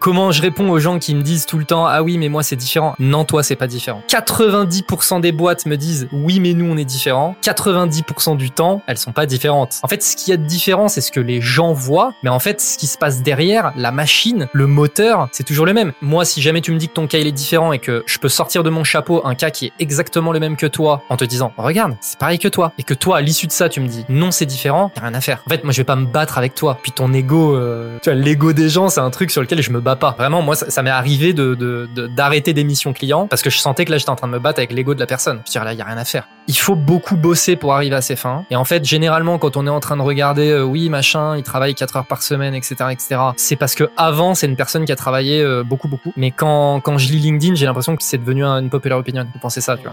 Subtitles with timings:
[0.00, 2.42] Comment je réponds aux gens qui me disent tout le temps ah oui mais moi
[2.42, 2.94] c'est différent.
[2.98, 4.02] Non toi c'est pas différent.
[4.08, 7.36] 90% des boîtes me disent oui mais nous on est différents.
[7.42, 9.78] 90% du temps elles sont pas différentes.
[9.82, 12.30] En fait ce qu'il y a de différent c'est ce que les gens voient, mais
[12.30, 15.92] en fait ce qui se passe derrière, la machine, le moteur, c'est toujours le même.
[16.00, 18.16] Moi si jamais tu me dis que ton cas il est différent et que je
[18.16, 21.18] peux sortir de mon chapeau un cas qui est exactement le même que toi en
[21.18, 23.80] te disant regarde c'est pareil que toi et que toi à l'issue de ça tu
[23.80, 25.42] me dis non c'est différent, y a rien à faire.
[25.46, 26.78] En fait moi je vais pas me battre avec toi.
[26.82, 29.70] Puis ton ego, euh, tu vois l'ego des gens c'est un truc sur lequel je
[29.70, 30.14] me bats pas.
[30.18, 33.90] Vraiment, moi, ça, m'est arrivé de, d'arrêter des missions clients parce que je sentais que
[33.90, 35.40] là, j'étais en train de me battre avec l'ego de la personne.
[35.46, 36.28] Je dire là, il y a rien à faire.
[36.48, 38.44] Il faut beaucoup bosser pour arriver à ses fins.
[38.50, 41.42] Et en fait, généralement, quand on est en train de regarder, euh, oui, machin, il
[41.42, 44.92] travaille 4 heures par semaine, etc., etc., c'est parce que avant, c'est une personne qui
[44.92, 46.12] a travaillé euh, beaucoup, beaucoup.
[46.16, 49.26] Mais quand, quand je lis LinkedIn, j'ai l'impression que c'est devenu une populaire opinion.
[49.32, 49.92] Vous pensez ça, tu vois.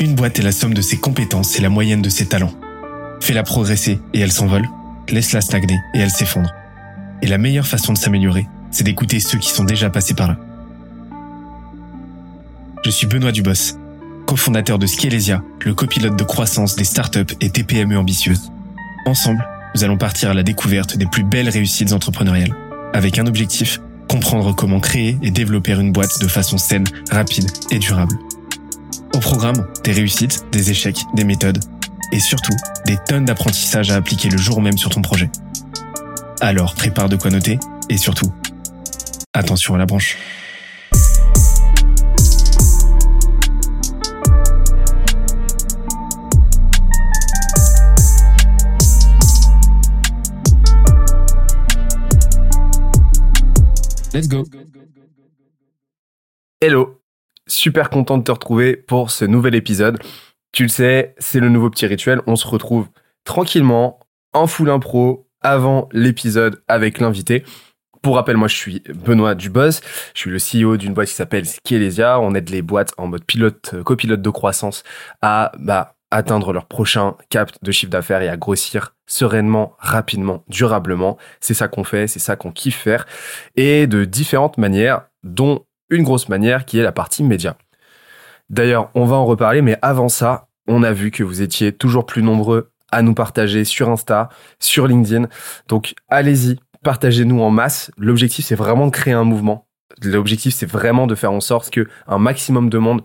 [0.00, 2.52] Une boîte est la somme de ses compétences et la moyenne de ses talents.
[3.20, 4.68] Fais-la progresser et elle s'envole.
[5.08, 6.50] Laisse-la stagner et elle s'effondre.
[7.22, 10.36] Et la meilleure façon de s'améliorer, c'est d'écouter ceux qui sont déjà passés par là.
[12.84, 13.78] Je suis Benoît Dubos,
[14.26, 18.50] cofondateur de Skelesia, le copilote de croissance des startups et TPME ambitieuses.
[19.06, 22.54] Ensemble, nous allons partir à la découverte des plus belles réussites entrepreneuriales,
[22.92, 27.78] avec un objectif, comprendre comment créer et développer une boîte de façon saine, rapide et
[27.78, 28.18] durable.
[29.14, 31.60] Au programme, des réussites, des échecs, des méthodes,
[32.10, 32.54] et surtout,
[32.86, 35.30] des tonnes d'apprentissages à appliquer le jour même sur ton projet.
[36.40, 37.58] Alors prépare de quoi noter,
[37.88, 38.32] et surtout,
[39.36, 40.16] Attention à la branche.
[54.12, 54.44] Let's go.
[56.60, 57.02] Hello,
[57.48, 60.00] super content de te retrouver pour ce nouvel épisode.
[60.52, 62.20] Tu le sais, c'est le nouveau petit rituel.
[62.28, 62.86] On se retrouve
[63.24, 63.98] tranquillement
[64.32, 67.42] en full impro avant l'épisode avec l'invité.
[68.04, 69.80] Pour rappel, moi, je suis Benoît Dubos.
[70.14, 72.20] Je suis le CEO d'une boîte qui s'appelle Skelesia.
[72.20, 74.82] On aide les boîtes en mode pilote, euh, copilote de croissance
[75.22, 81.16] à, bah, atteindre leur prochain cap de chiffre d'affaires et à grossir sereinement, rapidement, durablement.
[81.40, 83.06] C'est ça qu'on fait, c'est ça qu'on kiffe faire
[83.56, 87.56] et de différentes manières, dont une grosse manière qui est la partie média.
[88.50, 92.04] D'ailleurs, on va en reparler, mais avant ça, on a vu que vous étiez toujours
[92.04, 94.28] plus nombreux à nous partager sur Insta,
[94.60, 95.26] sur LinkedIn.
[95.68, 97.90] Donc, allez-y, partagez-nous en masse.
[97.98, 99.66] L'objectif, c'est vraiment de créer un mouvement.
[100.02, 103.02] L'objectif, c'est vraiment de faire en sorte que un maximum de monde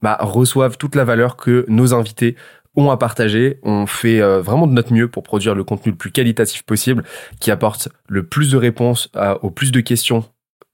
[0.00, 2.36] bah, reçoive toute la valeur que nos invités
[2.76, 3.58] ont à partager.
[3.62, 7.04] On fait euh, vraiment de notre mieux pour produire le contenu le plus qualitatif possible,
[7.40, 10.24] qui apporte le plus de réponses euh, aux plus de questions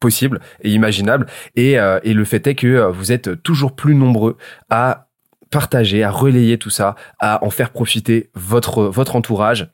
[0.01, 1.27] possibles et imaginables.
[1.55, 4.37] Et, euh, et le fait est que vous êtes toujours plus nombreux
[4.69, 5.09] à
[5.51, 9.71] partager, à relayer tout ça, à en faire profiter votre votre entourage.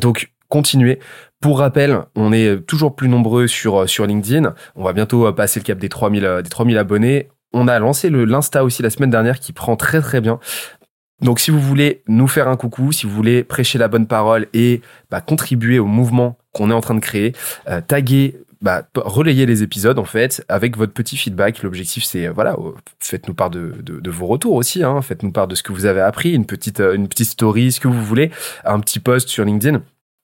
[0.00, 1.00] Donc continuez.
[1.42, 4.54] Pour rappel, on est toujours plus nombreux sur, euh, sur LinkedIn.
[4.76, 7.28] On va bientôt euh, passer le cap des 3000, euh, des 3000 abonnés.
[7.52, 10.38] On a lancé l'Insta aussi la semaine dernière qui prend très très bien.
[11.20, 14.46] Donc si vous voulez nous faire un coucou, si vous voulez prêcher la bonne parole
[14.54, 17.32] et bah, contribuer au mouvement qu'on est en train de créer,
[17.68, 21.62] euh, taguer, bah, relayer les épisodes en fait avec votre petit feedback.
[21.64, 22.56] L'objectif c'est voilà,
[23.00, 25.02] faites-nous part de, de, de, vos retours aussi, hein.
[25.02, 27.88] faites-nous part de ce que vous avez appris, une petite une petite story, ce que
[27.88, 28.30] vous voulez,
[28.64, 29.82] un petit post sur LinkedIn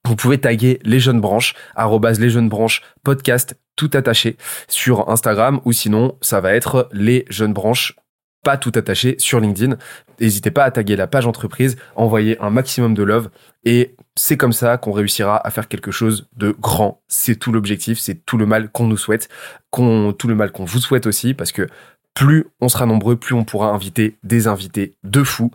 [0.08, 5.60] vous pouvez taguer les jeunes branches, arrobase les jeunes branches podcast tout attaché sur Instagram
[5.66, 7.94] ou sinon ça va être les jeunes branches
[8.42, 9.76] pas tout attaché sur LinkedIn.
[10.18, 13.28] N'hésitez pas à taguer la page entreprise, envoyer un maximum de love
[13.64, 17.02] et c'est comme ça qu'on réussira à faire quelque chose de grand.
[17.08, 19.28] C'est tout l'objectif, c'est tout le mal qu'on nous souhaite,
[19.70, 21.66] tout le mal qu'on vous souhaite aussi parce que
[22.14, 25.50] plus on sera nombreux, plus on pourra inviter des invités de fous.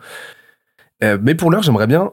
[1.02, 2.12] Euh, mais pour l'heure, j'aimerais bien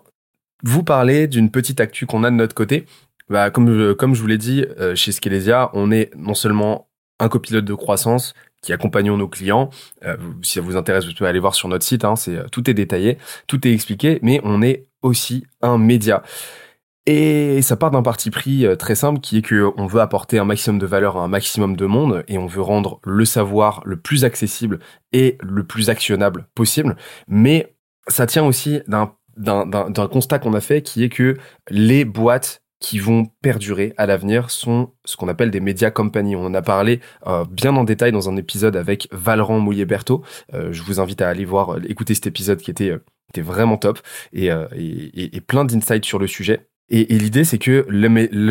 [0.64, 2.86] vous parler d'une petite actu qu'on a de notre côté.
[3.30, 6.90] Bah, comme, comme je vous l'ai dit, euh, chez Skelesia, on est non seulement
[7.20, 9.70] un copilote de croissance qui accompagnons nos clients.
[10.06, 12.06] Euh, si ça vous intéresse, vous pouvez aller voir sur notre site.
[12.06, 13.18] Hein, c'est tout est détaillé,
[13.48, 16.24] tout est expliqué, mais on est aussi un média.
[17.08, 20.38] Et ça part d'un parti pris euh, très simple qui est que on veut apporter
[20.38, 23.82] un maximum de valeur à un maximum de monde et on veut rendre le savoir
[23.86, 24.80] le plus accessible
[25.12, 26.96] et le plus actionnable possible.
[27.28, 27.76] Mais
[28.08, 31.38] ça tient aussi d'un d'un constat qu'on a fait qui est que
[31.70, 36.36] les boîtes qui vont perdurer à l'avenir sont ce qu'on appelle des médias company.
[36.36, 40.24] On en a parlé euh, bien en détail dans un épisode avec Valran Mouillet-Berthaud.
[40.54, 42.98] Euh, je vous invite à aller voir, euh, écouter cet épisode qui était,
[43.30, 44.00] était vraiment top
[44.34, 46.68] et, et, plein d'insights sur le sujet.
[46.90, 48.08] Et, l'idée, c'est que le,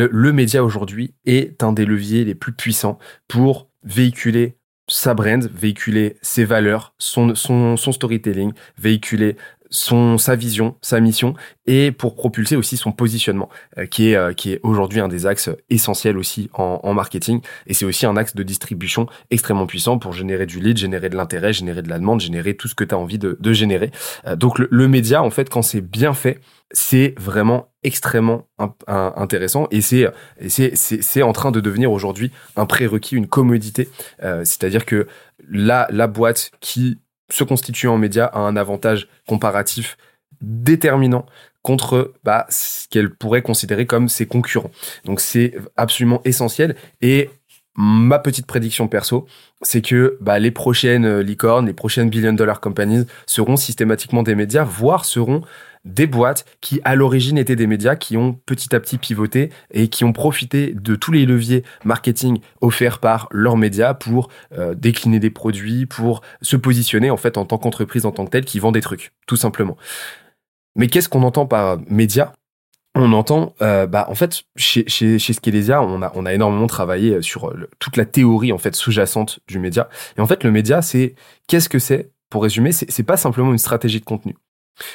[0.07, 2.97] le, média aujourd'hui est un des leviers les plus puissants
[3.27, 4.57] pour véhiculer
[4.87, 9.35] sa brand, véhiculer ses valeurs, son, son storytelling, véhiculer
[9.71, 11.33] son sa vision, sa mission
[11.65, 15.25] et pour propulser aussi son positionnement euh, qui est euh, qui est aujourd'hui un des
[15.25, 19.97] axes essentiels aussi en, en marketing et c'est aussi un axe de distribution extrêmement puissant
[19.97, 22.83] pour générer du lead, générer de l'intérêt, générer de la demande, générer tout ce que
[22.83, 23.91] tu as envie de, de générer.
[24.27, 26.41] Euh, donc le, le, média en fait quand c'est bien fait,
[26.71, 28.47] c'est vraiment extrêmement
[28.87, 30.07] intéressant et c'est
[30.47, 33.89] c'est c'est en train de devenir aujourd'hui un prérequis, une commodité,
[34.19, 35.07] c'est-à-dire que
[35.49, 36.99] la la boîte qui
[37.31, 39.97] se constituer en média a un avantage comparatif
[40.41, 41.25] déterminant
[41.61, 44.71] contre bah, ce qu'elle pourrait considérer comme ses concurrents.
[45.05, 47.29] Donc c'est absolument essentiel et
[47.75, 49.25] ma petite prédiction perso,
[49.61, 54.63] c'est que bah, les prochaines licornes, les prochaines billion dollar companies seront systématiquement des médias,
[54.63, 55.41] voire seront
[55.85, 59.87] des boîtes qui à l'origine étaient des médias qui ont petit à petit pivoté et
[59.87, 65.19] qui ont profité de tous les leviers marketing offerts par leurs médias pour euh, décliner
[65.19, 68.59] des produits, pour se positionner en fait en tant qu'entreprise en tant que telle qui
[68.59, 69.77] vend des trucs, tout simplement.
[70.75, 72.33] Mais qu'est-ce qu'on entend par média
[72.93, 75.33] on entend, euh, bah, en fait, chez, chez, chez
[75.69, 79.87] on a, on a énormément travaillé sur toute la théorie en fait sous-jacente du média.
[80.17, 81.15] Et en fait, le média, c'est
[81.47, 82.11] qu'est-ce que c'est?
[82.29, 84.35] Pour résumer, c'est pas simplement une stratégie de contenu.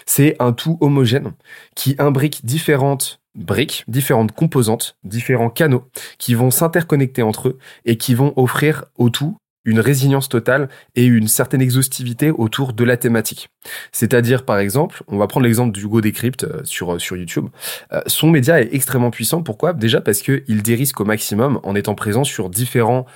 [0.06, 1.32] C'est un tout homogène
[1.74, 5.88] qui imbrique différentes briques, différentes composantes, différents canaux
[6.18, 9.36] qui vont s'interconnecter entre eux et qui vont offrir au tout
[9.66, 13.50] une résilience totale et une certaine exhaustivité autour de la thématique.
[13.92, 17.48] C'est-à-dire, par exemple, on va prendre l'exemple du Hugo Decrypt euh, sur, euh, sur YouTube.
[17.92, 19.42] Euh, son média est extrêmement puissant.
[19.42, 19.72] Pourquoi?
[19.72, 23.06] Déjà parce qu'il dérisque au maximum en étant présent sur différentes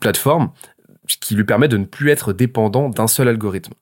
[0.00, 0.50] plateformes,
[1.06, 3.72] ce qui lui permet de ne plus être dépendant d'un seul algorithme.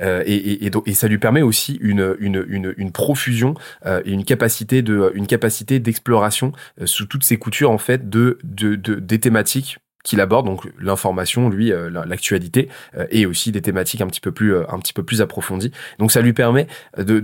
[0.00, 3.54] Euh, et, ça lui permet aussi une, une, une, profusion
[3.86, 8.08] euh, et une capacité de une capacité d'exploration euh, sous toutes ses coutures en fait
[8.08, 10.46] de, de, de des thématiques qu'il aborde.
[10.46, 12.68] Donc l'information lui l'actualité
[13.10, 15.72] et aussi des thématiques un petit peu plus un petit peu plus approfondies.
[15.98, 16.66] Donc ça lui permet
[16.96, 17.20] de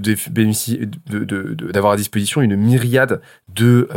[1.71, 3.89] d'avoir à disposition une myriade de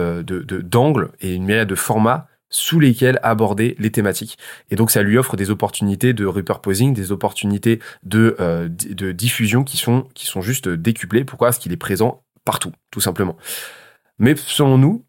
[0.61, 4.37] d'angles et une myriade de formats sous lesquels aborder les thématiques.
[4.71, 9.63] Et donc ça lui offre des opportunités de repurposing, des opportunités de, euh, de diffusion
[9.63, 11.23] qui sont, qui sont juste décuplées.
[11.23, 11.49] Pourquoi?
[11.49, 13.37] Parce qu'il est présent partout, tout simplement.
[14.17, 15.05] Mais selon nous,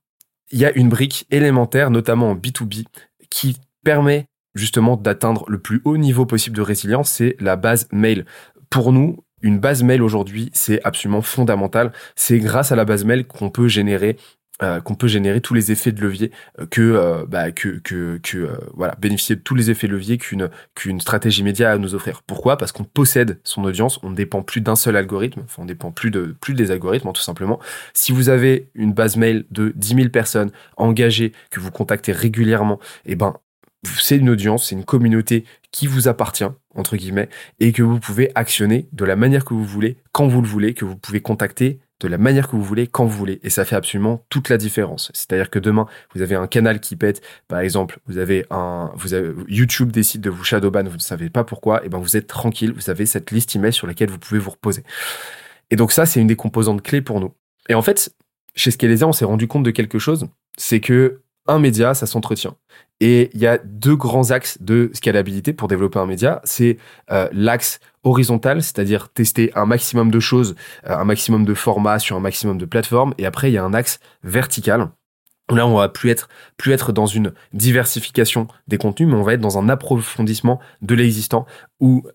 [0.51, 2.85] il y a une brique élémentaire, notamment en B2B,
[3.31, 8.27] qui permet justement d'atteindre le plus haut niveau possible de résilience, c'est la base mail.
[8.71, 11.93] Pour nous, une base mail aujourd'hui, c'est absolument fondamental.
[12.17, 14.17] C'est grâce à la base mail qu'on peut générer
[14.63, 18.19] euh, qu'on peut générer tous les effets de levier euh, que euh, bah, que que,
[18.21, 21.79] que voilà bénéficier de tous les effets de levier qu'une qu'une stratégie média a à
[21.79, 22.23] nous offrir.
[22.23, 22.57] Pourquoi?
[22.57, 25.93] Parce qu'on possède son audience, on ne dépend plus d'un seul algorithme, enfin on dépend
[25.93, 27.61] plus de plus des algorithmes hein, tout simplement.
[27.95, 32.81] Si vous avez une base mail de 10 000 personnes engagées que vous contactez régulièrement,
[33.07, 33.35] eh ben
[33.85, 37.29] c'est une audience, c'est une communauté qui vous appartient, entre guillemets,
[37.61, 40.75] et que vous pouvez actionner de la manière que vous voulez, quand vous le voulez,
[40.75, 43.41] que vous pouvez contacter de la manière que vous voulez, quand vous voulez.
[43.43, 45.11] Et ça fait absolument toute la différence.
[45.15, 48.93] C'est-à-dire que demain, vous avez un canal qui pète, par exemple, vous avez un,
[49.49, 52.73] YouTube décide de vous shadowban, vous ne savez pas pourquoi, et ben vous êtes tranquille,
[52.73, 54.85] vous avez cette liste email sur laquelle vous pouvez vous reposer.
[55.71, 57.35] Et donc ça, c'est une des composantes clés pour nous.
[57.69, 58.15] Et en fait,
[58.55, 62.57] chez Skelesia, on s'est rendu compte de quelque chose, c'est que un média, ça s'entretient.
[63.01, 66.41] Et il y a deux grands axes de scalabilité pour développer un média.
[66.45, 66.77] C'est
[67.11, 70.55] euh, l'axe horizontal, c'est-à-dire tester un maximum de choses,
[70.87, 73.15] euh, un maximum de formats sur un maximum de plateformes.
[73.19, 74.91] Et après, il y a un axe vertical.
[75.51, 79.35] Là, on va plus être, plus être dans une diversification des contenus, mais on va
[79.35, 81.47] être dans un approfondissement de l'existant
[81.81, 82.07] où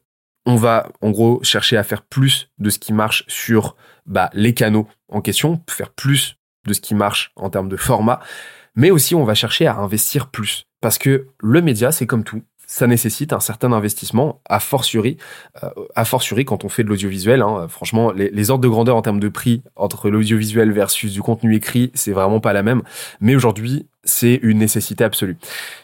[0.46, 4.54] on va, en gros, chercher à faire plus de ce qui marche sur bah, les
[4.54, 8.20] canaux en question, faire plus de ce qui marche en termes de format,
[8.76, 10.66] mais aussi on va chercher à investir plus.
[10.82, 15.18] Parce que le média, c'est comme tout, ça nécessite un certain investissement, à fortiori,
[15.64, 17.42] euh, à fortiori quand on fait de l'audiovisuel.
[17.42, 21.22] Hein, franchement, les, les, ordres de grandeur en termes de prix entre l'audiovisuel versus du
[21.22, 22.82] contenu écrit, c'est vraiment pas la même.
[23.20, 25.38] Mais aujourd'hui, c'est une nécessité absolue.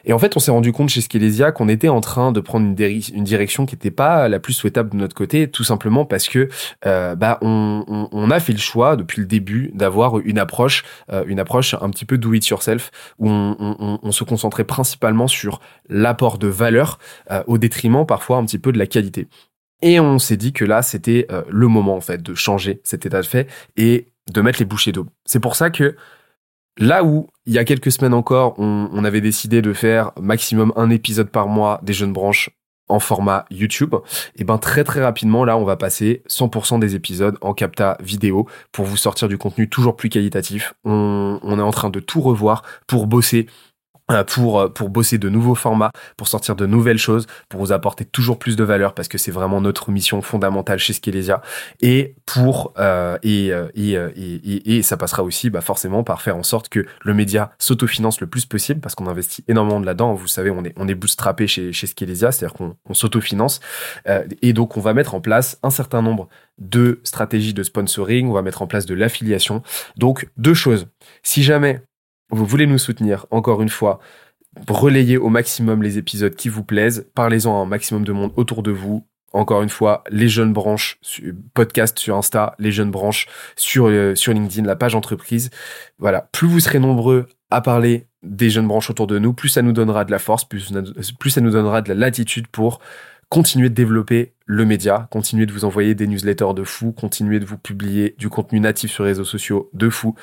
[0.04, 2.66] Et en fait, on s'est rendu compte chez Skelesia qu'on était en train de prendre
[2.66, 6.50] une, direction qui n'était pas la plus souhaitable de notre côté, tout simplement parce que
[6.86, 11.40] euh, bah on, a fait le choix depuis le début d'avoir une approche, euh, une
[11.40, 16.48] approche un petit peu do it yourself, où on, se concentrait principalement sur l'apport de
[16.48, 17.00] valeur
[17.32, 19.28] euh, au détriment parfois un petit peu de la qualité.
[19.82, 23.22] Et on s'est dit que là, c'était le moment en fait de changer cet état
[23.22, 23.48] de fait
[23.78, 25.08] et de mettre les bouchées d'eau.
[25.26, 25.96] C'est pour ça que
[26.78, 30.90] Là où, il y a quelques semaines encore, on, avait décidé de faire maximum un
[30.90, 32.52] épisode par mois des jeunes branches
[32.88, 33.96] en format YouTube,
[34.36, 38.48] et ben très très rapidement là on va passer 100% des épisodes en capta vidéo
[38.72, 40.74] pour vous sortir du contenu toujours plus qualitatif.
[40.84, 43.46] On, est en train de tout revoir pour bosser
[44.28, 48.06] pour, euh, pour bosser de nouveaux formats, pour sortir de nouvelles choses, pour vous apporter
[48.06, 51.42] toujours plus de valeur parce que c'est vraiment notre mission fondamentale chez Skelesia
[51.82, 56.44] et pour euh, et, et, et, et, ça passera aussi bah, forcément par faire en
[56.44, 60.14] sorte que le média s'autofinance le plus possible parce qu'on investit énormément de là-dedans.
[60.14, 63.60] Vous savez, on est on est bootstrappé chez chez Skelesia, c'est-à-dire qu'on on, s'autofinance
[64.42, 68.34] et donc on va mettre en place un certain nombre de stratégies de sponsoring, on
[68.34, 69.62] va mettre en place de l'affiliation.
[69.98, 70.88] Donc deux choses.
[71.24, 71.82] Si jamais
[72.30, 74.00] vous voulez nous soutenir, encore une fois,
[74.68, 78.64] relayez au maximum les épisodes qui vous plaisent, parlez-en à un maximum de monde autour
[78.64, 79.06] de vous.
[79.32, 81.00] Encore une fois, les jeunes branches,
[81.54, 85.52] podcast sur Insta, les jeunes branches sur, euh, sur LinkedIn, la page entreprise.
[86.00, 89.62] Voilà, plus vous serez nombreux à parler des jeunes branches autour de nous, plus ça
[89.62, 90.74] nous donnera de la force, plus,
[91.20, 92.80] plus ça nous donnera de la latitude pour
[93.30, 97.46] continuer de développer le média, continuer de vous envoyer des newsletters de fou, continuer de
[97.46, 100.16] vous publier du contenu natif sur les réseaux sociaux de fou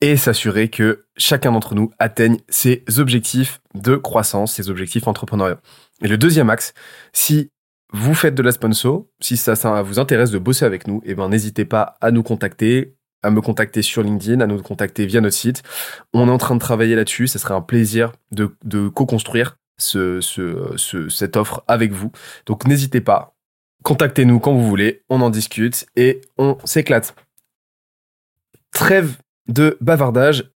[0.00, 5.56] et s'assurer que chacun d'entre nous atteigne ses objectifs de croissance, ses objectifs entrepreneuriaux.
[6.02, 6.72] Et le deuxième axe,
[7.12, 7.50] si
[7.92, 11.14] vous faites de la sponsor, si ça, ça vous intéresse de bosser avec nous, eh
[11.14, 15.20] ben n'hésitez pas à nous contacter, à me contacter sur LinkedIn, à nous contacter via
[15.20, 15.62] notre site.
[16.12, 17.26] On est en train de travailler là-dessus.
[17.26, 22.12] Ce serait un plaisir de, de co-construire ce, ce, ce, cette offre avec vous.
[22.46, 23.34] Donc n'hésitez pas.
[23.84, 25.02] Contactez-nous quand vous voulez.
[25.08, 27.14] On en discute et on s'éclate.
[28.72, 29.16] Trêve
[29.48, 30.50] de bavardage.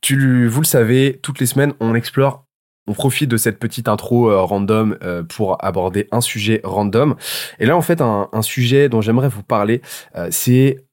[0.00, 2.44] Tu, vous le savez, toutes les semaines, on explore,
[2.86, 7.16] on profite de cette petite intro euh, random euh, pour aborder un sujet random.
[7.58, 9.80] Et là, en fait, un, sujet dont j'aimerais vous parler,
[10.16, 10.84] euh, c'est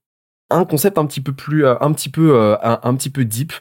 [0.49, 3.53] un concept un petit peu plus un petit peu un, petit peu deep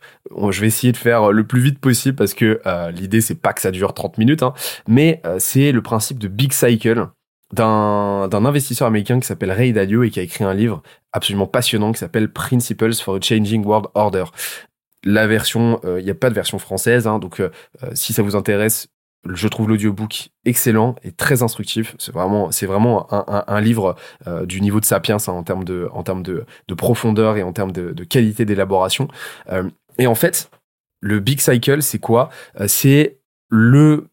[0.50, 2.60] je vais essayer de faire le plus vite possible parce que
[2.92, 4.54] l'idée c'est pas que ça dure 30 minutes hein,
[4.88, 7.06] mais c'est le principe de big cycle
[7.52, 11.92] d'un investisseur américain qui s'appelle Ray Dalio et qui a écrit un livre absolument passionnant
[11.92, 14.24] qui s'appelle Principles for a Changing World Order.
[15.04, 17.50] La version, euh, il n'y a pas de version française, hein, donc euh,
[17.82, 18.88] euh, si ça vous intéresse,
[19.28, 21.94] je trouve l'audiobook excellent et très instructif.
[21.98, 23.94] C'est vraiment, c'est vraiment un, livre
[24.44, 27.52] du niveau de Sapiens hein, en termes de, en termes de, de, profondeur et en
[27.52, 29.08] termes de qualité d'élaboration.
[29.98, 30.50] et en fait,
[31.00, 32.30] le Big Cycle, c'est quoi?
[32.66, 33.18] C'est
[33.50, 34.06] le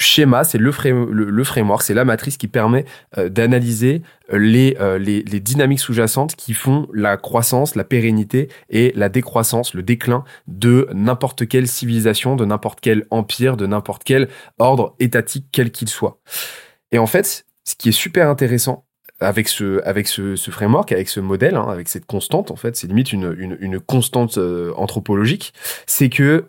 [0.00, 2.84] schéma, c'est le, framework, c'est la matrice qui permet
[3.18, 4.02] euh, d'analyser
[4.32, 9.08] euh, les, euh, les, les, dynamiques sous-jacentes qui font la croissance, la pérennité et la
[9.08, 14.28] décroissance, le déclin de n'importe quelle civilisation, de n'importe quel empire, de n'importe quel
[14.58, 16.18] ordre étatique, quel qu'il soit.
[16.92, 18.86] Et en fait, ce qui est super intéressant
[19.20, 22.86] avec ce, avec ce, framework, avec ce modèle, hein, avec cette constante, en fait, c'est
[22.86, 24.38] limite une, une, une constante
[24.76, 25.52] anthropologique,
[25.86, 26.46] c'est que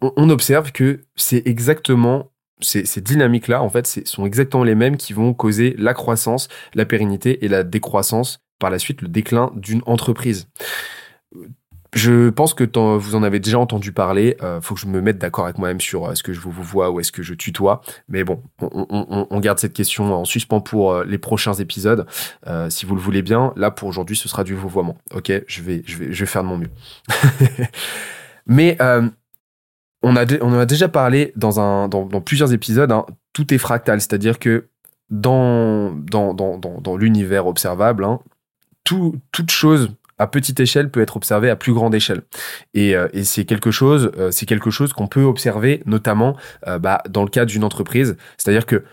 [0.00, 5.34] on observe que c'est exactement ces, dynamiques-là, en fait, sont exactement les mêmes qui vont
[5.34, 10.48] causer la croissance, la pérennité et la décroissance, par la suite le déclin d'une entreprise.
[11.94, 12.64] Je pense que
[12.98, 14.36] vous en avez déjà entendu parler.
[14.42, 16.50] Euh, faut que je me mette d'accord avec moi-même sur euh, est-ce que je vous
[16.50, 17.80] vois ou est-ce que je tutoie.
[18.08, 22.06] Mais bon, on, garde cette question en suspens pour euh, les prochains épisodes,
[22.46, 23.54] euh, si vous le voulez bien.
[23.56, 24.98] Là, pour aujourd'hui, ce sera du vouvoiement.
[25.14, 26.70] Ok, je vais, je vais, je vais faire de mon mieux.
[28.46, 28.76] Mais
[30.02, 33.04] on, a on en a déjà parlé dans, un, dans, plusieurs épisodes, hein.
[33.32, 34.68] tout est fractal, c'est-à-dire que
[35.10, 38.20] dans, dans, dans, dans, l'univers observable, hein,
[38.84, 42.22] tout, toute chose à petite échelle peut être observée à plus grande échelle.
[42.74, 46.36] Et, euh, et c'est quelque chose, euh, c'est quelque chose qu'on peut observer notamment
[46.66, 48.16] euh, bah, dans le cadre d'une entreprise.
[48.36, 48.84] C'est-à-dire que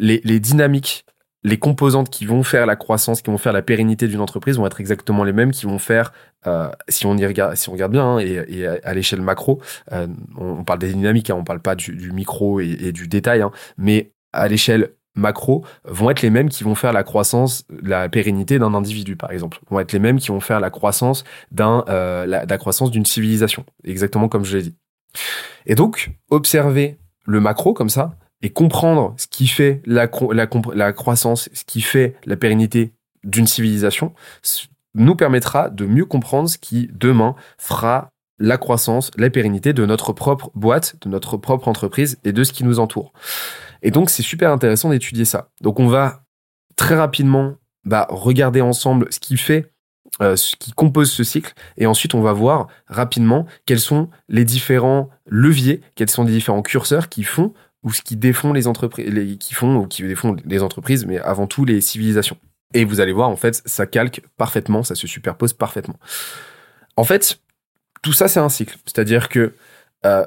[0.00, 1.04] les, les dynamiques
[1.42, 4.66] les composantes qui vont faire la croissance, qui vont faire la pérennité d'une entreprise vont
[4.66, 6.12] être exactement les mêmes qui vont faire,
[6.46, 9.60] euh, si on y regarde, si on regarde bien, hein, et, à, l'échelle macro,
[9.92, 10.06] euh,
[10.36, 14.12] on, parle des dynamiques, hein, on parle pas du, micro et, du détail, hein, mais
[14.32, 18.74] à l'échelle macro vont être les mêmes qui vont faire la croissance, la pérennité d'un
[18.74, 22.44] individu, par exemple, vont être les mêmes qui vont faire la croissance d'un, euh, la,
[22.44, 24.76] la croissance d'une civilisation, exactement comme je l'ai dit.
[25.66, 31.48] Et donc, observer le macro comme ça, et comprendre ce qui fait la, la, croissance,
[31.52, 32.92] ce qui fait la pérennité
[33.24, 34.14] d'une civilisation,
[34.94, 40.12] nous permettra de mieux comprendre ce qui, demain, fera la croissance, la pérennité de notre
[40.12, 43.12] propre boîte, de notre propre entreprise et de ce qui nous entoure.
[43.82, 45.50] Et donc, c'est super intéressant d'étudier ça.
[45.60, 46.22] Donc, on va
[46.76, 49.70] très rapidement bah, regarder ensemble ce qui fait,
[50.22, 54.46] euh, ce qui compose ce cycle, et ensuite, on va voir rapidement quels sont les
[54.46, 59.38] différents leviers, quels sont les différents curseurs qui font ou ce qui défend les entreprises,
[59.38, 62.36] qui font ou qui les entreprises, mais avant tout les civilisations.
[62.74, 65.98] Et vous allez voir, en fait, ça calque parfaitement, ça se superpose parfaitement.
[66.96, 67.40] En fait,
[68.02, 68.76] tout ça, c'est un cycle.
[68.84, 69.54] C'est-à-dire que
[70.04, 70.26] euh,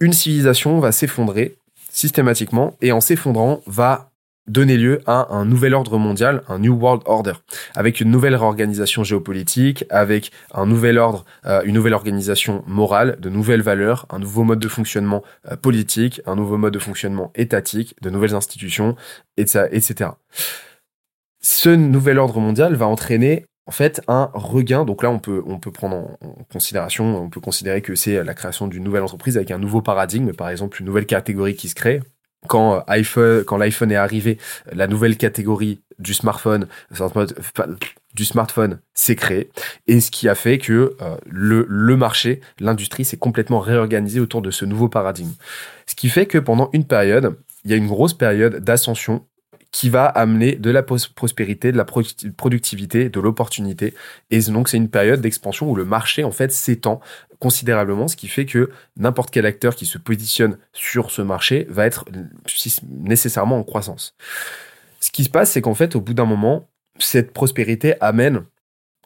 [0.00, 1.58] une civilisation va s'effondrer
[1.90, 4.07] systématiquement et en s'effondrant va
[4.48, 7.34] donner lieu à un nouvel ordre mondial, un New World Order,
[7.74, 13.28] avec une nouvelle réorganisation géopolitique, avec un nouvel ordre, euh, une nouvelle organisation morale, de
[13.28, 17.94] nouvelles valeurs, un nouveau mode de fonctionnement euh, politique, un nouveau mode de fonctionnement étatique,
[18.02, 18.96] de nouvelles institutions,
[19.36, 20.10] etc.
[21.40, 24.84] Ce nouvel ordre mondial va entraîner en fait un regain.
[24.84, 26.18] Donc là, on peut, on peut prendre en,
[26.50, 30.32] considération, on peut considérer que c'est la création d'une nouvelle entreprise avec un nouveau paradigme,
[30.32, 32.00] par exemple une nouvelle catégorie qui se crée.
[32.46, 34.38] Quand euh, iPhone, quand l'iPhone est arrivé,
[34.72, 36.68] la nouvelle catégorie du smartphone,
[38.14, 39.50] du smartphone s'est créé
[39.86, 44.42] et ce qui a fait que euh, le, le marché, l'industrie s'est complètement réorganisé autour
[44.42, 45.32] de ce nouveau paradigme.
[45.86, 49.26] Ce qui fait que pendant une période, il y a une grosse période d'ascension
[49.70, 53.94] qui va amener de la prospérité, de la productivité, de l'opportunité.
[54.30, 57.00] Et donc, c'est une période d'expansion où le marché, en fait, s'étend
[57.38, 61.86] considérablement, ce qui fait que n'importe quel acteur qui se positionne sur ce marché va
[61.86, 62.04] être
[62.88, 64.16] nécessairement en croissance.
[65.00, 68.44] Ce qui se passe, c'est qu'en fait, au bout d'un moment, cette prospérité amène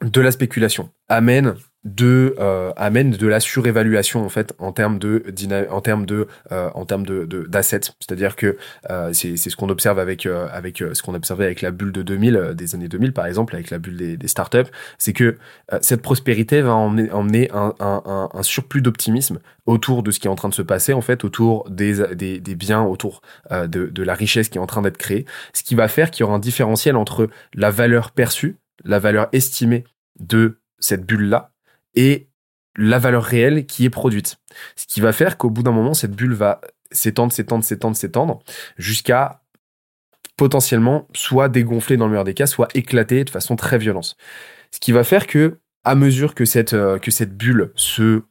[0.01, 5.23] de la spéculation, amène de euh, amène de la surévaluation en fait en termes de
[5.69, 7.81] en termes de euh, en termes de d'assets.
[7.99, 8.57] C'est-à-dire que
[8.89, 11.91] euh, c'est ce qu'on observe avec euh, avec euh, ce qu'on observait avec la bulle
[11.91, 14.69] de 2000 des années 2000 par exemple avec la bulle des, des startups.
[14.97, 15.37] C'est que
[15.81, 20.29] cette prospérité va emmener, emmener un, un, un, surplus d'optimisme autour de ce qui est
[20.29, 23.21] en train de se passer en fait autour des des, des biens autour
[23.51, 25.25] de, de la richesse qui est en train d'être créée.
[25.53, 29.27] Ce qui va faire qu'il y aura un différentiel entre la valeur perçue la valeur
[29.31, 29.83] estimée
[30.19, 31.52] de cette bulle là
[31.95, 32.29] et
[32.75, 34.37] la valeur réelle qui est produite.
[34.75, 38.39] Ce qui va faire qu'au bout d'un moment, cette bulle va s'étendre, s'étendre, s'étendre, s'étendre,
[38.77, 39.43] jusqu'à
[40.37, 44.17] potentiellement soit dégonfler dans le meilleur des cas, soit éclater de façon très violente.
[44.71, 48.23] Ce qui va faire que, à mesure que cette, euh, que cette bulle se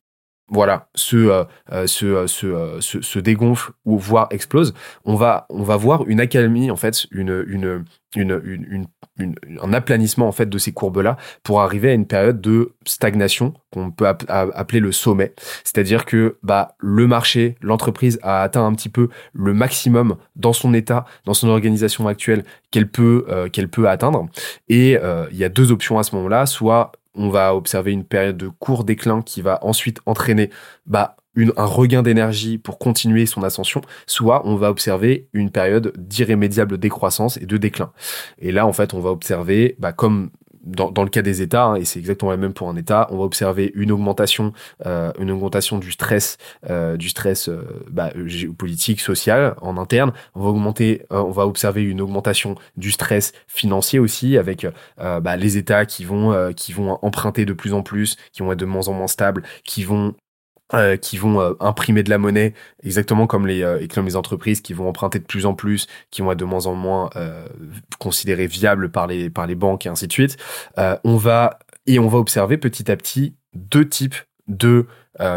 [0.48, 1.44] voilà, se,
[1.86, 6.76] se, se, se, dégonfle ou voire explose, on va, on va voir une accalmie, en
[6.76, 7.84] fait, une, une,
[8.16, 8.86] une,
[9.18, 13.54] une, un aplanissement en fait de ces courbes-là pour arriver à une période de stagnation
[13.72, 15.34] qu'on peut appeler le sommet.
[15.64, 20.74] C'est-à-dire que bah, le marché, l'entreprise a atteint un petit peu le maximum dans son
[20.74, 24.26] état, dans son organisation actuelle qu'elle peut, euh, qu'elle peut atteindre.
[24.68, 26.46] Et euh, il y a deux options à ce moment-là.
[26.46, 30.50] Soit on va observer une période de court déclin qui va ensuite entraîner
[30.86, 31.16] bah,
[31.56, 37.36] un regain d'énergie pour continuer son ascension, soit on va observer une période d'irrémédiable décroissance
[37.38, 37.92] et de déclin.
[38.38, 40.30] Et là, en fait, on va observer, bah, comme
[40.64, 43.08] dans, dans, le cas des États, hein, et c'est exactement la même pour un État,
[43.10, 44.52] on va observer une augmentation,
[44.86, 46.38] euh, une augmentation du stress,
[46.70, 50.12] euh, du stress euh, bah, géopolitique, social en interne.
[50.34, 54.66] On va augmenter, euh, on va observer une augmentation du stress financier aussi, avec
[55.00, 58.52] euh, bah, les États qui vont qui vont emprunter de plus en plus, qui vont
[58.52, 60.14] être de moins en moins stables, qui vont
[60.74, 64.62] euh, qui vont euh, imprimer de la monnaie, exactement comme les, euh, comme les entreprises
[64.62, 67.46] qui vont emprunter de plus en plus, qui vont être de moins en moins euh,
[67.98, 70.36] considérées viables par les, par les banques et ainsi de suite.
[71.04, 74.16] on va, et on va observer petit à petit deux types
[74.48, 74.86] de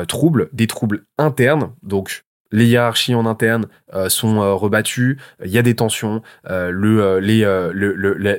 [0.08, 3.68] troubles, des troubles internes, donc les hiérarchies en interne
[4.08, 7.46] sont rebattues, il y a des tensions, le les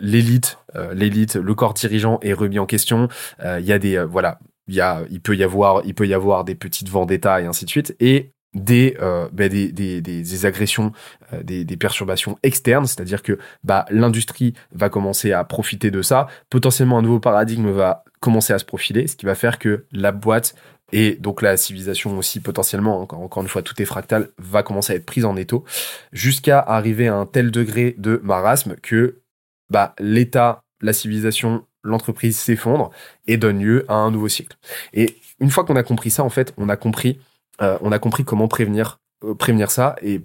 [0.01, 0.59] l'élite
[0.93, 3.09] l'élite le corps dirigeant est remis en question,
[3.45, 6.15] il y a des voilà il, y a, il, peut y avoir, il peut y
[6.15, 10.47] avoir des petites vendettas et ainsi de suite, et des, euh, bah, des, des, des,
[10.47, 10.93] agressions,
[11.33, 16.99] euh, des, perturbations externes, c'est-à-dire que bah, l'industrie va commencer à profiter de ça, potentiellement
[16.99, 20.55] un nouveau paradigme va commencer à se profiler, ce qui va faire que la boîte
[20.93, 24.93] et donc la civilisation aussi potentiellement, encore, encore une fois tout est fractal, va commencer
[24.93, 25.65] à être prise en étau,
[26.13, 29.21] jusqu'à arriver à un tel degré de marasme que
[29.69, 32.91] bah, l'État, la civilisation l'entreprise s'effondre
[33.27, 34.57] et donne lieu à un nouveau cycle.
[34.93, 37.21] Et une fois qu'on a compris ça, en fait, on a compris,
[37.63, 40.23] euh, on a compris comment prévenir, euh, prévenir ça et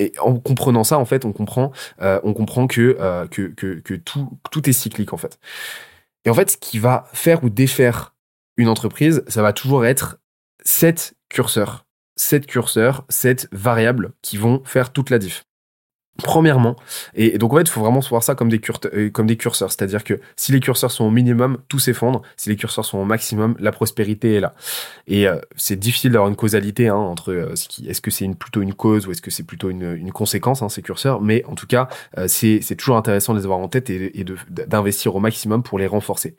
[0.00, 3.94] et en comprenant ça, en fait, on comprend, euh, on comprend que, que, que, que,
[3.94, 5.40] tout, tout est cyclique, en fait.
[6.24, 8.14] Et en fait, ce qui va faire ou défaire
[8.56, 10.18] une entreprise, ça va toujours être
[10.62, 11.86] sept curseurs.
[12.14, 15.47] Sept curseurs, sept variables qui vont faire toute la diff.
[16.24, 16.74] Premièrement,
[17.14, 18.60] et donc en fait, il faut vraiment voir ça comme des,
[18.92, 22.22] euh, comme des curseurs, c'est-à-dire que si les curseurs sont au minimum, tout s'effondre.
[22.36, 24.54] Si les curseurs sont au maximum, la prospérité est là.
[25.06, 27.54] Et euh, c'est difficile d'avoir une causalité hein, entre euh,
[27.86, 30.60] est-ce que c'est une, plutôt une cause ou est-ce que c'est plutôt une, une conséquence
[30.60, 31.20] hein, ces curseurs.
[31.20, 31.88] Mais en tout cas,
[32.26, 34.24] c'est c'est toujours intéressant de les avoir en tête et, et
[34.66, 36.34] d'investir au maximum pour les renforcer.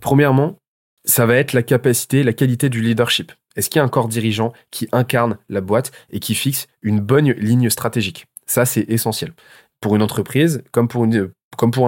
[0.00, 0.58] Premièrement,
[1.04, 3.32] ça va être la capacité, la qualité du leadership.
[3.56, 7.00] Est-ce qu'il y a un corps dirigeant qui incarne la boîte et qui fixe une
[7.00, 8.26] bonne ligne stratégique?
[8.46, 9.32] Ça, c'est essentiel.
[9.80, 11.04] Pour une entreprise, comme pour,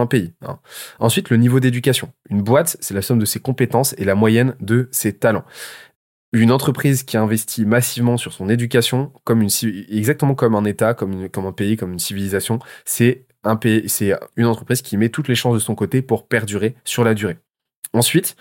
[0.01, 0.33] un pays.
[0.43, 0.59] Hein.
[0.99, 2.13] Ensuite, le niveau d'éducation.
[2.31, 5.45] Une boîte, c'est la somme de ses compétences et la moyenne de ses talents.
[6.33, 9.13] Une entreprise qui investit massivement sur son éducation,
[9.91, 13.27] exactement comme un État, comme, un pays, comme une civilisation, c'est
[14.37, 17.39] une entreprise qui met toutes les chances de son côté pour perdurer sur la durée.
[17.93, 18.37] Ensuite,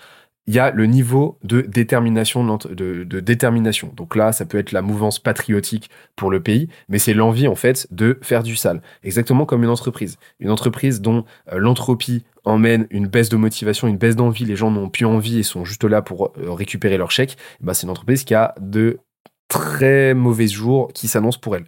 [0.46, 3.94] il y a le niveau de détermination de.
[3.94, 7.56] Donc là, ça peut être la mouvance patriotique pour le pays, mais c'est l'envie en
[7.56, 8.80] fait de faire du sale.
[9.02, 10.18] Exactement comme une entreprise.
[10.38, 14.70] Une entreprise dont euh, l'entropie emmène une baisse de motivation, une baisse d'envie, les gens
[14.70, 17.36] n'ont plus envie et sont juste là pour euh, récupérer leur chèque.
[17.60, 19.00] Bah, c'est une entreprise qui a de
[19.48, 21.66] très mauvais jours qui s'annoncent pour elle.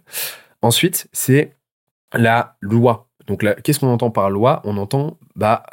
[0.61, 1.55] Ensuite, c'est
[2.13, 3.09] la loi.
[3.27, 4.61] Donc qu'est-ce qu'on entend par loi?
[4.63, 5.63] On entend bah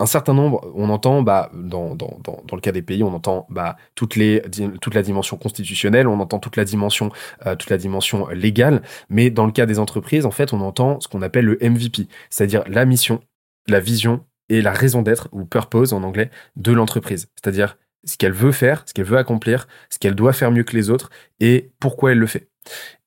[0.00, 3.46] un certain nombre, on entend, bah, dans, dans, dans, le cas des pays, on entend
[3.48, 3.76] bah,
[4.16, 4.42] les,
[4.80, 7.10] toute la dimension constitutionnelle, on entend toute la dimension,
[7.46, 11.00] euh, toute la dimension légale, mais dans le cas des entreprises, en fait, on entend
[11.00, 13.20] ce qu'on appelle le MVP, c'est-à-dire la mission,
[13.68, 17.28] la vision et la raison d'être, ou purpose en anglais, de l'entreprise.
[17.36, 20.76] C'est-à-dire ce qu'elle veut faire, ce qu'elle veut accomplir, ce qu'elle doit faire mieux que
[20.76, 22.48] les autres et pourquoi elle le fait.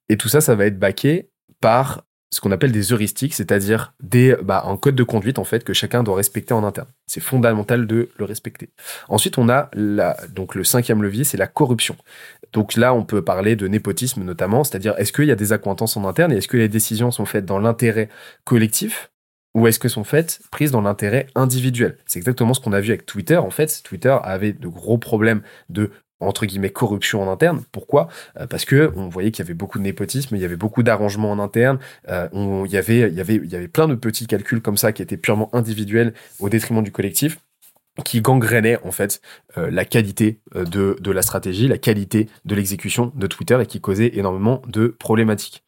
[0.09, 4.35] Et tout ça, ça va être baqué par ce qu'on appelle des heuristiques, c'est-à-dire des,
[4.43, 6.87] bah, un code de conduite en fait que chacun doit respecter en interne.
[7.05, 8.69] C'est fondamental de le respecter.
[9.07, 9.69] Ensuite, on a
[10.33, 11.95] donc le cinquième levier, c'est la corruption.
[12.53, 15.95] Donc là, on peut parler de népotisme notamment, c'est-à-dire est-ce qu'il y a des accointances
[15.95, 18.09] en interne et est-ce que les décisions sont faites dans l'intérêt
[18.43, 19.09] collectif
[19.55, 21.97] ou est-ce que sont faites prises dans l'intérêt individuel?
[22.05, 23.37] C'est exactement ce qu'on a vu avec Twitter.
[23.37, 27.63] En fait, Twitter avait de gros problèmes de entre guillemets corruption en interne.
[27.71, 28.07] Pourquoi?
[28.39, 30.83] Euh, Parce que on voyait qu'il y avait beaucoup de népotisme, il y avait beaucoup
[30.83, 35.17] d'arrangements en interne, euh, il y avait plein de petits calculs comme ça qui étaient
[35.17, 37.39] purement individuels au détriment du collectif
[38.05, 39.21] qui gangrénaient en fait
[39.57, 43.81] euh, la qualité de, de la stratégie, la qualité de l'exécution de Twitter et qui
[43.81, 45.63] causaient énormément de problématiques.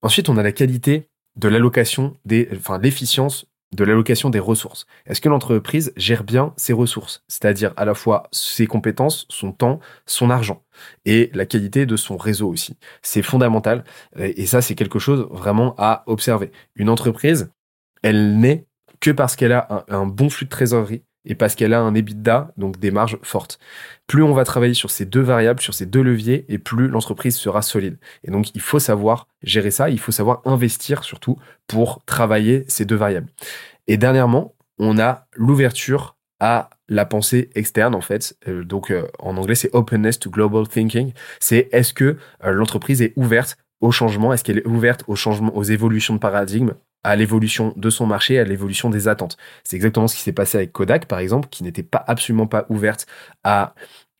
[0.00, 4.86] Ensuite, on a la qualité de l'allocation des, enfin, l'efficience de l'allocation des ressources.
[5.06, 9.80] Est-ce que l'entreprise gère bien ses ressources, c'est-à-dire à la fois ses compétences, son temps,
[10.06, 10.64] son argent
[11.04, 12.76] et la qualité de son réseau aussi.
[13.02, 13.84] C'est fondamental
[14.18, 16.50] et ça c'est quelque chose vraiment à observer.
[16.74, 17.50] Une entreprise,
[18.02, 18.66] elle n'est
[19.00, 21.94] que parce qu'elle a un, un bon flux de trésorerie et parce qu'elle a un
[21.94, 23.58] EBITDA, donc des marges fortes.
[24.06, 27.36] Plus on va travailler sur ces deux variables, sur ces deux leviers, et plus l'entreprise
[27.36, 27.98] sera solide.
[28.24, 32.84] Et donc, il faut savoir gérer ça, il faut savoir investir surtout pour travailler ces
[32.84, 33.28] deux variables.
[33.86, 38.36] Et dernièrement, on a l'ouverture à la pensée externe en fait.
[38.48, 41.12] Euh, donc euh, en anglais c'est openness to global thinking.
[41.38, 44.32] C'est est-ce que euh, l'entreprise est ouverte au changement?
[44.32, 48.38] Est-ce qu'elle est ouverte au changement, aux évolutions de paradigme à l'évolution de son marché,
[48.38, 49.36] à l'évolution des attentes.
[49.64, 52.66] C'est exactement ce qui s'est passé avec Kodak, par exemple, qui n'était pas absolument pas
[52.68, 53.06] ouverte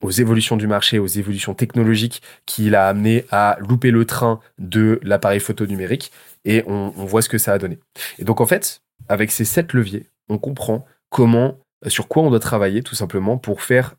[0.03, 4.99] aux évolutions du marché, aux évolutions technologiques qui l'a amené à louper le train de
[5.03, 6.11] l'appareil photo numérique
[6.45, 7.79] et on, voit ce que ça a donné.
[8.19, 12.41] Et donc en fait, avec ces sept leviers, on comprend comment, sur quoi on doit
[12.41, 13.95] travailler tout simplement pour faire,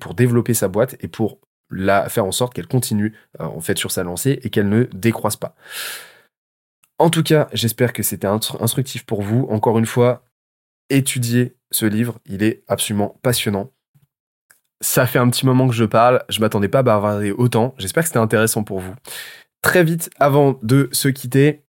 [0.00, 1.38] pour développer sa boîte et pour
[1.70, 4.84] la faire en sorte qu'elle continue euh, en fait sur sa lancée et qu'elle ne
[4.84, 5.56] décroisse pas.
[6.98, 9.46] En tout cas, j'espère que c'était instructif pour vous.
[9.50, 10.24] Encore une fois,
[10.88, 13.72] étudiez ce livre, il est absolument passionnant.
[14.80, 17.74] Ça fait un petit moment que je parle, je m'attendais pas à bavarder autant.
[17.78, 18.94] J'espère que c'était intéressant pour vous.
[19.62, 21.64] Très vite, avant de se quitter,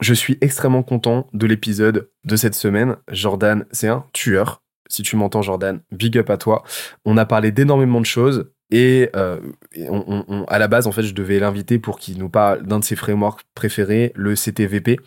[0.00, 2.96] je suis extrêmement content de l'épisode de cette semaine.
[3.10, 4.62] Jordan, c'est un tueur.
[4.88, 6.64] Si tu m'entends, Jordan, big up à toi.
[7.04, 8.50] On a parlé d'énormément de choses.
[8.72, 9.38] Et, euh,
[9.88, 12.84] on, à la base, en fait, je devais l'inviter pour qu'il nous parle d'un de
[12.84, 14.98] ses frameworks préférés, le CTVP,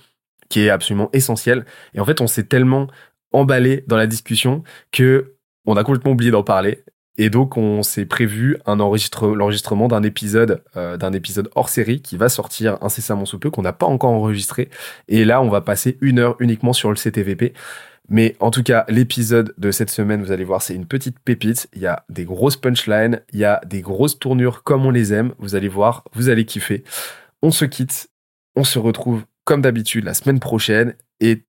[0.50, 1.66] qui est absolument essentiel.
[1.96, 2.88] Et en fait, on s'est tellement
[3.32, 5.34] emballé dans la discussion que
[5.66, 6.84] on a complètement oublié d'en parler.
[7.18, 12.02] Et donc, on s'est prévu un enregistre, l'enregistrement d'un épisode, euh, d'un épisode hors série
[12.02, 14.70] qui va sortir incessamment sous peu, qu'on n'a pas encore enregistré.
[15.08, 17.54] Et là, on va passer une heure uniquement sur le CTVP.
[18.08, 21.68] Mais en tout cas, l'épisode de cette semaine, vous allez voir, c'est une petite pépite.
[21.74, 25.14] Il y a des grosses punchlines, il y a des grosses tournures comme on les
[25.14, 25.34] aime.
[25.40, 26.84] Vous allez voir, vous allez kiffer.
[27.42, 28.10] On se quitte,
[28.56, 31.46] on se retrouve comme d'habitude la semaine prochaine et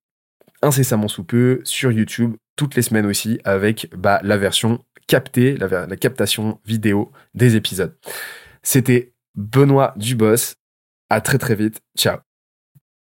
[0.61, 5.85] incessamment sous peu sur YouTube, toutes les semaines aussi, avec bah, la version captée, la,
[5.85, 7.95] la captation vidéo des épisodes.
[8.63, 10.55] C'était Benoît Dubos.
[11.09, 11.81] À très très vite.
[11.97, 12.17] Ciao.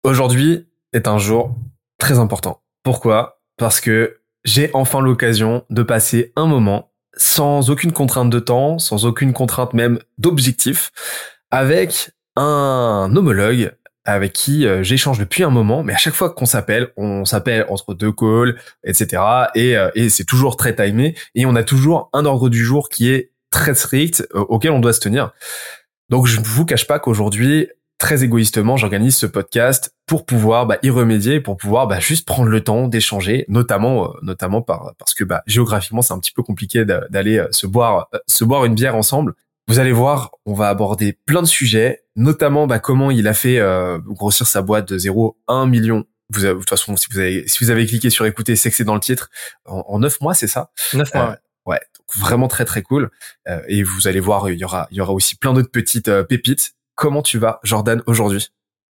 [0.03, 1.55] Aujourd'hui est un jour
[1.97, 2.63] très important.
[2.83, 3.38] Pourquoi?
[3.59, 9.05] Parce que j'ai enfin l'occasion de passer un moment sans aucune contrainte de temps, sans
[9.05, 10.91] aucune contrainte même d'objectif,
[11.51, 13.73] avec un homologue
[14.05, 17.65] avec qui euh, j'échange depuis un moment, mais à chaque fois qu'on s'appelle, on s'appelle
[17.69, 19.21] entre deux calls, etc.
[19.53, 22.89] Et, euh, et c'est toujours très timé, et on a toujours un ordre du jour
[22.89, 25.31] qui est très strict, euh, auquel on doit se tenir.
[26.09, 27.67] Donc je ne vous cache pas qu'aujourd'hui,
[27.99, 32.49] très égoïstement, j'organise ce podcast pour pouvoir bah, y remédier, pour pouvoir bah, juste prendre
[32.49, 36.41] le temps d'échanger, notamment, euh, notamment par, parce que bah, géographiquement c'est un petit peu
[36.41, 39.35] compliqué d'aller euh, se boire, euh, se boire une bière ensemble.
[39.67, 43.61] Vous allez voir, on va aborder plein de sujets, notamment bah, comment il a fait
[44.07, 47.19] grossir sa boîte de 0 à 1 million vous avez, de toute façon, si vous
[47.19, 49.29] avez, si vous avez cliqué sur écouter, c'est que c'est dans le titre.
[49.65, 50.71] En neuf mois, c'est ça?
[50.93, 51.31] Neuf mois.
[51.31, 51.35] Euh,
[51.65, 51.79] ouais.
[51.97, 53.09] Donc vraiment très très cool.
[53.47, 56.07] Euh, et vous allez voir, il y aura, il y aura aussi plein d'autres petites
[56.07, 56.73] euh, pépites.
[56.99, 58.49] Comment tu vas, Jordan, aujourd'hui?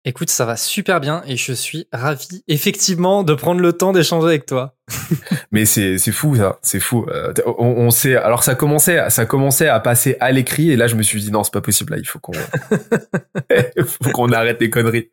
[0.07, 4.27] Écoute, ça va super bien et je suis ravi effectivement de prendre le temps d'échanger
[4.27, 4.75] avec toi.
[5.51, 7.07] Mais c'est c'est fou ça, c'est fou.
[7.09, 10.85] Euh, on, on, sait alors ça commençait ça commençait à passer à l'écrit et là
[10.85, 12.33] je me suis dit non, c'est pas possible là, il faut qu'on
[13.87, 15.09] faut qu'on arrête les conneries.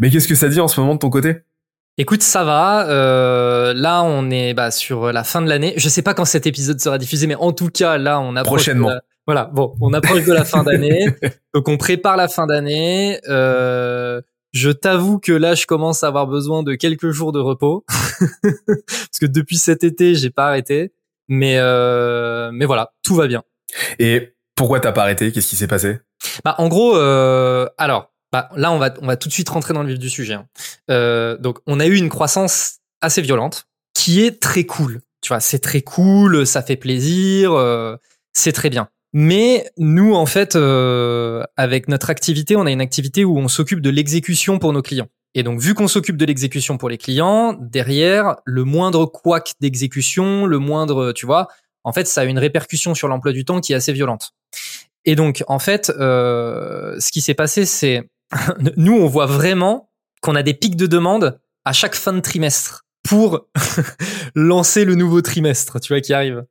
[0.00, 1.42] Mais qu'est-ce que ça dit en ce moment de ton côté?
[1.96, 2.88] Écoute, ça va.
[2.88, 5.74] Euh, là, on est bah, sur la fin de l'année.
[5.76, 8.62] Je sais pas quand cet épisode sera diffusé, mais en tout cas, là, on approche.
[8.62, 8.92] Prochainement.
[9.28, 9.44] Voilà.
[9.52, 11.04] Bon, on approche de la fin d'année,
[11.54, 13.20] donc on prépare la fin d'année.
[13.28, 17.84] Euh, je t'avoue que là, je commence à avoir besoin de quelques jours de repos
[18.42, 20.92] parce que depuis cet été, j'ai pas arrêté.
[21.28, 23.42] Mais euh, mais voilà, tout va bien.
[23.98, 25.30] Et pourquoi t'as pas arrêté?
[25.30, 25.98] Qu'est-ce qui s'est passé?
[26.42, 29.74] Bah, en gros, euh, alors bah, là, on va, on va tout de suite rentrer
[29.74, 30.34] dans le vif du sujet.
[30.34, 30.46] Hein.
[30.90, 35.02] Euh, donc, on a eu une croissance assez violente, qui est très cool.
[35.20, 37.96] Tu vois, c'est très cool, ça fait plaisir, euh,
[38.32, 38.88] c'est très bien.
[39.12, 43.80] Mais nous, en fait, euh, avec notre activité, on a une activité où on s'occupe
[43.80, 45.08] de l'exécution pour nos clients.
[45.34, 50.46] Et donc, vu qu'on s'occupe de l'exécution pour les clients, derrière, le moindre couac d'exécution,
[50.46, 51.48] le moindre, tu vois,
[51.84, 54.32] en fait, ça a une répercussion sur l'emploi du temps qui est assez violente.
[55.04, 58.08] Et donc, en fait, euh, ce qui s'est passé, c'est
[58.76, 59.90] nous, on voit vraiment
[60.20, 63.46] qu'on a des pics de demande à chaque fin de trimestre pour
[64.34, 66.44] lancer le nouveau trimestre, tu vois, qui arrive.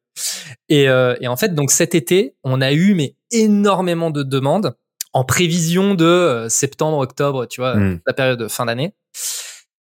[0.70, 4.76] Et, euh, et, en fait, donc cet été, on a eu mais énormément de demandes
[5.14, 8.02] en prévision de euh, septembre, octobre, tu vois, mm.
[8.06, 8.94] la période de fin d'année.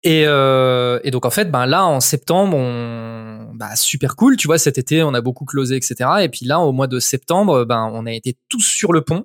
[0.04, 4.48] Et, euh, et, donc en fait, ben là en septembre, on, bah, super cool, tu
[4.48, 6.10] vois, cet été on a beaucoup closé, etc.
[6.22, 9.24] Et puis là au mois de septembre, ben on a été tous sur le pont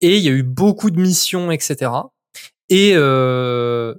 [0.00, 1.90] et il y a eu beaucoup de missions, etc.
[2.68, 3.94] Et euh,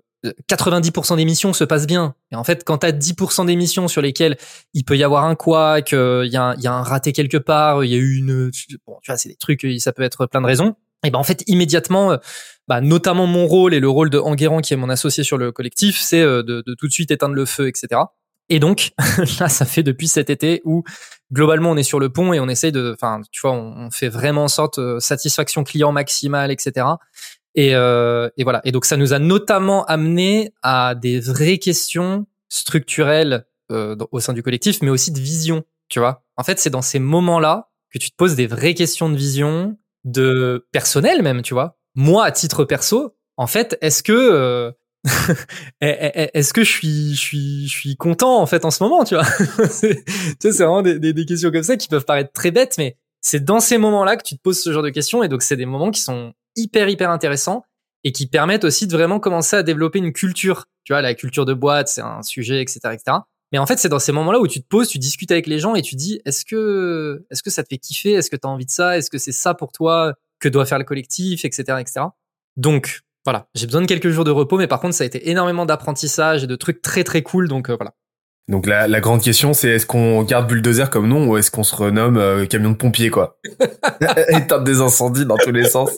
[0.49, 2.15] 90% des missions se passent bien.
[2.31, 4.37] Et en fait, quand tu as 10% des missions sur lesquelles
[4.73, 7.95] il peut y avoir un couac, il y, a un, raté quelque part, il y
[7.95, 8.51] a eu une...
[8.87, 10.75] Bon, tu vois, c'est des trucs, ça peut être plein de raisons.
[11.03, 12.17] Et ben en fait, immédiatement,
[12.67, 15.51] bah, notamment mon rôle et le rôle de Enguerrand, qui est mon associé sur le
[15.51, 18.01] collectif, c'est euh, de, tout de suite éteindre le feu, etc.
[18.49, 18.91] Et donc,
[19.39, 20.83] là, ça fait depuis cet été où
[21.31, 24.09] globalement on est sur le pont et on essaye de, enfin, tu vois, on, fait
[24.09, 26.87] vraiment en sorte euh, satisfaction client maximale, etc.
[27.55, 28.61] Et, euh, et voilà.
[28.65, 34.33] Et donc ça nous a notamment amené à des vraies questions structurelles euh, au sein
[34.33, 35.63] du collectif, mais aussi de vision.
[35.89, 36.23] Tu vois.
[36.37, 39.77] En fait, c'est dans ces moments-là que tu te poses des vraies questions de vision,
[40.03, 41.41] de personnel même.
[41.41, 41.77] Tu vois.
[41.95, 44.71] Moi, à titre perso, en fait, est-ce que euh,
[45.81, 49.15] est-ce que je suis, je suis, je suis content en fait en ce moment, tu
[49.15, 49.25] vois?
[49.69, 50.03] C'est
[50.41, 53.77] vraiment des, des, questions comme ça qui peuvent paraître très bêtes, mais c'est dans ces
[53.77, 56.01] moments-là que tu te poses ce genre de questions, et donc c'est des moments qui
[56.01, 57.65] sont hyper hyper intéressants
[58.03, 60.65] et qui permettent aussi de vraiment commencer à développer une culture.
[60.83, 63.17] Tu vois, la culture de boîte, c'est un sujet, etc., etc.
[63.51, 65.59] Mais en fait, c'est dans ces moments-là où tu te poses, tu discutes avec les
[65.59, 68.11] gens et tu dis, est-ce que, est-ce que ça te fait kiffer?
[68.11, 68.97] Est-ce que tu as envie de ça?
[68.97, 72.07] Est-ce que c'est ça pour toi que doit faire le collectif, etc., etc.
[72.57, 75.29] Donc, voilà, j'ai besoin de quelques jours de repos, mais par contre, ça a été
[75.29, 77.93] énormément d'apprentissage et de trucs très très cool, donc euh, voilà.
[78.47, 81.63] Donc la, la grande question, c'est est-ce qu'on garde bulldozer comme nom ou est-ce qu'on
[81.63, 83.39] se renomme euh, camion de pompier quoi
[84.29, 85.89] Éteindre des incendies dans tous les sens.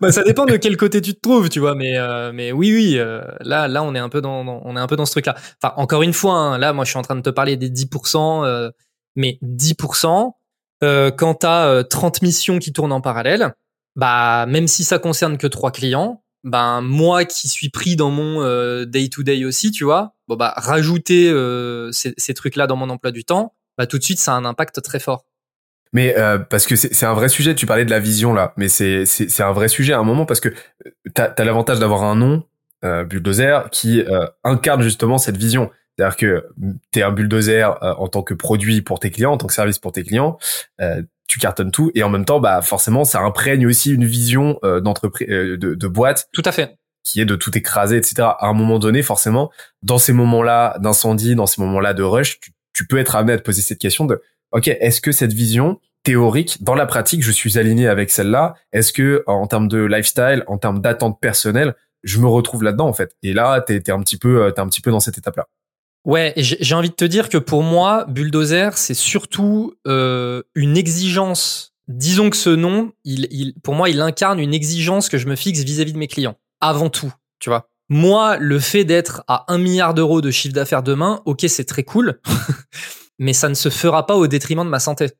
[0.00, 1.76] bah ça dépend de quel côté tu te trouves, tu vois.
[1.76, 3.00] Mais euh, mais oui oui,
[3.40, 5.36] là là on est un peu dans, on est un peu dans ce truc là.
[5.62, 7.70] Enfin encore une fois, hein, là moi je suis en train de te parler des
[7.70, 8.72] 10%,
[9.14, 10.32] mais 10%
[10.80, 13.54] quand t'as 30 missions qui tournent en parallèle,
[13.94, 18.42] bah même si ça concerne que trois clients, ben moi qui suis pris dans mon
[18.86, 22.76] day to day aussi, tu vois, bon bah rajouter euh, ces, ces trucs là dans
[22.76, 25.26] mon emploi du temps, bah tout de suite ça a un impact très fort.
[25.92, 28.68] Mais euh, parce que c'est un vrai sujet, tu parlais de la vision là, mais
[28.68, 32.04] c'est c'est un vrai sujet à un moment parce que euh, t'as as, l'avantage d'avoir
[32.04, 32.44] un nom
[32.84, 34.02] euh, bulldozer qui
[34.42, 35.70] incarne justement cette vision.
[35.96, 36.46] C'est-à-dire que
[36.90, 39.78] tu es un bulldozer en tant que produit pour tes clients, en tant que service
[39.78, 40.38] pour tes clients,
[41.32, 41.90] tu cartonnes tout.
[41.94, 45.74] Et en même temps bah forcément ça imprègne aussi une vision euh, d'entreprise euh, de,
[45.74, 46.28] de boîte.
[46.32, 49.50] Tout à fait qui est de tout écraser etc à un moment donné forcément
[49.82, 52.40] dans ces moments là d'incendie dans ces moments là de rush
[52.72, 54.20] tu, peux être amené à te poser cette question de
[54.52, 58.54] ok est-ce que cette vision théorique dans la pratique je suis aligné avec celle-là?
[58.72, 62.92] Est-ce que en termes de lifestyle en termes d'attente personnelle je me retrouve là-dedans en
[62.92, 63.16] fait?
[63.22, 65.36] Et là t'es es un petit peu euh, t'es un petit peu dans cette étape
[65.36, 65.46] là
[66.04, 71.74] Ouais, j'ai envie de te dire que pour moi, Bulldozer, c'est surtout euh, une exigence.
[71.86, 75.36] Disons que ce nom, il, il, pour moi, il incarne une exigence que je me
[75.36, 76.34] fixe vis-à-vis de mes clients.
[76.62, 77.68] Avant tout, tu vois.
[77.90, 81.82] Moi, le fait d'être à un milliard d'euros de chiffre d'affaires demain, ok, c'est très
[81.82, 82.20] cool,
[83.18, 85.10] mais ça ne se fera pas au détriment de ma santé.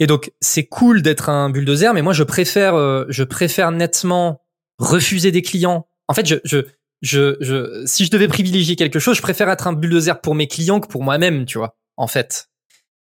[0.00, 4.42] Et donc, c'est cool d'être un bulldozer, mais moi, je préfère, euh, je préfère nettement
[4.78, 5.88] refuser des clients.
[6.08, 6.58] En fait, je, je,
[7.02, 10.48] je, je, si je devais privilégier quelque chose, je préfère être un bulldozer pour mes
[10.48, 12.48] clients que pour moi-même, tu vois, en fait.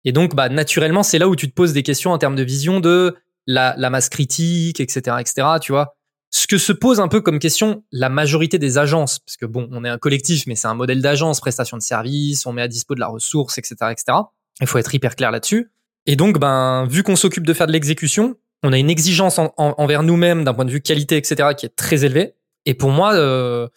[0.05, 2.43] Et donc, bah, naturellement, c'est là où tu te poses des questions en termes de
[2.43, 5.96] vision de la, la masse critique, etc., etc., tu vois.
[6.29, 9.69] Ce que se pose un peu comme question la majorité des agences, parce que bon,
[9.71, 12.67] on est un collectif, mais c'est un modèle d'agence, prestation de service, on met à
[12.67, 14.17] dispo de la ressource, etc., etc.
[14.59, 15.71] Il faut être hyper clair là-dessus.
[16.05, 20.03] Et donc, ben, vu qu'on s'occupe de faire de l'exécution, on a une exigence envers
[20.03, 22.33] nous-mêmes d'un point de vue qualité, etc., qui est très élevée.
[22.65, 23.67] Et pour moi, euh,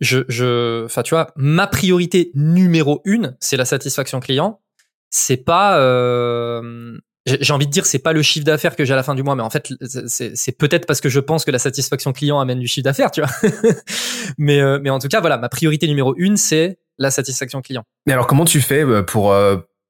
[0.00, 4.60] je, je, enfin, tu vois, ma priorité numéro une, c'est la satisfaction client.
[5.10, 8.96] C'est pas, euh, j'ai envie de dire, c'est pas le chiffre d'affaires que j'ai à
[8.96, 9.72] la fin du mois, mais en fait,
[10.06, 13.20] c'est peut-être parce que je pense que la satisfaction client amène du chiffre d'affaires, tu
[13.20, 13.30] vois.
[14.38, 17.84] mais, euh, mais en tout cas, voilà, ma priorité numéro une, c'est la satisfaction client.
[18.06, 19.34] Mais alors, comment tu fais euh, pour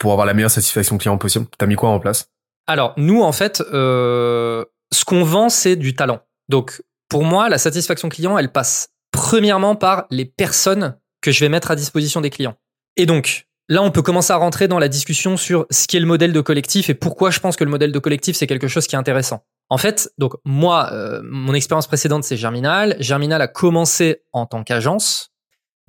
[0.01, 1.47] pour avoir la meilleure satisfaction client possible?
[1.57, 2.31] T'as mis quoi en place?
[2.67, 6.21] Alors, nous, en fait, euh, ce qu'on vend, c'est du talent.
[6.49, 11.49] Donc, pour moi, la satisfaction client, elle passe premièrement par les personnes que je vais
[11.49, 12.57] mettre à disposition des clients.
[12.97, 16.07] Et donc, là, on peut commencer à rentrer dans la discussion sur ce qu'est le
[16.07, 18.87] modèle de collectif et pourquoi je pense que le modèle de collectif, c'est quelque chose
[18.87, 19.45] qui est intéressant.
[19.71, 22.97] En fait, donc moi, euh, mon expérience précédente, c'est Germinal.
[22.99, 25.31] Germinal a commencé en tant qu'agence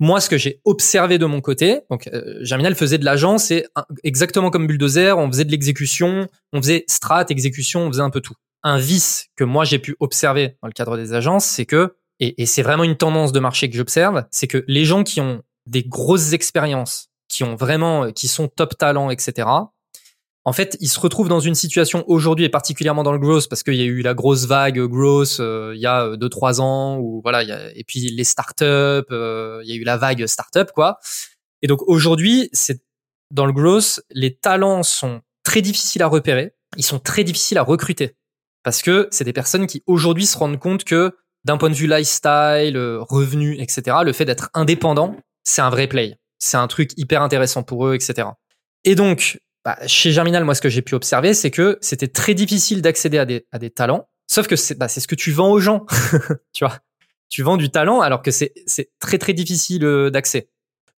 [0.02, 3.66] moi, ce que j'ai observé de mon côté, donc euh, Germinal faisait de l'agence et
[4.02, 8.20] exactement comme Bulldozer, on faisait de l'exécution, on faisait strat, exécution, on faisait un peu
[8.20, 8.34] tout.
[8.64, 12.42] Un vice que moi j'ai pu observer dans le cadre des agences, c'est que, et,
[12.42, 15.42] et c'est vraiment une tendance de marché que j'observe, c'est que les gens qui ont
[15.66, 19.48] des grosses expériences, qui ont vraiment, qui sont top talents, etc.,
[20.44, 23.62] en fait, ils se retrouvent dans une situation aujourd'hui et particulièrement dans le growth parce
[23.62, 26.98] qu'il y a eu la grosse vague growth euh, il y a deux trois ans
[26.98, 27.44] ou voilà,
[27.76, 30.98] et puis les startups, euh, il y a eu la vague startup quoi.
[31.62, 32.82] Et donc aujourd'hui, c'est
[33.30, 37.62] dans le growth, les talents sont très difficiles à repérer, ils sont très difficiles à
[37.62, 38.16] recruter
[38.64, 41.86] parce que c'est des personnes qui aujourd'hui se rendent compte que d'un point de vue
[41.86, 46.16] lifestyle, euh, revenu, etc., le fait d'être indépendant, c'est un vrai play.
[46.42, 48.26] C'est un truc hyper intéressant pour eux, etc.
[48.82, 52.34] Et donc, bah, chez Germinal, moi, ce que j'ai pu observer, c'est que c'était très
[52.34, 54.08] difficile d'accéder à des, à des talents.
[54.26, 55.86] Sauf que c'est bah, ce que tu vends aux gens.
[56.52, 56.80] tu vois,
[57.28, 58.52] tu vends du talent alors que c'est
[58.98, 60.48] très très difficile euh, d'accès.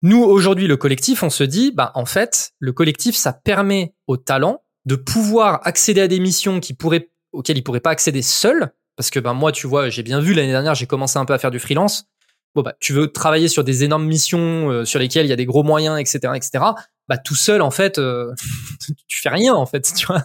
[0.01, 4.17] Nous aujourd'hui, le collectif, on se dit, bah en fait, le collectif, ça permet aux
[4.17, 8.73] talents de pouvoir accéder à des missions qui pourraient auxquelles ils pourraient pas accéder seuls.
[8.95, 11.33] Parce que ben moi, tu vois, j'ai bien vu l'année dernière, j'ai commencé un peu
[11.33, 12.07] à faire du freelance.
[12.55, 15.37] Bon bah, tu veux travailler sur des énormes missions euh, sur lesquelles il y a
[15.37, 16.73] des gros moyens, etc., etc
[17.07, 18.33] bah tout seul en fait euh,
[19.07, 20.23] tu fais rien en fait tu vois.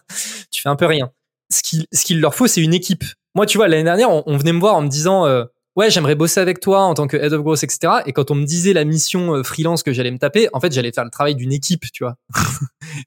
[0.50, 1.10] Tu fais un peu rien.
[1.52, 3.04] Ce qu'il ce qu'il leur faut c'est une équipe.
[3.34, 5.44] Moi tu vois l'année dernière on, venait me voir en me disant euh,
[5.76, 8.34] ouais j'aimerais bosser avec toi en tant que head of growth etc et quand on
[8.34, 11.10] me disait la mission euh, freelance que j'allais me taper en fait j'allais faire le
[11.10, 12.16] travail d'une équipe tu vois.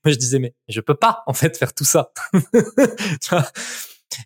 [0.03, 2.11] Moi je disais mais je peux pas en fait faire tout ça.
[3.21, 3.45] Tu vois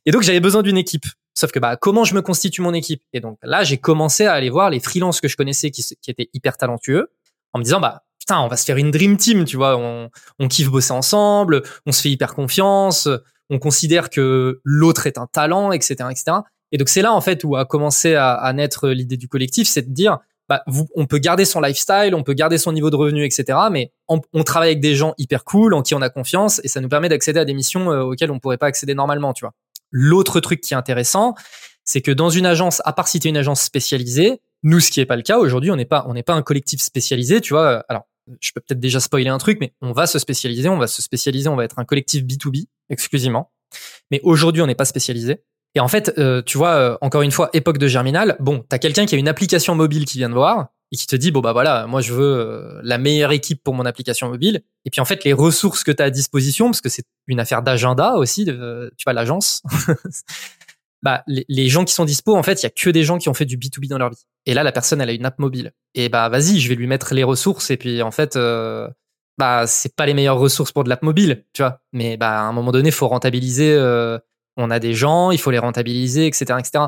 [0.05, 1.05] et donc j'avais besoin d'une équipe
[1.37, 3.03] sauf que bah comment je me constitue mon équipe?
[3.13, 6.29] Et donc là j'ai commencé à aller voir les freelances que je connaissais qui, étaient
[6.33, 7.11] hyper talentueux
[7.53, 10.09] en me disant bah putain, on va se faire une dream team, tu vois, on,
[10.39, 13.07] on kiffe bosser ensemble, on se fait hyper confiance,
[13.49, 16.37] on considère que l'autre est un talent, etc., etc.
[16.71, 19.83] Et donc c'est là en fait où a commencé à, naître l'idée du collectif, c'est
[19.83, 20.17] de dire,
[20.49, 20.63] bah,
[20.95, 23.57] on peut garder son lifestyle, on peut garder son niveau de revenu, etc.
[23.71, 26.67] Mais on, on, travaille avec des gens hyper cool, en qui on a confiance, et
[26.67, 29.45] ça nous permet d'accéder à des missions euh, auxquelles on pourrait pas accéder normalement, tu
[29.45, 29.53] vois.
[29.91, 31.35] L'autre truc qui est intéressant,
[31.83, 34.99] c'est que dans une agence, à part si tu une agence spécialisée, nous, ce qui
[34.99, 37.53] est pas le cas aujourd'hui, on n'est pas, on n'est pas un collectif spécialisé, tu
[37.53, 37.85] vois.
[37.87, 38.07] Alors,
[38.41, 41.01] je peux peut-être déjà spoiler un truc, mais on va se spécialiser, on va se
[41.01, 43.51] spécialiser, on va être un collectif B2B exclusivement.
[44.11, 45.43] Mais aujourd'hui, on n'est pas spécialisé.
[45.75, 48.79] Et en fait, euh, tu vois, euh, encore une fois, époque de Germinal, bon, t'as
[48.79, 51.41] quelqu'un qui a une application mobile qui vient de voir et qui te dit, bon
[51.41, 54.61] bah voilà, moi je veux euh, la meilleure équipe pour mon application mobile.
[54.85, 57.39] Et puis en fait, les ressources que tu as à disposition, parce que c'est une
[57.39, 59.63] affaire d'agenda aussi, de, tu vois, l'agence,
[61.03, 63.29] bah, les, gens qui sont dispo, en fait, il y a que des gens qui
[63.29, 64.25] ont fait du B2B dans leur vie.
[64.45, 65.73] Et là, la personne, elle a une app mobile.
[65.93, 67.69] Et bah, vas-y, je vais lui mettre les ressources.
[67.69, 68.87] Et puis, en fait, euh,
[69.37, 71.81] bah, c'est pas les meilleures ressources pour de l'app mobile, tu vois.
[71.91, 73.73] Mais bah, à un moment donné, faut rentabiliser.
[73.73, 74.17] Euh,
[74.55, 76.85] on a des gens, il faut les rentabiliser, etc., etc.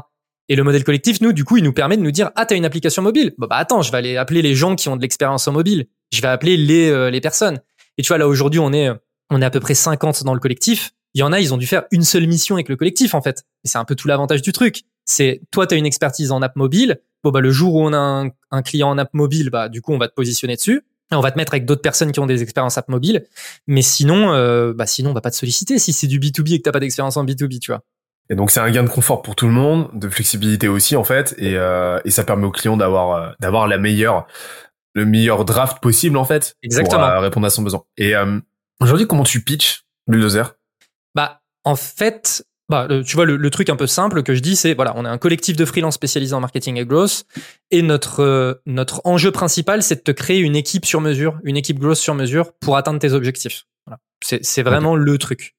[0.50, 2.56] Et le modèle collectif, nous, du coup, il nous permet de nous dire, ah, t'as
[2.56, 3.34] une application mobile.
[3.38, 5.88] Bah, bah, attends, je vais aller appeler les gens qui ont de l'expérience en mobile.
[6.12, 7.62] Je vais appeler les, euh, les personnes.
[7.98, 8.90] Et tu vois, là, aujourd'hui, on est,
[9.30, 11.58] on est à peu près 50 dans le collectif il y en a, ils ont
[11.58, 13.44] dû faire une seule mission avec le collectif en fait.
[13.64, 14.84] Et c'est un peu tout l'avantage du truc.
[15.06, 17.02] C'est toi, tu as une expertise en app mobile.
[17.24, 19.92] Bon bah le jour où on a un, client en app mobile, bah du coup
[19.92, 20.86] on va te positionner dessus.
[21.12, 23.26] On va te mettre avec d'autres personnes qui ont des expériences app mobile.
[23.66, 26.58] Mais sinon, euh, bah sinon on va pas te solliciter si c'est du B2B et
[26.60, 27.82] que t'as pas d'expérience en B2B, tu vois.
[28.30, 31.04] Et donc c'est un gain de confort pour tout le monde, de flexibilité aussi en
[31.04, 34.28] fait, et, euh, et ça permet aux clients d'avoir euh, d'avoir la meilleure
[34.94, 37.12] le meilleur draft possible en fait Exactement.
[37.12, 37.84] pour répondre à son besoin.
[37.98, 38.14] Et
[38.80, 40.56] aujourd'hui comment tu pitches Bulldozer?
[41.16, 44.42] Bah, en fait, bah, le- tu vois, le, le truc un peu simple que je
[44.42, 47.24] dis, c'est voilà, on est un collectif de freelance spécialisé en marketing et growth,
[47.72, 51.58] et notre euh, notre enjeu principal, c'est de te créer une équipe sur mesure, une
[51.58, 53.66] équipe growth sur mesure pour atteindre tes objectifs.
[53.88, 54.00] Voilà.
[54.24, 55.56] C'est c'est vraiment le truc.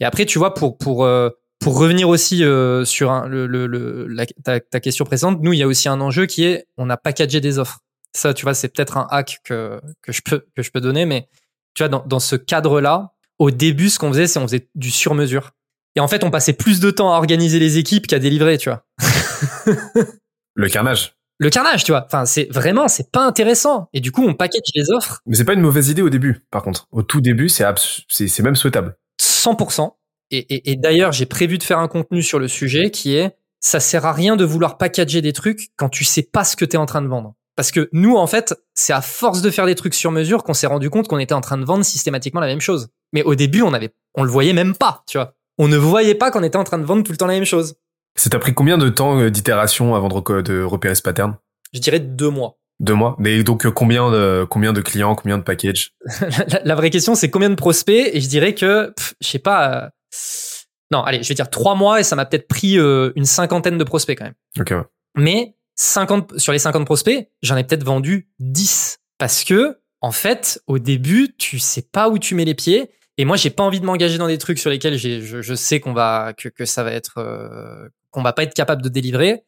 [0.00, 1.30] Et après, tu vois, pour pour euh,
[1.60, 5.52] pour revenir aussi euh, sur un- le, le, le- la- ta, ta question précédente, nous,
[5.52, 7.80] il y a aussi un enjeu qui est, on a packagé des offres.
[8.14, 11.04] Ça, tu vois, c'est peut-être un hack que que je peux que je peux donner,
[11.06, 11.28] mais
[11.74, 14.90] tu vois, dans dans ce cadre-là, au début, ce qu'on faisait, c'est on faisait du
[14.90, 15.50] sur-mesure.
[15.96, 18.68] Et en fait, on passait plus de temps à organiser les équipes qu'à délivrer, tu
[18.70, 18.84] vois.
[20.54, 21.14] Le carnage.
[21.38, 22.04] Le carnage, tu vois.
[22.06, 23.88] Enfin, c'est vraiment, c'est pas intéressant.
[23.92, 26.46] Et du coup, on package les offres Mais c'est pas une mauvaise idée au début,
[26.50, 26.86] par contre.
[26.92, 28.96] Au tout début, c'est abs- c'est c'est même souhaitable.
[29.20, 29.90] 100%.
[30.30, 33.36] Et, et, et d'ailleurs, j'ai prévu de faire un contenu sur le sujet qui est,
[33.60, 36.64] ça sert à rien de vouloir packager des trucs quand tu sais pas ce que
[36.64, 37.34] tu es en train de vendre.
[37.56, 40.54] Parce que nous, en fait, c'est à force de faire des trucs sur mesure qu'on
[40.54, 42.88] s'est rendu compte qu'on était en train de vendre systématiquement la même chose.
[43.12, 45.34] Mais au début, on avait, on le voyait même pas, tu vois.
[45.58, 47.46] On ne voyait pas qu'on était en train de vendre tout le temps la même
[47.46, 47.76] chose.
[48.14, 51.36] Ça t'a pris combien de temps euh, d'itération avant de, repérer ce pattern?
[51.72, 52.58] Je dirais deux mois.
[52.78, 53.16] Deux mois?
[53.18, 55.92] Mais donc euh, combien de combien de clients, combien de packages?
[56.48, 58.10] La, la vraie question, c'est combien de prospects?
[58.12, 59.90] Et je dirais que, pff, je sais pas.
[60.92, 63.78] Non, allez, je vais dire trois mois et ça m'a peut-être pris euh, une cinquantaine
[63.78, 64.34] de prospects quand même.
[64.58, 64.84] Ouais.
[65.16, 68.98] Mais 50, sur les 50 prospects, j'en ai peut-être vendu 10.
[69.18, 72.90] Parce que, en fait, au début, tu sais pas où tu mets les pieds.
[73.18, 75.80] Et moi, j'ai pas envie de m'engager dans des trucs sur lesquels je, je sais
[75.80, 79.44] qu'on va, que, que ça va être, euh, qu'on va pas être capable de délivrer.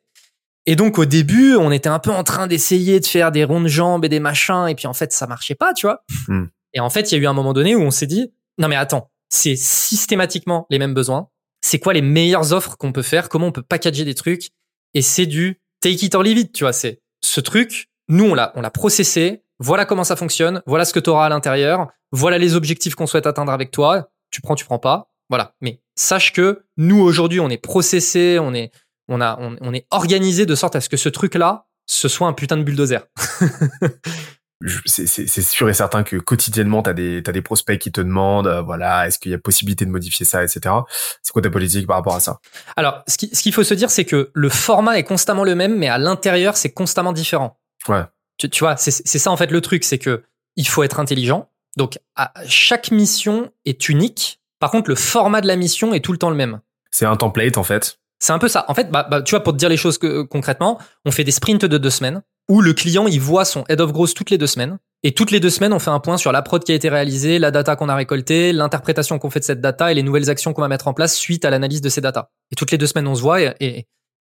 [0.67, 3.69] Et donc, au début, on était un peu en train d'essayer de faire des rondes
[3.69, 4.67] jambes et des machins.
[4.69, 6.03] Et puis, en fait, ça marchait pas, tu vois.
[6.29, 6.47] Hmm.
[6.75, 8.69] Et en fait, il y a eu un moment donné où on s'est dit, non,
[8.69, 11.29] mais attends, c'est systématiquement les mêmes besoins.
[11.61, 13.29] C'est quoi les meilleures offres qu'on peut faire?
[13.29, 14.51] Comment on peut packager des trucs?
[14.95, 16.73] Et c'est du take it or leave it, tu vois.
[16.73, 19.43] C'est ce truc, nous, on l'a, on l'a processé.
[19.59, 20.63] Voilà comment ça fonctionne.
[20.67, 21.89] Voilà ce que tu auras à l'intérieur.
[22.13, 24.11] Voilà les objectifs qu'on souhaite atteindre avec toi.
[24.31, 25.11] Tu prends, tu prends pas.
[25.29, 25.55] Voilà.
[25.61, 28.71] Mais sache que nous, aujourd'hui, on est processé, on est,
[29.09, 32.29] on a, on, on est organisé de sorte à ce que ce truc-là, ce soit
[32.29, 33.07] un putain de bulldozer.
[34.87, 38.61] C'est sûr et certain que quotidiennement, t'as des t'as des prospects qui te demandent, euh,
[38.63, 40.75] voilà, est-ce qu'il y a possibilité de modifier ça, etc.
[41.23, 42.41] C'est quoi ta politique par rapport à ça?
[42.77, 45.55] Alors, ce qui- ce qu'il faut se dire, c'est que le format est constamment le
[45.55, 47.59] même, mais à l'intérieur, c'est constamment différent.
[47.89, 48.03] Ouais.
[48.37, 50.25] Tu, tu vois, c'est c'est ça en fait le truc, c'est que
[50.57, 51.49] il faut être intelligent.
[51.77, 54.41] Donc, à- chaque mission est unique.
[54.59, 56.61] Par contre, le format de la mission est tout le temps le même.
[56.91, 57.99] C'est un template en fait.
[58.19, 58.65] C'est un peu ça.
[58.67, 61.23] En fait, bah, bah, tu vois, pour te dire les choses que- concrètement, on fait
[61.23, 64.31] des sprints de deux semaines où le client il voit son head of growth toutes
[64.31, 66.63] les deux semaines et toutes les deux semaines on fait un point sur la prod
[66.63, 69.93] qui a été réalisée, la data qu'on a récoltée, l'interprétation qu'on fait de cette data
[69.93, 72.31] et les nouvelles actions qu'on va mettre en place suite à l'analyse de ces data.
[72.51, 73.87] Et toutes les deux semaines on se voit et,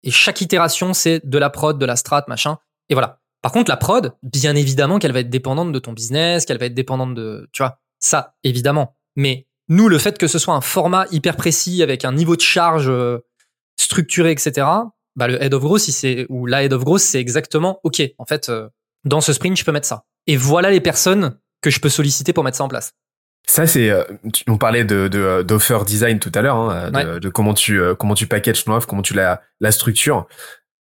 [0.08, 2.58] chaque itération c'est de la prod, de la strat, machin.
[2.88, 3.20] Et voilà.
[3.42, 6.66] Par contre, la prod, bien évidemment qu'elle va être dépendante de ton business, qu'elle va
[6.66, 8.96] être dépendante de, tu vois, ça, évidemment.
[9.16, 12.40] Mais nous, le fait que ce soit un format hyper précis avec un niveau de
[12.40, 13.18] charge euh,
[13.76, 14.66] structuré, etc.,
[15.18, 18.00] bah, le head of growth, si c'est, ou la head of growth, c'est exactement, OK,
[18.18, 18.68] en fait, euh,
[19.04, 20.04] dans ce sprint, je peux mettre ça.
[20.26, 22.94] Et voilà les personnes que je peux solliciter pour mettre ça en place.
[23.48, 24.04] Ça c'est, euh,
[24.46, 27.80] on parlait de de, euh, d'offer design tout à l'heure, hein, de, de comment tu
[27.80, 30.26] euh, comment tu packages ton offre, comment tu la la structures.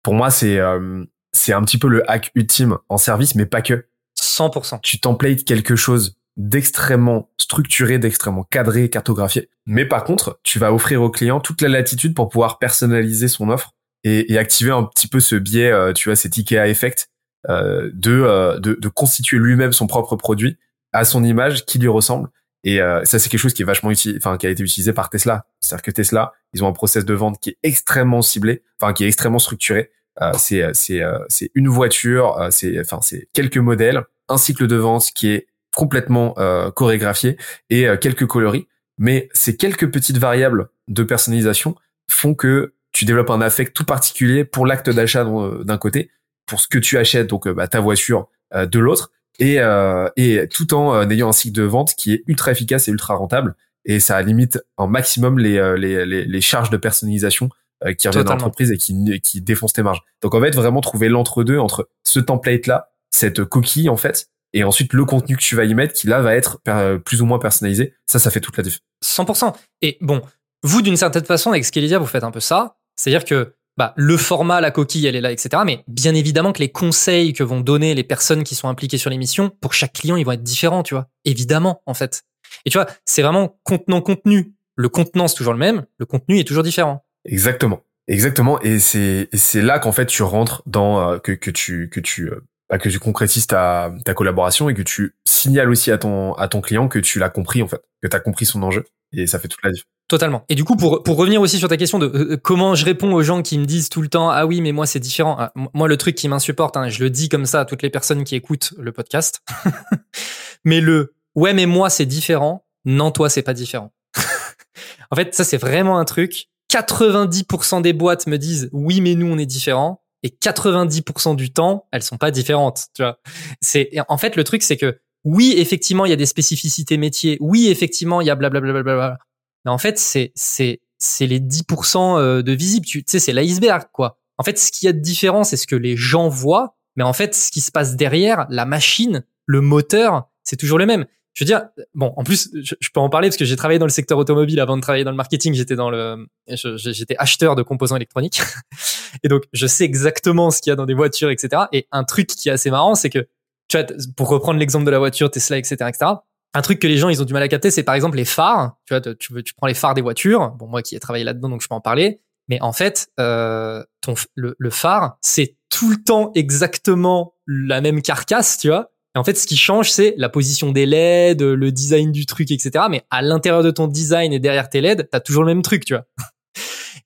[0.01, 3.61] Pour moi, c'est euh, c'est un petit peu le hack ultime en service, mais pas
[3.61, 3.85] que.
[4.19, 4.79] 100%.
[4.81, 9.49] tu templates quelque chose d'extrêmement structuré, d'extrêmement cadré, cartographié.
[9.65, 13.49] Mais par contre, tu vas offrir au client toute la latitude pour pouvoir personnaliser son
[13.49, 13.75] offre
[14.05, 17.09] et, et activer un petit peu ce biais, euh, tu vois, cet IKEA effect
[17.49, 20.57] euh, de, euh, de de constituer lui-même son propre produit
[20.93, 22.29] à son image qui lui ressemble.
[22.67, 25.11] Et ça, c'est quelque chose qui est vachement utilisé, enfin, qui a été utilisé par
[25.11, 25.45] Tesla.
[25.59, 29.03] C'est-à-dire que Tesla, ils ont un process de vente qui est extrêmement ciblé, enfin, qui
[29.03, 29.91] est extrêmement structuré.
[30.19, 35.11] Euh, c'est c'est c'est une voiture, c'est enfin c'est quelques modèles, un cycle de vente
[35.13, 35.45] qui est
[35.75, 37.37] complètement euh, chorégraphié
[37.69, 38.67] et euh, quelques coloris.
[38.97, 41.75] Mais ces quelques petites variables de personnalisation
[42.09, 46.09] font que tu développes un affect tout particulier pour l'acte d'achat d'un d'un côté,
[46.45, 50.07] pour ce que tu achètes, donc euh, bah, ta voiture euh, de l'autre, et, euh,
[50.15, 53.15] et tout en euh, ayant un cycle de vente qui est ultra efficace et ultra
[53.15, 53.55] rentable.
[53.83, 57.49] Et ça limite en maximum les, euh, les, les, les charges de personnalisation
[57.83, 60.01] euh, qui reviennent à l'entreprise et qui, qui défoncent tes marges.
[60.21, 64.93] Donc en fait, vraiment trouver l'entre-deux entre ce template-là, cette coquille en fait, et ensuite
[64.93, 66.61] le contenu que tu vas y mettre qui là va être
[67.03, 67.93] plus ou moins personnalisé.
[68.05, 68.79] Ça, ça fait toute la diff.
[69.03, 69.53] 100%.
[69.81, 70.21] Et bon,
[70.63, 72.77] vous, d'une certaine façon, avec Scalydia, vous faites un peu ça.
[72.95, 75.63] C'est-à-dire que bah, le format, la coquille, elle est là, etc.
[75.65, 79.09] Mais bien évidemment que les conseils que vont donner les personnes qui sont impliquées sur
[79.09, 81.09] l'émission, pour chaque client, ils vont être différents, tu vois.
[81.25, 82.23] Évidemment, en fait.
[82.65, 84.53] Et tu vois, c'est vraiment contenant-contenu.
[84.75, 85.85] Le contenant, c'est toujours le même.
[85.97, 87.05] Le contenu est toujours différent.
[87.25, 87.81] Exactement.
[88.07, 88.59] Exactement.
[88.61, 89.27] Et c'est
[89.61, 92.89] là qu'en fait tu rentres dans euh, que que tu que tu euh, bah, que
[92.89, 96.87] tu concrétises ta, ta collaboration et que tu signales aussi à ton, à ton client
[96.87, 98.85] que tu l'as compris, en fait, que tu as compris son enjeu.
[99.13, 99.95] Et ça fait toute la différence.
[100.07, 100.45] Totalement.
[100.49, 103.11] Et du coup, pour, pour revenir aussi sur ta question de euh, comment je réponds
[103.11, 105.35] aux gens qui me disent tout le temps ah oui mais moi c'est différent.
[105.39, 107.89] Ah, moi le truc qui m'insupporte, hein, je le dis comme ça à toutes les
[107.89, 109.41] personnes qui écoutent le podcast.
[110.63, 112.67] mais le ouais mais moi c'est différent.
[112.85, 113.93] Non toi c'est pas différent.
[115.09, 116.49] en fait ça c'est vraiment un truc.
[116.71, 121.87] 90% des boîtes me disent oui mais nous on est différent et 90% du temps
[121.91, 122.87] elles sont pas différentes.
[122.93, 123.19] Tu vois.
[123.61, 127.37] C'est en fait le truc c'est que oui effectivement il y a des spécificités métiers.
[127.39, 128.83] Oui effectivement il y a blablabla.
[128.83, 129.17] Bla
[129.65, 132.85] mais en fait, c'est c'est c'est les 10% euh, de visible.
[132.85, 134.19] Tu sais, c'est l'iceberg, quoi.
[134.37, 136.77] En fait, ce qu'il y a de différent, c'est ce que les gens voient.
[136.95, 140.85] Mais en fait, ce qui se passe derrière, la machine, le moteur, c'est toujours le
[140.85, 141.05] même.
[141.35, 143.85] Je veux dire, bon, en plus, je, peux en parler parce que j'ai travaillé dans
[143.85, 145.53] le secteur automobile avant de travailler dans le marketing.
[145.53, 148.41] J'étais dans le, j'étais acheteur de composants électroniques,
[149.23, 151.63] et donc je sais exactement ce qu'il y a dans des voitures, etc.
[151.73, 153.27] Et un truc qui est assez marrant, c'est que,
[153.67, 156.15] tu vois, pour reprendre l'exemple de la voiture Tesla, etc., etc
[156.55, 158.25] un truc que les gens ils ont du mal à capter, c'est par exemple les
[158.25, 158.77] phares.
[158.85, 160.51] Tu vois, tu, tu prends les phares des voitures.
[160.51, 162.21] Bon, moi qui ai travaillé là-dedans, donc je peux en parler.
[162.47, 168.01] Mais en fait, euh, ton, le, le phare, c'est tout le temps exactement la même
[168.01, 168.91] carcasse, tu vois.
[169.15, 172.51] Et en fait, ce qui change, c'est la position des LED, le design du truc,
[172.51, 172.85] etc.
[172.89, 175.85] Mais à l'intérieur de ton design et derrière tes LED, t'as toujours le même truc,
[175.85, 176.05] tu vois.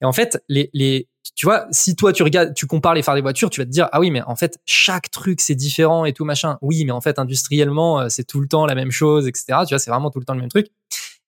[0.02, 3.16] Et en fait, les, les, tu vois, si toi tu regardes, tu compares les phares
[3.16, 6.06] des voitures, tu vas te dire ah oui, mais en fait chaque truc c'est différent
[6.06, 6.58] et tout machin.
[6.62, 9.60] Oui, mais en fait industriellement euh, c'est tout le temps la même chose, etc.
[9.68, 10.68] Tu vois, c'est vraiment tout le temps le même truc.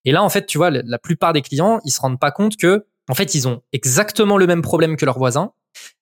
[0.06, 2.58] Et là en fait, tu vois, la plupart des clients ils se rendent pas compte
[2.58, 5.54] que en fait ils ont exactement le même problème que leurs voisins,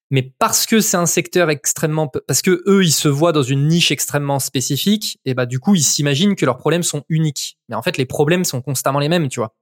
[0.09, 3.67] mais parce que c'est un secteur extrêmement, parce que eux ils se voient dans une
[3.67, 7.57] niche extrêmement spécifique, et bah du coup ils s'imaginent que leurs problèmes sont uniques.
[7.69, 9.55] Mais en fait les problèmes sont constamment les mêmes, tu vois.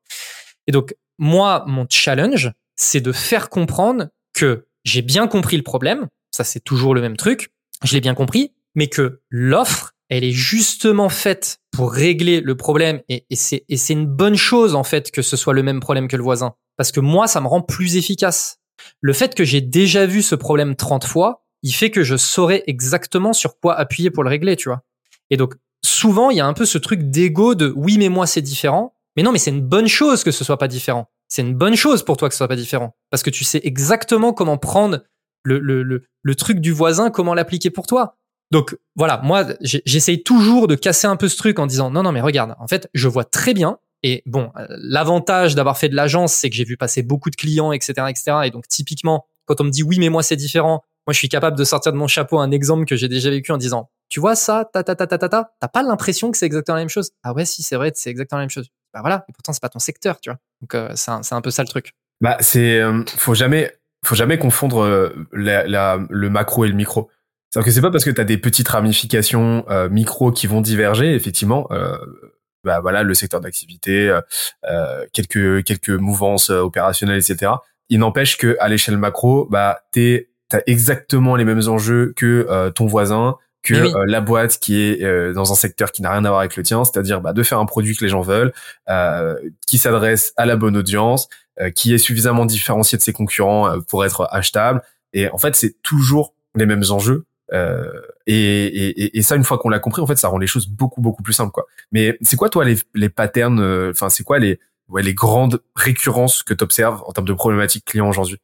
[0.68, 6.08] Et donc moi mon challenge c'est de faire comprendre que j'ai bien compris le problème,
[6.32, 7.52] ça c'est toujours le même truc,
[7.84, 13.02] je l'ai bien compris, mais que l'offre, elle est justement faite pour régler le problème
[13.10, 16.16] et, et c'est une bonne chose en fait que ce soit le même problème que
[16.16, 18.60] le voisin, parce que moi ça me rend plus efficace.
[19.02, 22.64] Le fait que j'ai déjà vu ce problème 30 fois, il fait que je saurais
[22.68, 24.84] exactement sur quoi appuyer pour le régler, tu vois.
[25.30, 28.28] Et donc souvent il y a un peu ce truc d'ego de oui mais moi
[28.28, 31.42] c'est différent, mais non mais c'est une bonne chose que ce soit pas différent c'est
[31.42, 32.96] une bonne chose pour toi que ce soit pas différent.
[33.10, 35.04] Parce que tu sais exactement comment prendre
[35.44, 38.18] le, le, le, truc du voisin, comment l'appliquer pour toi.
[38.52, 42.12] Donc voilà, moi j'essaye toujours de casser un peu ce truc en disant non non
[42.12, 45.96] mais regarde, en fait je vois très bien et bon euh, l'avantage d'avoir fait de
[45.96, 49.62] l'agence c'est que j'ai vu passer beaucoup de clients etc etc et donc typiquement quand
[49.62, 51.98] on me dit oui mais moi c'est différent, moi je suis capable de sortir de
[51.98, 54.96] mon chapeau un exemple que j'ai déjà vécu en disant tu vois ça ta ta
[54.96, 57.12] ta ta ta ta t'as pas l'impression que c'est exactement la même chose?
[57.24, 59.62] Ah ouais si c'est vrai c'est exactement la même chose bah voilà et pourtant c'est
[59.62, 61.94] pas ton secteur tu vois donc euh, c'est un, un, peu ça le truc.
[62.22, 63.72] Bah c'est euh, faut jamais
[64.06, 67.10] faut jamais confondre euh, le macro et le micro.
[67.50, 71.16] C'est-à-dire que c'est pas parce que tu as des petites ramifications micro qui vont diverger,
[71.16, 71.70] effectivement,
[72.64, 74.18] bah voilà le secteur d'activité,
[75.14, 77.54] quelques quelques mouvances opérationnelles, etc.
[77.90, 82.88] Il n'empêche que à l'échelle macro, bah t'es t'as exactement les mêmes enjeux que ton
[82.88, 83.38] voisin,
[83.68, 86.40] que euh, la boîte qui est euh, dans un secteur qui n'a rien à voir
[86.40, 88.54] avec le tien, c'est-à-dire bah, de faire un produit que les gens veulent,
[88.90, 89.36] euh,
[89.68, 91.28] qui s'adresse à la bonne audience,
[91.74, 94.84] qui est suffisamment différencié de ses concurrents pour être achetable.
[95.14, 97.26] Et en fait, c'est toujours les mêmes enjeux.
[97.54, 100.68] Et, et, et, ça, une fois qu'on l'a compris, en fait, ça rend les choses
[100.68, 101.66] beaucoup beaucoup plus simples, quoi.
[101.92, 106.44] Mais c'est quoi toi les, les patterns Enfin, c'est quoi les ouais, les grandes récurrences
[106.44, 108.38] que tu observes en termes de problématiques clients aujourd'hui?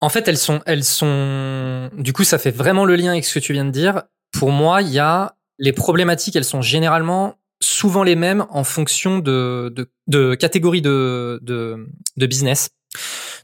[0.00, 1.90] En fait, elles sont elles sont.
[1.96, 4.02] Du coup, ça fait vraiment le lien avec ce que tu viens de dire
[4.32, 9.18] pour moi, il y a les problématiques, elles sont généralement souvent les mêmes en fonction
[9.18, 11.86] de, de, de catégories de, de,
[12.16, 12.70] de business.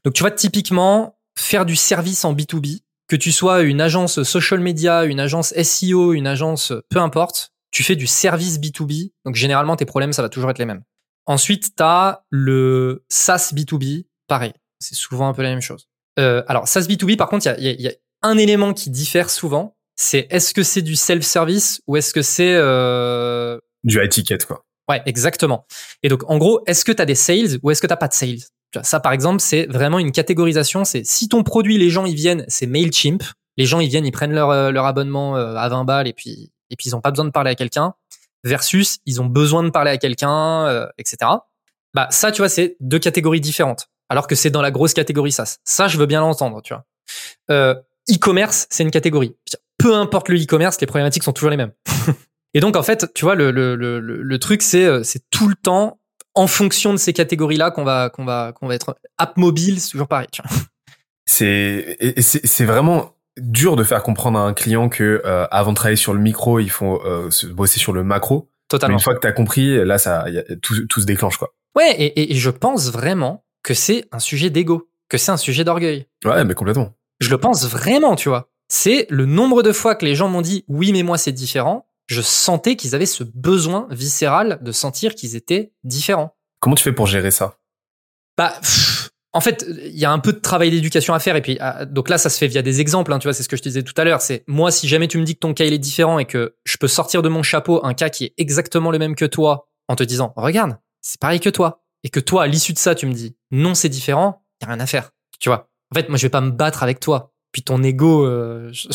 [0.05, 4.61] Donc tu vois, typiquement, faire du service en B2B, que tu sois une agence social
[4.61, 9.77] media, une agence SEO, une agence, peu importe, tu fais du service B2B, donc généralement
[9.77, 10.83] tes problèmes, ça va toujours être les mêmes.
[11.27, 15.89] Ensuite, tu as le SaaS B2B, pareil, c'est souvent un peu la même chose.
[16.19, 17.93] Euh, alors, SaaS B2B, par contre, il y a, y a,
[18.23, 22.55] un élément qui diffère souvent, c'est est-ce que c'est du self-service ou est-ce que c'est
[22.55, 23.59] euh...
[23.85, 24.65] du high ticket quoi.
[24.89, 25.67] Ouais, exactement.
[26.03, 28.09] Et donc en gros, est-ce que tu as des sales ou est-ce que tu pas
[28.09, 28.41] de sales?
[28.83, 32.45] Ça par exemple, c'est vraiment une catégorisation, c'est si ton produit les gens ils viennent,
[32.49, 33.23] c'est Mailchimp,
[33.57, 36.12] les gens ils viennent, ils prennent leur euh, leur abonnement euh, à 20 balles et
[36.12, 37.95] puis et puis ils ont pas besoin de parler à quelqu'un
[38.45, 41.17] versus ils ont besoin de parler à quelqu'un euh, etc.
[41.95, 45.33] Bah ça tu vois, c'est deux catégories différentes alors que c'est dans la grosse catégorie
[45.33, 45.59] SaaS.
[45.64, 46.85] Ça je veux bien l'entendre, tu vois.
[47.51, 47.75] Euh,
[48.11, 49.37] e-commerce, c'est une catégorie
[49.79, 51.73] peu importe le e-commerce, les problématiques sont toujours les mêmes.
[52.55, 55.49] et donc en fait, tu vois, le, le, le, le truc, c'est euh, c'est tout
[55.49, 56.01] le temps
[56.37, 59.91] en fonction de ces catégories-là qu'on va qu'on va qu'on va être app mobile, c'est
[59.91, 60.28] toujours pareil.
[61.24, 65.97] C'est c'est vraiment dur de faire comprendre à un client que euh, avant de travailler
[65.97, 68.49] sur le micro, il faut euh, se bosser sur le macro.
[68.68, 68.95] Totalement.
[68.95, 71.53] Mais une fois que t'as compris, là, ça, y a, tout, tout se déclenche quoi.
[71.74, 75.64] Ouais, et, et je pense vraiment que c'est un sujet d'ego, que c'est un sujet
[75.64, 76.07] d'orgueil.
[76.24, 76.93] Ouais, mais complètement.
[77.20, 78.49] Je le pense vraiment, tu vois.
[78.68, 81.87] C'est le nombre de fois que les gens m'ont dit oui, mais moi c'est différent.
[82.07, 86.37] Je sentais qu'ils avaient ce besoin viscéral de sentir qu'ils étaient différents.
[86.61, 87.59] Comment tu fais pour gérer ça?
[88.37, 91.37] Bah, pff, en fait, il y a un peu de travail d'éducation à faire.
[91.37, 93.13] Et puis, ah, donc là, ça se fait via des exemples.
[93.13, 94.21] Hein, tu vois, c'est ce que je te disais tout à l'heure.
[94.23, 96.57] C'est moi, si jamais tu me dis que ton cas il est différent et que
[96.65, 99.69] je peux sortir de mon chapeau un cas qui est exactement le même que toi,
[99.89, 102.95] en te disant, regarde, c'est pareil que toi, et que toi, à l'issue de ça,
[102.95, 105.11] tu me dis, non, c'est différent, y a rien à faire.
[105.41, 105.69] Tu vois.
[105.93, 107.33] En fait, moi, je vais pas me battre avec toi.
[107.53, 108.89] Puis ton ego, euh, je-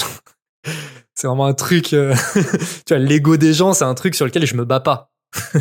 [1.15, 1.93] c'est vraiment un truc.
[1.93, 2.15] euh,
[2.85, 5.11] tu vois, l'ego des gens, c'est un truc sur lequel je me bats pas.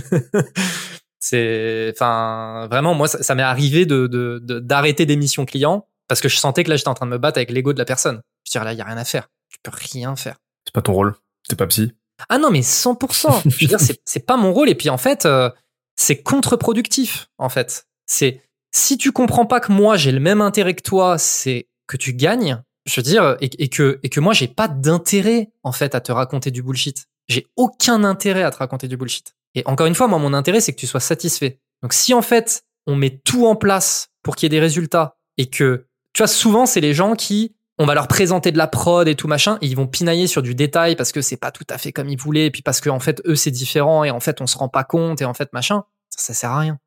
[1.18, 5.86] c'est, enfin, vraiment, moi, ça, ça m'est arrivé de de- de- d'arrêter des missions clients
[6.08, 7.78] parce que je sentais que là, j'étais en train de me battre avec l'ego de
[7.78, 8.20] la personne.
[8.44, 9.28] Je veux dire, là, il y a rien à faire.
[9.50, 10.36] Tu peux rien faire.
[10.64, 11.14] C'est pas ton rôle.
[11.48, 11.92] T'es pas psy.
[12.28, 13.42] Ah non, mais 100%.
[13.48, 14.68] Je veux dire, c'est, c'est pas mon rôle.
[14.68, 15.50] Et puis, en fait, euh,
[15.96, 17.86] c'est contre-productif, en fait.
[18.06, 18.42] C'est,
[18.72, 22.12] si tu comprends pas que moi, j'ai le même intérêt que toi, c'est que tu
[22.14, 26.00] gagnes, je veux dire, et, que, et que moi, j'ai pas d'intérêt, en fait, à
[26.00, 27.06] te raconter du bullshit.
[27.28, 29.34] J'ai aucun intérêt à te raconter du bullshit.
[29.54, 31.60] Et encore une fois, moi, mon intérêt, c'est que tu sois satisfait.
[31.82, 35.16] Donc, si, en fait, on met tout en place pour qu'il y ait des résultats
[35.36, 38.66] et que, tu vois, souvent, c'est les gens qui, on va leur présenter de la
[38.66, 41.50] prod et tout machin, et ils vont pinailler sur du détail parce que c'est pas
[41.50, 44.04] tout à fait comme ils voulaient, et puis parce que en fait eux c'est différent
[44.04, 46.50] et en fait on se rend pas compte et en fait machin, ça, ça sert
[46.50, 46.78] à rien.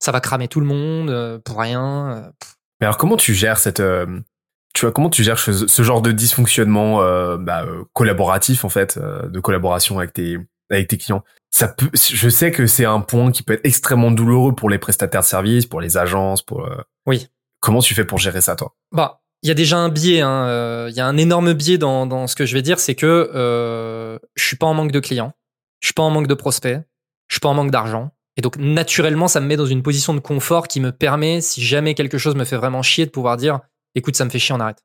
[0.00, 2.10] Ça va cramer tout le monde euh, pour rien.
[2.10, 2.30] euh.
[2.80, 4.20] Mais alors, comment tu gères cette, euh,
[4.74, 8.68] tu vois, comment tu gères ce, ce genre de dysfonctionnement euh, bah, euh, collaboratif en
[8.68, 10.38] fait, euh, de collaboration avec tes
[10.70, 11.22] avec tes clients?
[11.50, 14.78] Ça peut, je sais que c'est un point qui peut être extrêmement douloureux pour les
[14.78, 16.64] prestataires de services, pour les agences, pour.
[16.64, 17.28] euh, Oui.
[17.60, 18.74] Comment tu fais pour gérer ça, toi?
[18.90, 21.76] Bah, il y a déjà un biais, hein, euh, il y a un énorme biais
[21.78, 24.92] dans, dans ce que je vais dire, c'est que euh, je suis pas en manque
[24.92, 25.32] de clients,
[25.80, 26.80] je suis pas en manque de prospects,
[27.28, 28.10] je suis pas en manque d'argent.
[28.36, 31.62] Et donc naturellement, ça me met dans une position de confort qui me permet, si
[31.62, 33.60] jamais quelque chose me fait vraiment chier, de pouvoir dire,
[33.94, 34.82] écoute, ça me fait chier, on arrête.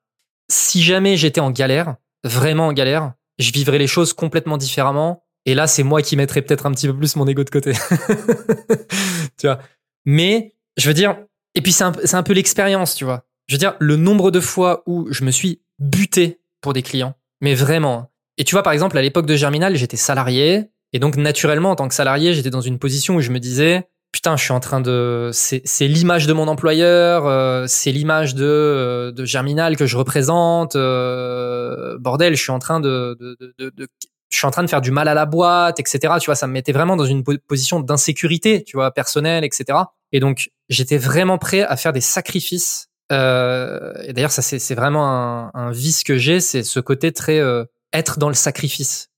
[0.50, 5.24] Si jamais j'étais en galère, vraiment en galère, je vivrais les choses complètement différemment.
[5.46, 7.74] Et là, c'est moi qui mettrais peut-être un petit peu plus mon ego de côté.
[9.38, 9.60] tu vois.
[10.06, 11.18] Mais je veux dire,
[11.56, 13.26] et puis c'est un, un peu l'expérience, tu vois.
[13.48, 17.16] Je veux dire, le nombre de fois où je me suis buté pour des clients,
[17.42, 18.12] mais vraiment.
[18.38, 21.76] Et tu vois, par exemple, à l'époque de Germinal, j'étais salarié, et donc naturellement, en
[21.76, 23.88] tant que salarié, j'étais dans une position où je me disais,
[24.18, 28.46] putain, je suis en train de, c'est l'image de mon employeur, euh, c'est l'image de
[28.46, 30.76] euh, de Germinal que je représente.
[30.76, 33.88] euh, bordel, je suis en train de, de, de, de-
[34.30, 36.16] je suis en train de faire du mal à la boîte, etc.
[36.20, 39.66] Tu vois, ça me mettait vraiment dans une po- position d'insécurité, tu vois, personnelle, etc.
[40.12, 42.88] Et donc, j'étais vraiment prêt à faire des sacrifices.
[43.12, 47.38] Euh, et d'ailleurs, ça, c'est vraiment un, un vice que j'ai, c'est ce côté très
[47.40, 49.10] euh, être dans le sacrifice.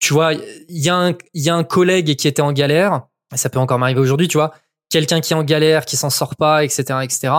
[0.00, 3.02] Tu vois, il y, a un- y a un collègue qui était en galère,
[3.34, 4.54] ça peut encore m'arriver aujourd'hui, tu vois,
[4.90, 7.32] quelqu'un qui est en galère, qui s'en sort pas, etc., etc.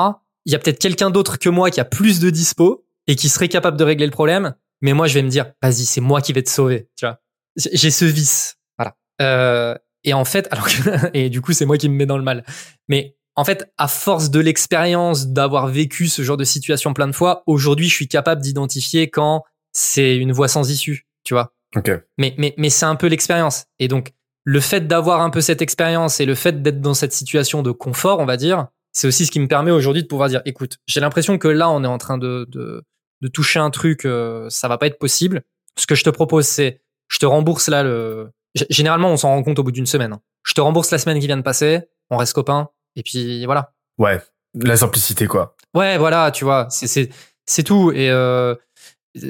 [0.46, 3.30] Il y a peut-être quelqu'un d'autre que moi qui a plus de dispo et qui
[3.30, 6.22] serait capable de régler le problème, mais moi, je vais me dire, vas-y, c'est moi
[6.22, 7.20] qui vais te sauver, tu vois.
[7.56, 8.96] J'ai ce vice, voilà.
[9.22, 12.18] Euh, et en fait, alors que- et du coup, c'est moi qui me mets dans
[12.18, 12.46] le mal.
[12.88, 17.12] Mais en fait, à force de l'expérience d'avoir vécu ce genre de situation plein de
[17.14, 21.54] fois, aujourd'hui, je suis capable d'identifier quand c'est une voie sans issue, tu vois.
[21.76, 21.92] Ok.
[22.18, 23.66] Mais, mais, mais c'est un peu l'expérience.
[23.80, 24.12] Et donc,
[24.50, 27.72] le fait d'avoir un peu cette expérience et le fait d'être dans cette situation de
[27.72, 30.78] confort, on va dire, c'est aussi ce qui me permet aujourd'hui de pouvoir dire, écoute,
[30.88, 32.82] j'ai l'impression que là, on est en train de, de,
[33.20, 35.42] de toucher un truc, euh, ça va pas être possible.
[35.78, 36.80] Ce que je te propose, c'est,
[37.10, 38.30] je te rembourse là le.
[38.70, 40.14] Généralement, on s'en rend compte au bout d'une semaine.
[40.14, 40.22] hein.
[40.46, 43.74] Je te rembourse la semaine qui vient de passer, on reste copains, et puis voilà.
[43.98, 44.22] Ouais.
[44.56, 45.58] La simplicité, quoi.
[45.76, 47.10] Ouais, voilà, tu vois, c'est c'est
[47.46, 47.92] c'est tout.
[47.92, 48.56] Et euh,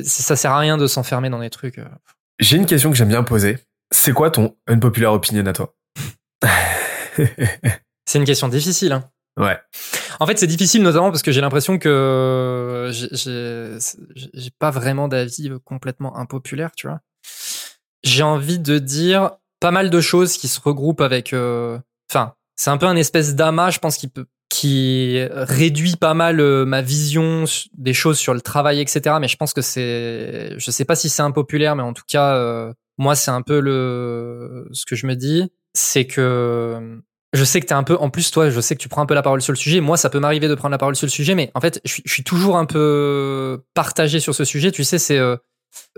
[0.03, 1.80] ça sert à rien de s'enfermer dans des trucs.
[1.80, 1.86] euh.
[2.39, 3.57] J'ai une question que j'aime bien poser.
[3.91, 5.75] C'est quoi ton unpopular opinion à toi
[8.05, 8.91] C'est une question difficile.
[8.93, 9.09] Hein.
[9.38, 9.57] Ouais.
[10.19, 13.77] En fait, c'est difficile notamment parce que j'ai l'impression que j'ai-
[14.33, 16.99] j'ai pas vraiment d'avis complètement impopulaire, tu vois.
[18.03, 21.33] J'ai envie de dire pas mal de choses qui se regroupent avec.
[21.33, 21.77] euh,
[22.09, 26.39] Enfin, c'est un peu un espèce d'amas, je pense, qui peut qui réduit pas mal
[26.39, 27.43] euh, ma vision
[27.77, 29.17] des choses sur le travail, etc.
[29.19, 32.33] Mais je pense que c'est, je sais pas si c'est impopulaire, mais en tout cas,
[32.35, 37.02] euh, moi, c'est un peu le ce que je me dis, c'est que
[37.34, 39.06] je sais que t'es un peu, en plus, toi, je sais que tu prends un
[39.06, 39.82] peu la parole sur le sujet.
[39.82, 41.91] Moi, ça peut m'arriver de prendre la parole sur le sujet, mais en fait, je
[41.91, 44.72] suis, je suis toujours un peu partagé sur ce sujet.
[44.72, 45.36] Tu sais, c'est euh,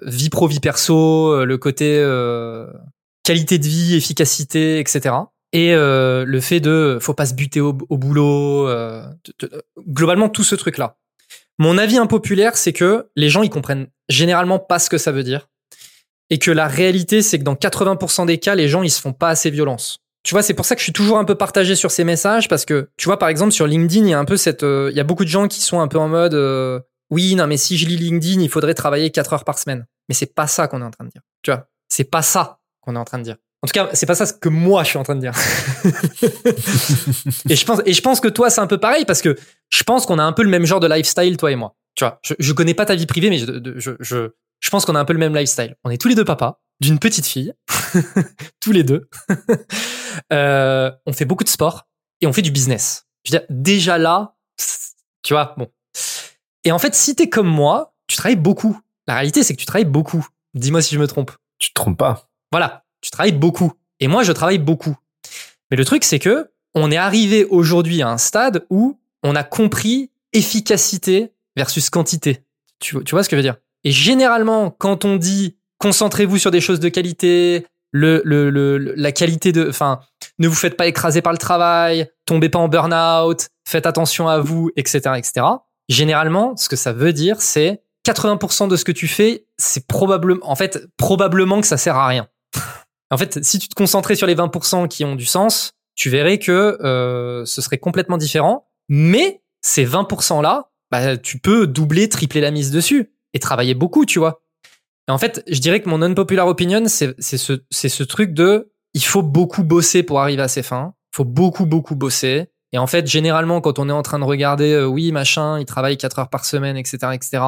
[0.02, 2.68] vie pro, vie perso, euh, le côté euh,
[3.24, 5.16] qualité de vie, efficacité, etc.
[5.54, 9.04] Et euh, le fait de faut pas se buter au, au boulot, euh,
[9.88, 10.97] globalement tout ce truc-là.
[11.58, 15.24] Mon avis impopulaire, c'est que les gens, ils comprennent généralement pas ce que ça veut
[15.24, 15.50] dire.
[16.30, 19.13] Et que la réalité, c'est que dans 80% des cas, les gens, ils se font
[19.13, 19.99] pas assez violence.
[20.23, 22.47] Tu vois, c'est pour ça que je suis toujours un peu partagé sur ces messages
[22.47, 24.89] parce que, tu vois, par exemple, sur LinkedIn, il y a un peu cette, euh,
[24.91, 27.47] il y a beaucoup de gens qui sont un peu en mode, euh, oui, non,
[27.47, 29.86] mais si je lis LinkedIn, il faudrait travailler 4 heures par semaine.
[30.07, 31.21] Mais c'est pas ça qu'on est en train de dire.
[31.41, 33.38] Tu vois, c'est pas ça qu'on est en train de dire.
[33.61, 35.34] En tout cas, c'est pas ça que moi je suis en train de dire.
[37.49, 39.36] et je pense, et je pense que toi c'est un peu pareil parce que
[39.69, 41.75] je pense qu'on a un peu le même genre de lifestyle toi et moi.
[41.95, 44.30] Tu vois, je, je connais pas ta vie privée, mais je, je, je,
[44.60, 45.76] je pense qu'on a un peu le même lifestyle.
[45.84, 47.53] On est tous les deux papas d'une petite fille,
[48.60, 49.10] tous les deux.
[50.34, 51.88] euh, on fait beaucoup de sport
[52.22, 53.07] et on fait du business.
[53.24, 54.36] Je veux dire, déjà là,
[55.24, 55.68] tu vois, bon.
[56.64, 58.80] Et en fait, si t'es comme moi, tu travailles beaucoup.
[59.07, 60.26] La réalité, c'est que tu travailles beaucoup.
[60.53, 61.32] Dis-moi si je me trompe.
[61.57, 62.30] Tu te trompes pas.
[62.51, 63.74] Voilà, tu travailles beaucoup.
[63.99, 64.95] Et moi, je travaille beaucoup.
[65.72, 69.43] Mais le truc, c'est que on est arrivé aujourd'hui à un stade où on a
[69.43, 72.43] compris efficacité versus quantité.
[72.80, 73.57] Tu, tu vois ce que je veux dire?
[73.89, 79.11] Et généralement, quand on dit concentrez-vous sur des choses de qualité, le, le, le, la
[79.11, 80.01] qualité de, enfin,
[80.37, 84.41] ne vous faites pas écraser par le travail, tombez pas en burn-out, faites attention à
[84.41, 85.43] vous, etc., etc.
[85.87, 90.47] Généralement, ce que ça veut dire, c'est 80% de ce que tu fais, c'est probablement,
[90.47, 92.27] en fait, probablement que ça sert à rien.
[93.09, 96.37] en fait, si tu te concentrais sur les 20% qui ont du sens, tu verrais
[96.37, 98.67] que euh, ce serait complètement différent.
[98.87, 104.05] Mais ces 20% là, bah, tu peux doubler, tripler la mise dessus et travailler beaucoup,
[104.05, 104.41] tu vois.
[105.07, 109.03] Et en fait, je dirais que mon unpopular opinion, c'est ce, ce truc de il
[109.03, 110.93] faut beaucoup bosser pour arriver à ses fins.
[111.13, 112.49] Il faut beaucoup, beaucoup bosser.
[112.71, 115.65] Et en fait, généralement, quand on est en train de regarder, euh, oui, machin, il
[115.65, 117.43] travaille 4 heures par semaine, etc., etc.,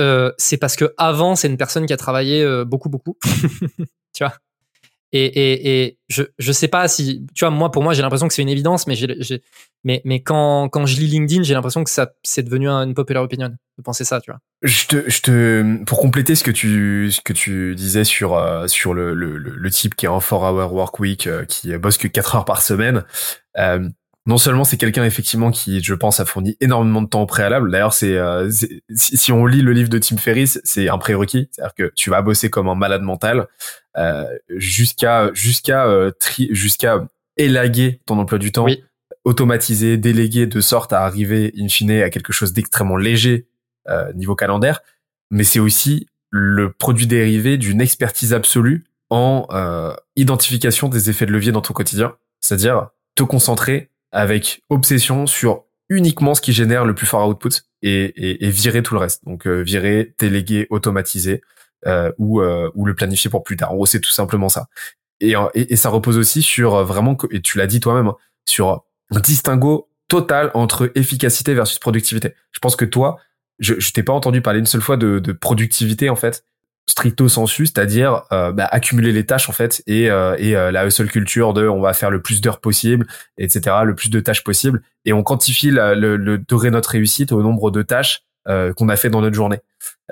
[0.00, 3.16] euh, c'est parce que avant, c'est une personne qui a travaillé euh, beaucoup, beaucoup.
[4.12, 4.34] tu vois?
[5.16, 8.26] Et, et, et je, je sais pas si, tu vois, moi, pour moi, j'ai l'impression
[8.26, 9.42] que c'est une évidence, mais, j'ai,
[9.84, 13.22] mais, mais quand, quand je lis LinkedIn, j'ai l'impression que ça, c'est devenu une populaire
[13.22, 14.40] opinion de penser ça, tu vois.
[14.62, 18.66] Je te, je te, pour compléter ce que tu, ce que tu disais sur, euh,
[18.66, 21.96] sur le, le, le, type qui est en 4 hour work week, euh, qui bosse
[21.96, 23.04] que 4 heures par semaine,
[23.56, 23.88] euh,
[24.26, 27.70] non seulement c'est quelqu'un effectivement qui, je pense, a fourni énormément de temps au préalable.
[27.70, 28.50] D'ailleurs, c'est euh,
[28.94, 32.22] si, on lit le livre de Tim Ferriss, c'est un prérequis, c'est-à-dire que tu vas
[32.22, 33.48] bosser comme un malade mental
[33.98, 36.10] euh, jusqu'à jusqu'à euh,
[36.50, 37.06] jusqu'à
[37.36, 38.66] élaguer ton emploi du temps,
[39.24, 43.46] automatiser, déléguer de sorte à arriver in fine à quelque chose d'extrêmement léger
[43.88, 44.80] euh, niveau calendaire.
[45.30, 49.46] Mais c'est aussi le produit dérivé d'une expertise absolue en
[50.16, 56.34] identification des effets de levier dans ton quotidien, c'est-à-dire te concentrer avec obsession sur uniquement
[56.34, 57.50] ce qui génère le plus fort output
[57.82, 59.24] et, et, virer tout le reste.
[59.24, 61.42] Donc euh, virer, déléguer, automatiser
[61.86, 63.72] euh, ou, euh, ou le planifier pour plus tard.
[63.72, 64.68] En gros, c'est tout simplement ça.
[65.20, 68.12] Et, et, ça repose aussi sur vraiment, et tu l'as dit toi-même,
[68.46, 72.34] sur un distinguo total entre efficacité versus productivité.
[72.52, 73.18] Je pense que toi,
[73.58, 76.44] je, je t'ai pas entendu parler une seule fois de, de productivité en fait
[76.86, 81.10] stricto sensu, c'est-à-dire euh, bah, accumuler les tâches en fait et, euh, euh, la seule
[81.10, 83.06] culture de on va faire le plus d'heures possible,
[83.38, 87.32] etc., le plus de tâches possible, et on quantifie le, le degré de notre réussite
[87.32, 88.22] au nombre de tâches
[88.76, 89.60] qu'on a fait dans notre journée.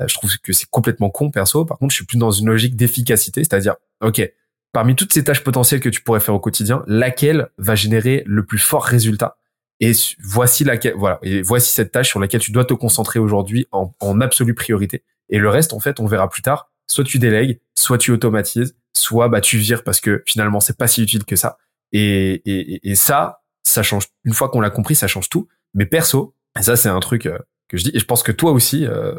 [0.00, 1.66] je trouve que c'est complètement con perso.
[1.66, 4.26] Par contre, je suis plus dans une logique d'efficacité, c'est-à-dire ok,
[4.72, 8.46] parmi toutes ces tâches potentielles que tu pourrais faire au quotidien, laquelle va générer le
[8.46, 9.36] plus fort résultat?
[9.80, 9.92] Et
[10.22, 13.92] voici laquelle, voilà, et voici cette tâche sur laquelle tu dois te concentrer aujourd'hui en,
[14.00, 15.02] en absolue priorité.
[15.32, 16.70] Et le reste, en fait, on verra plus tard.
[16.86, 20.86] Soit tu délègues, soit tu automatises, soit bah tu vires parce que finalement c'est pas
[20.86, 21.56] si utile que ça.
[21.92, 24.04] Et, et, et ça, ça change.
[24.24, 25.48] Une fois qu'on l'a compris, ça change tout.
[25.74, 27.90] Mais perso, et ça c'est un truc euh, que je dis.
[27.94, 29.18] Et je pense que toi aussi, euh,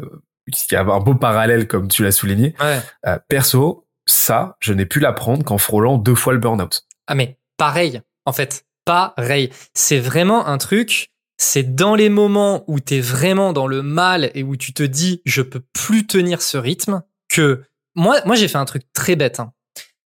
[0.52, 2.54] qui a un beau parallèle comme tu l'as souligné.
[2.60, 6.82] Euh, perso, ça, je n'ai pu l'apprendre qu'en frôlant deux fois le burn-out.
[7.06, 9.50] Ah mais pareil, en fait, pareil.
[9.72, 14.30] C'est vraiment un truc c'est dans les moments où tu es vraiment dans le mal
[14.34, 17.62] et où tu te dis je peux plus tenir ce rythme que
[17.94, 19.52] moi moi j'ai fait un truc très bête hein.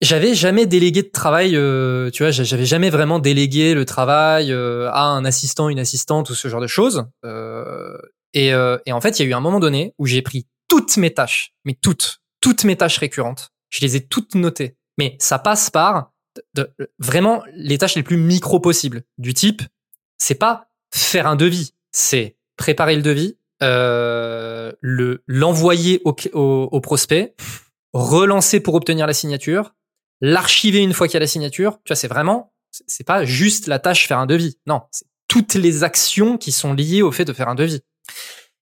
[0.01, 4.91] j'avais jamais délégué de travail euh, tu vois j'avais jamais vraiment délégué le travail euh,
[4.93, 7.97] à un assistant une assistante ou ce genre de choses euh,
[8.35, 10.99] et, et en fait il y a eu un moment donné où j'ai pris toutes
[10.99, 13.51] mes tâches mais toutes toutes mes tâches récurrentes.
[13.71, 14.77] Je les ai toutes notées.
[14.99, 16.13] Mais ça passe par
[16.55, 19.03] de, vraiment les tâches les plus micro possibles.
[19.19, 19.63] Du type
[20.17, 20.66] c'est pas
[20.97, 27.35] faire un devis, c'est préparer le devis, euh, le l'envoyer au, au, prospect,
[27.93, 29.75] relancer pour obtenir la signature,
[30.21, 31.79] l'archiver une fois qu'il y a la signature.
[31.85, 32.53] Tu vois, c'est vraiment,
[32.87, 34.59] c'est pas juste la tâche faire un devis.
[34.67, 37.81] Non, c'est toutes les actions qui sont liées au fait de faire un devis.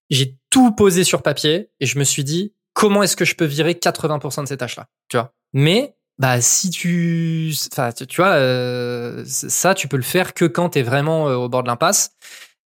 [0.09, 3.45] J'ai tout posé sur papier et je me suis dit comment est-ce que je peux
[3.45, 5.33] virer 80% de ces tâches-là, tu vois?
[5.53, 10.69] Mais bah si tu enfin tu vois euh, ça tu peux le faire que quand
[10.71, 12.11] tu es vraiment euh, au bord de l'impasse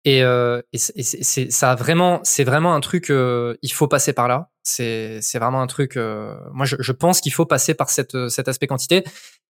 [0.05, 3.09] Et, euh, et c'est- ça a vraiment, c'est vraiment un truc.
[3.11, 4.49] euh, il faut passer par là.
[4.63, 5.97] C'est c'est vraiment un truc.
[5.97, 9.03] euh, moi, je, je pense qu'il faut passer par cette, cet aspect quantité.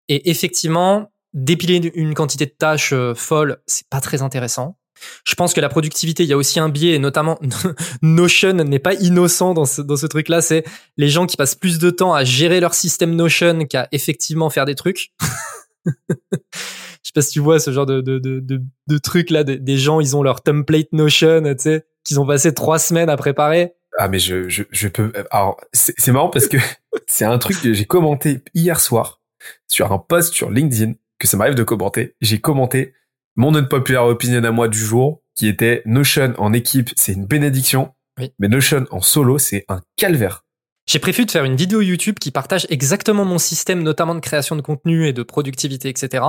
[0.08, 4.78] Et effectivement, dépiler une- quantité de tâches folle, c'est pas très intéressant.
[5.24, 7.38] Je pense que la productivité, il y a aussi un biais, et notamment
[8.02, 10.40] Notion n'est pas innocent dans ce, dans ce truc-là.
[10.40, 10.64] C'est
[10.96, 14.64] les gens qui passent plus de temps à gérer leur système Notion qu'à effectivement faire
[14.64, 15.12] des trucs.
[15.86, 19.44] Je sais pas si tu vois ce genre de, de, de, de, de truc là,
[19.44, 23.08] des, des gens, ils ont leur template Notion, tu sais, qu'ils ont passé trois semaines
[23.08, 23.74] à préparer.
[23.98, 26.58] Ah mais je je, je peux alors c'est marrant parce que
[27.06, 29.22] c'est un truc que j'ai commenté hier soir
[29.68, 32.14] sur un post sur LinkedIn que ça m'arrive de commenter.
[32.20, 32.92] J'ai commenté
[33.36, 37.92] mon unpopular opinion à moi du jour qui était Notion en équipe, c'est une bénédiction.
[38.18, 38.32] Oui.
[38.38, 40.42] Mais Notion en solo, c'est un calvaire.
[40.88, 44.56] J'ai prévu de faire une vidéo YouTube qui partage exactement mon système, notamment de création
[44.56, 46.24] de contenu et de productivité, etc.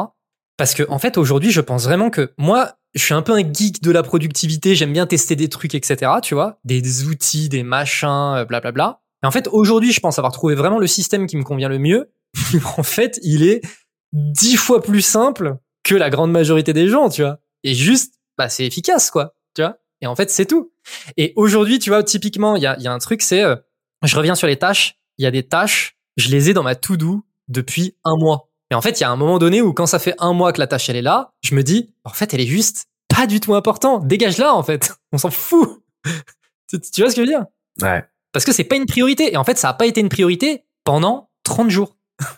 [0.58, 3.54] Parce que, en fait, aujourd'hui, je pense vraiment que moi, je suis un peu un
[3.54, 4.74] geek de la productivité.
[4.74, 6.12] J'aime bien tester des trucs, etc.
[6.24, 9.02] Tu vois, des, outils, des machins, euh, blablabla.
[9.24, 11.78] Et en fait, aujourd'hui, je pense avoir trouvé vraiment le système qui me convient le
[11.78, 12.12] mieux.
[12.78, 13.62] en fait, il est
[14.12, 17.40] dix fois plus simple que la grande majorité des gens, tu vois.
[17.64, 19.36] Et juste, bah, c'est efficace, quoi.
[19.56, 19.78] Tu vois.
[20.02, 20.72] Et en fait, c'est tout.
[21.16, 23.56] Et aujourd'hui, tu vois, typiquement, il y a, il y a un truc, c'est, euh,
[24.04, 25.00] je reviens sur les tâches.
[25.18, 28.50] Il y a des tâches, je les ai dans ma to-do depuis un mois.
[28.70, 30.52] Et en fait, il y a un moment donné où quand ça fait un mois
[30.52, 33.26] que la tâche elle est là, je me dis, en fait, elle est juste pas
[33.26, 34.00] du tout important.
[34.00, 34.94] Dégage-la, en fait.
[35.14, 35.84] On s'en fout.
[36.70, 37.46] tu, tu vois ce que je veux dire?
[37.82, 38.04] Ouais.
[38.34, 39.34] Parce que c'est pas une priorité.
[39.34, 41.96] Et en fait, ça a pas été une priorité pendant 30 jours.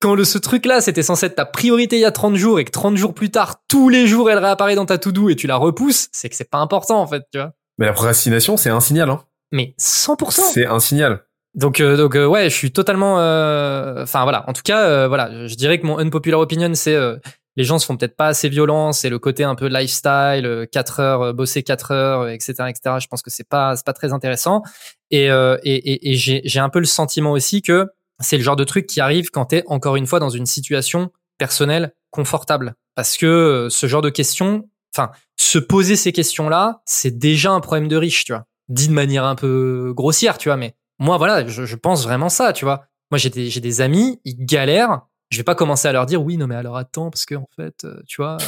[0.00, 2.64] quand le, ce truc-là, c'était censé être ta priorité il y a 30 jours et
[2.64, 5.46] que 30 jours plus tard, tous les jours, elle réapparaît dans ta to-do et tu
[5.46, 7.52] la repousses, c'est que c'est pas important, en fait, tu vois.
[7.78, 9.22] Mais la procrastination, c'est un signal hein.
[9.52, 10.30] Mais 100%.
[10.52, 11.22] C'est un signal.
[11.54, 13.20] Donc, euh, donc euh, ouais, je suis totalement.
[13.20, 14.44] euh, Enfin voilà.
[14.48, 17.16] En tout cas, euh, voilà, je dirais que mon unpopular opinion, c'est euh,
[17.56, 18.92] les gens se font peut-être pas assez violents.
[18.92, 22.96] C'est le côté un peu lifestyle, euh, 4 heures, bosser 4 heures, etc., etc.
[23.00, 24.62] Je pense que c'est pas c'est pas très intéressant.
[25.10, 27.86] Et euh, et, et, et j'ai j'ai un peu le sentiment aussi que
[28.20, 31.10] c'est le genre de truc qui arrive quand t'es encore une fois dans une situation
[31.38, 37.18] personnelle confortable, parce que euh, ce genre de questions, enfin, se poser ces questions-là, c'est
[37.18, 38.46] déjà un problème de riche, tu vois.
[38.68, 42.28] Dit de manière un peu grossière, tu vois, mais moi, voilà, je, je pense vraiment
[42.28, 42.86] ça, tu vois.
[43.10, 45.02] Moi, j'ai des, j'ai des amis, ils galèrent.
[45.30, 47.48] Je vais pas commencer à leur dire oui, non, mais alors attends, parce que en
[47.54, 48.38] fait, euh, tu vois,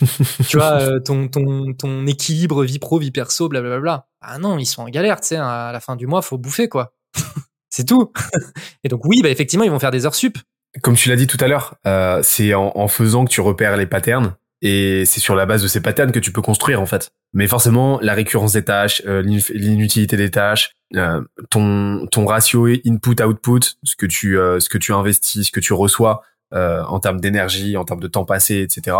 [0.48, 4.06] tu vois, euh, ton, ton, ton équilibre vie pro, vie perso, blablabla.
[4.20, 6.68] Ah non, ils sont en galère, tu sais, à la fin du mois, faut bouffer,
[6.68, 6.94] quoi.
[7.70, 8.12] C'est tout.
[8.84, 10.38] Et donc, oui, bah, effectivement, ils vont faire des heures sup.
[10.82, 13.76] Comme tu l'as dit tout à l'heure, euh, c'est en, en faisant que tu repères
[13.76, 16.86] les patterns et c'est sur la base de ces patterns que tu peux construire en
[16.86, 17.10] fait.
[17.32, 22.66] Mais forcément, la récurrence des tâches, euh, l'in- l'inutilité des tâches, euh, ton ton ratio
[22.66, 26.22] input-output, ce que tu euh, ce que tu investis, ce que tu reçois
[26.54, 28.96] euh, en termes d'énergie, en termes de temps passé, etc.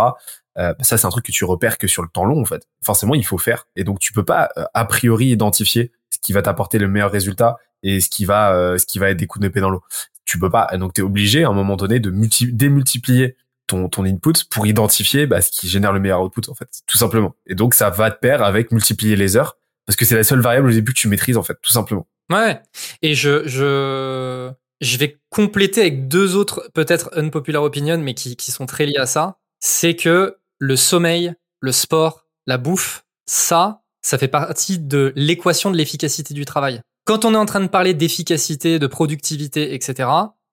[0.57, 2.63] Euh, ça, c'est un truc que tu repères que sur le temps long en fait.
[2.83, 6.33] Forcément, il faut faire et donc tu peux pas euh, a priori identifier ce qui
[6.33, 9.27] va t'apporter le meilleur résultat et ce qui va euh, ce qui va être des
[9.27, 9.83] coups d'épée dans l'eau.
[10.25, 10.67] Tu peux pas.
[10.77, 13.35] Donc, tu es obligé à un moment donné de multi démultiplier
[13.69, 16.97] ton, ton input pour identifier bah, ce qui génère le meilleur output en fait, tout
[16.97, 17.35] simplement.
[17.47, 20.41] Et donc ça va de pair avec multiplier les heures parce que c'est la seule
[20.41, 22.07] variable au début que tu maîtrises en fait, tout simplement.
[22.29, 22.59] Ouais.
[23.01, 24.51] Et je, je,
[24.81, 28.99] je vais compléter avec deux autres, peut-être unpopular opinion, mais qui, qui sont très liés
[28.99, 29.37] à ça.
[29.59, 35.77] C'est que le sommeil, le sport, la bouffe, ça, ça fait partie de l'équation de
[35.77, 36.81] l'efficacité du travail.
[37.09, 40.07] Quand on est en train de parler d'efficacité, de productivité, etc.,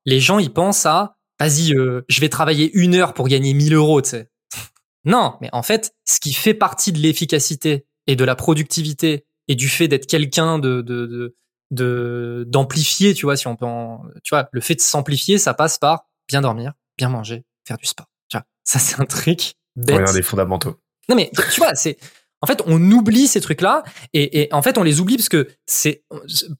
[0.07, 3.75] les gens, ils pensent à, vas-y, euh, je vais travailler une heure pour gagner 1000
[3.75, 4.31] euros, tu sais.
[5.05, 9.55] Non, mais en fait, ce qui fait partie de l'efficacité et de la productivité et
[9.55, 11.37] du fait d'être quelqu'un de, de, de,
[11.73, 15.53] de d'amplifier, tu vois, si on peut en, tu vois, le fait de s'amplifier, ça
[15.53, 18.07] passe par bien dormir, bien manger, faire du sport.
[18.31, 19.97] Tu vois, ça c'est un truc bête.
[19.97, 20.81] Regarde les fondamentaux.
[21.11, 21.99] Non mais tu vois, c'est
[22.47, 23.83] en fait on oublie ces trucs-là
[24.13, 26.05] et, et en fait on les oublie parce que c'est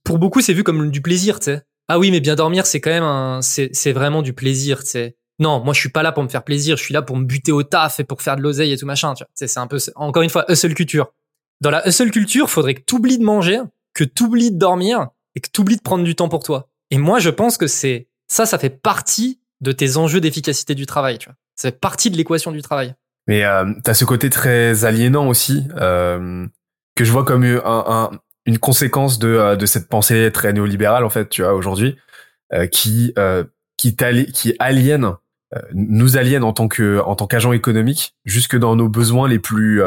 [0.03, 1.63] pour beaucoup c'est vu comme du plaisir, tu sais.
[1.87, 5.17] Ah oui, mais bien dormir c'est quand même un c'est vraiment du plaisir, tu sais.
[5.39, 7.25] Non, moi je suis pas là pour me faire plaisir, je suis là pour me
[7.25, 9.23] buter au taf et pour faire de l'oseille et tout machin, tu.
[9.35, 11.13] C'est c'est un peu encore une fois hustle culture.
[11.61, 13.61] Dans la hustle culture, faudrait que t'oublies de manger,
[13.95, 15.07] que t'oublies de dormir
[15.37, 16.69] et que t'oublies de prendre du temps pour toi.
[16.91, 20.87] Et moi je pense que c'est ça ça fait partie de tes enjeux d'efficacité du
[20.87, 21.37] travail, tu vois.
[21.55, 22.95] Ça fait partie de l'équation du travail.
[23.27, 26.47] Mais euh, t'as ce côté très aliénant aussi euh,
[26.95, 28.11] que je vois comme un, un,
[28.47, 31.97] une conséquence de, euh, de cette pensée très néolibérale en fait, tu vois, aujourd'hui,
[32.53, 33.45] euh, qui euh,
[33.77, 33.97] qui,
[34.33, 35.05] qui aliène
[35.55, 39.39] euh, nous aliène en tant que en tant qu'agent économique jusque dans nos besoins les
[39.39, 39.83] plus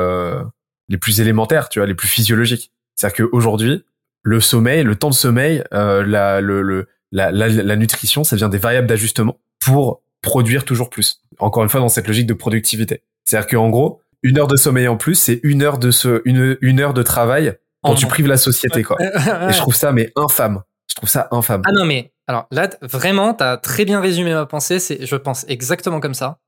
[0.89, 2.71] les plus élémentaires, tu vois, les plus physiologiques.
[2.95, 3.85] C'est-à-dire qu'aujourd'hui,
[4.23, 8.49] le sommeil, le temps de sommeil, la, le, le, la, la, la nutrition, ça devient
[8.51, 11.21] des variables d'ajustement pour produire toujours plus.
[11.37, 13.03] Encore une fois, dans cette logique de productivité.
[13.29, 16.57] C'est-à-dire qu'en gros, une heure de sommeil en plus, c'est une heure de ce, une,
[16.61, 17.53] une heure de travail
[17.83, 18.97] En tu prives la société, quoi.
[19.01, 20.63] Et je trouve ça, mais infâme.
[20.89, 21.61] Je trouve ça infâme.
[21.65, 24.79] Ah non, mais alors là, vraiment, t'as très bien résumé ma pensée.
[24.79, 26.39] C'est, je pense exactement comme ça.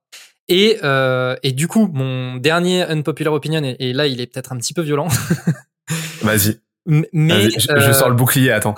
[0.47, 4.51] Et, euh, et du coup, mon dernier unpopular opinion, et, et là, il est peut-être
[4.51, 5.07] un petit peu violent,
[6.23, 6.59] Vas-y.
[6.87, 8.73] mais je, je euh, sors le bouclier, attends.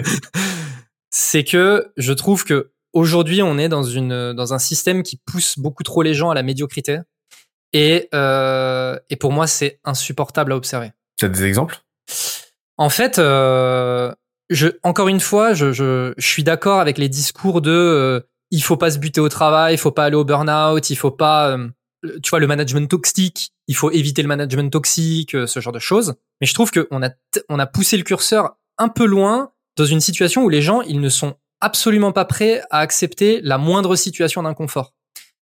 [1.10, 5.58] c'est que je trouve que aujourd'hui, on est dans une dans un système qui pousse
[5.58, 7.00] beaucoup trop les gens à la médiocrité.
[7.72, 10.92] Et, euh, et pour moi, c'est insupportable à observer.
[11.18, 11.82] Tu as des exemples?
[12.78, 14.12] En fait, euh,
[14.48, 18.20] je, encore une fois, je, je, je suis d'accord avec les discours de euh,
[18.50, 21.10] il faut pas se buter au travail, il faut pas aller au burn-out, il faut
[21.10, 21.68] pas, euh,
[22.22, 25.80] tu vois, le management toxique, il faut éviter le management toxique, euh, ce genre de
[25.80, 26.14] choses.
[26.40, 27.10] Mais je trouve qu'on a,
[27.48, 31.00] on a poussé le curseur un peu loin dans une situation où les gens, ils
[31.00, 34.94] ne sont absolument pas prêts à accepter la moindre situation d'inconfort.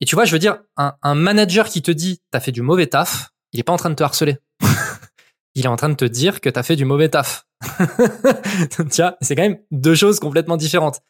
[0.01, 2.63] Et tu vois, je veux dire, un, un manager qui te dit t'as fait du
[2.63, 4.39] mauvais taf, il est pas en train de te harceler.
[5.55, 7.47] il est en train de te dire que t'as fait du mauvais taf.
[8.79, 11.01] vois, c'est quand même deux choses complètement différentes.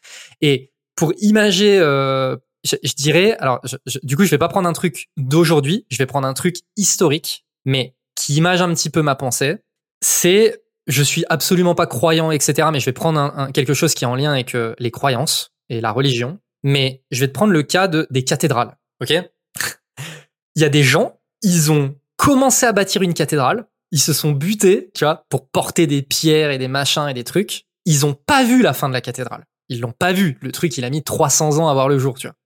[0.40, 4.48] Et pour imager, euh, je, je dirais, alors, je- je- du coup, je vais pas
[4.48, 8.90] prendre un truc d'aujourd'hui, je vais prendre un truc historique, mais qui image un petit
[8.90, 9.58] peu ma pensée.
[10.02, 12.68] C'est, je suis absolument pas croyant, etc.
[12.72, 14.90] Mais je vais prendre un- un- quelque chose qui est en lien avec euh, les
[14.90, 16.38] croyances et la religion.
[16.62, 18.76] Mais je vais te prendre le cas de, des cathédrales.
[19.00, 19.10] Ok?
[20.56, 24.32] Il y a des gens, ils ont commencé à bâtir une cathédrale, ils se sont
[24.32, 27.64] butés, tu vois, pour porter des pierres et des machins et des trucs.
[27.86, 29.44] Ils ont pas vu la fin de la cathédrale.
[29.68, 30.38] Ils l'ont pas vu.
[30.42, 32.36] Le truc, il a mis 300 ans à voir le jour, tu vois.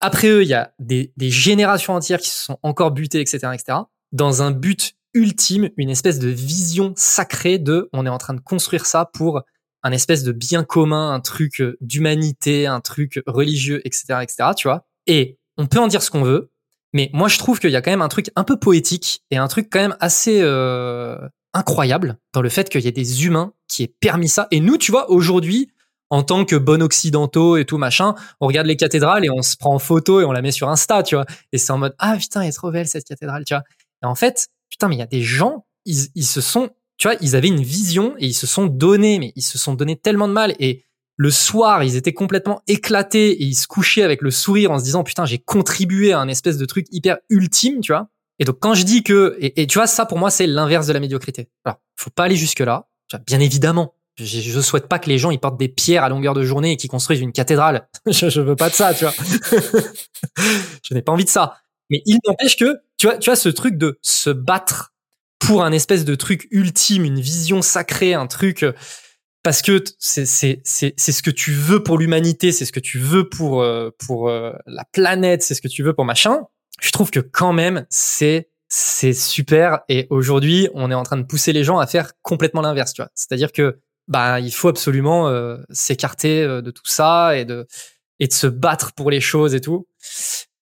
[0.00, 3.38] Après eux, il y a des, des générations entières qui se sont encore butées, etc.,
[3.52, 3.78] etc.,
[4.12, 8.40] dans un but ultime, une espèce de vision sacrée de on est en train de
[8.40, 9.42] construire ça pour
[9.82, 14.68] un espèce de bien commun, un truc euh, d'humanité, un truc religieux, etc., etc., tu
[14.68, 14.86] vois.
[15.06, 16.50] Et on peut en dire ce qu'on veut,
[16.92, 19.36] mais moi je trouve qu'il y a quand même un truc un peu poétique et
[19.36, 21.16] un truc quand même assez euh,
[21.54, 24.48] incroyable dans le fait qu'il y ait des humains qui aient permis ça.
[24.50, 25.70] Et nous, tu vois, aujourd'hui,
[26.10, 29.56] en tant que bon occidentaux et tout machin, on regarde les cathédrales et on se
[29.56, 31.26] prend en photo et on la met sur Insta, tu vois.
[31.52, 33.64] Et c'est en mode ah putain, elle est trop belle cette cathédrale, tu vois.
[34.02, 37.08] Et en fait, putain, mais il y a des gens, ils, ils se sont, tu
[37.08, 39.96] vois, ils avaient une vision et ils se sont donnés, mais ils se sont donné
[39.96, 40.84] tellement de mal et
[41.18, 44.84] le soir, ils étaient complètement éclatés et ils se couchaient avec le sourire en se
[44.84, 48.08] disant putain, j'ai contribué à un espèce de truc hyper ultime, tu vois.
[48.38, 50.92] Et donc quand je dis que et, tu vois ça pour moi c'est l'inverse de
[50.92, 51.50] la médiocrité.
[51.64, 52.88] Alors, faut pas aller jusque là,
[53.26, 53.94] bien évidemment.
[54.16, 56.72] Je, je souhaite pas que les gens ils portent des pierres à longueur de journée
[56.72, 57.88] et qu'ils construisent une cathédrale.
[58.06, 59.14] je, je veux pas de ça, tu vois.
[60.84, 61.56] je n'ai pas envie de ça.
[61.90, 64.92] Mais il n'empêche que tu vois, tu vois ce truc de se battre
[65.38, 68.72] pour un espèce de truc ultime, une vision sacrée, un truc euh,
[69.42, 73.62] parce que c'est ce que tu veux pour l'humanité, c'est ce que tu veux pour
[73.62, 76.42] euh, pour euh, la planète, c'est ce que tu veux pour machin.
[76.80, 81.22] Je trouve que quand même c'est c'est super et aujourd'hui on est en train de
[81.22, 83.10] pousser les gens à faire complètement l'inverse, tu vois.
[83.14, 83.78] C'est-à-dire que
[84.08, 85.32] bah il faut absolument
[85.70, 87.66] s'écarter de tout ça et de
[88.20, 89.86] et de se battre pour les choses et tout.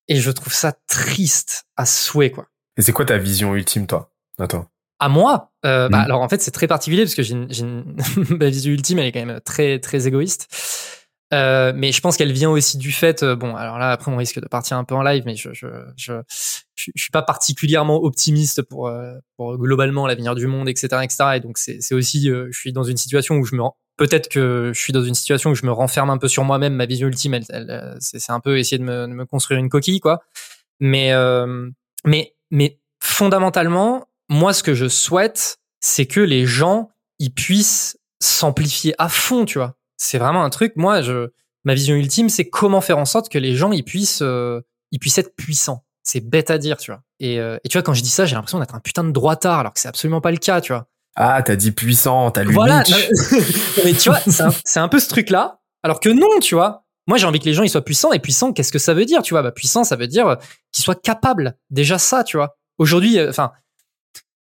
[0.09, 2.47] Et je trouve ça triste à souhait quoi.
[2.77, 4.13] Et c'est quoi ta vision ultime, toi?
[4.39, 4.67] Attends.
[4.99, 6.05] À moi, euh, bah Mhm.
[6.05, 7.97] alors en fait c'est très particulier parce que j'ai une, j'ai une
[8.39, 10.49] ma vision ultime elle est quand même très très égoïste.
[11.35, 14.17] Euh, mais je pense qu'elle vient aussi du fait, euh, bon alors là après on
[14.17, 16.13] risque de partir un peu en live, mais je je je
[16.77, 21.25] je, je suis pas particulièrement optimiste pour euh, pour globalement l'avenir du monde etc etc
[21.37, 23.77] et donc c'est c'est aussi euh, je suis dans une situation où je me rends-
[23.97, 26.75] peut-être que je suis dans une situation où je me renferme un peu sur moi-même
[26.75, 29.59] ma vision ultime elle, elle, euh, c'est un peu essayer de me, de me construire
[29.59, 30.23] une coquille quoi.
[30.81, 31.69] Mais euh,
[32.05, 38.95] mais mais fondamentalement moi ce que je souhaite c'est que les gens ils puissent s'amplifier
[38.99, 39.77] à fond tu vois.
[39.97, 41.31] C'est vraiment un truc moi je
[41.65, 44.61] ma vision ultime c'est comment faire en sorte que les gens ils puissent euh,
[44.93, 45.85] ils puissent être puissants.
[46.03, 47.03] C'est bête à dire tu vois.
[47.19, 49.11] Et, euh, et tu vois quand je dis ça j'ai l'impression d'être un putain de
[49.11, 50.87] droitard alors que c'est absolument pas le cas tu vois
[51.17, 52.83] Ah, t'as dit puissant, t'as lu voilà
[53.85, 54.21] mais tu vois
[54.65, 56.85] c'est un, peu ce truc là alors que non tu vois.
[57.07, 59.07] Moi j'ai envie que les gens ils soient puissants et puissants qu'est-ce que ça veut
[59.07, 59.43] dire tu vois?
[59.43, 60.37] Bah puissant ça veut dire euh,
[60.73, 61.57] qu'ils soient capables.
[61.71, 62.59] Déjà ça tu vois.
[62.79, 63.53] Aujourd'hui euh, enfin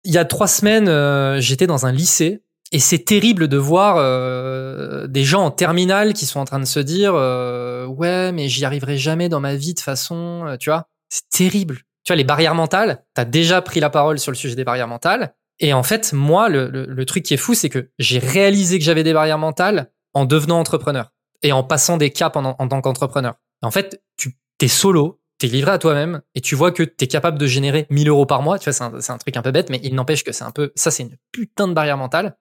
[0.04, 3.96] il y a trois semaines euh, j'étais dans un lycée et c'est terrible de voir
[3.98, 8.50] euh, des gens en terminale qui sont en train de se dire euh, ouais mais
[8.50, 10.90] j'y arriverai jamais dans ma vie de façon tu vois?
[11.08, 11.78] C'est terrible.
[12.04, 14.90] Tu vois les barrières mentales t'as déjà pris la parole sur le sujet des barrières
[14.90, 18.20] mentales et en fait moi le, le, le truc qui est fou c'est que j'ai
[18.20, 22.56] réalisé que j'avais des barrières mentales en devenant entrepreneur et en passant des caps en,
[22.58, 26.72] en tant qu'entrepreneur en fait tu t'es solo t'es livré à toi-même et tu vois
[26.72, 29.18] que t'es capable de générer 1000 euros par mois tu vois c'est un, c'est un
[29.18, 31.68] truc un peu bête mais il n'empêche que c'est un peu ça c'est une putain
[31.68, 32.38] de barrière mentale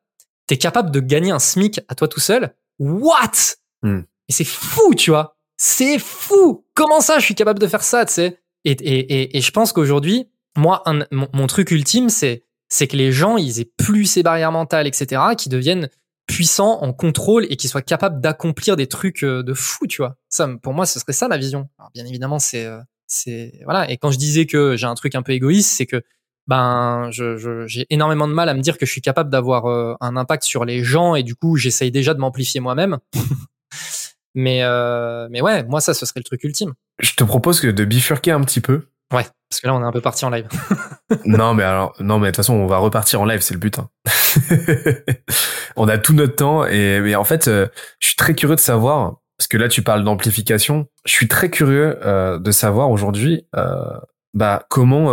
[0.46, 2.54] t'es capable de gagner un SMIC à toi tout seul?
[2.78, 3.56] What?
[3.82, 4.00] Hmm.
[4.28, 5.38] Et c'est fou, tu vois.
[5.56, 6.66] C'est fou.
[6.74, 8.38] Comment ça, je suis capable de faire ça, tu sais?
[8.64, 12.86] Et, et, et, et je pense qu'aujourd'hui, moi, un- mon, mon truc ultime, c'est c'est
[12.88, 15.88] que les gens, ils aient plus ces barrières mentales, etc., qui deviennent
[16.26, 20.16] puissants en contrôle et qui soient capables d'accomplir des trucs euh, de fou, tu vois.
[20.30, 21.68] Ça, pour moi, ce serait ça ma vision.
[21.78, 23.90] Alors, bien évidemment, c'est euh, c'est voilà.
[23.90, 26.02] Et quand je disais que j'ai un truc un peu égoïste, c'est que
[26.46, 29.66] ben je- je- j'ai énormément de mal à me dire que je suis capable d'avoir
[29.66, 32.98] euh, un impact sur les gens et du coup, j'essaye déjà de m'amplifier moi-même.
[34.34, 36.72] mais euh, mais ouais, moi ça, ce serait le truc ultime.
[37.00, 38.86] Je te propose que de bifurquer un petit peu.
[39.12, 40.48] Ouais, parce que là, on est un peu parti en live.
[41.26, 43.60] non, mais alors, non, mais de toute façon, on va repartir en live, c'est le
[43.60, 43.78] but.
[43.78, 43.88] hein.
[45.76, 47.66] on a tout notre temps et, en fait, euh,
[48.00, 50.86] je suis très curieux de savoir parce que là, tu parles d'amplification.
[51.04, 53.98] Je suis très curieux euh, de savoir aujourd'hui, euh,
[54.32, 55.12] bah comment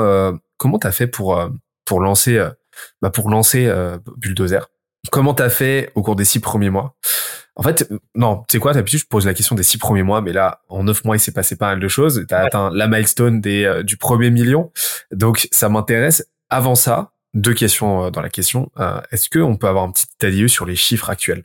[0.58, 1.40] comment t'as fait pour
[1.86, 2.44] pour lancer
[3.02, 3.72] bah, pour lancer
[4.18, 4.68] Bulldozer?
[5.10, 6.96] Comment t'as fait au cours des six premiers mois?
[7.56, 10.22] En fait, non, tu sais quoi D'habitude, je pose la question des six premiers mois,
[10.22, 12.26] mais là, en neuf mois, il s'est passé pas mal de choses.
[12.28, 14.72] T'as atteint la milestone des euh, du premier million,
[15.12, 16.26] donc ça m'intéresse.
[16.50, 18.72] Avant ça, deux questions euh, dans la question.
[18.80, 21.44] Euh, Est-ce qu'on peut avoir un petit état sur les chiffres actuels?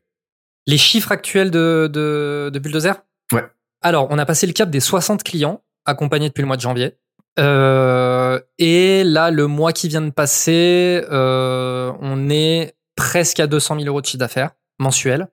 [0.66, 2.94] Les chiffres actuels de, de, de Bulldozer?
[3.32, 3.44] Ouais.
[3.82, 6.98] Alors, on a passé le cap des 60 clients accompagnés depuis le mois de janvier.
[7.38, 13.76] Euh, et là, le mois qui vient de passer, euh, on est presque à 200
[13.76, 15.28] 000 euros de chiffre d'affaires mensuel.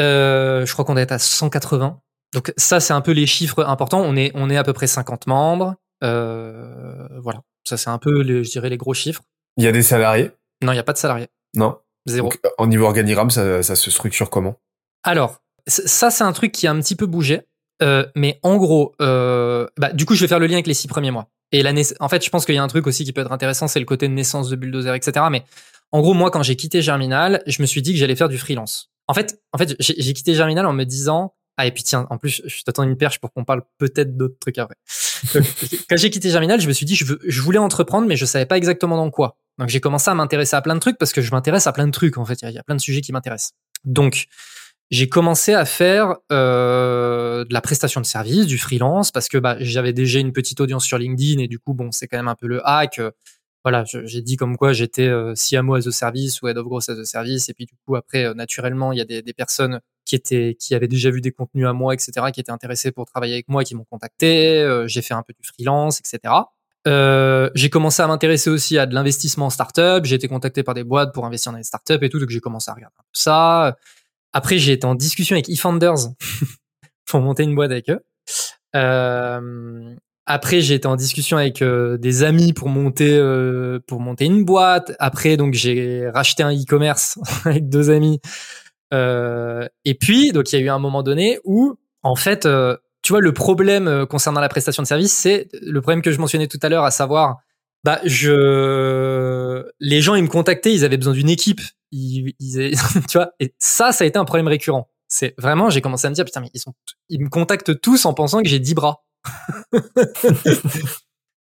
[0.00, 2.00] Euh, je crois qu'on doit être à 180.
[2.34, 4.00] Donc ça, c'est un peu les chiffres importants.
[4.00, 5.74] On est, on est à peu près 50 membres.
[6.04, 7.40] Euh, voilà.
[7.64, 9.22] Ça, c'est un peu, les, je dirais, les gros chiffres.
[9.56, 10.30] Il y a des salariés?
[10.62, 11.28] Non, il n'y a pas de salariés.
[11.54, 11.78] Non.
[12.06, 12.28] Zéro.
[12.28, 14.56] Donc, en niveau organigramme, ça, ça se structure comment?
[15.02, 17.42] Alors, ça, c'est un truc qui a un petit peu bougé.
[17.82, 20.74] Euh, mais en gros, euh, bah, du coup, je vais faire le lien avec les
[20.74, 21.28] six premiers mois.
[21.52, 23.20] Et la naiss- en fait, je pense qu'il y a un truc aussi qui peut
[23.20, 25.26] être intéressant, c'est le côté de naissance de Bulldozer, etc.
[25.30, 25.44] Mais
[25.92, 28.38] en gros, moi, quand j'ai quitté Germinal, je me suis dit que j'allais faire du
[28.38, 28.90] freelance.
[29.06, 32.18] En fait, en fait, j'ai quitté Germinal en me disant, ah, et puis tiens, en
[32.18, 34.76] plus, je t'attends une perche pour qu'on parle peut-être d'autres trucs après.
[35.88, 38.26] Quand j'ai quitté Germinal, je me suis dit, je, veux, je voulais entreprendre, mais je
[38.26, 39.38] savais pas exactement dans quoi.
[39.58, 41.86] Donc, j'ai commencé à m'intéresser à plein de trucs parce que je m'intéresse à plein
[41.86, 42.40] de trucs, en fait.
[42.42, 43.54] Il y y a plein de sujets qui m'intéressent.
[43.84, 44.28] Donc,
[44.90, 49.56] j'ai commencé à faire euh, de la prestation de service, du freelance, parce que bah,
[49.58, 52.36] j'avais déjà une petite audience sur LinkedIn et du coup, bon, c'est quand même un
[52.36, 53.00] peu le hack.
[53.64, 56.88] Voilà, j'ai dit comme quoi j'étais euh, CMO as a service ou head of growth
[56.88, 59.32] as a service, et puis du coup après, euh, naturellement, il y a des, des
[59.32, 62.90] personnes qui étaient, qui avaient déjà vu des contenus à moi, etc., qui étaient intéressées
[62.92, 64.58] pour travailler avec moi, qui m'ont contacté.
[64.58, 66.34] Euh, j'ai fait un peu du freelance, etc.
[66.86, 70.04] Euh, j'ai commencé à m'intéresser aussi à de l'investissement en startup.
[70.04, 72.40] J'ai été contacté par des boîtes pour investir dans les startups et tout, donc j'ai
[72.40, 73.76] commencé à regarder un ça.
[74.32, 76.08] Après, j'ai été en discussion avec eFounders
[77.06, 78.00] pour monter une boîte avec eux.
[78.76, 79.94] Euh,
[80.30, 84.92] après, été en discussion avec euh, des amis pour monter euh, pour monter une boîte.
[84.98, 88.20] Après, donc j'ai racheté un e-commerce avec deux amis.
[88.92, 92.76] Euh, et puis, donc il y a eu un moment donné où, en fait, euh,
[93.00, 96.18] tu vois, le problème euh, concernant la prestation de service, c'est le problème que je
[96.18, 97.38] mentionnais tout à l'heure, à savoir,
[97.84, 102.76] bah, je, les gens, ils me contactaient, ils avaient besoin d'une équipe, ils, ils
[103.08, 104.90] tu vois, et ça, ça a été un problème récurrent.
[105.06, 106.74] C'est vraiment, j'ai commencé à me dire, putain, mais ils sont,
[107.08, 109.04] ils me contactent tous en pensant que j'ai 10 bras.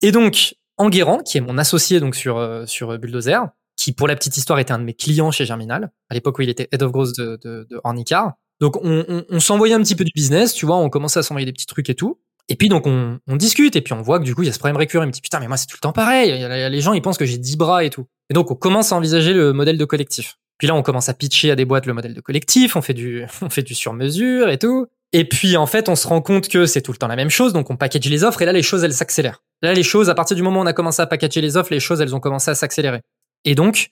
[0.02, 3.48] Et donc, Enguerrand, qui est mon associé donc sur euh, sur Bulldozer,
[3.78, 6.42] qui pour la petite histoire était un de mes clients chez Germinal, à l'époque où
[6.42, 8.34] il était head of growth de, de, de Ornicar.
[8.60, 11.24] Donc on, on, on s'envoyait un petit peu du business, tu vois, on commençait à
[11.24, 12.20] s'envoyer des petits trucs et tout.
[12.48, 14.50] Et puis donc on, on discute et puis on voit que du coup il y
[14.50, 15.04] a ce problème récurrent.
[15.04, 16.32] Il me dit putain mais moi c'est tout le temps pareil.
[16.70, 18.06] Les gens ils pensent que j'ai 10 bras et tout.
[18.30, 20.38] Et donc on commence à envisager le modèle de collectif.
[20.58, 22.76] Puis là on commence à pitcher à des boîtes le modèle de collectif.
[22.76, 24.86] On fait du on fait du sur mesure et tout.
[25.14, 27.30] Et puis en fait on se rend compte que c'est tout le temps la même
[27.30, 27.54] chose.
[27.54, 29.44] Donc on package les offres et là les choses elles s'accélèrent.
[29.62, 31.72] Là les choses à partir du moment où on a commencé à packager les offres,
[31.72, 33.02] les choses elles ont commencé à s'accélérer.
[33.44, 33.90] Et donc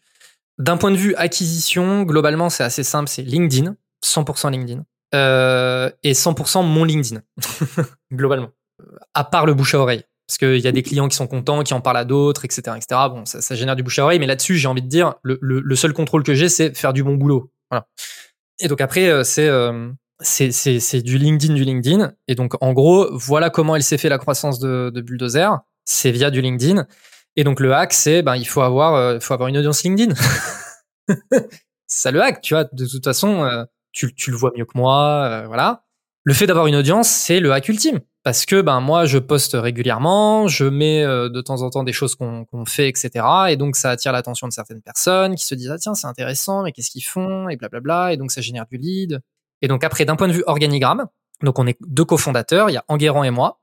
[0.57, 4.83] d'un point de vue acquisition, globalement c'est assez simple, c'est LinkedIn, 100% LinkedIn.
[5.13, 7.21] Euh, et 100% mon LinkedIn,
[8.13, 8.49] globalement.
[9.13, 10.03] À part le bouche à oreille.
[10.27, 12.61] Parce qu'il y a des clients qui sont contents, qui en parlent à d'autres, etc.,
[12.77, 13.01] etc.
[13.09, 15.59] Bon, ça, génère du bouche à oreille, mais là-dessus, j'ai envie de dire, le, le,
[15.59, 17.51] le seul contrôle que j'ai, c'est faire du bon boulot.
[17.69, 17.87] Voilà.
[18.59, 19.91] Et donc après, euh, c'est euh,
[20.23, 22.13] c'est du LinkedIn, du LinkedIn.
[22.27, 25.59] Et donc en gros, voilà comment elle s'est fait la croissance de, de Bulldozer.
[25.85, 26.87] C'est via du LinkedIn.
[27.35, 30.13] Et donc le hack, c'est ben il faut avoir euh, faut avoir une audience LinkedIn.
[31.87, 32.65] ça le hack, tu vois.
[32.71, 35.83] De toute façon, euh, tu, tu le vois mieux que moi, euh, voilà.
[36.23, 37.99] Le fait d'avoir une audience, c'est le hack ultime.
[38.23, 41.91] Parce que ben moi, je poste régulièrement, je mets euh, de temps en temps des
[41.91, 43.25] choses qu'on qu'on fait, etc.
[43.49, 46.63] Et donc ça attire l'attention de certaines personnes qui se disent ah tiens c'est intéressant,
[46.63, 47.49] mais qu'est-ce qu'ils font?
[47.49, 48.13] et blablabla.
[48.13, 49.19] Et donc ça génère du lead.
[49.63, 51.07] Et donc après, d'un point de vue organigramme,
[51.41, 53.61] donc on est deux cofondateurs, il y a Enguerrand et moi.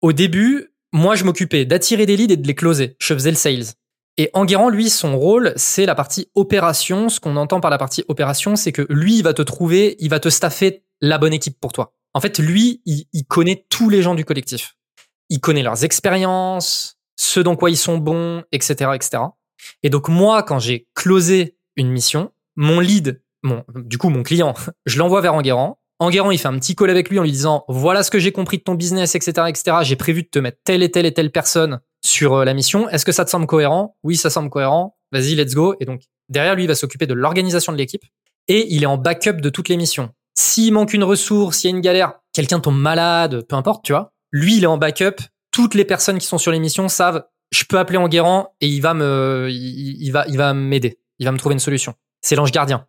[0.00, 2.96] Au début, moi je m'occupais d'attirer des leads et de les closer.
[2.98, 3.74] Je faisais le sales.
[4.16, 7.10] Et Enguerrand, lui, son rôle, c'est la partie opération.
[7.10, 10.08] Ce qu'on entend par la partie opération, c'est que lui, il va te trouver, il
[10.08, 11.92] va te staffer la bonne équipe pour toi.
[12.14, 14.76] En fait, lui, il, connaît tous les gens du collectif.
[15.28, 19.22] Il connaît leurs expériences, ce dans quoi ils sont bons, etc., etc.
[19.82, 23.20] Et donc moi, quand j'ai closé une mission, mon lead,
[23.74, 24.54] du coup mon client,
[24.86, 25.78] je l'envoie vers Enguerrand.
[25.98, 28.32] Enguerrand, il fait un petit call avec lui en lui disant voilà ce que j'ai
[28.32, 29.78] compris de ton business, etc., etc.
[29.82, 32.88] J'ai prévu de te mettre telle et telle et telle personne sur euh, la mission.
[32.90, 33.96] Est-ce que ça te semble cohérent?
[34.02, 34.96] Oui, ça semble cohérent.
[35.12, 35.74] Vas-y, let's go.
[35.80, 38.04] Et donc derrière lui, il va s'occuper de l'organisation de l'équipe
[38.48, 40.10] et il est en backup de toutes les missions.
[40.38, 43.92] S'il manque une ressource, s'il y a une galère, quelqu'un tombe malade, peu importe, tu
[43.92, 44.12] vois.
[44.32, 45.22] Lui, il est en backup.
[45.50, 48.80] Toutes les personnes qui sont sur les missions savent je peux appeler Enguerrand et il
[48.80, 50.98] va me, il, va, il va m'aider.
[51.18, 51.94] Il va me trouver une solution.
[52.20, 52.86] C'est l'ange gardien.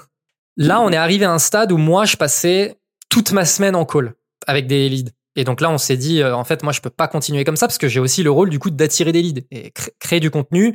[0.56, 2.78] là, on est arrivé à un stade où moi, je passais
[3.08, 4.14] toute ma semaine en call
[4.46, 5.12] avec des leads.
[5.36, 7.56] Et donc là, on s'est dit, euh, en fait, moi, je peux pas continuer comme
[7.56, 10.30] ça parce que j'ai aussi le rôle du coup d'attirer des leads et créer du
[10.30, 10.74] contenu.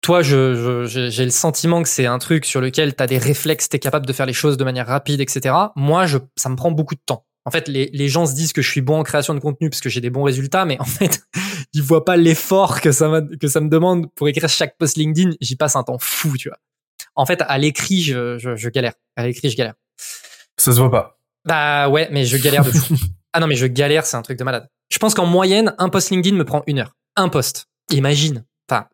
[0.00, 3.68] Toi, je, j'ai le sentiment que c'est un truc sur lequel tu as des réflexes,
[3.68, 5.54] tu es capable de faire les choses de manière rapide, etc.
[5.74, 7.26] Moi, je, ça me prend beaucoup de temps.
[7.44, 9.70] En fait, les, les gens se disent que je suis bon en création de contenu
[9.70, 11.22] parce que j'ai des bons résultats, mais en fait,
[11.72, 15.30] ils voient pas l'effort que ça, que ça me demande pour écrire chaque post LinkedIn.
[15.40, 16.58] J'y passe un temps fou, tu vois.
[17.18, 18.92] En fait, à l'écrit, je, je, je galère.
[19.16, 19.74] À l'écrit, je galère.
[20.56, 21.18] Ça se voit pas.
[21.44, 22.94] Bah ouais, mais je galère de fou.
[23.32, 24.68] ah non, mais je galère, c'est un truc de malade.
[24.88, 26.94] Je pense qu'en moyenne, un post LinkedIn me prend une heure.
[27.16, 27.66] Un post.
[27.90, 28.44] Imagine.
[28.70, 28.86] Enfin,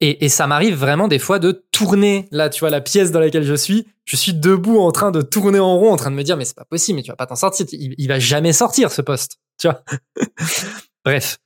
[0.00, 3.20] et, et ça m'arrive vraiment des fois de tourner, là, tu vois, la pièce dans
[3.20, 3.86] laquelle je suis.
[4.06, 6.46] Je suis debout en train de tourner en rond, en train de me dire, mais
[6.46, 7.66] c'est pas possible, mais tu vas pas t'en sortir.
[7.72, 9.38] Il, il, va jamais sortir, ce poste.
[9.58, 9.82] Tu vois?
[11.04, 11.38] Bref.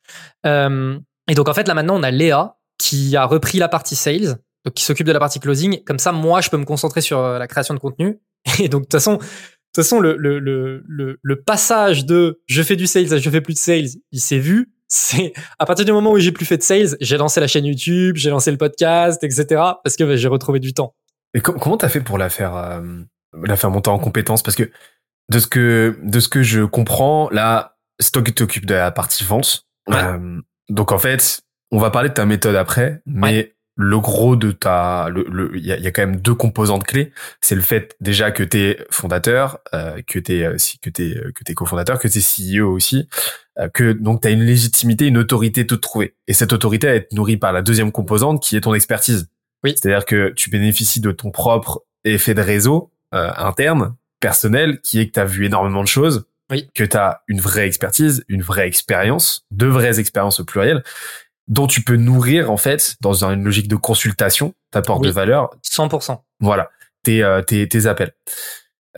[0.47, 0.99] Euh,
[1.29, 4.39] et donc, en fait, là, maintenant, on a Léa qui a repris la partie sales,
[4.65, 5.83] donc qui s'occupe de la partie closing.
[5.85, 8.19] Comme ça, moi, je peux me concentrer sur euh, la création de contenu.
[8.59, 12.63] Et donc, de toute façon, de toute façon, le, le, le, le, passage de je
[12.63, 15.85] fais du sales à je fais plus de sales, il s'est vu c'est à partir
[15.85, 18.51] du moment où j'ai plus fait de sales, j'ai lancé la chaîne YouTube, j'ai lancé
[18.51, 19.45] le podcast, etc.
[19.83, 20.95] Parce que bah, j'ai retrouvé du temps.
[21.33, 22.83] Et comment t'as fait pour la faire, euh,
[23.45, 24.69] la faire monter en compétence Parce que
[25.31, 28.91] de ce que de ce que je comprends, là, c'est toi qui t'occupes de la
[28.91, 29.65] partie vente.
[29.91, 34.53] Euh, donc en fait, on va parler de ta méthode après, mais le gros de
[34.53, 37.13] ta, le, il y a, y a, quand même deux composantes clés.
[37.41, 41.43] C'est le fait déjà que t'es fondateur, euh, que t'es, euh, que t'es, euh, que
[41.45, 43.09] t'es cofondateur, que t'es CEO aussi,
[43.59, 46.15] euh, que donc t'as une légitimité, une autorité toute trouvée.
[46.29, 49.29] Et cette autorité elle est nourrie par la deuxième composante qui est ton expertise.
[49.65, 49.75] Oui.
[49.77, 55.07] C'est-à-dire que tu bénéficies de ton propre effet de réseau euh, interne, personnel, qui est
[55.07, 56.27] que t'as vu énormément de choses.
[56.51, 56.69] Oui.
[56.75, 60.83] Que t'as une vraie expertise, une vraie expérience, deux vraies expériences au pluriel
[61.51, 65.51] dont tu peux nourrir en fait dans une logique de consultation ta porte de valeur.
[65.69, 66.71] 100% voilà.
[67.03, 68.13] Tes euh, tes, tes appels.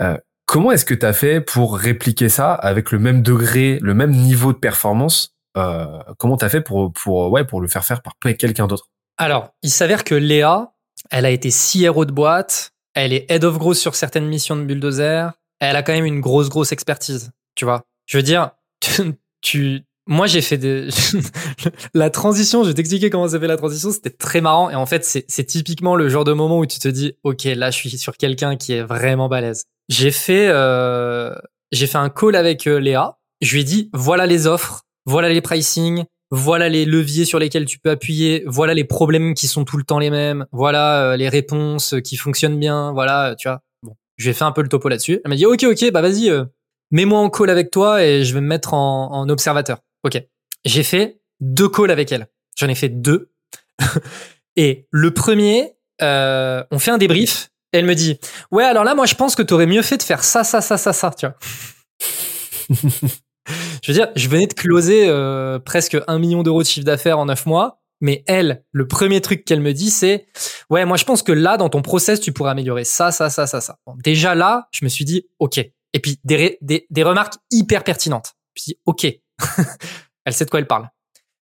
[0.01, 0.17] Euh,
[0.47, 4.13] comment est-ce que tu as fait pour répliquer ça avec le même degré le même
[4.13, 8.03] niveau de performance euh, comment tu as fait pour pour ouais pour le faire faire
[8.03, 8.91] par quelqu'un d'autre?
[9.19, 10.73] Alors il s'avère que Léa
[11.11, 14.63] elle a été CRO de boîte elle est head of growth sur certaines missions de
[14.63, 17.83] bulldozer elle a quand même une grosse grosse expertise tu vois?
[18.07, 18.51] Je veux dire
[19.41, 19.83] tu
[20.13, 20.89] moi, j'ai fait des...
[21.95, 24.69] la transition, je vais t'expliquer comment ça fait la transition, c'était très marrant.
[24.69, 27.71] Et en fait, c'est typiquement le genre de moment où tu te dis, OK, là,
[27.71, 29.65] je suis sur quelqu'un qui est vraiment balèze.
[29.89, 31.35] J'ai fait, euh...
[31.73, 33.17] j'ai fait un call avec euh, Léa.
[33.41, 37.65] Je lui ai dit, voilà les offres, voilà les pricing, voilà les leviers sur lesquels
[37.65, 41.17] tu peux appuyer, voilà les problèmes qui sont tout le temps les mêmes, voilà euh,
[41.17, 43.63] les réponses qui fonctionnent bien, voilà, tu vois.
[43.83, 45.23] Bon, je vais fait un peu le topo là-dessus.
[45.25, 46.45] Elle m'a dit, OK, OK, bah vas-y, euh,
[46.91, 49.79] mets-moi en call avec toi et je vais me mettre en observateur.
[50.05, 50.23] Ok.
[50.65, 52.29] J'ai fait deux calls avec elle.
[52.57, 53.33] J'en ai fait deux.
[54.57, 57.51] et le premier, euh, on fait un débrief.
[57.73, 58.19] elle me dit,
[58.51, 60.61] ouais, alors là, moi, je pense que tu aurais mieux fait de faire ça, ça,
[60.61, 61.37] ça, ça, ça, tu vois.
[63.83, 67.19] je veux dire, je venais de closer euh, presque un million d'euros de chiffre d'affaires
[67.19, 67.83] en neuf mois.
[68.01, 70.27] Mais elle, le premier truc qu'elle me dit, c'est
[70.71, 73.47] ouais, moi je pense que là, dans ton process, tu pourrais améliorer ça, ça, ça,
[73.47, 73.79] ça, ça.
[74.03, 75.59] déjà là, je me suis dit ok.
[75.59, 78.35] Et puis des, des, des remarques hyper pertinentes.
[78.55, 79.07] Puis ok,
[80.25, 80.89] elle sait de quoi elle parle.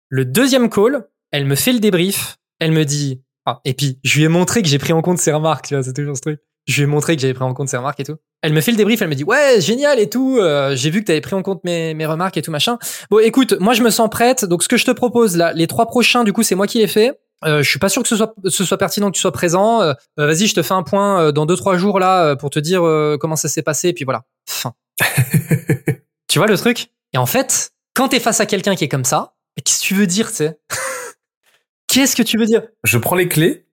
[0.10, 2.38] Le deuxième call, elle me fait le débrief.
[2.60, 5.18] Elle me dit, ah, et puis je lui ai montré que j'ai pris en compte
[5.18, 5.68] ses remarques.
[5.68, 6.40] Tu vois, c'est toujours ce truc.
[6.68, 8.16] Je lui ai montré que j'avais pris en compte ses remarques et tout.
[8.42, 10.38] Elle me fait le débrief, elle me dit ouais génial et tout.
[10.40, 12.80] Euh, j'ai vu que tu avais pris en compte mes, mes remarques et tout machin.
[13.12, 14.46] Bon écoute, moi je me sens prête.
[14.46, 16.80] Donc ce que je te propose là, les trois prochains du coup c'est moi qui
[16.80, 17.14] les fais.
[17.44, 19.82] Euh, je suis pas sûr que ce soit ce soit pertinent que tu sois présent.
[19.82, 22.50] Euh, euh, vas-y, je te fais un point euh, dans deux trois jours là pour
[22.50, 22.82] te dire
[23.20, 23.90] comment ça s'est passé.
[23.90, 24.74] Et puis voilà, fin.
[26.28, 26.92] tu vois le truc?
[27.14, 29.96] Et en fait, quand t'es face à quelqu'un qui est comme ça, qu'est-ce que tu
[29.96, 30.60] veux dire, tu sais?
[31.88, 32.64] Qu'est-ce que tu veux dire?
[32.84, 33.66] Je prends les clés,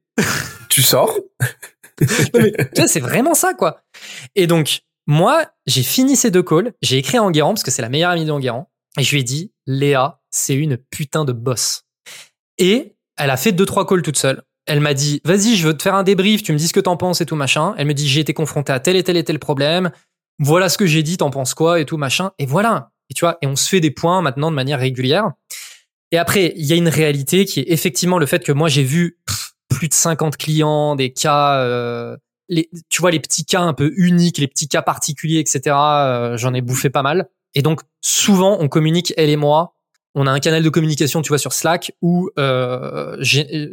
[0.68, 1.18] tu sors.
[2.86, 3.80] c'est vraiment ça, quoi.
[4.36, 7.82] Et donc, moi, j'ai fini ces deux calls, j'ai écrit à Enguerrand, parce que c'est
[7.82, 11.84] la meilleure amie d'Enguerrand, et je lui ai dit, Léa, c'est une putain de boss.
[12.58, 14.42] Et elle a fait deux, trois calls toute seule.
[14.66, 16.80] Elle m'a dit, vas-y, je veux te faire un débrief, tu me dis ce que
[16.80, 17.74] t'en penses et tout, machin.
[17.76, 19.90] Elle me dit, j'ai été confronté à tel et tel et tel problème.
[20.38, 22.30] Voilà ce que j'ai dit, t'en penses quoi et tout, machin.
[22.38, 22.92] Et voilà.
[23.12, 25.32] Et tu vois, et on se fait des points maintenant de manière régulière.
[26.12, 28.84] Et après, il y a une réalité qui est effectivement le fait que moi j'ai
[28.84, 29.18] vu
[29.68, 32.16] plus de 50 clients, des cas, euh,
[32.48, 35.76] les, tu vois les petits cas un peu uniques, les petits cas particuliers, etc.
[35.76, 37.28] euh, J'en ai bouffé pas mal.
[37.54, 39.74] Et donc souvent on communique elle et moi.
[40.14, 43.22] On a un canal de communication, tu vois, sur Slack où euh,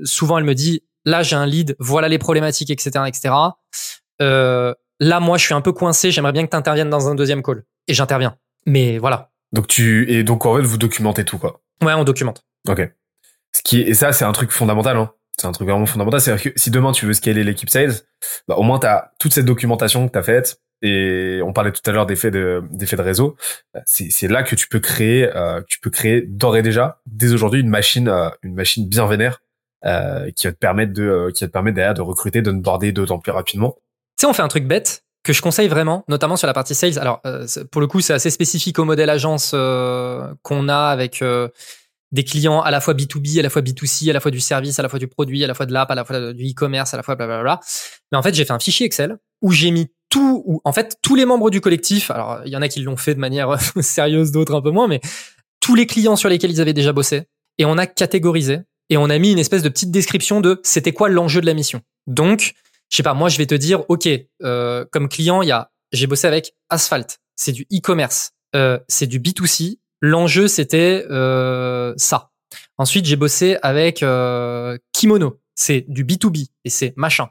[0.03, 3.34] souvent elle me dit là j'ai un lead, voilà les problématiques, etc., etc.
[4.22, 7.16] Euh, là moi je suis un peu coincé, j'aimerais bien que tu interviennes dans un
[7.16, 8.36] deuxième call et j'interviens.
[8.66, 11.61] Mais voilà, Donc tu et donc en fait vous documentez tout quoi.
[11.84, 12.43] ouais on documente.
[12.67, 12.91] Ok.
[13.55, 14.97] Ce qui et ça c'est un truc fondamental.
[14.97, 15.11] Hein.
[15.38, 16.21] C'est un truc vraiment fondamental.
[16.21, 17.93] C'est que si demain tu veux scaler l'équipe sales,
[18.47, 20.61] bah, au moins t'as toute cette documentation que t'as faite.
[20.81, 23.35] Et on parlait tout à l'heure d'effets de d'effets de réseau.
[23.73, 27.01] Bah, C'est c'est là que tu peux créer euh, tu peux créer d'ores et déjà
[27.05, 29.41] dès aujourd'hui une machine euh, une machine bien vénère
[29.85, 32.51] euh, qui va te permettre de euh, qui va te permettre derrière de recruter de
[32.51, 33.76] border d'autant plus rapidement.
[34.17, 36.73] Tu sais, on fait un truc bête que je conseille vraiment, notamment sur la partie
[36.73, 36.97] sales.
[36.97, 41.22] Alors, euh, pour le coup, c'est assez spécifique au modèle agence euh, qu'on a avec
[41.22, 41.49] euh,
[42.11, 44.80] des clients à la fois B2B, à la fois B2C, à la fois du service,
[44.80, 46.95] à la fois du produit, à la fois de l'app, à la fois du e-commerce,
[46.95, 47.60] à la fois blablabla.
[48.11, 50.97] Mais en fait, j'ai fait un fichier Excel où j'ai mis tout, où en fait,
[51.03, 53.56] tous les membres du collectif, alors il y en a qui l'ont fait de manière
[53.81, 54.99] sérieuse, d'autres un peu moins, mais
[55.60, 57.26] tous les clients sur lesquels ils avaient déjà bossé,
[57.60, 60.91] et on a catégorisé, et on a mis une espèce de petite description de c'était
[60.91, 61.81] quoi l'enjeu de la mission.
[62.07, 62.56] Donc,
[62.90, 64.07] je sais pas, moi je vais te dire, ok,
[64.44, 69.07] euh, comme client, il y a, j'ai bossé avec Asphalt, c'est du e-commerce, euh, c'est
[69.07, 69.80] du B2C.
[70.02, 72.32] L'enjeu c'était euh, ça.
[72.78, 77.30] Ensuite, j'ai bossé avec euh, Kimono, c'est du B2B et c'est machin.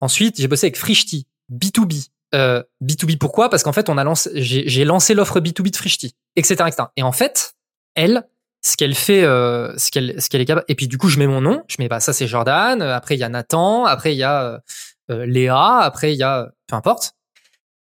[0.00, 2.08] Ensuite, j'ai bossé avec Frishti, B2B.
[2.34, 3.50] Euh, B2B pourquoi?
[3.50, 6.84] Parce qu'en fait, on a lancé, j'ai lancé l'offre B2B de Frishti, etc., etc.
[6.96, 7.54] Et en fait,
[7.94, 8.26] elle,
[8.64, 10.64] ce qu'elle fait, euh, ce qu'elle, ce qu'elle est capable.
[10.68, 11.62] Et puis du coup, je mets mon nom.
[11.68, 12.80] Je mets bah ça c'est Jordan.
[12.82, 13.84] euh, Après il y a Nathan.
[13.84, 14.58] Après il y a euh, euh,
[15.08, 15.78] Léa.
[15.78, 17.14] Après il y a peu importe.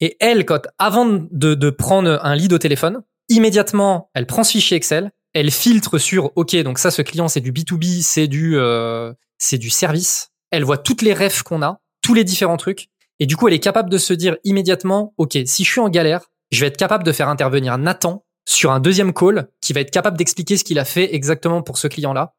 [0.01, 4.51] Et elle, quand avant de, de prendre un lead au téléphone, immédiatement, elle prend ce
[4.51, 5.11] fichier Excel.
[5.33, 9.57] Elle filtre sur OK, donc ça, ce client, c'est du B2B, c'est du, euh, c'est
[9.57, 10.31] du service.
[10.51, 12.87] Elle voit toutes les refs qu'on a, tous les différents trucs.
[13.19, 15.89] Et du coup, elle est capable de se dire immédiatement, OK, si je suis en
[15.89, 19.81] galère, je vais être capable de faire intervenir Nathan sur un deuxième call qui va
[19.81, 22.33] être capable d'expliquer ce qu'il a fait exactement pour ce client-là.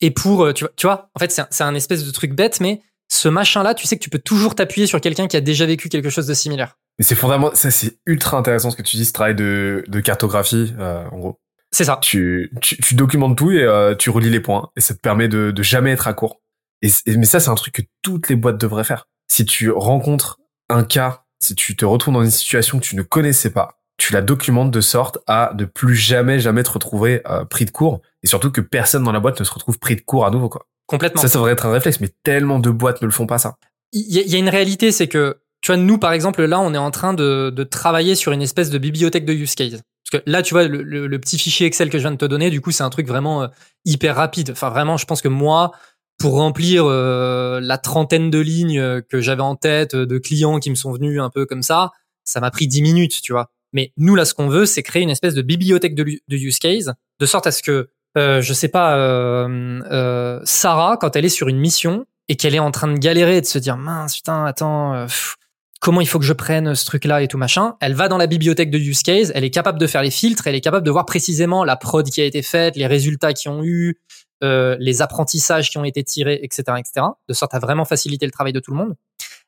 [0.00, 2.60] Et pour, euh, tu vois, tu vois en fait, c'est un espèce de truc bête,
[2.60, 2.82] mais
[3.12, 5.90] ce machin-là, tu sais que tu peux toujours t'appuyer sur quelqu'un qui a déjà vécu
[5.90, 6.78] quelque chose de similaire.
[6.98, 7.56] Mais c'est fondamental.
[7.56, 11.18] Ça c'est ultra intéressant ce que tu dis, ce travail de de cartographie euh, en
[11.18, 11.38] gros.
[11.70, 11.98] C'est ça.
[12.02, 15.28] tu, tu, tu documentes tout et euh, tu relis les points et ça te permet
[15.28, 16.42] de, de jamais être à court.
[16.82, 19.06] Et, mais ça, c'est un truc que toutes les boîtes devraient faire.
[19.30, 23.02] Si tu rencontres un cas, si tu te retrouves dans une situation que tu ne
[23.02, 27.44] connaissais pas, tu la documentes de sorte à ne plus jamais, jamais te retrouver euh,
[27.44, 30.02] pris de court et surtout que personne dans la boîte ne se retrouve pris de
[30.02, 30.48] court à nouveau.
[30.48, 30.66] Quoi.
[30.86, 31.20] Complètement.
[31.22, 33.56] Ça, ça devrait être un réflexe, mais tellement de boîtes ne le font pas ça.
[33.92, 36.42] Il y, a- il y a une réalité, c'est que, tu vois, nous, par exemple,
[36.44, 39.54] là, on est en train de, de travailler sur une espèce de bibliothèque de use
[39.54, 39.82] case.
[40.10, 42.16] Parce que là, tu vois, le, le- le petit fichier Excel que je viens de
[42.16, 43.48] te donner, du coup, c'est un truc vraiment euh,
[43.84, 44.50] hyper rapide.
[44.50, 45.72] Enfin, vraiment, je pense que moi,
[46.18, 50.58] pour remplir euh, la trentaine de lignes euh, que j'avais en tête euh, de clients
[50.58, 51.90] qui me sont venus un peu comme ça,
[52.24, 53.50] ça m'a pris 10 minutes, tu vois.
[53.72, 56.58] Mais nous, là, ce qu'on veut, c'est créer une espèce de bibliothèque de, de use
[56.58, 61.24] case, de sorte à ce que, euh, je sais pas, euh, euh, Sarah, quand elle
[61.24, 63.76] est sur une mission et qu'elle est en train de galérer et de se dire
[63.76, 65.36] mince, putain, attends, euh, pff,
[65.80, 68.26] comment il faut que je prenne ce truc-là et tout machin, elle va dans la
[68.26, 70.90] bibliothèque de use case, elle est capable de faire les filtres, elle est capable de
[70.90, 73.98] voir précisément la prod qui a été faite, les résultats qui ont eu,
[74.44, 78.32] euh, les apprentissages qui ont été tirés, etc., etc., de sorte à vraiment faciliter le
[78.32, 78.94] travail de tout le monde.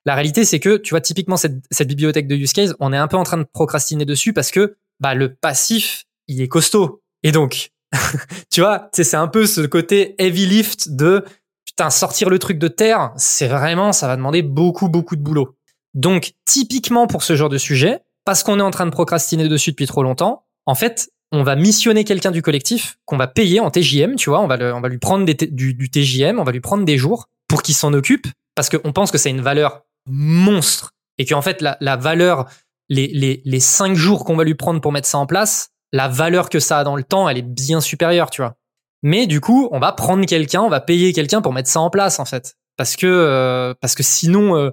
[0.07, 2.97] La réalité, c'est que, tu vois, typiquement, cette, cette bibliothèque de use case, on est
[2.97, 7.03] un peu en train de procrastiner dessus parce que, bah, le passif, il est costaud.
[7.23, 7.71] Et donc,
[8.51, 11.25] tu vois, c'est un peu ce côté heavy lift de,
[11.67, 15.57] putain, sortir le truc de terre, c'est vraiment, ça va demander beaucoup, beaucoup de boulot.
[15.95, 19.71] Donc, typiquement pour ce genre de sujet, parce qu'on est en train de procrastiner dessus
[19.71, 23.71] depuis trop longtemps, en fait, on va missionner quelqu'un du collectif qu'on va payer en
[23.71, 26.61] TJM, tu vois, on va, on va lui prendre du, du TJM, on va lui
[26.61, 30.93] prendre des jours pour qu'il s'en occupe, parce qu'on pense que c'est une valeur monstre
[31.19, 32.47] et qu'en fait, la, la valeur,
[32.89, 36.09] les, les, les cinq jours qu'on va lui prendre pour mettre ça en place, la
[36.09, 38.57] valeur que ça a dans le temps, elle est bien supérieure, tu vois.
[39.05, 41.89] Mais du coup, on va prendre quelqu'un, on va payer quelqu'un pour mettre ça en
[41.89, 42.57] place, en fait.
[42.77, 44.71] Parce que, euh, parce que sinon, euh,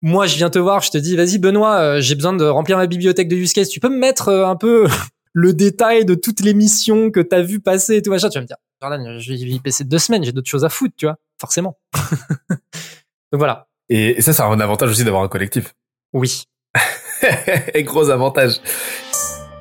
[0.00, 2.78] moi, je viens te voir, je te dis, vas-y, Benoît, euh, j'ai besoin de remplir
[2.78, 3.68] ma bibliothèque de use case.
[3.68, 4.88] Tu peux me mettre euh, un peu
[5.34, 8.30] le détail de toutes les missions que t'as vu passer et tout machin.
[8.30, 10.70] Tu vas me dire, Jordan, je vais y passer deux semaines, j'ai d'autres choses à
[10.70, 11.78] foutre, tu vois, forcément.
[12.50, 13.68] Donc voilà.
[13.90, 15.74] Et, et ça, c'est un avantage aussi d'avoir un collectif.
[16.14, 16.44] Oui.
[17.74, 18.58] et gros avantage.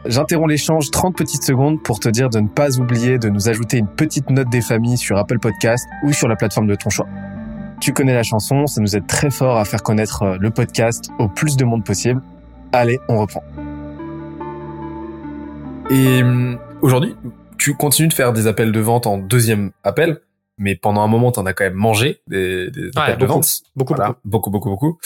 [0.06, 3.78] J'interromps l'échange 30 petites secondes pour te dire de ne pas oublier de nous ajouter
[3.78, 7.08] une petite note des familles sur Apple Podcast ou sur la plateforme de ton choix.
[7.80, 11.10] Tu connais la chanson, ça nous aide très fort à faire connaître euh, le podcast
[11.20, 12.22] au plus de monde possible.
[12.74, 13.44] Allez, on reprend.
[15.90, 17.16] Et hum, aujourd'hui,
[17.58, 20.22] tu continues de faire des appels de vente en deuxième appel,
[20.58, 23.62] mais pendant un moment, t'en as quand même mangé des, des appels de vente.
[23.76, 24.50] Beaucoup, Voilà, beaucoup.
[24.50, 24.98] beaucoup, beaucoup, beaucoup.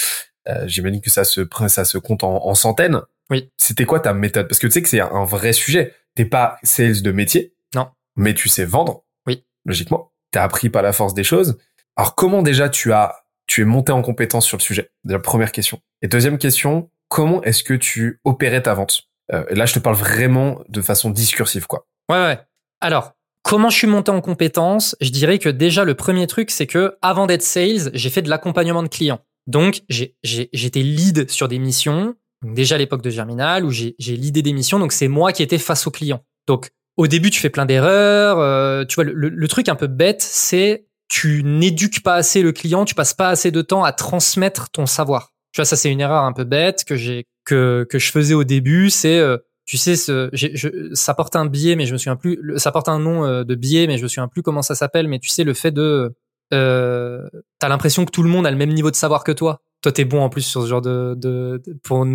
[0.47, 3.01] Euh, J'imagine que ça se prend- ça se compte en, en centaines.
[3.29, 3.49] Oui.
[3.57, 4.47] C'était quoi ta méthode?
[4.47, 5.93] Parce que tu sais que c'est un vrai sujet.
[6.15, 7.53] T'es pas sales de métier.
[7.73, 7.87] Non.
[8.15, 9.03] Mais tu sais vendre.
[9.27, 9.43] Oui.
[9.65, 10.11] Logiquement.
[10.31, 11.57] T'as appris par la force des choses.
[11.95, 13.15] Alors comment déjà tu as
[13.47, 14.91] tu es monté en compétence sur le sujet?
[15.03, 15.79] Déjà première question.
[16.01, 19.03] Et deuxième question, comment est-ce que tu opérais ta vente?
[19.33, 21.87] Euh, et Là, je te parle vraiment de façon discursive, quoi.
[22.09, 22.39] Ouais, ouais.
[22.81, 26.67] Alors, comment je suis monté en compétences Je dirais que déjà, le premier truc, c'est
[26.67, 29.19] que avant d'être sales, j'ai fait de l'accompagnement de clients.
[29.47, 32.15] Donc, j'ai- j'ai- j'étais lead sur des missions,
[32.53, 35.87] déjà à l'époque de Germinal, où j'ai des missions, donc c'est moi qui étais face
[35.87, 36.23] aux clients.
[36.47, 38.39] Donc, au début, tu fais plein d'erreurs.
[38.39, 42.51] euh, tu vois, le, le- truc un peu bête, c'est tu n'éduques pas assez le
[42.51, 45.33] client, tu passes pas assez de temps à transmettre ton savoir.
[45.51, 48.33] Tu vois, ça c'est une erreur un peu bête que j'ai que que je faisais
[48.33, 48.89] au début.
[48.89, 52.39] C'est euh, tu sais, ce, je, ça porte un biais, mais je me souviens plus.
[52.57, 55.07] Ça porte un nom euh, de biais, mais je me souviens plus comment ça s'appelle.
[55.07, 56.15] Mais tu sais, le fait de,
[56.53, 57.27] euh,
[57.59, 59.61] t'as l'impression que tout le monde a le même niveau de savoir que toi.
[59.81, 62.05] Toi, t'es bon en plus sur ce genre de, de, de- pour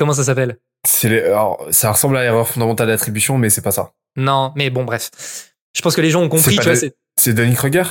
[0.00, 0.58] comment ça s'appelle?
[0.88, 3.92] C'est les- alors, ça ressemble à l'erreur fondamentale d'attribution, mais c'est pas ça.
[4.16, 5.10] Non, mais bon, bref.
[5.76, 6.56] Je pense que les gens ont compris.
[7.16, 7.84] C'est le- Danny Kruger?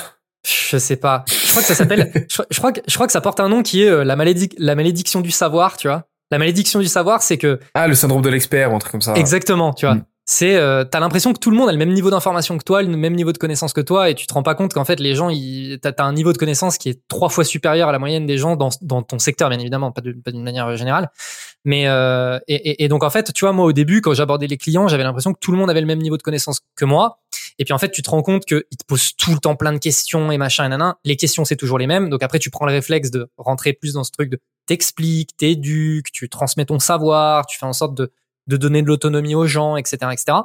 [0.45, 1.23] Je sais pas.
[1.27, 2.11] Je crois que ça s'appelle.
[2.29, 4.15] je, je crois que je crois que ça porte un nom qui est euh, la
[4.15, 5.77] malédic, la malédiction du savoir.
[5.77, 6.05] Tu vois.
[6.31, 9.01] La malédiction du savoir, c'est que Ah, le syndrome de l'expert ou un truc comme
[9.01, 9.13] ça.
[9.15, 9.95] Exactement, tu vois.
[9.95, 10.05] Mm.
[10.31, 12.83] C'est, euh, t'as l'impression que tout le monde a le même niveau d'information que toi,
[12.83, 14.99] le même niveau de connaissance que toi, et tu te rends pas compte qu'en fait
[14.99, 15.31] les gens,
[15.81, 18.37] t'as, t'as un niveau de connaissance qui est trois fois supérieur à la moyenne des
[18.37, 21.09] gens dans, dans ton secteur, bien évidemment, pas, d'une manière générale.
[21.65, 24.45] Mais euh, et, et- et donc en fait, tu vois, moi au début, quand j'abordais
[24.45, 26.85] les clients, j'avais l'impression que tout le monde avait le même niveau de connaissance que
[26.85, 27.17] moi.
[27.57, 29.73] Et puis en fait, tu te rends compte qu'ils te posent tout le temps plein
[29.73, 30.93] de questions et machin et nanan.
[31.05, 32.07] Les questions, c'est toujours les mêmes.
[32.07, 34.37] Donc après, tu prends le réflexe de rentrer plus dans ce truc de
[34.67, 38.11] t'expliques, t'éduques, tu transmets ton savoir, tu fais en sorte de
[38.49, 40.39] de donner de l'autonomie aux gens, etc., etc.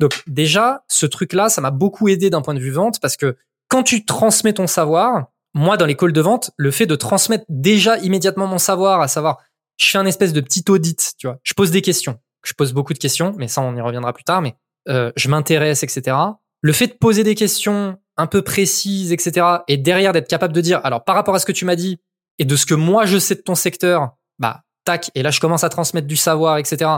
[0.00, 3.36] Donc déjà, ce truc-là, ça m'a beaucoup aidé d'un point de vue vente parce que
[3.68, 7.44] quand tu transmets ton savoir, moi dans les calls de vente, le fait de transmettre
[7.48, 9.38] déjà immédiatement mon savoir, à savoir,
[9.76, 12.72] je fais un espèce de petit audit, tu vois, je pose des questions, je pose
[12.72, 14.56] beaucoup de questions, mais ça on y reviendra plus tard, mais
[14.88, 16.16] euh, je m'intéresse, etc.
[16.62, 19.46] Le fait de poser des questions un peu précises, etc.
[19.68, 22.00] Et derrière d'être capable de dire, alors par rapport à ce que tu m'as dit
[22.38, 25.40] et de ce que moi je sais de ton secteur, bah tac, et là je
[25.40, 26.90] commence à transmettre du savoir, etc.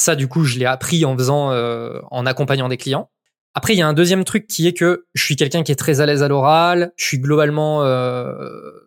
[0.00, 3.10] Ça, du coup, je l'ai appris en faisant, euh, en accompagnant des clients.
[3.52, 5.76] Après, il y a un deuxième truc qui est que je suis quelqu'un qui est
[5.76, 8.32] très à l'aise à l'oral, je suis globalement euh,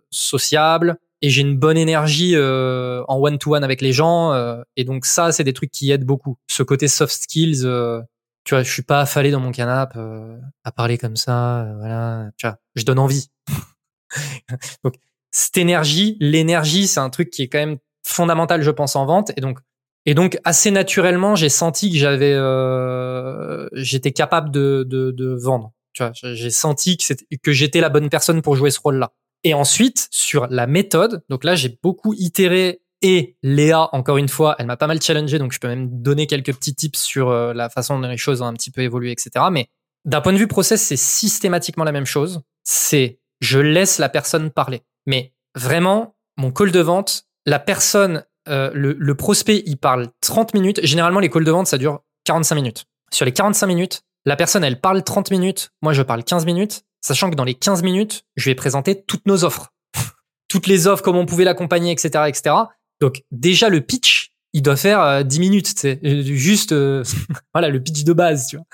[0.09, 4.33] sociable et j'ai une bonne énergie euh, en one-to-one avec les gens.
[4.33, 6.39] euh, et donc ça, c'est des trucs qui aident beaucoup.
[6.49, 8.01] Ce côté soft skills, euh,
[8.43, 11.59] tu vois, je suis pas affalé dans mon canapé euh, à parler comme ça.
[11.61, 13.27] euh, voilà, tu vois, je donne envie.
[14.83, 14.95] donc
[15.29, 19.31] cette énergie, l'énergie, c'est un truc qui est quand même fondamental, je pense, en vente.
[19.37, 19.59] Et donc
[20.05, 25.71] et donc assez naturellement, j'ai senti que j'avais, euh, j'étais capable de, de, de vendre.
[25.93, 29.13] Tu vois, j'ai senti que, que j'étais la bonne personne pour jouer ce rôle-là.
[29.43, 34.55] Et ensuite sur la méthode, donc là j'ai beaucoup itéré et Léa encore une fois,
[34.57, 37.53] elle m'a pas mal challengé, donc je peux même donner quelques petits tips sur euh,
[37.53, 39.45] la façon dont les choses ont un petit peu évolué, etc.
[39.51, 39.67] Mais
[40.05, 42.41] d'un point de vue process, c'est systématiquement la même chose.
[42.63, 44.81] C'est je laisse la personne parler.
[45.05, 50.53] Mais vraiment, mon call de vente, la personne euh, le, le prospect, il parle 30
[50.53, 50.79] minutes.
[50.83, 52.85] Généralement, les calls de vente, ça dure 45 minutes.
[53.11, 55.71] Sur les 45 minutes, la personne, elle parle 30 minutes.
[55.81, 56.83] Moi, je parle 15 minutes.
[57.01, 59.73] Sachant que dans les 15 minutes, je vais présenter toutes nos offres.
[60.47, 62.55] toutes les offres, comment on pouvait l'accompagner, etc., etc.
[63.01, 65.73] Donc, déjà, le pitch, il doit faire euh, 10 minutes.
[65.75, 67.03] C'est juste, euh,
[67.53, 68.65] voilà, le pitch de base, tu vois.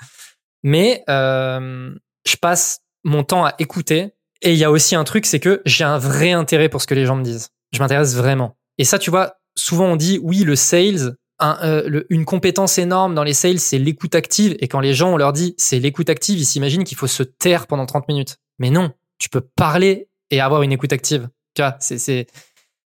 [0.62, 1.92] Mais euh,
[2.26, 4.12] je passe mon temps à écouter.
[4.42, 6.86] Et il y a aussi un truc, c'est que j'ai un vrai intérêt pour ce
[6.86, 7.48] que les gens me disent.
[7.72, 8.56] Je m'intéresse vraiment.
[8.78, 13.24] Et ça, tu vois, souvent on dit oui le sales euh, une compétence énorme dans
[13.24, 14.56] les sales c'est l'écoute active.
[14.60, 17.22] Et quand les gens on leur dit c'est l'écoute active ils s'imaginent qu'il faut se
[17.22, 18.36] taire pendant 30 minutes.
[18.58, 21.28] Mais non tu peux parler et avoir une écoute active.
[21.54, 22.26] Tu vois c'est c'est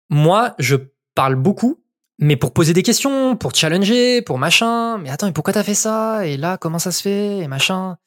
[0.10, 0.78] moi je
[1.16, 1.84] parle beaucoup
[2.18, 4.98] mais pour poser des questions pour challenger pour machin.
[4.98, 6.26] Mais attends mais pourquoi t'as fait ça?
[6.26, 7.40] Et là comment ça se fait?
[7.40, 7.98] Et machin.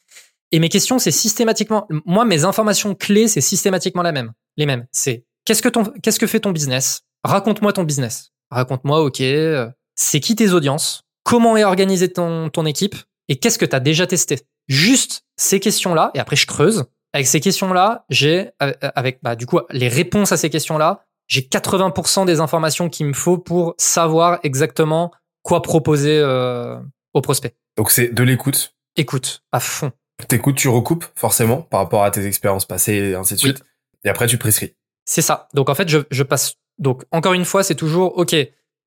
[0.51, 4.87] Et mes questions c'est systématiquement moi mes informations clés c'est systématiquement la même les mêmes.
[4.91, 7.03] C'est qu'est-ce que ton qu'est-ce que fait ton business?
[7.23, 12.65] Raconte-moi ton business raconte-moi, ok, euh, c'est qui tes audiences, comment est organisée ton, ton
[12.67, 12.95] équipe?
[13.29, 14.41] Et qu'est-ce que tu as déjà testé?
[14.69, 16.85] Juste ces questions-là, et après je creuse.
[17.13, 21.43] Avec ces questions-là, j'ai, euh, avec bah, du coup les réponses à ces questions-là, j'ai
[21.43, 25.13] 80% des informations qu'il me faut pour savoir exactement
[25.43, 26.79] quoi proposer euh,
[27.15, 27.55] au prospect.
[27.77, 28.75] Donc c'est de l'écoute?
[28.97, 29.93] Écoute, à fond.
[30.29, 33.49] T'écoutes, tu recoupes forcément par rapport à tes expériences passées et ainsi de Oui.
[33.51, 33.65] suite.
[34.05, 34.75] Et après tu prescris.
[35.05, 35.49] C'est ça.
[35.55, 36.55] Donc en fait, je, je passe.
[36.79, 38.35] Donc encore une fois, c'est toujours ok.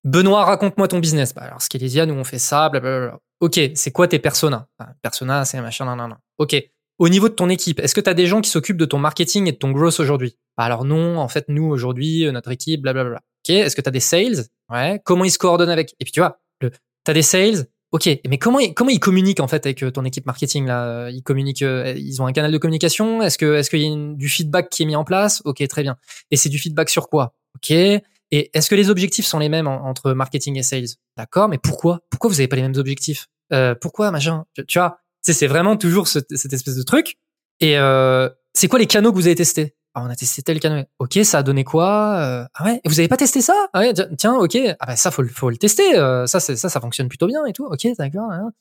[0.03, 1.33] Benoît, raconte-moi ton business.
[1.33, 3.17] Bah, alors, Skelesia, nous, on fait ça, blablabla.
[3.39, 4.67] Ok, c'est quoi tes personas?
[4.77, 6.17] Bah, Persona, c'est machin, nan, nan, nan.
[6.37, 6.55] Ok.
[6.99, 8.99] Au niveau de ton équipe, est-ce que tu as des gens qui s'occupent de ton
[8.99, 10.37] marketing et de ton growth aujourd'hui?
[10.57, 13.17] Bah, Alors non, en fait, nous, aujourd'hui, euh, notre équipe, blablabla.
[13.17, 14.45] Ok, est-ce que tu as des sales?
[14.69, 15.01] Ouais.
[15.03, 15.95] Comment ils se coordonnent avec?
[15.99, 16.69] Et puis, tu vois, tu
[17.07, 20.67] as des sales, Ok, mais comment ils, communiquent en fait avec euh, ton équipe marketing
[20.67, 23.21] Ils communiquent, euh, ils ont un canal de communication?
[23.21, 25.41] Est-ce que est-ce qu'il y a du feedback qui est mis en place?
[25.45, 25.95] Ok, très bien.
[26.29, 27.33] Et c'est du feedback sur quoi?
[27.55, 27.71] Ok.
[27.71, 30.87] Et est-ce que les objectifs sont les mêmes entre marketing et sales?
[31.17, 32.01] D'accord, mais pourquoi?
[32.09, 33.27] Pourquoi vous avez pas les mêmes objectifs?
[33.53, 34.45] Euh, Pourquoi machin?
[34.67, 37.17] Tu, vois C'est vraiment toujours cette espèce de truc.
[37.59, 39.75] Et euh, c'est quoi les canaux que vous avez testés?
[39.93, 40.87] Ah, on a testé tel canal.
[40.99, 42.17] Ok, ça a donné quoi?
[42.17, 43.53] Euh, Ah ouais, vous avez pas testé ça?
[43.71, 44.57] Ah ouais, tiens, ok.
[44.79, 45.95] Ah bah ça faut, faut le tester.
[45.95, 47.65] Euh, ça, ça, ça fonctionne plutôt bien et tout.
[47.65, 48.29] Ok, d'accord.
[48.31, 48.51] Hein.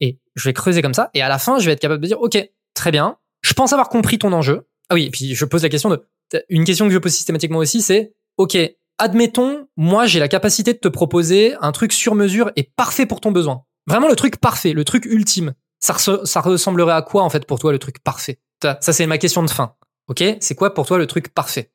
[0.00, 1.10] Et je vais creuser comme ça.
[1.14, 2.36] Et à la fin, je vais être capable de dire, ok,
[2.74, 3.16] très bien.
[3.40, 4.66] Je pense avoir compris ton enjeu.
[4.90, 6.06] Ah oui, et puis je pose la question de,
[6.50, 8.56] une question que je pose systématiquement aussi, c'est, ok,
[8.98, 13.20] admettons, moi j'ai la capacité de te proposer un truc sur mesure et parfait pour
[13.20, 13.64] ton besoin.
[13.86, 15.54] Vraiment le truc parfait, le truc ultime.
[15.80, 18.40] Ça, ça ressemblerait à quoi en fait pour toi le truc parfait?
[18.62, 19.74] Ça c'est ma question de fin.
[20.08, 21.70] Ok, c'est quoi pour toi le truc parfait?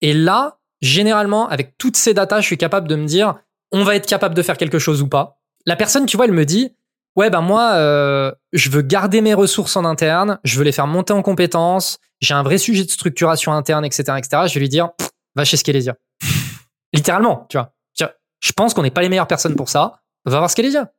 [0.00, 3.34] Et là, généralement, avec toutes ces datas, je suis capable de me dire,
[3.72, 5.40] on va être capable de faire quelque chose ou pas.
[5.66, 6.74] La personne, tu vois, elle me dit,
[7.16, 10.86] ouais, ben moi, euh, je veux garder mes ressources en interne, je veux les faire
[10.86, 14.42] monter en compétences, j'ai un vrai sujet de structuration interne, etc., etc.
[14.46, 14.90] Je vais lui dire,
[15.36, 15.94] va chez Skelesia.
[16.92, 17.72] Littéralement, tu vois.
[18.38, 20.02] Je pense qu'on n'est pas les meilleures personnes pour ça.
[20.26, 20.92] Va voir Skelesia.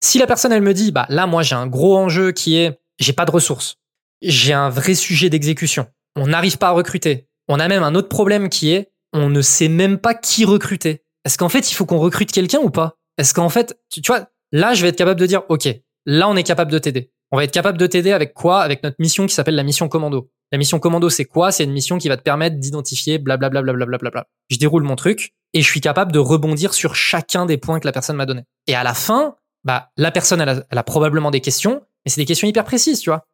[0.00, 2.78] Si la personne, elle me dit, bah là, moi, j'ai un gros enjeu qui est,
[2.98, 3.78] j'ai pas de ressources,
[4.22, 7.28] j'ai un vrai sujet d'exécution on n'arrive pas à recruter.
[7.48, 11.02] On a même un autre problème qui est, on ne sait même pas qui recruter.
[11.24, 12.96] Est-ce qu'en fait, il faut qu'on recrute quelqu'un ou pas?
[13.18, 15.68] Est-ce qu'en fait, tu, vois, là, je vais être capable de dire, OK,
[16.06, 17.12] là, on est capable de t'aider.
[17.30, 18.62] On va être capable de t'aider avec quoi?
[18.62, 20.30] Avec notre mission qui s'appelle la mission commando.
[20.54, 21.50] La mission commando, c'est quoi?
[21.50, 23.60] C'est une mission qui va te permettre d'identifier blablabla.
[23.60, 27.80] Bla, je déroule mon truc et je suis capable de rebondir sur chacun des points
[27.80, 28.44] que la personne m'a donné.
[28.68, 32.24] Et à la fin, bah, la personne, elle a probablement des questions, mais c'est des
[32.24, 33.26] questions hyper précises, tu vois.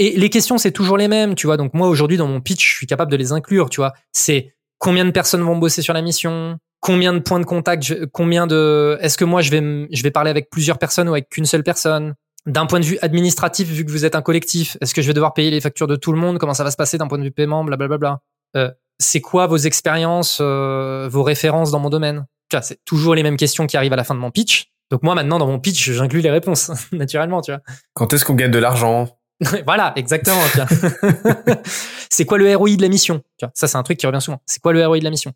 [0.00, 1.56] Et les questions, c'est toujours les mêmes, tu vois.
[1.56, 3.92] Donc moi, aujourd'hui, dans mon pitch, je suis capable de les inclure, tu vois.
[4.10, 6.58] C'est combien de personnes vont bosser sur la mission?
[6.80, 10.30] Combien de points de contact Combien de Est-ce que moi, je vais, je vais parler
[10.30, 12.14] avec plusieurs personnes ou avec qu'une seule personne?
[12.46, 15.14] D'un point de vue administratif, vu que vous êtes un collectif, est-ce que je vais
[15.14, 16.38] devoir payer les factures de tout le monde?
[16.38, 17.64] Comment ça va se passer d'un point de vue paiement?
[17.64, 18.20] Blablabla.
[18.56, 22.26] Euh, c'est quoi vos expériences, euh, vos références dans mon domaine?
[22.50, 24.66] Tu vois, c'est toujours les mêmes questions qui arrivent à la fin de mon pitch.
[24.90, 27.60] Donc moi, maintenant, dans mon pitch, j'inclus les réponses, naturellement, tu vois.
[27.94, 29.18] Quand est-ce qu'on gagne de l'argent?
[29.66, 30.40] Voilà, exactement.
[32.08, 33.20] c'est quoi le ROI de la mission?
[33.52, 34.40] Ça, c'est un truc qui revient souvent.
[34.46, 35.32] C'est quoi le ROI de la mission?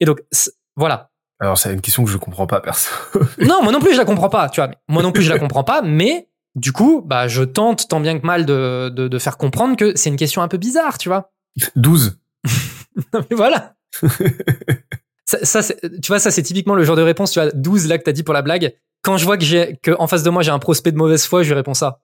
[0.00, 0.20] Et donc,
[0.74, 1.11] voilà.
[1.42, 2.88] Alors, c'est une question que je comprends pas, perso.
[3.38, 4.48] non, moi non plus, je la comprends pas.
[4.48, 5.82] Tu vois, moi non plus, je la comprends pas.
[5.82, 9.96] Mais du coup, bah, je tente tant bien que mal de, de, faire comprendre que
[9.96, 11.32] c'est une question un peu bizarre, tu vois.
[11.74, 12.16] 12.
[13.12, 13.74] non, mais voilà.
[15.26, 18.04] ça, tu vois, ça, c'est typiquement le genre de réponse, tu vois, 12 là que
[18.04, 18.76] t'as dit pour la blague.
[19.02, 21.26] Quand je vois que j'ai, que en face de moi, j'ai un prospect de mauvaise
[21.26, 22.02] foi, je lui réponds ça.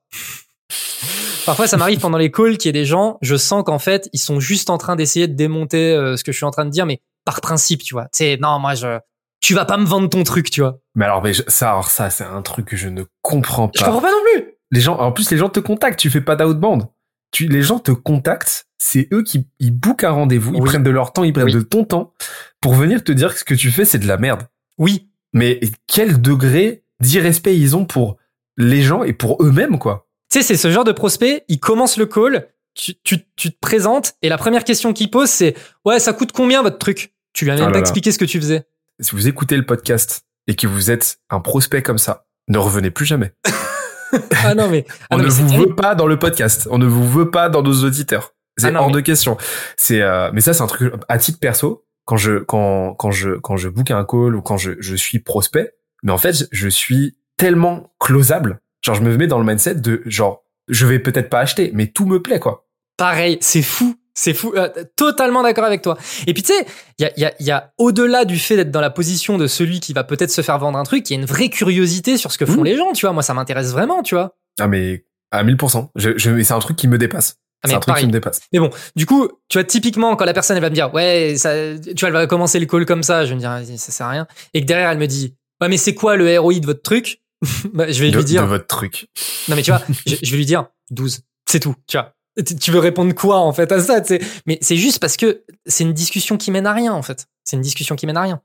[1.47, 4.11] Parfois, ça m'arrive pendant les calls qu'il y ait des gens, je sens qu'en fait,
[4.13, 6.65] ils sont juste en train d'essayer de démonter euh, ce que je suis en train
[6.65, 8.09] de dire, mais par principe, tu vois.
[8.13, 8.99] Tu non, moi, je,
[9.41, 10.81] tu vas pas me vendre ton truc, tu vois.
[10.95, 13.79] Mais alors, mais ça, alors ça, c'est un truc que je ne comprends pas.
[13.79, 14.45] Je comprends pas non plus.
[14.71, 16.87] Les gens, en plus, les gens te contactent, tu fais pas d'outbound.
[17.31, 20.91] Tu, les gens te contactent, c'est eux qui, ils bookent un rendez-vous, ils prennent de
[20.91, 22.15] leur temps, ils prennent de ton temps
[22.61, 24.49] pour venir te dire que ce que tu fais, c'est de la merde.
[24.79, 25.11] Oui.
[25.33, 28.17] Mais quel degré d'irrespect ils ont pour
[28.57, 30.09] les gens et pour eux-mêmes, quoi.
[30.31, 33.59] Tu sais, c'est ce genre de prospect, il commence le call, tu, tu, tu te
[33.61, 35.55] présentes, et la première question qu'il pose, c'est
[35.85, 37.15] Ouais, ça coûte combien votre truc?
[37.33, 38.67] Tu lui as même ah pas expliqué ce que tu faisais.
[39.01, 42.91] Si vous écoutez le podcast et que vous êtes un prospect comme ça, ne revenez
[42.91, 43.33] plus jamais.
[44.45, 44.85] ah non, mais.
[45.11, 46.69] Ah on ne vous veut pas dans le podcast.
[46.71, 48.35] On ne vous veut pas dans nos auditeurs.
[48.57, 49.37] C'est ah hors de question.
[49.77, 51.85] C'est, euh, mais ça, c'est un truc à titre perso.
[52.07, 55.21] Quand je, quand, quand je, quand je book un call ou quand je, je suis
[55.21, 59.77] prospect, mais en fait, je suis tellement closable Genre, je me mets dans le mindset
[59.77, 62.67] de genre, je vais peut-être pas acheter, mais tout me plaît, quoi.
[62.97, 63.97] Pareil, c'est fou.
[64.21, 65.97] C'est fou, euh, totalement d'accord avec toi.
[66.27, 66.67] Et puis tu sais,
[66.99, 69.47] il y a, y a, y a au-delà du fait d'être dans la position de
[69.47, 72.17] celui qui va peut-être se faire vendre un truc, il y a une vraie curiosité
[72.17, 72.65] sur ce que font mmh.
[72.65, 73.13] les gens, tu vois.
[73.13, 74.35] Moi, ça m'intéresse vraiment, tu vois.
[74.59, 75.91] Ah mais à 1000%.
[75.95, 77.37] Je, je, c'est un truc qui me dépasse.
[77.63, 78.41] Ah, c'est un truc qui me dépasse.
[78.53, 81.35] Mais bon, du coup, tu vois, typiquement, quand la personne elle va me dire, ouais,
[81.37, 83.93] ça, tu vois, elle va commencer le call comme ça, je vais me dire, ça
[83.93, 84.27] sert à rien.
[84.53, 87.23] Et que derrière, elle me dit, ouais, mais c'est quoi le ROI de votre truc?
[87.73, 88.43] Bah, je vais lui dire.
[88.43, 89.07] De votre truc.
[89.49, 91.21] Non, mais tu vois, je, vais lui dire 12.
[91.49, 91.77] C'est tout.
[91.87, 92.18] Tu vois.
[92.61, 94.01] Tu veux répondre quoi, en fait, à ça.
[94.47, 97.27] Mais c'est juste parce que c'est une discussion qui mène à rien, en fait.
[97.45, 98.41] C'est une discussion qui mène à rien.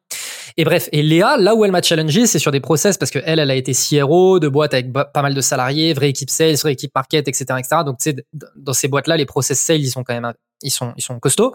[0.57, 3.19] Et bref, et Léa, là où elle m'a challengé, c'est sur des process parce que
[3.25, 6.55] elle, elle a été CRO de boîtes avec pas mal de salariés, vraie équipe sales,
[6.55, 7.81] vraie équipe market, etc., etc.
[7.85, 8.15] Donc, tu sais,
[8.55, 11.53] dans ces boîtes-là, les process sales, ils sont quand même, ils sont, ils sont costauds.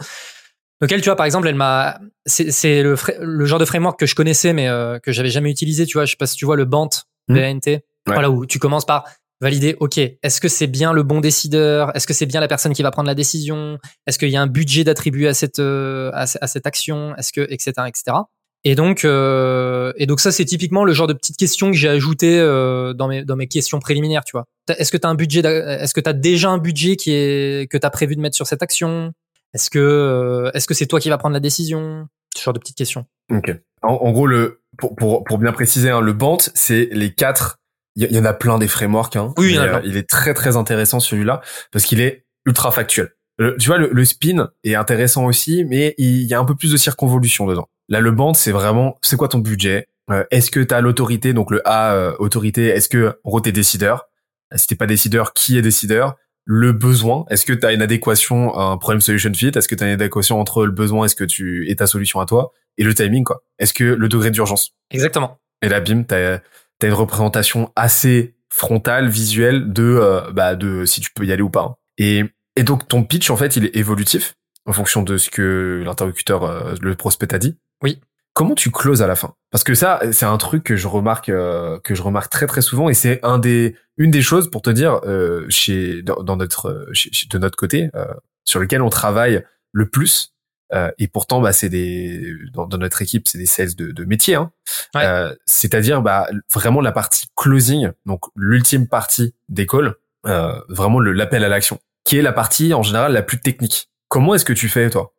[0.80, 4.14] Donc elle, tu vois, par exemple, elle m'a, c'est le genre de framework que je
[4.14, 5.86] connaissais mais euh, que j'avais jamais utilisé.
[5.86, 6.90] Tu vois, je sais pas si tu vois le BANT,
[7.28, 7.34] Hmm.
[7.34, 9.04] BANT, voilà où tu commences par
[9.40, 9.76] valider.
[9.80, 11.94] Ok, est-ce que c'est bien le bon décideur?
[11.96, 13.78] Est-ce que c'est bien la personne qui va prendre la décision?
[14.06, 17.14] Est-ce qu'il y a un budget d'attribuer à cette euh, à, ce- à cette action?
[17.16, 18.16] Est-ce que etc etc.
[18.64, 21.88] Et donc euh, et donc ça c'est typiquement le genre de petites questions que j'ai
[21.88, 24.24] ajoutées euh, dans mes dans mes questions préliminaires.
[24.24, 24.44] Tu vois,
[24.76, 27.70] est-ce que tu as un budget Est-ce que tu as déjà un budget qui est
[27.70, 29.12] que tu as prévu de mettre sur cette action?
[29.54, 32.08] Est-ce que euh, est-ce que c'est toi qui vas prendre la décision?
[32.36, 33.06] Ce genre de petites questions.
[33.32, 33.50] Ok.
[33.82, 37.58] En, en gros, le pour, pour, pour bien préciser, hein, le Bant, c'est les quatre.
[37.96, 39.16] Il y, en a plein des frameworks.
[39.16, 39.78] Hein, Oui, il y en a plein.
[39.78, 41.40] euh, il est très très intéressant celui-là
[41.72, 43.10] parce qu'il est ultra factuel.
[43.38, 46.54] Le- tu vois, le, le spin est intéressant aussi, mais il y a un peu
[46.54, 47.68] plus de circonvolution dedans.
[47.88, 49.88] Là, le Bant, c'est vraiment, c'est quoi ton budget?
[50.10, 52.66] Euh, Est-ce que tu as l'autorité Donc le A, euh, autorité.
[52.68, 54.08] Est-ce que en gros t'es décideur?
[54.54, 56.14] Si t'es pas décideur, qui est décideur?
[56.50, 59.52] Le besoin, est-ce que tu as une adéquation, un problème solution fit?
[59.54, 62.20] Est-ce que tu as une adéquation entre le besoin, est-ce que tu et ta solution
[62.20, 62.52] à toi?
[62.78, 64.70] Et le timing quoi Est-ce que le degré d'urgence?
[64.90, 65.38] Exactement.
[65.60, 66.38] Et là, bim, t'as
[66.86, 71.42] as une représentation assez frontale, visuelle de euh, bah de si tu peux y aller
[71.42, 71.62] ou pas.
[71.62, 71.74] hein.
[71.98, 72.24] Et
[72.56, 74.34] et donc ton pitch en fait, il est évolutif
[74.66, 77.56] en fonction de ce que l'interlocuteur, euh, le prospect t'a dit.
[77.82, 78.00] Oui.
[78.34, 79.34] Comment tu closes à la fin?
[79.50, 82.60] Parce que ça, c'est un truc que je remarque euh, que je remarque très très
[82.60, 86.36] souvent et c'est un des une des choses pour te dire euh, chez dans, dans
[86.36, 88.06] notre chez, de notre côté euh,
[88.44, 90.34] sur lequel on travaille le plus.
[90.74, 94.04] Euh, et pourtant, bah, c'est des dans, dans notre équipe, c'est des sales de, de
[94.04, 94.34] métier.
[94.34, 94.52] Hein.
[94.94, 95.04] Ouais.
[95.04, 99.94] Euh, C'est-à-dire, bah, vraiment la partie closing, donc l'ultime partie des calls,
[100.26, 103.88] euh, vraiment l'appel à l'action, qui est la partie en général la plus technique.
[104.08, 105.12] Comment est-ce que tu fais toi?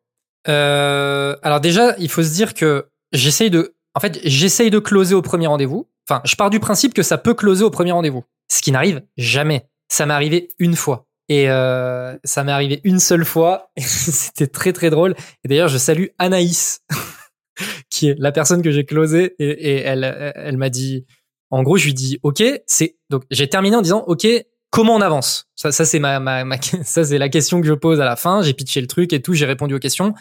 [0.48, 5.16] Euh, alors déjà, il faut se dire que j'essaye de, en fait, j'essaye de closer
[5.16, 5.90] au premier rendez-vous.
[6.08, 9.04] Enfin, je pars du principe que ça peut closer au premier rendez-vous, ce qui n'arrive
[9.18, 9.68] jamais.
[9.92, 11.08] Ça m'est arrivé une fois.
[11.30, 13.72] Et euh, ça m'est arrivé une seule fois.
[13.78, 15.16] C'était très très drôle.
[15.44, 16.82] Et d'ailleurs, je salue Anaïs,
[17.90, 19.36] qui est la personne que j'ai closée.
[19.40, 21.06] Et, et elle, elle m'a dit,
[21.52, 24.28] en gros, je lui dis, ok, c'est donc j'ai terminé en disant, ok,
[24.72, 25.46] comment on avance?
[25.56, 28.16] Ça, ça c'est ma, ma, ma- ça c'est la question que je pose à la
[28.16, 28.42] fin.
[28.42, 30.14] J'ai pitché le truc et tout, j'ai répondu aux questions.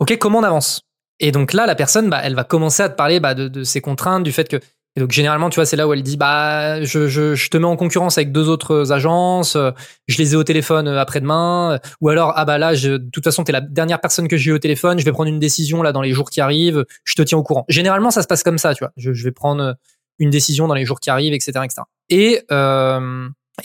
[0.00, 0.82] Ok, comment on avance?
[1.20, 3.62] Et donc là, la personne, bah, elle va commencer à te parler bah, de, de
[3.62, 4.58] ses contraintes, du fait que
[4.94, 7.56] et donc généralement, tu vois, c'est là où elle dit bah je, je, je te
[7.56, 9.70] mets en concurrence avec deux autres agences, euh,
[10.06, 13.10] je les ai au téléphone euh, après-demain, euh, ou alors ah bah là, je, de
[13.10, 15.82] toute façon, t'es la dernière personne que j'ai au téléphone, je vais prendre une décision
[15.82, 17.64] là dans les jours qui arrivent, je te tiens au courant.
[17.68, 18.92] Généralement, ça se passe comme ça, tu vois.
[18.98, 19.76] Je, je vais prendre
[20.18, 21.82] une décision dans les jours qui arrivent, etc., etc.
[22.10, 22.42] Et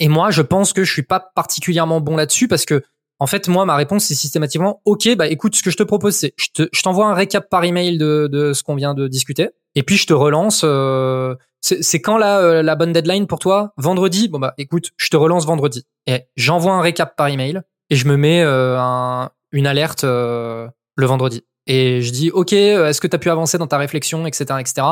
[0.00, 2.82] et moi, je pense que je suis pas particulièrement bon là-dessus parce que
[3.20, 6.14] en fait, moi, ma réponse, c'est systématiquement, OK, bah écoute, ce que je te propose,
[6.14, 9.08] c'est, je te, je t'envoie un récap par email de, de ce qu'on vient de
[9.08, 9.48] discuter,
[9.78, 10.62] et puis je te relance.
[10.64, 13.72] euh, c'est, quand la, euh, la bonne deadline pour toi?
[13.76, 14.28] Vendredi?
[14.28, 15.86] Bon bah écoute, je te relance vendredi.
[16.06, 17.60] Et j'envoie un récap par email,
[17.90, 21.44] et je me mets euh, un, une alerte euh, le vendredi.
[21.66, 24.86] Et je dis, OK, est-ce que tu as pu avancer dans ta réflexion, etc., etc.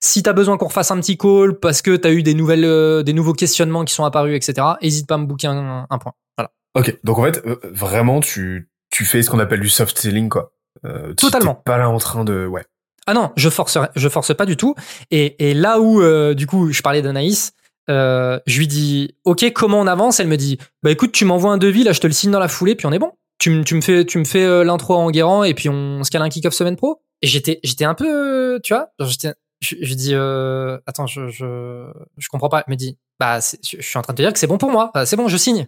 [0.00, 2.32] Si tu as besoin qu'on refasse un petit call parce que tu as eu des,
[2.34, 5.86] nouvelles, euh, des nouveaux questionnements qui sont apparus, etc., hésite pas à me booker un,
[5.90, 6.14] un point.
[6.38, 6.50] Voilà.
[6.74, 10.52] Ok, donc en fait, vraiment, tu tu fais ce qu'on appelle du soft selling, quoi.
[10.84, 11.54] Euh, Totalement.
[11.54, 12.64] Pas là en train de, ouais.
[13.06, 14.74] Ah non, je force, je force pas du tout.
[15.10, 17.52] Et, et là où, euh, du coup, je parlais d'Anaïs,
[17.90, 20.20] euh, je lui dis, OK, comment on avance?
[20.20, 22.38] Elle me dit, bah écoute, tu m'envoies un devis, là, je te le signe dans
[22.38, 23.10] la foulée, puis on est bon.
[23.38, 26.10] Tu, me- tu fais, tu me fais euh, l'intro en guérant, et puis on se
[26.10, 27.02] cale un kick-off semaine pro.
[27.22, 31.86] Et j'étais, j'étais un peu, tu vois, je, je dis, euh, attends, je, je,
[32.18, 32.64] je comprends pas.
[32.66, 34.70] Elle me dit, bah, je suis en train de te dire que c'est bon pour
[34.70, 34.90] moi.
[34.94, 35.66] Bah, c'est bon, je signe.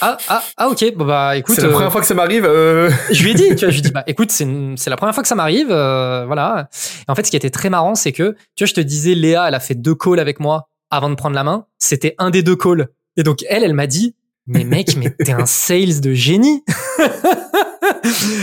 [0.00, 0.94] Ah, ah, ah, ok.
[0.96, 1.54] Bon, bah, écoute.
[1.54, 2.44] C'est la euh, première fois que ça m'arrive.
[2.44, 2.90] Euh...
[3.10, 4.46] je lui ai dit, tu vois, je lui ai dit, bah, écoute, c'est,
[4.76, 6.68] c'est la première fois que ça m'arrive, euh, voilà.
[7.06, 9.14] Et en fait, ce qui était très marrant, c'est que, tu vois, je te disais,
[9.14, 11.66] Léa, elle a fait deux calls avec moi avant de prendre la main.
[11.78, 12.88] C'était un des deux calls.
[13.16, 14.14] Et donc, elle, elle m'a dit,
[14.46, 16.62] mais mec, mais t'es un sales de génie.
[16.98, 17.10] elle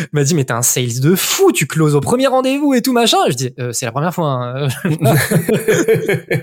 [0.13, 2.91] m'a dit, mais t'es un sales de fou, tu closes au premier rendez-vous et tout
[2.91, 3.17] machin.
[3.29, 4.25] Je dis, euh, c'est la première fois.
[4.27, 4.67] hein.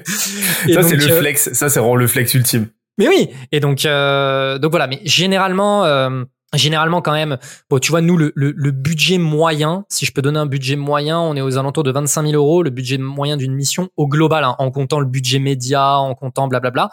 [0.04, 1.52] Ça c'est le euh, flex.
[1.54, 2.66] Ça c'est vraiment le flex ultime.
[2.98, 7.38] Mais oui, et donc euh, donc voilà, mais généralement euh, généralement quand même,
[7.70, 10.76] bon tu vois nous le, le, le budget moyen, si je peux donner un budget
[10.76, 14.06] moyen, on est aux alentours de 25 000 euros, le budget moyen d'une mission au
[14.08, 16.90] global, hein, en comptant le budget média, en comptant blablabla.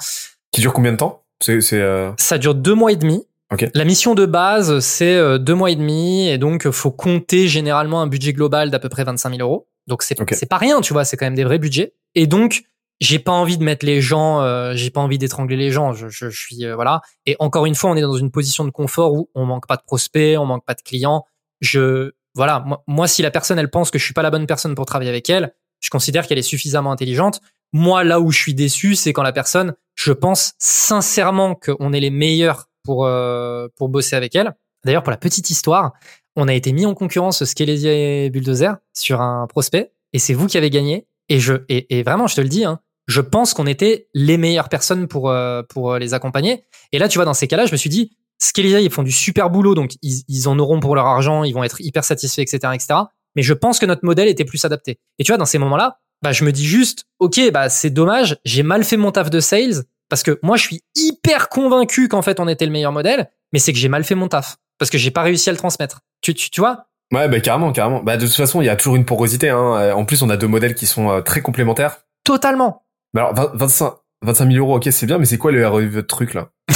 [0.51, 1.23] Qui dure combien de temps?
[1.41, 1.81] C'est c'est.
[1.81, 2.11] Euh...
[2.17, 3.25] Ça dure deux mois et demi.
[3.51, 3.69] Ok.
[3.73, 8.01] La mission de base c'est euh, deux mois et demi, et donc faut compter généralement
[8.01, 9.67] un budget global d'à peu près 25 000 euros.
[9.87, 10.33] Donc c'est Ok.
[10.33, 11.93] c'est pas rien, tu vois, c'est quand même des vrais budgets.
[12.15, 12.63] Et donc
[13.01, 15.93] j'ai pas envie de mettre les gens, euh, j'ai pas envie d'étrangler les gens.
[15.93, 17.01] Je, je, je suis euh, voilà.
[17.25, 19.75] Et encore une fois, on est dans une position de confort où on manque pas
[19.75, 21.25] de prospects, on manque pas de clients.
[21.61, 24.75] Je voilà, moi, si la personne elle pense que je suis pas la bonne personne
[24.75, 27.39] pour travailler avec elle, je considère qu'elle est suffisamment intelligente.
[27.71, 31.99] Moi là où je suis déçu, c'est quand la personne, je pense sincèrement qu'on est
[31.99, 34.55] les meilleurs pour euh, pour bosser avec elle.
[34.85, 35.93] D'ailleurs pour la petite histoire,
[36.35, 40.47] on a été mis en concurrence Skelesia et Bulldozer sur un prospect et c'est vous
[40.47, 41.07] qui avez gagné.
[41.27, 44.37] Et je et, et vraiment, je te le dis, hein, je pense qu'on était les
[44.37, 46.65] meilleures personnes pour euh, pour les accompagner.
[46.91, 49.11] Et là, tu vois, dans ces cas-là, je me suis dit, Skeleza, ils font du
[49.11, 52.41] super boulot, donc ils, ils en auront pour leur argent, ils vont être hyper satisfaits,
[52.41, 52.99] etc., etc.
[53.35, 54.99] Mais je pense que notre modèle était plus adapté.
[55.19, 58.37] Et tu vois, dans ces moments-là, bah, je me dis juste, ok, bah, c'est dommage,
[58.45, 62.21] j'ai mal fait mon taf de sales, parce que moi, je suis hyper convaincu qu'en
[62.21, 64.89] fait, on était le meilleur modèle, mais c'est que j'ai mal fait mon taf, parce
[64.89, 66.01] que j'ai pas réussi à le transmettre.
[66.21, 66.87] Tu, tu, tu vois?
[67.13, 68.01] Ouais, bah, carrément, carrément.
[68.01, 69.49] Bah, de toute façon, il y a toujours une porosité.
[69.49, 69.93] Hein.
[69.95, 71.97] En plus, on a deux modèles qui sont euh, très complémentaires.
[72.23, 72.84] Totalement.
[73.15, 73.93] Alors, 25,
[74.23, 76.49] 25 000 euros, ok, c'est bien, mais c'est quoi le ROI de votre truc, là?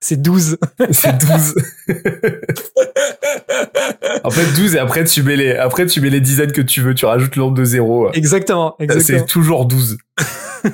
[0.00, 0.58] C'est 12.
[0.90, 1.54] C'est 12.
[4.24, 6.82] en fait, 12 et après tu mets les, après tu mets les dizaines que tu
[6.82, 8.12] veux, tu rajoutes le nombre de zéros.
[8.12, 9.18] Exactement, exactement.
[9.18, 9.96] C'est toujours 12.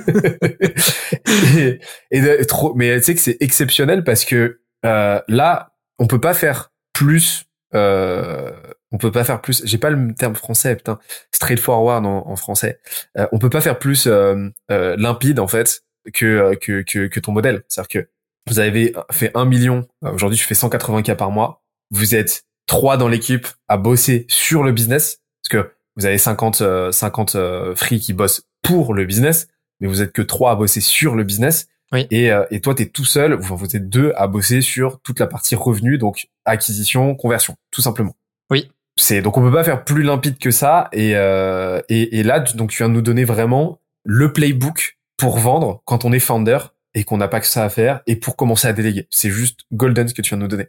[1.57, 1.79] et,
[2.11, 6.35] et trop, mais tu sais que c'est exceptionnel parce que euh, là, on peut pas
[6.35, 7.45] faire plus.
[7.75, 8.51] Euh,
[8.93, 9.63] on peut pas faire plus.
[9.65, 10.99] J'ai pas le terme français, putain.
[11.33, 12.81] Straightforward en, en français.
[13.19, 15.83] Euh, on peut pas faire plus euh, euh, limpide en fait
[16.13, 17.63] que, que que que ton modèle.
[17.69, 18.09] C'est-à-dire que
[18.49, 22.45] vous avez fait un million, euh, aujourd'hui tu fais 180 k par mois, vous êtes
[22.67, 26.63] trois dans l'équipe à bosser sur le business, parce que vous avez 50
[26.93, 29.49] 50 euh, free qui bossent pour le business,
[29.81, 31.69] mais vous êtes que trois à bosser sur le business.
[31.93, 32.07] Oui.
[32.11, 35.01] Et, euh, et toi, tu es tout seul, enfin, vous êtes deux à bosser sur
[35.03, 38.17] toute la partie revenu, donc acquisition, conversion, tout simplement.
[38.51, 38.71] Oui.
[38.97, 40.89] C'est donc on peut pas faire plus limpide que ça.
[40.93, 45.39] Et, euh, et, et là, donc tu viens de nous donner vraiment le playbook pour
[45.39, 46.59] vendre quand on est founder
[46.95, 49.07] et qu'on n'a pas que ça à faire et pour commencer à déléguer.
[49.11, 50.69] C'est juste golden ce que tu viens de nous donner.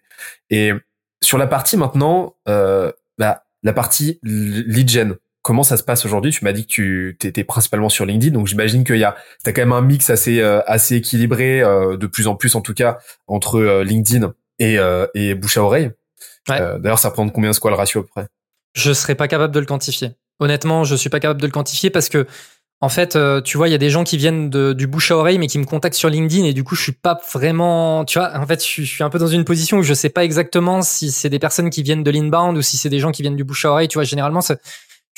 [0.50, 0.72] Et
[1.22, 6.32] sur la partie maintenant, euh, bah, la partie lead gen, comment ça se passe aujourd'hui?
[6.32, 9.52] Tu m'as dit que tu étais principalement sur LinkedIn, donc j'imagine qu'il y a, t'as
[9.52, 12.74] quand même un mix assez euh, assez équilibré, euh, de plus en plus en tout
[12.74, 14.78] cas entre LinkedIn et
[15.14, 15.92] et bouche à oreille.
[16.50, 16.60] Ouais.
[16.62, 18.28] Euh, D'ailleurs, ça prend combien c'est quoi le ratio à peu près?
[18.76, 20.12] Je serais pas capable de le quantifier.
[20.40, 22.26] Honnêtement, je suis pas capable de le quantifier parce que
[22.82, 25.10] en fait, euh, tu vois, il y a des gens qui viennent de, du bouche
[25.12, 28.04] à oreille, mais qui me contactent sur LinkedIn, et du coup, je suis pas vraiment,
[28.04, 29.94] tu vois, en fait, je, suis- je suis un peu dans une position où je
[29.94, 33.00] sais pas exactement si c'est des personnes qui viennent de l'inbound ou si c'est des
[33.00, 33.88] gens qui viennent du bouche à oreille.
[33.88, 34.42] Tu vois, généralement,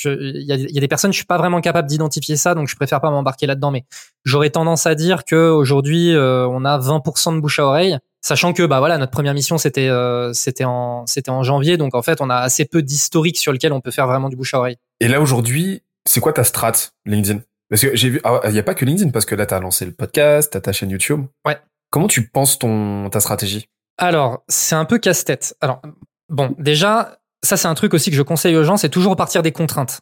[0.04, 2.54] il y a, il y a des personnes, je suis pas vraiment capable d'identifier ça,
[2.54, 3.72] donc je préfère pas m'embarquer là-dedans.
[3.72, 3.86] Mais
[4.26, 8.54] j'aurais tendance à dire que aujourd'hui, euh, on a 20% de bouche à oreille, sachant
[8.54, 12.02] que, bah voilà, notre première mission c'était, euh, c'était en, c'était en janvier, donc en
[12.02, 14.60] fait, on a assez peu d'historique sur lequel on peut faire vraiment du bouche à
[14.60, 14.78] oreille.
[15.00, 16.74] Et là aujourd'hui, c'est quoi ta strat
[17.06, 17.42] LinkedIn?
[17.70, 19.60] Parce que j'ai vu, ah, il y a pas que LinkedIn parce que là t'as
[19.60, 21.26] lancé le podcast, t'as ta chaîne YouTube.
[21.46, 21.58] Ouais.
[21.92, 23.70] Comment tu penses ton ta stratégie?
[23.98, 25.56] Alors, c'est un peu casse-tête.
[25.62, 25.82] Alors,
[26.30, 29.44] bon, déjà, ça c'est un truc aussi que je conseille aux gens, c'est toujours partir
[29.44, 30.02] des contraintes.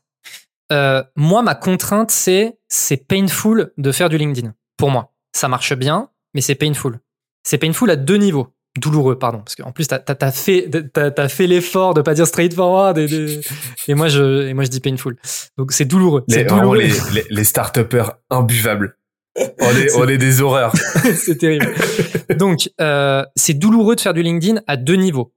[0.72, 4.54] Euh, moi, ma contrainte, c'est c'est painful de faire du LinkedIn.
[4.78, 7.00] Pour moi, ça marche bien, mais c'est painful.
[7.44, 8.48] C'est painful à deux niveaux.
[8.80, 12.26] Douloureux, pardon, parce qu'en plus t'as as, fait t'as t'as fait l'effort de pas dire
[12.26, 13.40] straightforward et, de-
[13.88, 15.16] et moi je et moi je dis painful.
[15.60, 16.24] Donc c'est douloureux.
[16.28, 16.78] les, douloureux.
[16.80, 18.98] les, les, les start-upers imbuvables.
[19.60, 20.74] On est, on est des horreurs.
[21.16, 21.74] c'est terrible.
[22.38, 25.34] Donc, euh, c'est douloureux de faire du LinkedIn à deux niveaux.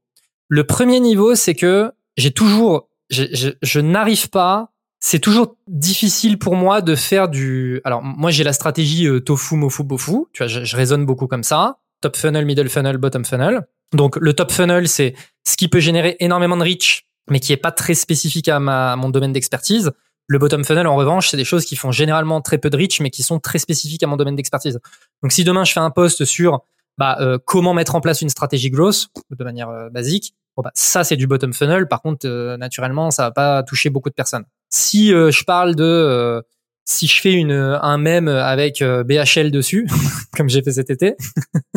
[0.48, 4.70] Le premier niveau, c'est que j'ai toujours, j'ai- je, je n'arrive pas.
[5.00, 7.80] C'est toujours difficile pour moi de faire du.
[7.84, 10.24] Alors, moi, j'ai la stratégie euh, tofu, mofu, bofu.
[10.34, 11.78] Tu vois, je, je raisonne beaucoup comme ça.
[12.00, 13.66] Top funnel, middle funnel, bottom funnel.
[13.94, 15.14] Donc, le top funnel, c'est
[15.46, 18.96] ce qui peut générer énormément de reach, mais qui est pas très spécifique à, ma,
[18.96, 19.92] mon domaine d'expertise.
[20.26, 23.00] Le bottom funnel, en revanche, c'est des choses qui font généralement très peu de reach,
[23.00, 24.80] mais qui sont très spécifiques à mon domaine d'expertise.
[25.22, 26.64] Donc, si demain je fais un post sur
[26.98, 31.04] bah, euh, comment mettre en place une stratégie growth de manière euh, basique, bah, ça
[31.04, 31.86] c'est du bottom funnel.
[31.88, 34.44] Par contre, euh, naturellement, ça va pas toucher beaucoup de personnes.
[34.70, 36.42] Si euh, je parle de
[36.88, 39.88] si je fais une un mème avec euh, BHL dessus,
[40.36, 41.16] comme j'ai fait cet été,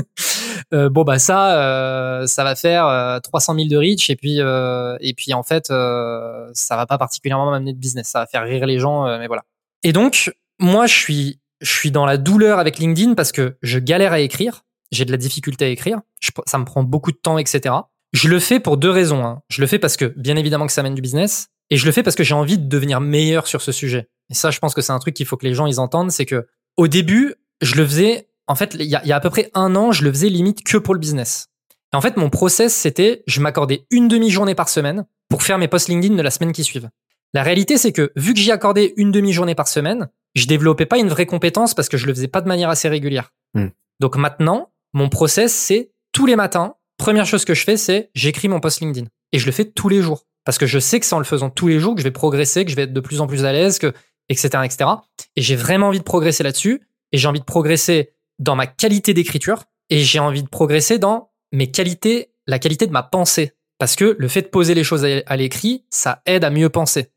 [0.73, 4.39] euh, bon bah ça euh, ça va faire euh, 300 000 de reach et puis
[4.39, 8.27] euh, et puis en fait euh, ça va pas particulièrement m'amener de business, ça va
[8.27, 9.43] faire rire les gens, euh, mais voilà.
[9.83, 13.79] Et donc moi je suis je suis dans la douleur avec LinkedIn parce que je
[13.79, 15.99] galère à écrire, j'ai de la difficulté à écrire,
[16.45, 17.75] ça me prend beaucoup de temps, etc.
[18.13, 19.25] Je le fais pour deux raisons.
[19.25, 19.41] hein.
[19.49, 21.91] Je le fais parce que, bien évidemment, que ça mène du business, et je le
[21.91, 24.07] fais parce que j'ai envie de devenir meilleur sur ce sujet.
[24.29, 26.11] Et ça, je pense que c'est un truc qu'il faut que les gens ils entendent,
[26.11, 26.47] c'est que
[26.77, 28.29] au début, je le faisais.
[28.47, 30.11] En fait, il y a, il y a à peu près un an, je le
[30.11, 31.49] faisais limite que pour le business.
[31.93, 35.67] Et en fait, mon process, c'était, je m'accordais une demi-journée par semaine pour faire mes
[35.67, 36.89] posts LinkedIn de la semaine qui suivent.
[37.33, 40.97] La réalité, c'est que vu que j'y accordais une demi-journée par semaine, je développais pas
[40.97, 43.33] une vraie compétence parce que je le faisais pas de manière assez régulière.
[43.53, 43.67] Hmm.
[43.99, 48.47] Donc maintenant, mon process, c'est tous les matins, première chose que je fais, c'est j'écris
[48.47, 49.07] mon post LinkedIn.
[49.31, 50.25] Et je le fais tous les jours.
[50.45, 52.11] Parce que je sais que c'est en le faisant tous les jours que je vais
[52.11, 53.93] progresser, que je vais être de plus en plus à l'aise, que,
[54.29, 54.89] etc., etc.
[55.35, 56.81] Et j'ai vraiment envie de progresser là-dessus.
[57.11, 59.63] Et j'ai envie de progresser dans ma qualité d'écriture.
[59.89, 63.53] Et j'ai envie de progresser dans mes qualités, la qualité de ma pensée.
[63.79, 67.11] Parce que le fait de poser les choses à l'écrit, ça aide à mieux penser.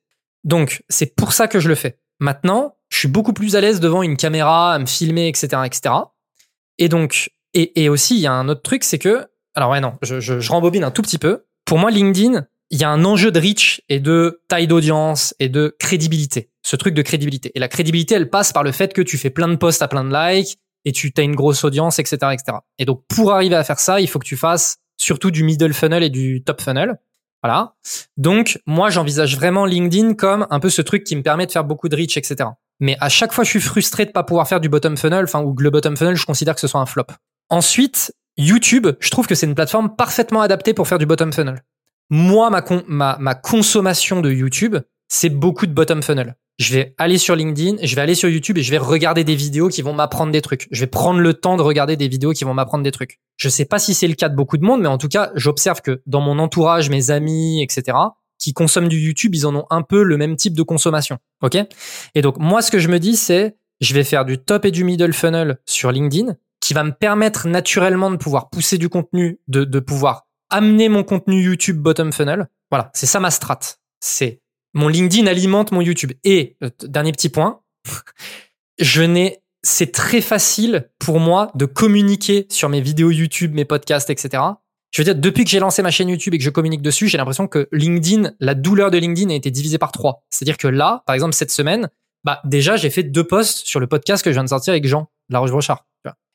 [0.45, 1.99] Donc, c'est pour ça que je le fais.
[2.21, 5.95] Maintenant, je suis beaucoup plus à l'aise devant une caméra, à me filmer, etc., etc.
[6.79, 9.99] Et donc, et, aussi, il y a un autre truc, c'est que, alors ouais, non,
[10.03, 11.45] je, je, je rembobine un tout petit peu.
[11.65, 15.49] Pour moi, LinkedIn, il y a un enjeu de reach et de taille d'audience et
[15.49, 16.52] de crédibilité.
[16.63, 17.51] Ce truc de crédibilité.
[17.55, 19.89] Et la crédibilité, elle passe par le fait que tu fais plein de posts à
[19.89, 22.59] plein de likes et tu as une grosse audience, etc., etc.
[22.79, 25.75] Et donc, pour arriver à faire ça, il faut que tu fasses surtout du middle
[25.75, 26.99] funnel et du top funnel.
[27.43, 27.75] Voilà.
[28.17, 31.65] Donc, moi, j'envisage vraiment LinkedIn comme un peu ce truc qui me permet de faire
[31.65, 32.51] beaucoup de reach, etc.
[32.79, 35.43] Mais à chaque fois, je suis frustré de pas pouvoir faire du bottom funnel, enfin,
[35.43, 37.07] ou le bottom funnel, je considère que ce soit un flop.
[37.51, 41.63] Ensuite, YouTube, je trouve que c'est une plateforme parfaitement adaptée pour faire du bottom funnel.
[42.11, 44.77] Moi, ma, ma, ma consommation de YouTube,
[45.09, 46.37] c'est beaucoup de bottom funnel.
[46.59, 49.35] Je vais aller sur LinkedIn, je vais aller sur YouTube et je vais regarder des
[49.35, 50.69] vidéos qui vont m'apprendre des trucs.
[50.71, 53.21] Je vais prendre le temps de regarder des vidéos qui vont m'apprendre des trucs.
[53.37, 55.31] Je sais pas si c'est le cas de beaucoup de monde, mais en tout cas,
[55.35, 57.97] j'observe que dans mon entourage, mes amis, etc.,
[58.39, 61.19] qui consomment du YouTube, ils en ont un peu le même type de consommation.
[61.43, 61.57] OK?
[62.15, 64.71] Et donc, moi, ce que je me dis, c'est, je vais faire du top et
[64.71, 69.41] du middle funnel sur LinkedIn, qui va me permettre naturellement de pouvoir pousser du contenu,
[69.49, 72.49] de, de pouvoir amener mon contenu YouTube bottom funnel.
[72.71, 73.61] Voilà, c'est ça ma strat.
[74.01, 74.42] C'est
[74.75, 76.13] mon LinkedIn alimente mon YouTube.
[76.25, 77.61] Et euh, dernier petit point,
[78.79, 84.11] je n'ai c'est très facile pour moi de communiquer sur mes vidéos YouTube, mes podcasts,
[84.11, 84.43] etc.
[84.91, 87.09] Je veux dire, depuis que j'ai lancé ma chaîne YouTube et que je communique dessus,
[87.09, 90.25] j'ai l'impression que LinkedIn, la douleur de LinkedIn a été divisée par trois.
[90.31, 91.89] C'est-à-dire que là, par exemple, cette semaine,
[92.25, 94.87] bah, déjà, j'ai fait deux posts sur le podcast que je viens de sortir avec
[94.87, 95.87] Jean, de la Roche-Brochard.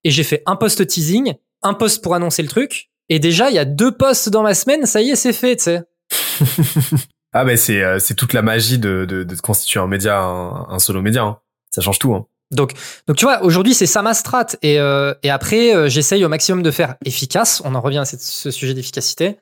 [0.04, 1.34] Et j'ai fait un post teasing,
[1.64, 4.54] un post pour annoncer le truc, et déjà, il y a deux posts dans ma
[4.54, 5.84] semaine, ça y est, c'est fait, tu sais.
[7.38, 10.80] ah ben c'est euh, c'est toute la magie de, de, de constituer un média, un,
[10.80, 11.22] solo média.
[11.22, 11.38] Hein.
[11.70, 12.16] Ça change tout.
[12.16, 12.26] Hein.
[12.50, 12.72] Donc,
[13.06, 16.30] donc tu vois, aujourd'hui c'est ça ma strat et euh, et après euh, j'essaye au
[16.30, 17.62] maximum de faire efficace.
[17.64, 19.38] On en revient à ce sujet d'efficacité.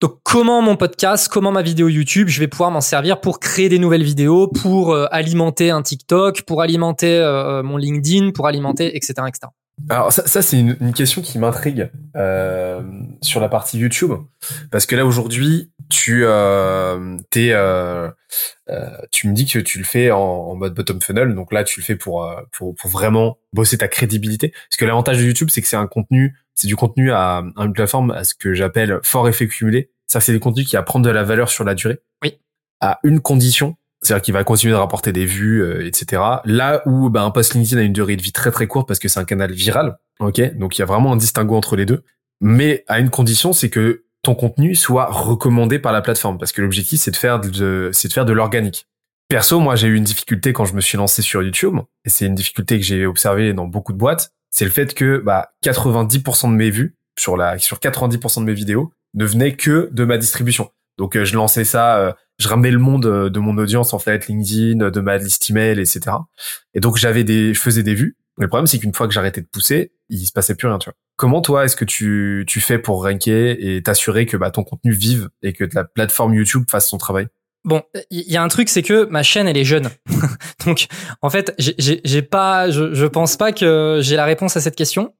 [0.00, 3.68] Donc comment mon podcast, comment ma vidéo YouTube, je vais pouvoir m'en servir pour créer
[3.68, 7.20] des nouvelles vidéos, pour alimenter un TikTok, pour alimenter
[7.62, 9.46] mon LinkedIn, pour alimenter etc etc.
[9.88, 12.82] Alors ça, ça c'est une, une, question qui m'intrigue euh,
[13.20, 14.12] sur la partie YouTube
[14.70, 18.10] parce que là aujourd'hui tu euh, t'es euh,
[18.70, 21.34] euh, tu me dis que tu le fais en, en, mode bottom funnel.
[21.34, 24.48] Donc là tu le fais pour, euh, pour pour vraiment bosser ta crédibilité.
[24.48, 27.64] Parce que l'avantage de YouTube c'est que c'est un contenu c'est du contenu à, à,
[27.64, 31.02] une plateforme à ce que j'appelle fort effet cumulé ça c'est des contenus qui apprennent
[31.02, 32.00] de la valeur sur la durée.
[32.22, 32.38] Oui.
[32.80, 36.20] À une condition c'est-à-dire qu'il va continuer de rapporter des vues, euh, etc.
[36.44, 38.98] Là où ben, un post LinkedIn a une durée de vie très très courte parce
[38.98, 40.56] que c'est un canal viral, ok?
[40.56, 42.02] Donc il y a vraiment un distinguo entre les deux.
[42.40, 46.62] Mais à une condition, c'est que ton contenu soit recommandé par la plateforme parce que
[46.62, 48.86] l'objectif c'est de faire de c'est de faire de l'organique.
[49.28, 52.26] Perso, moi j'ai eu une difficulté quand je me suis lancé sur YouTube et c'est
[52.26, 56.50] une difficulté que j'ai observée dans beaucoup de boîtes, c'est le fait que bah 90%
[56.50, 60.18] de mes vues sur la sur 90% de mes vidéos ne venaient que de ma
[60.18, 60.70] distribution.
[60.98, 63.98] Donc euh, je lançais ça euh, je ramenais le monde euh, de mon audience en
[63.98, 66.16] fait, LinkedIn, de ma liste email, etc.
[66.74, 68.16] Et donc j'avais des, je faisais des vues.
[68.38, 70.90] Le problème c'est qu'une fois que j'arrêtais de pousser, il se passait plus rien, tu
[70.90, 70.94] vois.
[71.16, 74.92] Comment toi est-ce que tu tu fais pour ranker et t'assurer que bah ton contenu
[74.92, 77.28] vive et que la plateforme YouTube fasse son travail?
[77.64, 79.88] Bon, il y a un truc, c'est que ma chaîne, elle est jeune.
[80.66, 80.88] Donc,
[81.20, 85.14] en fait, j'ai pas, je, je pense pas que j'ai la réponse à cette question.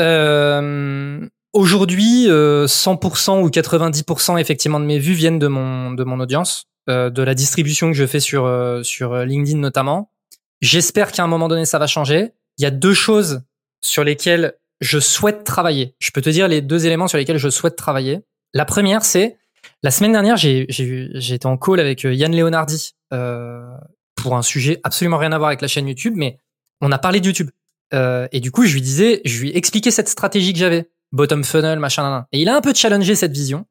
[0.00, 6.20] Euh, Aujourd'hui, 100% euh, ou 90% effectivement de mes vues viennent de mon de mon
[6.20, 10.12] audience, euh, de la distribution que je fais sur euh, sur LinkedIn notamment.
[10.60, 12.32] J'espère qu'à un moment donné ça va changer.
[12.58, 13.42] Il y a deux choses
[13.82, 15.94] sur lesquelles je souhaite travailler.
[15.98, 18.20] Je peux te dire les deux éléments sur lesquels je souhaite travailler.
[18.54, 19.38] La première, c'est
[19.82, 20.66] la semaine dernière, j'ai
[21.10, 25.68] été en call avec Yann Leonardi pour un sujet absolument rien à voir avec la
[25.68, 26.38] chaîne YouTube, mais
[26.80, 27.50] on a parlé de YouTube.
[27.92, 31.78] et du coup, je lui disais, je lui expliquais cette stratégie que j'avais bottom funnel,
[31.78, 33.66] machin, Et il a un peu challengé cette vision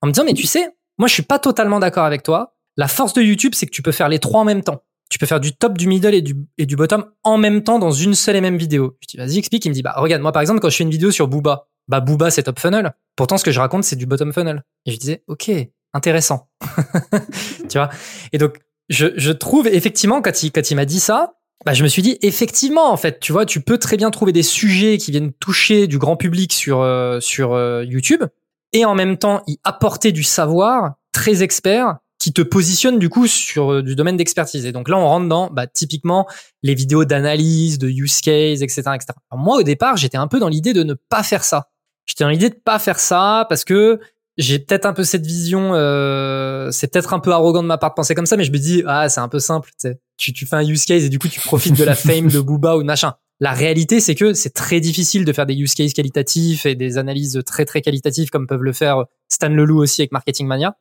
[0.00, 2.54] en me disant, mais tu sais, moi, je suis pas totalement d'accord avec toi.
[2.76, 4.82] La force de YouTube, c'est que tu peux faire les trois en même temps.
[5.12, 7.78] Tu peux faire du top, du middle et du, et du bottom en même temps
[7.78, 8.96] dans une seule et même vidéo.
[9.02, 9.62] Je dis, vas-y, explique.
[9.66, 11.68] Il me dit, bah, regarde, moi, par exemple, quand je fais une vidéo sur Booba,
[11.86, 12.94] bah, Booba, c'est top funnel.
[13.14, 14.62] Pourtant, ce que je raconte, c'est du bottom funnel.
[14.86, 15.50] Et je disais, OK,
[15.92, 16.48] intéressant.
[17.68, 17.90] tu vois?
[18.32, 18.56] Et donc,
[18.88, 21.34] je, je trouve effectivement, quand il, quand il m'a dit ça,
[21.66, 24.32] bah, je me suis dit effectivement en fait tu vois tu peux très bien trouver
[24.32, 28.24] des sujets qui viennent toucher du grand public sur euh, sur euh, YouTube
[28.72, 33.26] et en même temps y apporter du savoir très expert qui te positionne du coup
[33.26, 36.28] sur euh, du domaine d'expertise et donc là on rentre dans bah, typiquement
[36.62, 40.48] les vidéos d'analyse de use case etc etc moi au départ j'étais un peu dans
[40.48, 41.70] l'idée de ne pas faire ça
[42.06, 43.98] j'étais dans l'idée de pas faire ça parce que
[44.38, 47.90] j'ai peut-être un peu cette vision, euh, c'est peut-être un peu arrogant de ma part
[47.90, 49.70] de penser comme ça, mais je me dis, ah, c'est un peu simple,
[50.16, 52.40] tu, tu fais un use case et du coup, tu profites de la fame de
[52.40, 53.12] Booba ou de machin.
[53.40, 56.96] La réalité, c'est que c'est très difficile de faire des use cases qualitatifs et des
[56.96, 60.76] analyses très très qualitatives comme peuvent le faire Stan Leloup aussi avec Marketing Mania.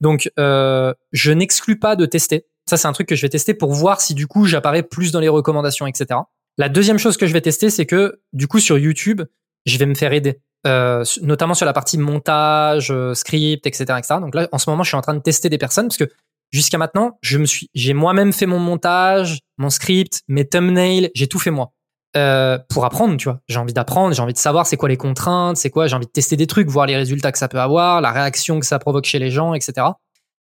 [0.00, 2.46] Donc, euh, je n'exclus pas de tester.
[2.68, 5.12] Ça, c'est un truc que je vais tester pour voir si du coup j'apparais plus
[5.12, 6.20] dans les recommandations, etc.
[6.58, 9.22] La deuxième chose que je vais tester, c'est que du coup sur YouTube,
[9.66, 14.16] je vais me faire aider, euh, notamment sur la partie montage, euh, script, etc., etc.
[14.20, 16.10] Donc là, en ce moment, je suis en train de tester des personnes parce que
[16.50, 21.28] jusqu'à maintenant, je me suis, j'ai moi-même fait mon montage, mon script, mes thumbnails, j'ai
[21.28, 21.72] tout fait moi.
[22.16, 23.40] Euh, pour apprendre, tu vois.
[23.46, 26.06] J'ai envie d'apprendre, j'ai envie de savoir c'est quoi les contraintes, c'est quoi, j'ai envie
[26.06, 28.78] de tester des trucs, voir les résultats que ça peut avoir, la réaction que ça
[28.78, 29.88] provoque chez les gens, etc.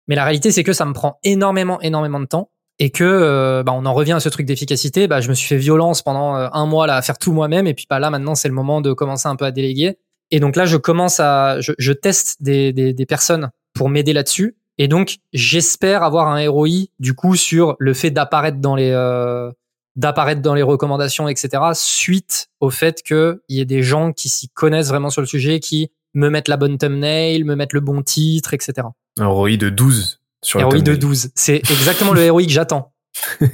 [0.08, 2.50] Mais la réalité, c'est que ça me prend énormément, énormément de temps
[2.80, 5.08] et que euh, bah, on en revient à ce truc d'efficacité.
[5.08, 7.68] Bah, je me suis fait violence pendant euh, un mois là à faire tout moi-même
[7.68, 9.98] et puis bah, là maintenant c'est le moment de commencer un peu à déléguer.
[10.32, 14.14] Et donc là, je commence à, je, je teste des, des, des personnes pour m'aider
[14.14, 14.56] là-dessus.
[14.78, 19.52] Et donc j'espère avoir un ROI du coup sur le fait d'apparaître dans les euh,
[19.96, 21.50] d'apparaître dans les recommandations, etc.
[21.74, 25.60] Suite au fait qu'il y ait des gens qui s'y connaissent vraiment sur le sujet,
[25.60, 28.88] qui me mettent la bonne thumbnail, me mettent le bon titre, etc.
[29.20, 31.00] Un ROI de 12 sur le ROI de thumbnail.
[31.00, 31.30] 12.
[31.36, 32.94] C'est exactement le ROI que j'attends.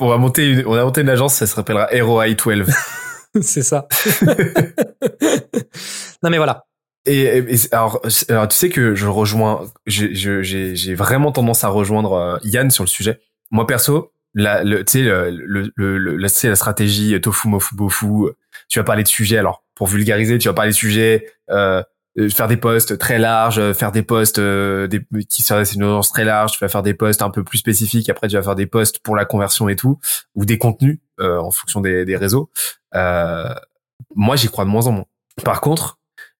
[0.00, 2.66] On va monter une, on va monter une agence, ça se rappellera ROI 12.
[3.42, 3.86] C'est ça.
[6.22, 6.64] non mais voilà.
[7.06, 11.32] Et, et- et- alors, alors, tu sais que je rejoins, j'ai je- j'ai j'ai vraiment
[11.32, 13.20] tendance à rejoindre euh, Yann sur le sujet.
[13.50, 18.06] Moi perso, la, le, tu sais, le, le, le, la, la stratégie tofu mofu bofu.
[18.68, 19.38] Tu vas parler de sujets.
[19.38, 21.82] Alors, pour vulgariser, tu vas parler de sujets, euh,
[22.18, 25.74] euh, faire des posts très larges, euh, faire des posts euh, des, qui s'adressent à
[25.76, 26.52] une audience très large.
[26.52, 28.10] Tu vas faire des posts un peu plus spécifiques.
[28.10, 29.98] Après, tu vas faire des posts pour la conversion et tout,
[30.34, 32.50] ou des contenus euh, en fonction des, des réseaux.
[32.94, 33.54] Euh,
[34.14, 35.06] moi, j'y crois de moins en moins.
[35.44, 35.98] Par contre,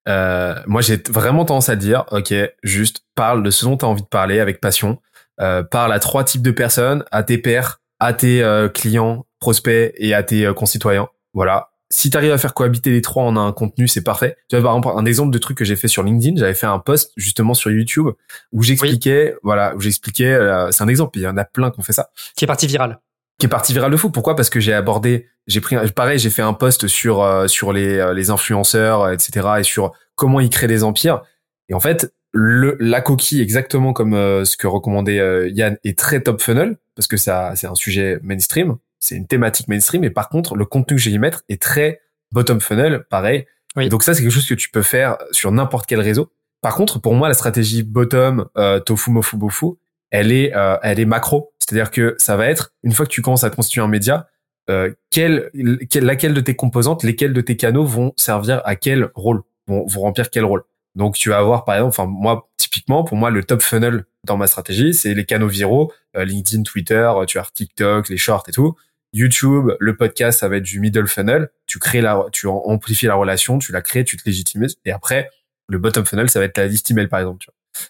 [0.09, 3.89] euh, moi, j'ai vraiment tendance à dire, ok, juste parle de ce dont tu as
[3.89, 5.01] envie de parler avec passion.
[5.40, 9.93] Euh, parle à trois types de personnes, à tes pairs, à tes euh, clients, prospects
[9.97, 11.09] et à tes euh, concitoyens.
[11.35, 11.70] Voilà.
[11.90, 14.36] Si tu arrives à faire cohabiter les trois en un contenu, c'est parfait.
[14.51, 16.66] Tu vois, par exemple, un exemple de truc que j'ai fait sur LinkedIn, j'avais fait
[16.66, 18.09] un post justement sur YouTube
[18.52, 21.81] où j'expliquais, voilà, où j'expliquais, euh, c'est un exemple, il y en a plein qui
[21.81, 23.01] ont fait ça Qui est parti viral.
[23.39, 24.10] qui est parti viral de fou.
[24.10, 24.36] Pourquoi?
[24.36, 27.97] Parce que j'ai abordé, j'ai pris, pareil, j'ai fait un post sur euh, sur les
[27.98, 29.48] euh, les influenceurs, etc.
[29.60, 31.23] et sur comment ils créent des empires.
[31.70, 35.98] Et en fait, le la coquille, exactement comme euh, ce que recommandait euh, Yann, est
[35.98, 40.05] très top funnel parce que ça c'est un sujet mainstream, c'est une thématique mainstream.
[40.05, 42.01] Et par contre, le contenu que j'ai y mettre est très
[42.32, 43.47] bottom funnel, pareil.
[43.77, 43.89] Oui.
[43.89, 46.31] Donc ça, c'est quelque chose que tu peux faire sur n'importe quel réseau.
[46.60, 49.66] Par contre, pour moi, la stratégie bottom, euh, tofu, mofu, bofu,
[50.10, 51.52] elle est, euh, elle est macro.
[51.59, 54.27] C'est-à-dire que ça va être, une fois que tu commences à constituer un média,
[54.70, 55.51] euh, quelle,
[55.90, 59.86] quelle- laquelle de tes composantes, lesquels de tes canaux vont servir à quel rôle, vont,
[59.86, 60.62] vont remplir quel rôle?
[60.99, 64.37] Donc tu vas avoir, par exemple, enfin moi, typiquement, pour moi, le top funnel dans
[64.37, 68.45] ma stratégie, c'est les canaux viraux, euh, LinkedIn, Twitter, euh, tu as TikTok, les shorts
[68.49, 68.75] et tout.
[69.12, 71.51] YouTube, le podcast, ça va être du middle funnel.
[71.66, 74.77] Tu crées la, tu am- amplifies la relation, tu la crées, tu te légitimises.
[74.85, 75.31] Et après,
[75.69, 77.47] le bottom funnel, ça va être la liste email, par exemple.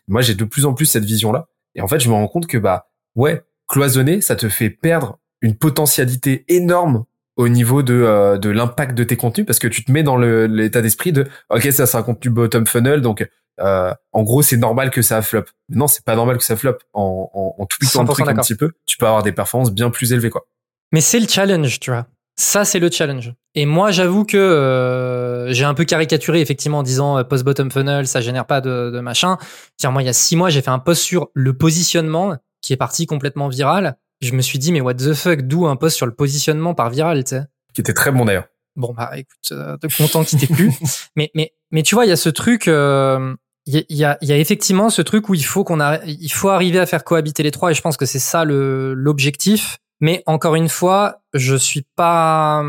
[0.07, 1.49] Moi, j'ai de plus en plus cette vision-là.
[1.75, 5.19] Et en fait, je me rends compte que, bah, ouais, cloisonner, ça te fait perdre
[5.41, 7.05] une potentialité énorme
[7.39, 10.19] au niveau de, euh, de l'impact de tes contenus parce que tu te mets dans
[10.19, 13.27] l'état d'esprit de, ok, ça, c'est un contenu bottom funnel, donc,
[13.61, 15.45] euh, en gros, c'est normal que ça flop.
[15.69, 16.79] Mais non, c'est pas normal que ça flop.
[16.93, 19.91] En, en, en le 100% truc un petit peu, tu peux avoir des performances bien
[19.91, 20.47] plus élevées, quoi.
[20.93, 22.07] Mais c'est le challenge, tu vois.
[22.37, 23.33] Ça, c'est le challenge.
[23.55, 28.07] Et moi, j'avoue que euh, j'ai un peu caricaturé, effectivement, en disant euh, post-bottom funnel,
[28.07, 29.39] ça génère pas de, de machin.
[29.77, 32.73] Tiens, moi, il y a six mois, j'ai fait un post sur le positionnement qui
[32.73, 33.97] est parti complètement viral.
[34.21, 36.91] Je me suis dit, mais what the fuck, d'où un post sur le positionnement par
[36.91, 37.43] viral, tu sais
[37.75, 38.47] Qui était très bon d'ailleurs.
[38.77, 40.73] Bon, bah écoute, euh, content qu'il t'ait plu.
[41.17, 42.69] mais, mais, mais tu vois, il y a ce truc...
[42.69, 43.35] euh,
[43.67, 45.79] il y, a- il y, a, y a effectivement ce truc où il faut qu'on
[45.81, 48.45] a, il faut arriver à faire cohabiter les trois et je pense que c'est ça
[48.47, 49.79] le l'objectif.
[50.01, 52.63] Mais encore une fois, je suis pas,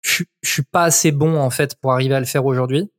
[0.00, 2.90] je, suis- je suis pas assez bon en fait pour arriver à le faire aujourd'hui.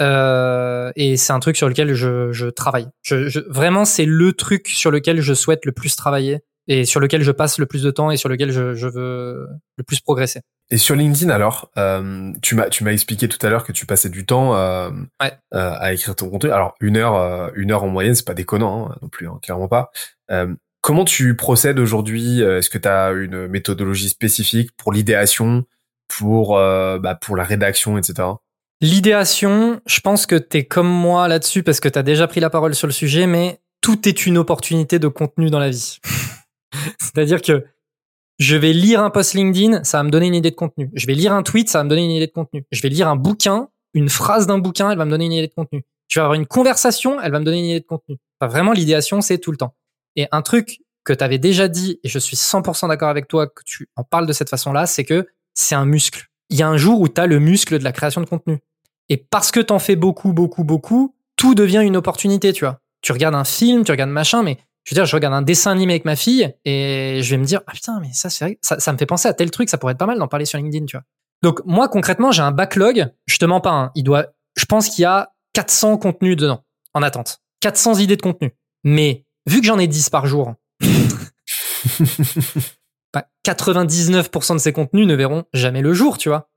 [0.00, 2.88] Euh, et c'est un truc sur lequel je, je travaille.
[3.02, 7.00] Je, je- vraiment, c'est le truc sur lequel je souhaite le plus travailler et sur
[7.00, 10.00] lequel je passe le plus de temps et sur lequel je, je veux le plus
[10.00, 10.40] progresser.
[10.70, 13.84] Et sur LinkedIn alors, euh, tu m'as tu m'as expliqué tout à l'heure que tu
[13.84, 14.90] passais du temps euh,
[15.20, 15.32] Ouais.
[15.54, 16.50] euh, à écrire ton contenu.
[16.50, 19.38] Alors une heure euh, une heure en moyenne, c'est pas déconnant hein, non plus, hein,
[19.42, 19.90] clairement pas.
[20.30, 22.42] Euh, comment tu procèdes aujourd'hui?
[22.42, 25.64] Euh, Est-ce que tu as une méthodologie spécifique pour l'idéation,
[26.08, 28.28] pour bah, pour la rédaction, etc.
[28.80, 32.74] L'idéation, je pense que t'es comme moi là-dessus parce que t'as déjà pris la parole
[32.74, 35.98] sur le sujet, mais tout est une opportunité de contenu dans la vie.
[37.00, 37.64] C'est-à-dire que
[38.38, 40.90] je vais lire un post LinkedIn, ça va me donner une idée de contenu.
[40.94, 42.64] Je vais lire un tweet, ça va me donner une idée de contenu.
[42.72, 45.48] Je vais lire un bouquin, une phrase d'un bouquin, elle va me donner une idée
[45.48, 45.84] de contenu.
[46.08, 48.16] Je vais avoir une conversation, elle va me donner une idée de contenu.
[48.40, 49.74] Enfin, vraiment, l'idéation, c'est tout le temps.
[50.16, 53.46] Et un truc que tu avais déjà dit, et je suis 100% d'accord avec toi
[53.46, 56.26] que tu en parles de cette façon-là, c'est que c'est un muscle.
[56.50, 58.58] Il y a un jour où tu as le muscle de la création de contenu.
[59.08, 62.80] Et parce que t'en fais beaucoup, beaucoup, beaucoup, tout devient une opportunité, tu vois.
[63.00, 65.70] Tu regardes un film, tu regardes machin, mais je veux dire, je regarde un dessin
[65.70, 68.80] animé avec ma fille et je vais me dire, ah putain, mais ça, c'est ça,
[68.80, 70.58] ça me fait penser à tel truc, ça pourrait être pas mal d'en parler sur
[70.58, 71.04] LinkedIn, tu vois.
[71.42, 73.12] Donc, moi, concrètement, j'ai un backlog.
[73.26, 74.26] Je te mens pas, hein, il doit,
[74.56, 76.64] je pense qu'il y a 400 contenus dedans,
[76.94, 77.40] en attente.
[77.60, 78.52] 400 idées de contenu.
[78.84, 80.54] Mais, vu que j'en ai 10 par jour,
[83.44, 86.48] 99% bah, de ces contenus ne verront jamais le jour, tu vois.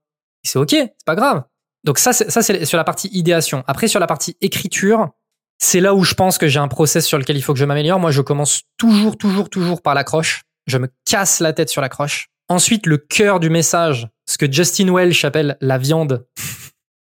[0.44, 1.44] C'est ok, c'est pas grave.
[1.84, 3.64] Donc ça, ça c'est sur la partie idéation.
[3.68, 5.12] Après, sur la partie écriture,
[5.60, 7.66] c'est là où je pense que j'ai un process sur lequel il faut que je
[7.66, 8.00] m'améliore.
[8.00, 10.42] Moi, je commence toujours, toujours, toujours par l'accroche.
[10.68, 12.28] Je me casse la tête sur l'accroche.
[12.50, 16.26] Ensuite, le cœur du message, ce que Justin Welch appelle la viande.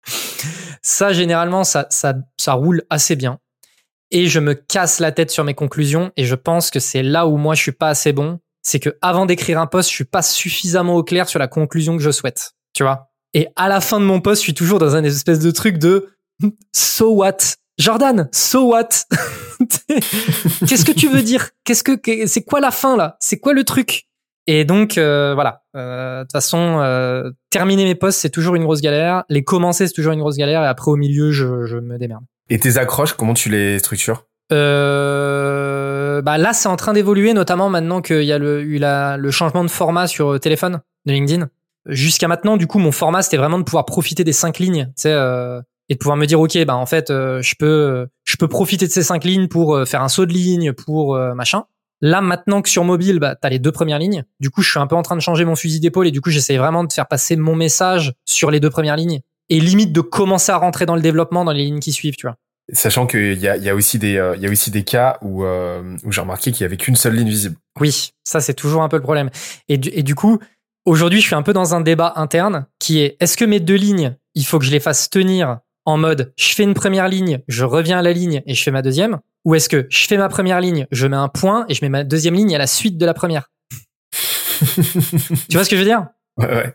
[0.83, 1.93] ça, généralement, ça,
[2.49, 3.39] roule assez bien.
[4.11, 6.13] Et je me casse la tête sur mes conclusions.
[6.17, 8.39] Et je pense que c'est là où moi, je suis pas assez bon.
[8.63, 11.97] C'est que avant d'écrire un post, je suis pas suffisamment au clair sur la conclusion
[11.97, 12.53] que je souhaite.
[12.73, 13.11] Tu vois?
[13.35, 15.79] Et à la fin de mon post, je suis toujours dans un espèce de truc
[15.79, 16.09] de
[16.73, 17.57] so what?
[17.79, 18.89] Jordan, so what?
[20.67, 21.51] Qu'est-ce que tu veux dire?
[21.65, 23.17] Qu'est-ce que c'est quoi la fin là?
[23.21, 24.07] C'est quoi le truc?
[24.47, 25.63] Et donc euh, voilà.
[25.75, 29.25] Euh, de toute façon, euh, terminer mes posts c'est toujours une grosse galère.
[29.29, 30.63] Les commencer c'est toujours une grosse galère.
[30.63, 32.23] Et après au milieu, je, je me démerde.
[32.51, 34.27] Et tes accroches, comment tu les structures?
[34.53, 39.17] Euh, bah là, c'est en train d'évoluer, notamment maintenant qu'il y a le, eu la,
[39.17, 41.49] le changement de format sur téléphone de LinkedIn.
[41.87, 45.03] Jusqu'à maintenant, du coup, mon format c'était vraiment de pouvoir profiter des cinq lignes, tu
[45.03, 48.37] sais, euh, et de pouvoir me dire, ok, bah en fait, euh, je peux, je
[48.37, 51.65] peux profiter de ces cinq lignes pour faire un saut de ligne, pour machin.
[52.01, 54.25] Là, maintenant que sur mobile, bah, t'as les deux premières lignes.
[54.41, 56.21] Du coup, je suis un peu en train de changer mon fusil d'épaule et du
[56.21, 59.93] coup, j'essaie vraiment de faire passer mon message sur les deux premières lignes et limite
[59.93, 62.37] de commencer à rentrer dans le développement dans les lignes qui suivent, tu vois.
[62.73, 65.19] Sachant qu'il y a, y a aussi des, euh, il y a aussi des cas
[65.21, 67.57] où, euh, où j'ai remarqué qu'il y avait qu'une seule ligne visible.
[67.79, 69.29] Oui, ça c'est toujours un peu le problème.
[69.69, 70.39] Et du, et du coup,
[70.87, 73.75] aujourd'hui, je suis un peu dans un débat interne qui est est-ce que mes deux
[73.75, 77.41] lignes, il faut que je les fasse tenir en mode je fais une première ligne,
[77.49, 80.17] je reviens à la ligne et je fais ma deuxième, ou est-ce que je fais
[80.17, 82.67] ma première ligne, je mets un point et je mets ma deuxième ligne à la
[82.67, 83.51] suite de la première?
[84.75, 86.07] tu vois ce que je veux dire?
[86.37, 86.75] Ouais, ouais.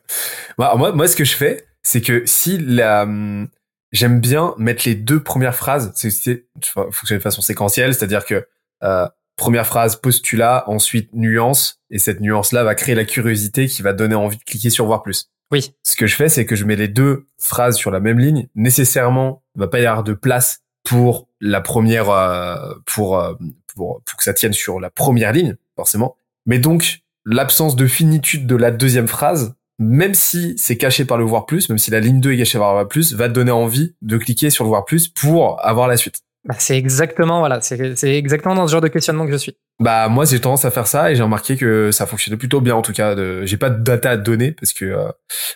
[0.57, 3.48] Bah, moi, moi, ce que je fais, c'est que si la, hum,
[3.91, 6.45] j'aime bien mettre les deux premières phrases, c'est
[6.91, 8.48] fonctionner de façon séquentielle, c'est-à-dire que
[8.84, 13.94] euh, première phrase postulat, ensuite nuance, et cette nuance-là va créer la curiosité qui va
[13.94, 15.31] donner envie de cliquer sur voir plus.
[15.51, 15.73] Oui.
[15.84, 18.47] Ce que je fais, c'est que je mets les deux phrases sur la même ligne.
[18.55, 23.34] Nécessairement, il va pas y avoir de place pour la première, euh, pour, euh,
[23.76, 26.15] pour pour que ça tienne sur la première ligne, forcément.
[26.45, 31.23] Mais donc l'absence de finitude de la deuxième phrase même si c'est caché par le
[31.23, 33.34] voir plus, même si la ligne 2 est cachée par le voir plus, va te
[33.34, 36.21] donner envie de cliquer sur le voir plus pour avoir la suite.
[36.45, 39.57] Bah, c'est exactement voilà, c'est exactement dans ce genre de questionnement que je suis.
[39.80, 42.76] Bah moi j'ai tendance à faire ça et j'ai remarqué que ça fonctionnait plutôt bien
[42.76, 43.14] en tout cas.
[43.14, 43.45] De...
[43.45, 45.11] J'ai pas de data à donner parce que euh,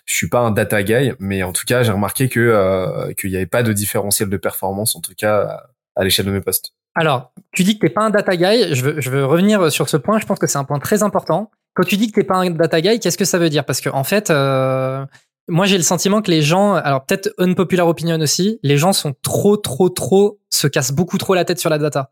[0.05, 3.31] je suis pas un data guy, mais en tout cas j'ai remarqué que euh, qu'il
[3.31, 5.61] y avait pas de différentiel de performance en tout cas
[5.95, 6.73] à, l'échelle de mes postes.
[6.95, 9.87] Alors tu dis que t'es pas un data guy, je veux, je veux revenir sur
[9.87, 10.19] ce point.
[10.19, 11.49] Je pense que c'est un point très important.
[11.75, 13.65] Quand tu dis que t'es pas un data guy, qu'est-ce que ça veut dire?
[13.65, 15.05] Parce que en fait, euh,
[15.47, 19.13] moi j'ai le sentiment que les gens, alors peut-être unpopular opinion aussi, les gens sont
[19.21, 22.11] trop, trop, trop, se cassent beaucoup trop la tête sur la data.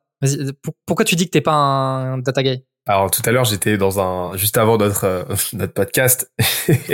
[0.85, 2.63] Pourquoi tu dis que t'es pas un data guy?
[2.87, 6.31] Alors tout à l'heure j'étais dans un juste avant notre euh, notre podcast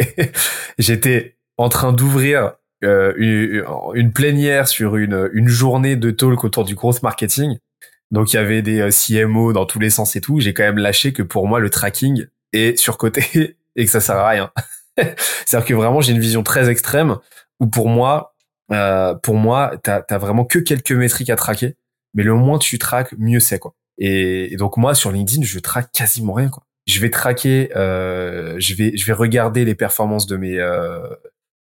[0.77, 2.53] j'étais en train d'ouvrir
[2.83, 3.13] euh,
[3.95, 7.57] une, plénière sur une une journée de talk autour du growth marketing
[8.11, 10.77] donc il y avait des CMO dans tous les sens et tout j'ai quand même
[10.77, 14.51] lâché que pour moi le tracking et surcoté et que ça sert à rien.
[15.45, 17.17] C'est-à-dire que vraiment j'ai une vision très extrême
[17.59, 18.35] où pour moi,
[18.71, 21.75] euh, pour moi, t'as as vraiment que quelques métriques à traquer,
[22.13, 23.73] mais le moins tu traques, mieux c'est quoi.
[23.97, 26.63] Et, donc moi sur LinkedIn, je traque quasiment rien quoi.
[26.87, 30.99] Je vais traquer, euh, je vais je vais regarder les performances de mes euh,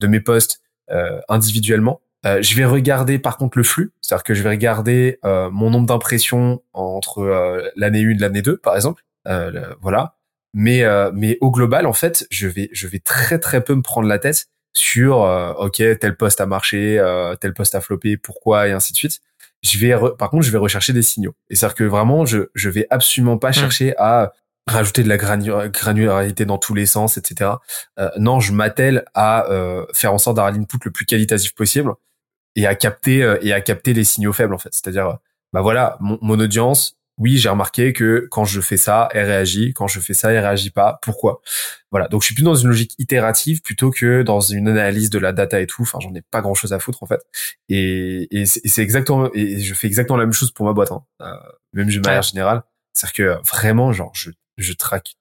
[0.00, 0.60] de mes posts
[0.90, 2.02] euh, individuellement.
[2.26, 5.70] Euh, je vais regarder par contre le flux, c'est-à-dire que je vais regarder euh, mon
[5.70, 9.04] nombre d'impressions entre l'année 1 et l'année 2 par exemple.
[9.80, 10.16] voilà
[10.54, 13.82] mais euh, mais au global en fait je vais je vais très très peu me
[13.82, 18.16] prendre la tête sur euh, ok tel poste a marché euh, tel poste a floppé
[18.16, 19.20] pourquoi et ainsi de suite.
[19.62, 21.34] Je vais par contre je vais rechercher des signaux.
[21.48, 23.54] Et c'est à dire que vraiment je je vais absolument pas mmh.
[23.54, 24.32] chercher à
[24.66, 27.50] rajouter de la granularité dans tous les sens etc
[28.16, 29.44] non je m'attelle à
[29.92, 31.92] faire en sorte d'avoir l'input le plus qualitatif possible
[32.54, 34.72] et à capter et à capter les signaux faibles en fait.
[34.72, 35.18] C'est-à-dire
[35.52, 39.72] bah voilà mon, mon audience oui, j'ai remarqué que quand je fais ça, elle réagit.
[39.74, 40.98] Quand je fais ça, elle réagit pas.
[41.02, 41.40] Pourquoi?
[41.90, 42.08] Voilà.
[42.08, 45.32] Donc, je suis plus dans une logique itérative plutôt que dans une analyse de la
[45.32, 45.82] data et tout.
[45.82, 47.20] Enfin, j'en ai pas grand chose à foutre en fait.
[47.68, 49.30] Et, et c'est exactement.
[49.34, 50.92] Et je fais exactement la même chose pour ma boîte.
[50.92, 51.04] Hein.
[51.20, 51.34] Euh,
[51.74, 52.62] même de manière générale.
[52.94, 55.16] C'est-à-dire que vraiment, genre, je, je traque.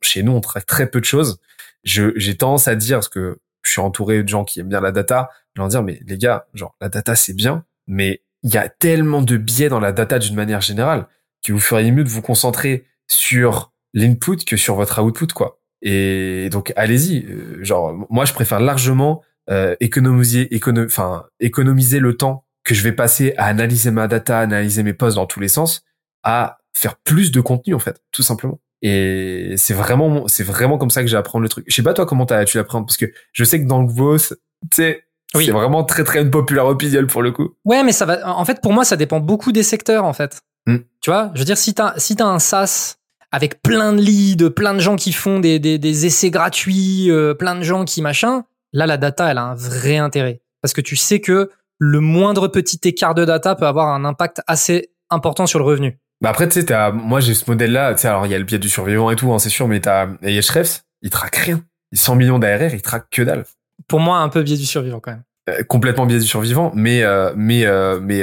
[0.00, 1.40] chez nous, on traque très peu de choses.
[1.84, 4.80] Je, j'ai tendance à dire, parce que je suis entouré de gens qui aiment bien
[4.80, 8.56] la data, leur dire, mais les gars, genre, la data, c'est bien, mais il y
[8.56, 11.06] a tellement de biais dans la data d'une manière générale
[11.44, 15.58] que vous feriez mieux de vous concentrer sur l'input que sur votre output, quoi.
[15.82, 17.26] Et donc, allez-y.
[17.26, 20.48] Euh, genre, moi, je préfère largement euh, économiser,
[20.86, 25.16] enfin, économiser le temps que je vais passer à analyser ma data, analyser mes posts
[25.16, 25.82] dans tous les sens,
[26.22, 28.60] à faire plus de contenu en fait, tout simplement.
[28.82, 31.64] Et c'est vraiment, c'est vraiment comme ça que j'apprends le truc.
[31.68, 34.18] Je sais pas toi comment tu l'apprends parce que je sais que dans le Vos,
[34.18, 34.34] tu
[34.72, 35.04] sais,
[35.34, 37.50] c'est vraiment très très une populaire opinion pour le coup.
[37.64, 38.36] Ouais, mais ça va.
[38.36, 40.40] En fait, pour moi, ça dépend beaucoup des secteurs en fait.
[40.66, 40.78] Hmm.
[41.00, 42.96] Tu vois, je veux dire, si t'as si t'as un SaaS
[43.30, 47.34] avec plein de leads, plein de gens qui font des des, des essais gratuits, euh,
[47.34, 50.80] plein de gens qui machin, là la data, elle a un vrai intérêt parce que
[50.80, 55.46] tu sais que le moindre petit écart de data peut avoir un impact assez important
[55.46, 55.98] sur le revenu.
[56.20, 58.44] Bah après, tu sais, moi j'ai ce modèle-là, tu sais, alors il y a le
[58.44, 61.64] biais du survivant et tout, hein, c'est sûr, mais t'as Ahrefs, il traque rien.
[61.92, 63.44] 100 millions d'ARR, il traque que dalle.
[63.88, 65.24] Pour moi, un peu biais du survivant quand même.
[65.50, 68.22] Euh, complètement biais du survivant, mais euh, mais euh, mais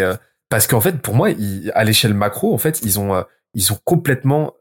[0.50, 1.30] parce qu'en fait, pour moi,
[1.74, 3.24] à l'échelle macro, en fait, ils ont
[3.54, 4.54] ils ont complètement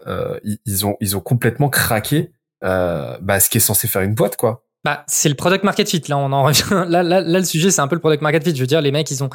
[0.44, 2.32] ils, ont ils ont complètement craqué
[2.62, 4.64] bah, ce qui est censé faire une boîte, quoi.
[4.84, 6.02] Bah, c'est le product market fit.
[6.08, 6.62] Là, on en revient.
[6.88, 8.54] Là, là, là le sujet, c'est un peu le product market fit.
[8.54, 9.30] Je veux dire, les mecs, ils ont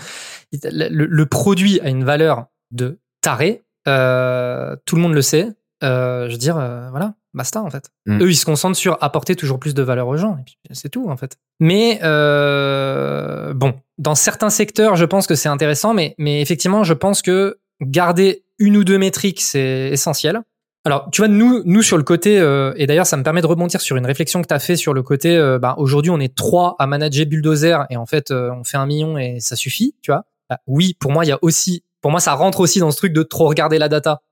[0.63, 3.63] le, le produit a une valeur de taré.
[3.87, 5.49] Euh, tout le monde le sait.
[5.83, 7.89] Euh, je veux dire, euh, voilà, basta en fait.
[8.05, 8.21] Mm.
[8.21, 10.37] Eux, ils se concentrent sur apporter toujours plus de valeur aux gens.
[10.39, 11.37] Et puis, c'est tout en fait.
[11.59, 15.93] Mais euh, bon, dans certains secteurs, je pense que c'est intéressant.
[15.93, 20.41] Mais, mais effectivement, je pense que garder une ou deux métriques, c'est essentiel.
[20.85, 23.47] Alors, tu vois, nous, nous sur le côté, euh, et d'ailleurs, ça me permet de
[23.47, 26.19] rebondir sur une réflexion que tu as fait sur le côté, euh, bah, aujourd'hui, on
[26.19, 29.55] est trois à manager Bulldozer et en fait, euh, on fait un million et ça
[29.55, 30.25] suffit, tu vois.
[30.49, 32.97] Bah, oui, pour moi, il y a aussi, pour moi, ça rentre aussi dans ce
[32.97, 34.23] truc de trop regarder la data.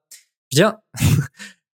[0.52, 0.76] Je veux dire,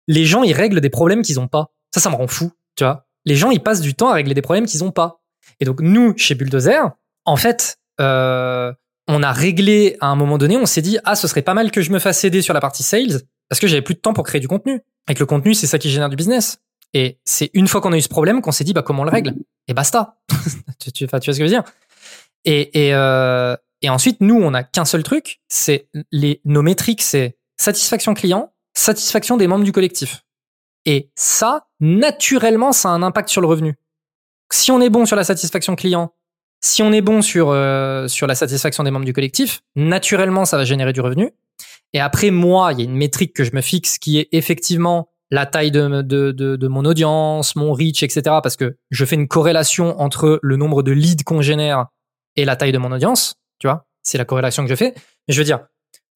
[0.06, 1.72] les gens, ils règlent des problèmes qu'ils ont pas.
[1.94, 3.06] Ça, ça me rend fou, tu vois.
[3.24, 5.20] Les gens, ils passent du temps à régler des problèmes qu'ils ont pas.
[5.60, 6.90] Et donc, nous, chez Bulldozer,
[7.24, 8.72] en fait, euh,
[9.08, 11.70] on a réglé à un moment donné, on s'est dit, ah, ce serait pas mal
[11.70, 14.12] que je me fasse aider sur la partie sales parce que j'avais plus de temps
[14.12, 14.80] pour créer du contenu.
[15.08, 16.58] Et que le contenu, c'est ça qui génère du business.
[16.94, 19.04] Et c'est une fois qu'on a eu ce problème qu'on s'est dit, bah, comment on
[19.04, 19.34] le règle?
[19.68, 20.18] Et basta.
[20.78, 21.62] tu, tu, tu, vois ce que je veux dire?
[22.44, 27.02] Et, et, euh, et ensuite, nous, on n'a qu'un seul truc, c'est les nos métriques,
[27.02, 30.22] c'est satisfaction client, satisfaction des membres du collectif.
[30.84, 33.74] Et ça, naturellement, ça a un impact sur le revenu.
[34.52, 36.12] Si on est bon sur la satisfaction client,
[36.60, 40.56] si on est bon sur euh, sur la satisfaction des membres du collectif, naturellement, ça
[40.56, 41.32] va générer du revenu.
[41.92, 45.08] Et après, moi, il y a une métrique que je me fixe qui est effectivement
[45.30, 48.22] la taille de, de, de, de, mon audience, mon reach, etc.
[48.42, 51.86] Parce que je fais une corrélation entre le nombre de leads qu'on génère
[52.36, 53.34] et la taille de mon audience.
[53.58, 54.94] Tu vois, c'est la corrélation que je fais.
[55.26, 55.66] Mais je veux dire,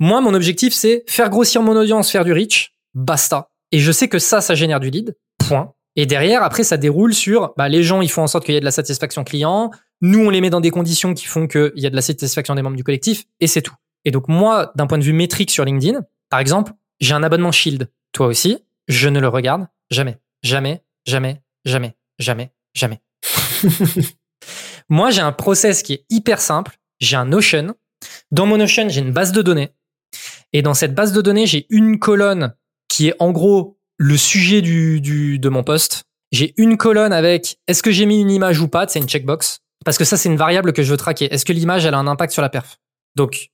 [0.00, 3.50] moi, mon objectif, c'est faire grossir mon audience, faire du reach, basta.
[3.70, 5.74] Et je sais que ça, ça génère du lead, point.
[5.94, 8.56] Et derrière, après, ça déroule sur, bah, les gens, ils font en sorte qu'il y
[8.56, 9.70] ait de la satisfaction client.
[10.00, 12.54] Nous, on les met dans des conditions qui font qu'il y a de la satisfaction
[12.54, 13.74] des membres du collectif, et c'est tout.
[14.06, 16.00] Et donc moi, d'un point de vue métrique sur LinkedIn,
[16.30, 17.90] par exemple, j'ai un abonnement Shield.
[18.12, 18.58] Toi aussi,
[18.88, 20.18] je ne le regarde jamais.
[20.42, 23.00] Jamais, jamais, jamais, jamais, jamais.
[24.88, 26.78] moi, j'ai un process qui est hyper simple.
[26.98, 27.74] J'ai un Notion.
[28.30, 29.74] Dans mon Notion, j'ai une base de données.
[30.52, 32.54] Et dans cette base de données, j'ai une colonne
[32.88, 36.04] qui est en gros le sujet du, du de mon poste.
[36.32, 39.60] J'ai une colonne avec est-ce que j'ai mis une image ou pas, c'est une checkbox.
[39.84, 41.32] Parce que ça, c'est une variable que je veux traquer.
[41.32, 42.78] Est-ce que l'image, a un impact sur la perf?
[43.16, 43.50] Donc,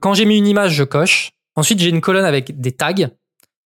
[0.00, 1.32] quand j'ai mis une image, je coche.
[1.56, 3.10] Ensuite, j'ai une colonne avec des tags.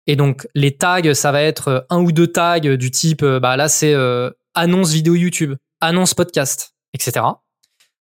[0.07, 3.41] Et donc, les tags, ça va être euh, un ou deux tags du type, euh,
[3.41, 7.27] bah là, c'est euh, annonce vidéo YouTube, annonce podcast, etc.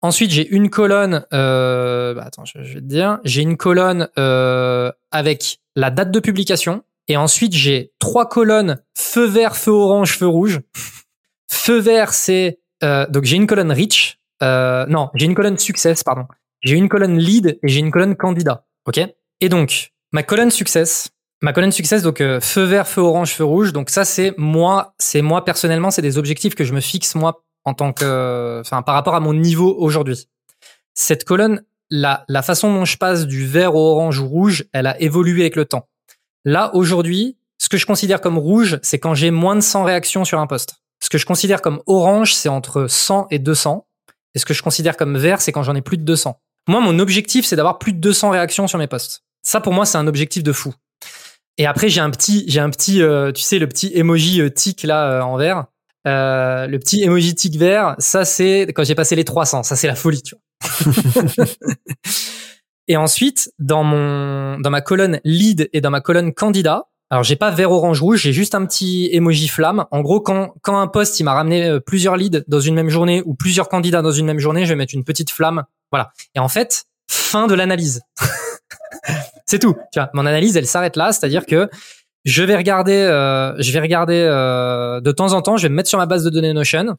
[0.05, 4.93] Ensuite, j'ai une colonne, euh, bah attends, je, vais te dire, j'ai une colonne euh,
[5.11, 6.85] avec la date de publication.
[7.09, 10.61] Et ensuite, j'ai trois colonnes feu vert, feu orange, feu rouge.
[11.51, 14.19] feu vert, c'est euh, donc j'ai une colonne rich.
[14.41, 16.27] non, j'ai une colonne success, pardon
[16.65, 18.67] j'ai une colonne lead et j'ai une colonne candidat.
[18.87, 19.01] OK?
[19.41, 21.11] Et donc, ma colonne success,
[21.43, 23.73] ma colonne success, donc euh, feu vert, feu orange, feu rouge.
[23.73, 27.44] Donc ça, c'est moi, c'est moi personnellement, c'est des objectifs que je me fixe moi
[27.65, 30.29] en tant que, enfin, par rapport à mon niveau aujourd'hui.
[30.95, 34.87] Cette colonne, la, la façon dont je passe du vert au orange ou rouge, elle
[34.87, 35.89] a évolué avec le temps.
[36.45, 40.25] Là, aujourd'hui, ce que je considère comme rouge, c'est quand j'ai moins de 100 réactions
[40.25, 40.77] sur un poste.
[41.03, 43.87] Ce que je considère comme orange, c'est entre 100 et 200.
[44.35, 46.39] Et ce que je considère comme vert, c'est quand j'en ai plus de 200.
[46.69, 49.23] Moi, mon objectif, c'est d'avoir plus de 200 réactions sur mes posts.
[49.43, 50.75] Ça, pour moi, c'est un objectif de fou.
[51.59, 54.51] Et après, j'ai un petit, j'ai un petit, euh, tu sais, le petit emoji euh,
[54.51, 55.67] tic là euh, en vert.
[56.05, 59.63] Le petit emoji tic vert, ça c'est quand j'ai passé les 300.
[59.63, 61.45] Ça c'est la folie, tu vois.
[62.89, 67.37] Et ensuite, dans mon, dans ma colonne lead et dans ma colonne candidat, alors j'ai
[67.37, 69.87] pas vert orange rouge, j'ai juste un petit emoji flamme.
[69.91, 72.91] En gros, quand quand un poste il m'a ramené euh, plusieurs leads dans une même
[72.91, 75.65] journée ou plusieurs candidats dans une même journée, je vais mettre une petite flamme.
[75.93, 76.13] Voilà.
[76.35, 78.03] Et en fait, fin de l'analyse.
[79.47, 79.75] c'est tout.
[79.93, 81.71] Tu vois, mon analyse elle s'arrête là, c'est-à-dire que
[82.25, 85.75] je vais regarder, euh, je vais regarder euh, de temps en temps, je vais me
[85.75, 86.97] mettre sur ma base de données Notion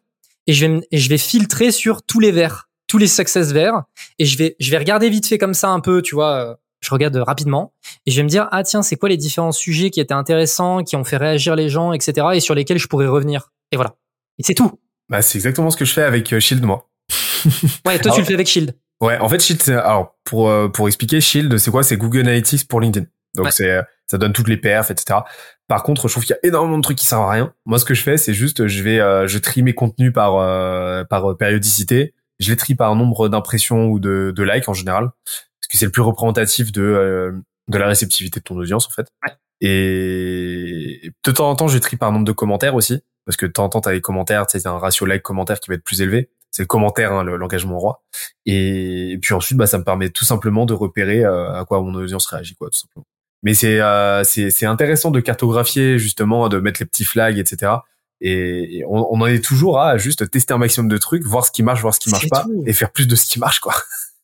[0.47, 3.83] et je vais et je vais filtrer sur tous les verts, tous les success verts
[4.19, 6.55] et je vais je vais regarder vite fait comme ça un peu, tu vois euh,
[6.81, 7.73] je regarde rapidement
[8.05, 10.83] et je vais me dire ah tiens c'est quoi les différents sujets qui étaient intéressants,
[10.83, 12.27] qui ont fait réagir les gens, etc.
[12.33, 13.51] et sur lesquels je pourrais revenir.
[13.71, 13.95] Et voilà.
[14.37, 14.79] Et c'est tout.
[15.09, 16.89] Bah c'est exactement ce que je fais avec euh, Shield moi.
[17.85, 18.75] ouais, toi tu le fais avec Shield.
[19.01, 21.83] Ouais, en fait Shield, alors pour euh, pour expliquer Shield, c'est quoi?
[21.83, 23.07] C'est Google Analytics pour LinkedIn.
[23.35, 25.19] Donc c'est euh, ça donne toutes les perfs, etc.
[25.67, 27.53] Par contre, je trouve qu'il y a énormément de trucs qui servent à rien.
[27.65, 30.33] Moi, ce que je fais, c'est juste, je vais, je trie mes contenus par
[31.07, 32.13] par périodicité.
[32.39, 35.11] Je les trie par nombre d'impressions ou de, de likes en général
[35.65, 37.31] parce que c'est le plus représentatif de euh,
[37.67, 39.07] de la réceptivité de ton audience en fait.
[39.61, 43.51] Et de temps en temps, je trie par nombre de commentaires aussi, parce que de
[43.51, 45.83] temps en temps, t'as les commentaires, tu sais, un ratio like commentaire qui va être
[45.83, 46.29] plus élevé.
[46.51, 48.03] C'est le commentaire, hein, l'engagement roi.
[48.45, 51.95] Et, puis ensuite, bah, ça me permet tout simplement de repérer euh, à quoi mon
[51.95, 53.05] audience réagit, quoi, tout simplement.
[53.45, 57.73] Mais c'est euh, c'est c'est intéressant de cartographier justement, de mettre les petits flags, etc.
[58.21, 61.51] Et, on, on, en est toujours à juste tester un maximum de trucs, voir ce
[61.51, 63.75] qui marche, voir ce qui marche pas, et faire plus de ce qui marche, quoi.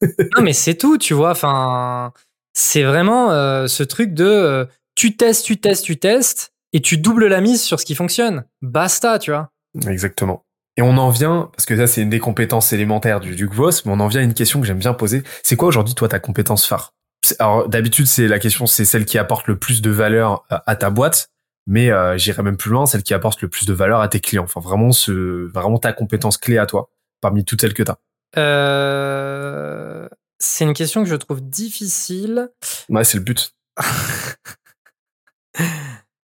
[0.01, 1.31] non, mais c'est tout, tu vois.
[1.31, 2.13] Enfin,
[2.53, 4.65] c'est vraiment euh, ce truc de euh,
[4.95, 8.45] tu testes, tu testes, tu testes, et tu doubles la mise sur ce qui fonctionne.
[8.61, 9.51] Basta, tu vois.
[9.87, 10.45] Exactement.
[10.77, 13.83] Et on en vient, parce que ça c'est une des compétences élémentaires du, du GVOS,
[13.85, 15.21] mais on en vient à une question que j'aime bien poser.
[15.43, 16.93] C'est quoi aujourd'hui toi ta compétence phare?
[17.39, 20.89] Alors d'habitude c'est la question, c'est celle qui apporte le plus de valeur à, ta
[20.89, 21.29] boîte,
[21.67, 24.19] mais euh, j'irai même plus loin, celle qui apporte le plus de valeur à tes
[24.19, 24.43] clients.
[24.43, 26.89] Enfin vraiment ce, vraiment ta compétence clé à toi,
[27.21, 27.97] parmi toutes celles que tu as.
[28.37, 30.07] Euh,
[30.39, 32.49] c'est une question que je trouve difficile.
[32.89, 33.53] Ouais, c'est le but.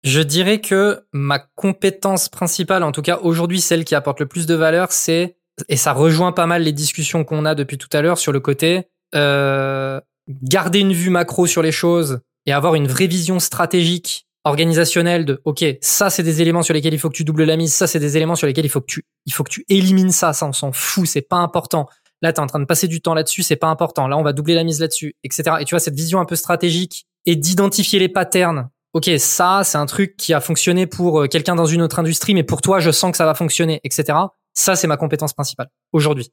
[0.04, 4.46] je dirais que ma compétence principale, en tout cas aujourd'hui celle qui apporte le plus
[4.46, 5.38] de valeur, c'est,
[5.70, 8.40] et ça rejoint pas mal les discussions qu'on a depuis tout à l'heure sur le
[8.40, 14.28] côté, euh, garder une vue macro sur les choses et avoir une vraie vision stratégique
[14.46, 17.56] organisationnel de OK, ça c'est des éléments sur lesquels il faut que tu doubles la
[17.56, 19.66] mise, ça c'est des éléments sur lesquels il faut que tu il faut que tu
[19.70, 21.88] élimines ça, ça on s'en fout, c'est pas important.
[22.22, 24.08] Là, tu es en train de passer du temps là-dessus, c'est pas important.
[24.08, 25.58] Là, on va doubler la mise là-dessus, etc.
[25.60, 28.70] Et tu vois cette vision un peu stratégique et d'identifier les patterns.
[28.94, 32.34] OK, ça c'est un truc qui a fonctionné pour euh, quelqu'un dans une autre industrie
[32.34, 34.18] mais pour toi, je sens que ça va fonctionner, etc.
[34.54, 36.32] Ça c'est ma compétence principale aujourd'hui.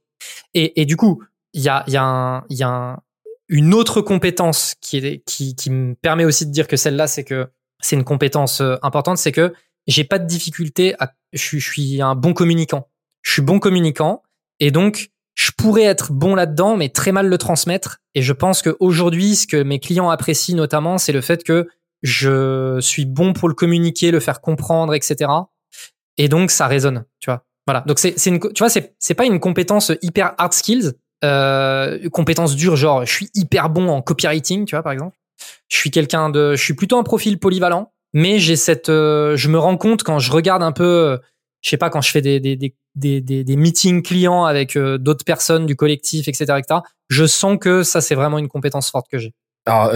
[0.55, 1.23] Et, et du coup,
[1.53, 2.99] il y a y a un y a
[3.51, 7.25] une autre compétence qui est qui qui me permet aussi de dire que celle-là c'est
[7.25, 7.49] que
[7.83, 9.53] c'est une compétence euh, importante, c'est que
[9.87, 12.89] j'ai pas de difficulté à, je suis, un bon communicant.
[13.23, 14.23] Je suis bon communicant
[14.61, 17.99] et donc je pourrais être bon là-dedans, mais très mal le transmettre.
[18.15, 21.67] Et je pense qu'aujourd'hui, ce que mes clients apprécient notamment, c'est le fait que
[22.03, 25.31] je suis bon pour le communiquer, le faire comprendre, etc.
[26.19, 27.45] Et donc ça résonne, tu vois.
[27.67, 27.83] Voilà.
[27.87, 30.93] Donc c'est, c'est une, tu vois, c'est, c'est pas une compétence hyper hard skills,
[31.25, 35.17] euh, compétence dure, genre je suis hyper bon en copywriting, tu vois, par exemple.
[35.69, 39.49] Je suis quelqu'un de, je suis plutôt un profil polyvalent, mais j'ai cette, euh, je
[39.49, 41.19] me rends compte quand je regarde un peu, euh,
[41.61, 44.99] je sais pas, quand je fais des des des des, des, meetings clients avec euh,
[44.99, 46.81] d'autres personnes du collectif, etc., etc.
[47.09, 49.33] Je sens que ça c'est vraiment une compétence forte que j'ai.
[49.67, 49.93] Alors,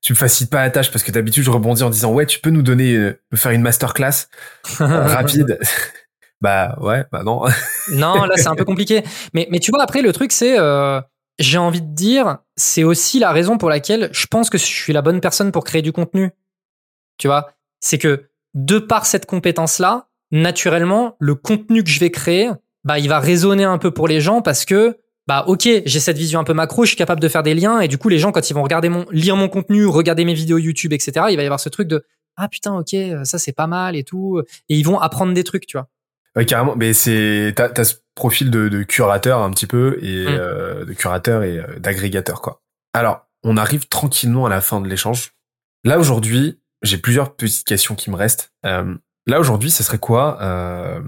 [0.00, 2.40] tu me facilites pas la tâche parce que d'habitude je rebondis en disant ouais, tu
[2.40, 4.28] peux nous donner, me faire une masterclass
[4.78, 5.58] rapide.
[6.42, 7.44] Bah ouais, bah non.
[7.92, 9.02] non, là c'est un peu compliqué.
[9.32, 10.58] Mais mais tu vois après le truc c'est
[11.38, 14.92] j'ai envie de dire, c'est aussi la raison pour laquelle je pense que je suis
[14.92, 16.30] la bonne personne pour créer du contenu.
[17.18, 22.50] Tu vois, c'est que de par cette compétence-là, naturellement, le contenu que je vais créer,
[22.84, 26.18] bah, il va résonner un peu pour les gens parce que, bah, ok, j'ai cette
[26.18, 28.18] vision un peu macro, je suis capable de faire des liens et du coup, les
[28.18, 31.36] gens, quand ils vont regarder mon, lire mon contenu, regarder mes vidéos YouTube, etc., il
[31.36, 32.04] va y avoir ce truc de,
[32.36, 32.94] ah putain, ok,
[33.24, 35.88] ça c'est pas mal et tout, et ils vont apprendre des trucs, tu vois.
[36.36, 36.74] Ouais, carrément.
[36.76, 40.28] Mais c'est t'as as ce profil de, de, curateur un petit peu et mm.
[40.28, 42.62] euh, de curateur et euh, d'agrégateur quoi.
[42.94, 45.32] Alors, on arrive tranquillement à la fin de l'échange.
[45.84, 48.52] Là aujourd'hui, j'ai plusieurs petites questions qui me restent.
[48.66, 48.94] Euh,
[49.26, 51.00] là aujourd'hui, ce serait quoi euh,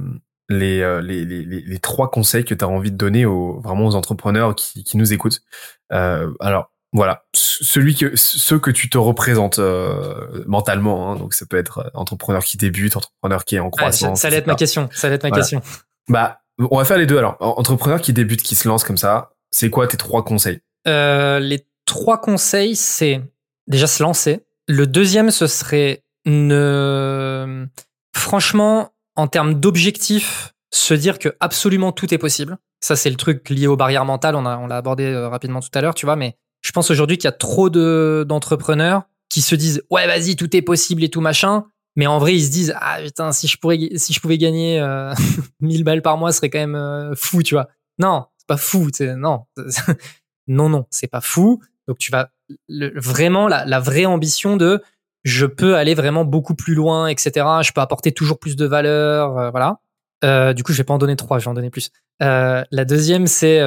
[0.48, 3.86] les, euh, les, les, les, trois conseils que tu as envie de donner aux vraiment
[3.86, 5.42] aux entrepreneurs qui, qui nous écoutent?
[5.90, 11.10] Alors voilà, celui que ceux que tu te représentes euh, mentalement.
[11.10, 14.20] Hein, donc ça peut être euh, entrepreneur qui débute, entrepreneur qui est en croissance.
[14.20, 14.88] ça, allait être ma question.
[14.92, 15.60] Ça allait être ma question.
[16.08, 17.36] Bah, on va faire les deux alors.
[17.40, 20.60] Entrepreneur qui débute, qui se lance comme ça, c'est quoi tes trois conseils?
[20.86, 23.20] Euh, Les trois conseils, c'est
[23.66, 24.44] déjà se lancer.
[24.68, 27.66] Le deuxième, ce serait ne,
[28.14, 32.56] franchement, en termes d'objectifs, se dire que absolument tout est possible.
[32.80, 34.36] Ça, c'est le truc lié aux barrières mentales.
[34.36, 37.18] On a, on l'a abordé rapidement tout à l'heure, tu vois, mais je pense aujourd'hui
[37.18, 41.08] qu'il y a trop de d'entrepreneurs qui se disent ouais vas-y tout est possible et
[41.10, 41.64] tout machin,
[41.94, 44.80] mais en vrai ils se disent ah putain si je pourrais si je pouvais gagner
[44.80, 45.12] euh,
[45.60, 47.68] 1000 balles par mois ce serait quand même euh, fou tu vois.
[47.98, 49.44] Non c'est pas fou non
[50.48, 52.30] non non c'est pas fou donc tu vas
[52.68, 54.82] le, vraiment la, la vraie ambition de
[55.22, 59.38] je peux aller vraiment beaucoup plus loin etc je peux apporter toujours plus de valeur
[59.38, 59.80] euh, voilà.
[60.24, 61.90] Euh, du coup je vais pas en donner trois je vais en donner plus.
[62.22, 63.60] Euh, la deuxième c'est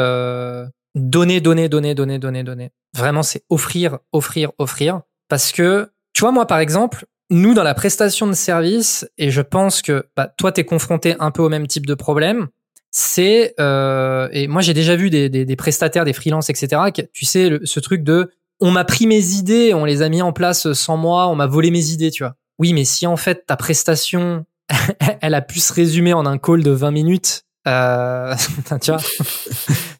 [0.97, 2.71] donner, donner, donner, donner, donner, donner.
[2.95, 5.01] Vraiment, c'est offrir, offrir, offrir.
[5.29, 9.41] Parce que, tu vois, moi, par exemple, nous, dans la prestation de service, et je
[9.41, 12.47] pense que bah, toi, tu es confronté un peu au même type de problème,
[12.91, 16.81] c'est, euh, et moi, j'ai déjà vu des, des, des, prestataires, des freelances, etc.,
[17.13, 20.31] tu sais, ce truc de, on m'a pris mes idées, on les a mis en
[20.31, 22.35] place sans moi, on m'a volé mes idées, tu vois.
[22.59, 24.45] Oui, mais si en fait, ta prestation,
[25.21, 28.35] elle a pu se résumer en un call de 20 minutes, euh,
[28.81, 29.01] tu vois,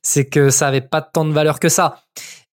[0.02, 2.03] c'est que ça avait pas tant de valeur que ça.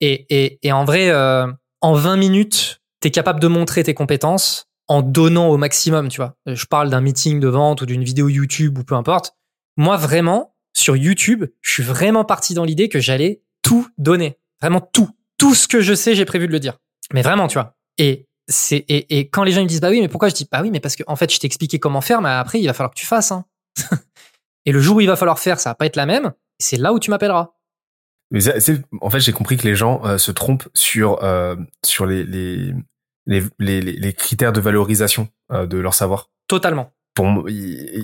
[0.01, 1.47] Et, en vrai, euh,
[1.81, 6.19] en 20 minutes, tu es capable de montrer tes compétences en donnant au maximum, tu
[6.19, 6.36] vois.
[6.47, 9.35] Je parle d'un meeting de vente ou d'une vidéo YouTube ou peu importe.
[9.77, 14.39] Moi, vraiment, sur YouTube, je suis vraiment parti dans l'idée que j'allais tout donner.
[14.61, 15.09] Vraiment tout.
[15.39, 16.78] Tout ce que je sais, j'ai prévu de le dire.
[17.12, 17.77] Mais vraiment, tu vois.
[17.97, 20.61] Et c'est et, quand les gens me disent bah oui mais pourquoi je dis bah
[20.61, 22.74] oui mais parce que en fait je t'ai expliqué comment faire mais après il va
[22.74, 23.47] falloir que tu fasses hein.
[24.66, 26.77] Et le jour où il va falloir faire ça va pas être la même c'est
[26.77, 27.51] là où tu m'appelleras.
[28.31, 28.41] Mais
[29.01, 32.74] en fait, j'ai compris que les gens euh, se trompent sur euh, sur les les,
[33.27, 36.31] les les, les critères de valorisation euh, de leur savoir.
[36.49, 36.91] Totalement.
[37.15, 37.47] Pour,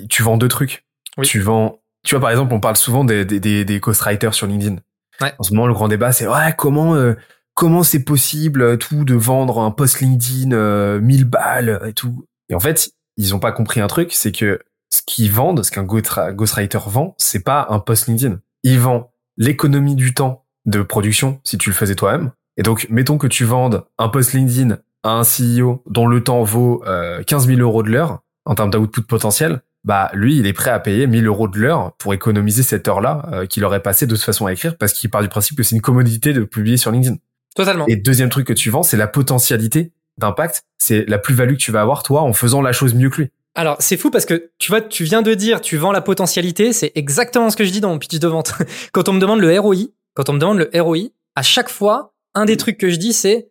[0.09, 0.85] tu vends deux trucs.
[1.21, 4.47] Tu vends, tu vois par exemple, on parle souvent des des, des, des ghostwriters sur
[4.47, 4.77] LinkedIn.
[5.19, 5.33] Ouais.
[5.37, 7.15] En ce moment, le grand débat, c'est ouais comment euh,
[7.53, 12.25] comment c'est possible tout de vendre un post LinkedIn 1000 balles et tout.
[12.47, 14.61] Et en fait, ils ont pas compris un truc, c'est que
[14.93, 18.39] ce qu'ils vendent, ce qu'un ghostwriter vend, c'est pas un post LinkedIn.
[18.63, 22.31] Il vend l'économie du temps de production si tu le faisais toi-même.
[22.57, 26.43] Et donc, mettons que tu vendes un post LinkedIn à un CEO dont le temps
[26.43, 30.53] vaut euh, 15 000 euros de l'heure en termes d'output potentiel, bah lui, il est
[30.53, 34.05] prêt à payer 1000 euros de l'heure pour économiser cette heure-là euh, qu'il aurait passé
[34.05, 36.43] de toute façon à écrire parce qu'il part du principe que c'est une commodité de
[36.43, 37.17] publier sur LinkedIn.
[37.55, 37.85] Totalement.
[37.87, 41.71] Et deuxième truc que tu vends, c'est la potentialité d'impact, c'est la plus-value que tu
[41.71, 43.31] vas avoir toi en faisant la chose mieux que lui.
[43.55, 46.71] Alors, c'est fou parce que tu vois, tu viens de dire, tu vends la potentialité,
[46.71, 48.53] c'est exactement ce que je dis dans mon pitch de vente.
[48.93, 52.13] quand on me demande le ROI, quand on me demande le ROI, à chaque fois,
[52.33, 53.49] un des trucs que je dis, c'est,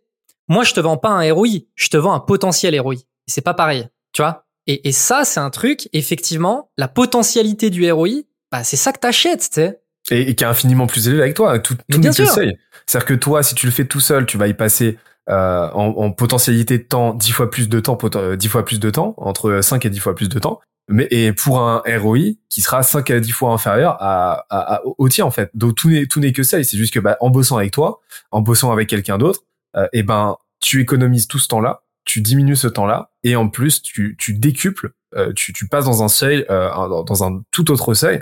[0.49, 2.97] moi, je te vends pas un ROI, je te vends un potentiel ROI.
[3.27, 4.47] C'est pas pareil, tu vois.
[4.67, 8.99] Et, et ça, c'est un truc, effectivement, la potentialité du ROI, bah, c'est ça que
[8.99, 9.81] t'achètes, tu sais.
[10.11, 11.59] Et, et, qui est infiniment plus élevé avec toi.
[11.59, 12.27] Tout, tout bien sûr.
[12.27, 14.99] C'est-à-dire que toi, si tu le fais tout seul, tu vas y passer
[15.29, 18.81] euh, en, en, potentialité de temps 10 fois plus de temps, 10 euh, fois plus
[18.81, 20.61] de temps, entre 5 et 10 fois plus de temps.
[20.89, 25.09] Mais et pour un ROI qui sera 5 à 10 fois inférieur à, à, au
[25.09, 25.51] tien en fait.
[25.55, 26.63] Donc tout n'est tout n'est que ça.
[26.65, 28.01] C'est juste que bah, en bossant avec toi,
[28.33, 29.41] en bossant avec quelqu'un d'autre,
[29.77, 33.83] euh, et ben tu économises tout ce temps-là, tu diminues ce temps-là, et en plus
[33.83, 36.71] tu tu décuples, euh, tu tu passes dans un seuil, euh,
[37.05, 38.21] dans un tout autre seuil.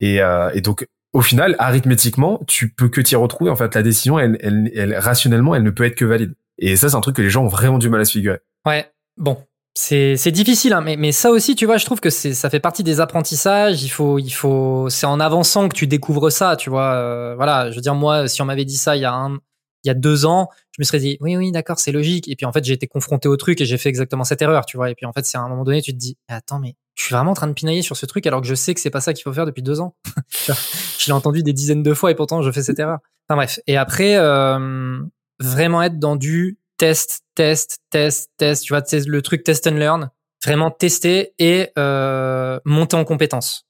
[0.00, 0.86] Et, euh, et donc
[1.18, 3.50] au final, arithmétiquement, tu peux que t'y retrouver.
[3.50, 6.36] En fait, la décision, elle, elle, elle, rationnellement, elle ne peut être que valide.
[6.58, 8.38] Et ça, c'est un truc que les gens ont vraiment du mal à se figurer.
[8.64, 9.36] Ouais, bon.
[9.74, 12.60] C'est, c'est difficile, hein, mais, mais ça aussi, tu vois, je trouve que ça fait
[12.60, 13.82] partie des apprentissages.
[13.82, 16.92] Il faut, il faut, c'est en avançant que tu découvres ça, tu vois.
[16.92, 19.38] Euh, voilà, je veux dire, moi, si on m'avait dit ça il y a un,
[19.82, 22.28] il y a deux ans, je me serais dit, oui, oui, d'accord, c'est logique.
[22.28, 24.66] Et puis, en fait, j'ai été confronté au truc et j'ai fait exactement cette erreur,
[24.66, 24.88] tu vois.
[24.88, 27.04] Et puis, en fait, c'est à un moment donné, tu te dis, attends, mais je
[27.04, 28.90] suis vraiment en train de pinailler sur ce truc alors que je sais que c'est
[28.90, 29.94] pas ça qu'il faut faire depuis deux ans.
[30.98, 32.98] je l'ai entendu des dizaines de fois et pourtant, je fais cette erreur.
[33.28, 33.60] Enfin, bref.
[33.68, 34.98] Et après, euh,
[35.38, 38.64] vraiment être dans du test, test, test, test.
[38.64, 40.10] Tu vois, le truc test and learn.
[40.44, 43.66] Vraiment tester et euh, monter en compétence.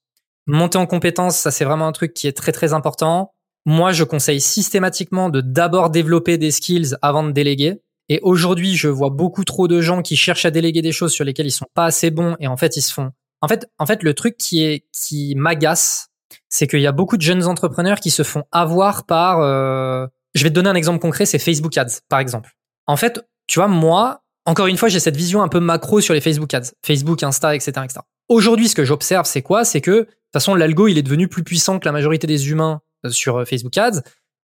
[0.47, 3.33] Monter en compétence, ça c'est vraiment un truc qui est très très important.
[3.65, 7.79] Moi, je conseille systématiquement de d'abord développer des skills avant de déléguer.
[8.07, 11.23] Et aujourd'hui, je vois beaucoup trop de gens qui cherchent à déléguer des choses sur
[11.23, 13.11] lesquelles ils sont pas assez bons et en fait, ils se font.
[13.41, 16.09] En fait, en fait, le truc qui est qui m'agace,
[16.49, 19.39] c'est qu'il y a beaucoup de jeunes entrepreneurs qui se font avoir par.
[19.41, 20.07] Euh...
[20.35, 22.51] Je vais te donner un exemple concret, c'est Facebook Ads, par exemple.
[22.85, 26.13] En fait, tu vois, moi, encore une fois, j'ai cette vision un peu macro sur
[26.13, 27.99] les Facebook Ads, Facebook, Insta, etc., etc.
[28.29, 29.65] Aujourd'hui, ce que j'observe, c'est quoi?
[29.65, 32.49] C'est que de toute façon, l'algo, il est devenu plus puissant que la majorité des
[32.49, 34.01] humains euh, sur euh, Facebook Ads.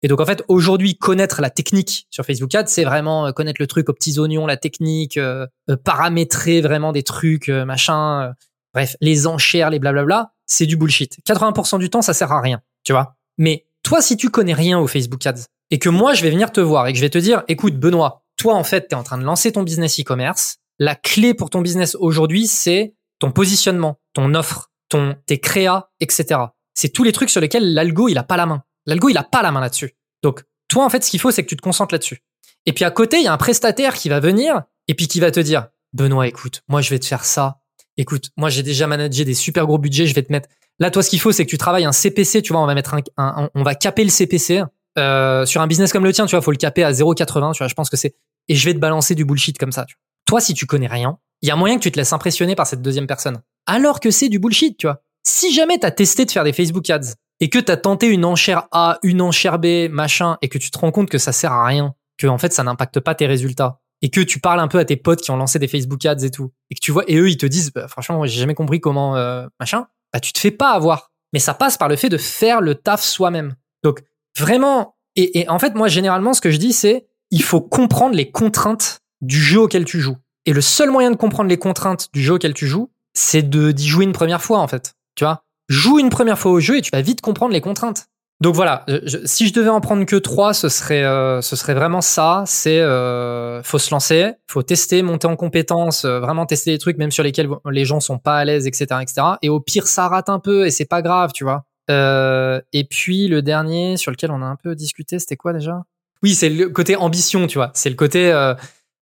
[0.02, 3.60] Et donc en fait, aujourd'hui, connaître la technique sur Facebook Ads, c'est vraiment euh, connaître
[3.60, 5.46] le truc aux petits oignons, la technique, euh,
[5.84, 8.34] paramétrer vraiment des trucs, machin.
[8.74, 11.18] Bref, les enchères, les blablabla, c'est du bullshit.
[11.26, 13.16] 80% du temps, ça sert à rien, tu vois.
[13.38, 16.52] Mais toi, si tu connais rien au Facebook Ads et que moi, je vais venir
[16.52, 18.98] te voir et que je vais te dire, écoute, Benoît, toi, en fait, tu es
[18.98, 20.56] en train de lancer ton business e-commerce.
[20.78, 26.40] La clé pour ton business aujourd'hui, c'est ton positionnement, ton offre, ton, tes créas, etc.
[26.74, 28.62] C'est tous les trucs sur lesquels l'algo, il a pas la main.
[28.86, 29.94] L'algo, il a pas la main là-dessus.
[30.22, 32.22] Donc, Toi, en fait, ce qu'il faut, c'est que tu te concentres là-dessus.
[32.66, 35.20] Et puis à côté, il y a un prestataire qui va venir et puis qui
[35.20, 37.59] va te dire, Benoît, écoute, moi, je vais te faire ça.
[38.00, 40.48] Écoute, moi, j'ai déjà managé des super gros budgets, je vais te mettre.
[40.78, 42.74] Là, toi, ce qu'il faut, c'est que tu travailles un CPC, tu vois, on va
[42.74, 44.62] mettre un, on va caper le CPC.
[44.98, 47.58] Euh, sur un business comme le tien, tu vois, faut le caper à 0,80, tu
[47.58, 48.14] vois, je pense que c'est,
[48.48, 50.00] et je vais te balancer du bullshit comme ça, tu vois.
[50.26, 52.66] Toi, si tu connais rien, il y a moyen que tu te laisses impressionner par
[52.66, 53.42] cette deuxième personne.
[53.66, 55.02] Alors que c'est du bullshit, tu vois.
[55.22, 58.66] Si jamais t'as testé de faire des Facebook ads et que t'as tenté une enchère
[58.72, 61.66] A, une enchère B, machin, et que tu te rends compte que ça sert à
[61.66, 64.78] rien, que en fait ça n'impacte pas tes résultats, et que tu parles un peu
[64.78, 67.04] à tes potes qui ont lancé des Facebook ads et tout, et que tu vois,
[67.06, 70.32] et eux ils te disent, bah, franchement, j'ai jamais compris comment euh, machin, bah tu
[70.32, 71.10] te fais pas avoir.
[71.32, 73.54] Mais ça passe par le fait de faire le taf soi-même.
[73.84, 74.02] Donc
[74.36, 78.16] vraiment, et, et en fait moi généralement ce que je dis c'est, il faut comprendre
[78.16, 80.16] les contraintes du jeu auquel tu joues.
[80.46, 83.72] Et le seul moyen de comprendre les contraintes du jeu auquel tu joues, c'est de
[83.72, 84.94] d'y jouer une première fois en fait.
[85.14, 88.06] Tu vois, joue une première fois au jeu et tu vas vite comprendre les contraintes.
[88.40, 88.86] Donc voilà,
[89.26, 92.42] si je devais en prendre que trois, ce serait euh, ce serait vraiment ça.
[92.46, 96.96] C'est euh, faut se lancer, faut tester, monter en compétence, euh, vraiment tester des trucs
[96.96, 99.22] même sur lesquels les gens sont pas à l'aise, etc., etc.
[99.42, 101.64] Et au pire, ça rate un peu et c'est pas grave, tu vois.
[101.90, 105.82] Euh, et puis le dernier sur lequel on a un peu discuté, c'était quoi déjà?
[106.22, 107.70] Oui, c'est le côté ambition, tu vois.
[107.74, 108.32] C'est le côté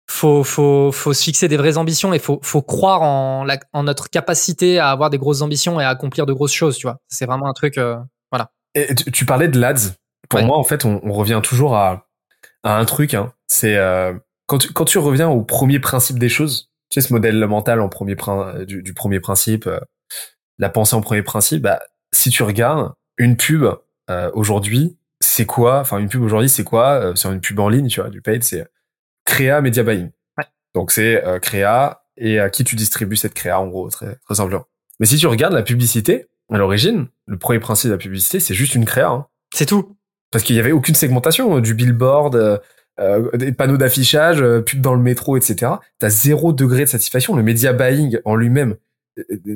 [0.07, 3.83] faut, faut, faut se fixer des vraies ambitions et faut, faut croire en, la, en
[3.83, 6.99] notre capacité à avoir des grosses ambitions et à accomplir de grosses choses, tu vois.
[7.07, 7.97] C'est vraiment un truc, euh.
[8.75, 9.95] Et tu, parlais de l'ADS.
[10.29, 12.07] Pour moi, en fait, on, on, revient toujours à,
[12.63, 13.13] à un truc.
[13.13, 13.33] Hein.
[13.47, 14.13] C'est euh,
[14.47, 17.79] quand, tu, quand tu reviens au premier principe des choses, tu sais, ce modèle mental
[17.79, 18.15] en premier
[18.67, 19.79] du, du premier principe, euh,
[20.59, 21.61] la pensée en premier principe.
[21.61, 21.79] Bah,
[22.13, 23.65] si tu regardes une pub
[24.33, 27.99] aujourd'hui, c'est quoi Enfin, une pub aujourd'hui, c'est quoi Sur une pub en ligne, tu
[28.01, 28.67] vois, du paid, c'est
[29.25, 30.11] créa media buying.
[30.75, 34.35] Donc c'est euh, créa et à qui tu distribues cette créa en gros très très
[34.35, 34.65] simplement.
[34.99, 38.53] Mais si tu regardes la publicité à l'origine, le premier principe de la publicité c'est
[38.53, 39.09] juste une créa.
[39.09, 39.27] Hein.
[39.53, 39.95] C'est tout.
[40.31, 42.57] Parce qu'il y avait aucune segmentation du billboard, euh,
[42.99, 45.73] euh des panneaux d'affichage, euh, pub dans le métro, etc.
[45.99, 47.35] T'as zéro degré de satisfaction.
[47.35, 48.75] Le media buying en lui-même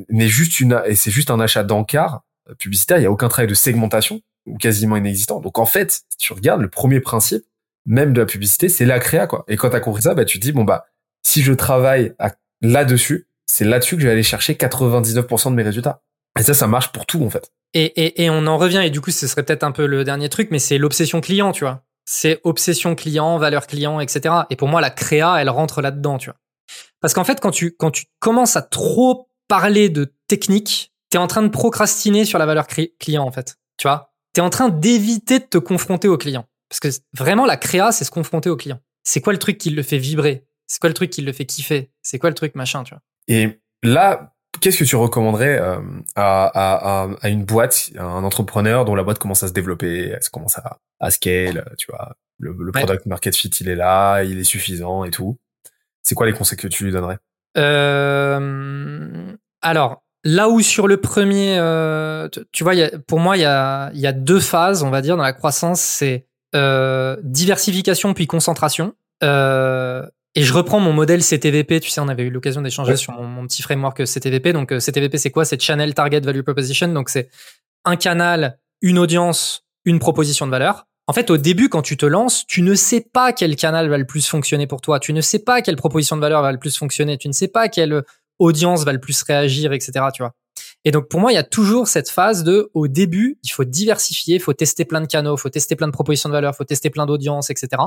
[0.10, 2.24] n'est juste une et c'est juste un achat d'encart
[2.58, 2.98] publicitaire.
[2.98, 5.42] Il y a aucun travail de segmentation ou quasiment inexistant.
[5.42, 7.44] Donc en fait, si tu regardes le premier principe,
[7.86, 9.44] même de la publicité, c'est la créa, quoi.
[9.48, 10.86] Et quand t'as compris ça, bah, tu te dis, bon, bah,
[11.24, 12.14] si je travaille
[12.62, 16.02] là-dessus, c'est là-dessus que je vais aller chercher 99% de mes résultats.
[16.40, 17.52] Et ça, ça marche pour tout, en fait.
[17.74, 20.04] Et, et, et on en revient, et du coup, ce serait peut-être un peu le
[20.04, 21.84] dernier truc, mais c'est l'obsession client, tu vois.
[22.06, 24.34] C'est obsession client, valeur client, etc.
[24.50, 26.38] Et pour moi, la créa, elle rentre là-dedans, tu vois.
[27.02, 31.28] Parce qu'en fait, quand tu, quand tu commences à trop parler de technique, t'es en
[31.28, 33.58] train de procrastiner sur la valeur client, en fait.
[33.78, 34.14] Tu vois?
[34.34, 36.46] T'es en train d'éviter de te confronter au client.
[36.70, 38.80] Parce que vraiment, la créa, c'est se confronter au client.
[39.04, 40.46] C'est quoi le truc qui le fait vibrer?
[40.68, 41.92] C'est quoi le truc qui le fait kiffer?
[42.02, 43.02] C'est quoi le truc machin, tu vois?
[43.28, 45.80] Et là, qu'est-ce que tu recommanderais euh,
[46.16, 50.10] à, à, à, une boîte, à un entrepreneur dont la boîte commence à se développer,
[50.10, 52.16] elle commence à, à scale, tu vois?
[52.38, 55.38] Le, le product market fit, il est là, il est suffisant et tout.
[56.04, 57.18] C'est quoi les conseils que tu lui donnerais?
[57.58, 63.42] Euh, Alors, là où sur le premier, euh, tu, vois, y a, pour moi, il
[63.42, 65.82] y a, y a deux phases, on va dire, dans la croissance.
[65.82, 68.94] C'est euh, diversification puis concentration.
[69.24, 71.80] Euh, et je reprends mon modèle CTVP.
[71.80, 74.54] Tu sais, on avait eu l'occasion d'échanger sur mon, petit framework CTVP.
[74.54, 75.46] Donc, euh, CTVP, c'est quoi?
[75.46, 76.88] C'est Channel Target Value Proposition.
[76.90, 77.30] Donc, c'est
[77.86, 80.86] un canal, une audience, une proposition de valeur.
[81.08, 83.98] En fait, au début, quand tu te lances, tu ne sais pas quel canal va
[83.98, 85.00] le plus fonctionner pour toi.
[85.00, 87.18] Tu ne sais pas quelle proposition de valeur va le plus fonctionner.
[87.18, 88.04] Tu ne sais pas quelle
[88.38, 90.06] audience va le plus réagir, etc.
[90.14, 90.34] Tu vois.
[90.86, 93.66] Et donc pour moi, il y a toujours cette phase de, au début, il faut
[93.66, 96.54] diversifier, il faut tester plein de canaux, il faut tester plein de propositions de valeur,
[96.54, 97.82] il faut tester plein d'audiences, etc.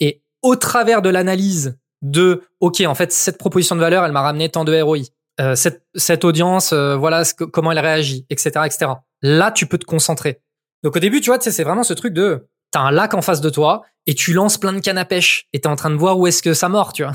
[0.00, 4.22] Et au travers de l'analyse de, ok, en fait, cette proposition de valeur, elle m'a
[4.22, 4.98] ramené tant de ROI.
[5.40, 8.92] Euh, cette, cette audience, euh, voilà ce que, comment elle réagit, etc., etc.
[9.22, 10.40] Là, tu peux te concentrer.
[10.82, 13.40] Donc au début, tu vois, c'est vraiment ce truc de, t'as un lac en face
[13.40, 15.96] de toi et tu lances plein de cannes à pêche et t'es en train de
[15.96, 17.12] voir où est-ce que ça mord, tu vois.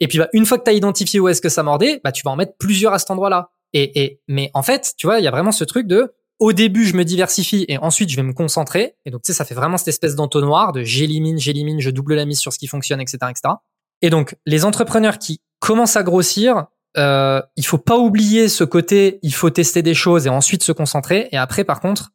[0.00, 2.22] Et puis bah, une fois que t'as identifié où est-ce que ça mordait, bah tu
[2.24, 3.50] vas en mettre plusieurs à cet endroit-là.
[3.72, 6.12] Et, et, mais en fait, tu vois, il y a vraiment ce truc de,
[6.42, 8.96] au début, je me diversifie et ensuite, je vais me concentrer.
[9.06, 12.16] Et donc, tu sais, ça fait vraiment cette espèce d'entonnoir de j'élimine, j'élimine, je double
[12.16, 13.54] la mise sur ce qui fonctionne, etc., etc.
[14.02, 16.64] Et donc, les entrepreneurs qui commencent à grossir,
[16.98, 20.72] euh, il faut pas oublier ce côté, il faut tester des choses et ensuite se
[20.72, 21.28] concentrer.
[21.30, 22.10] Et après, par contre,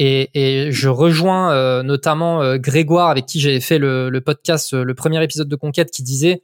[0.00, 4.72] et, et je rejoins euh, notamment euh, Grégoire avec qui j'avais fait le, le podcast,
[4.72, 6.42] le premier épisode de Conquête, qui disait,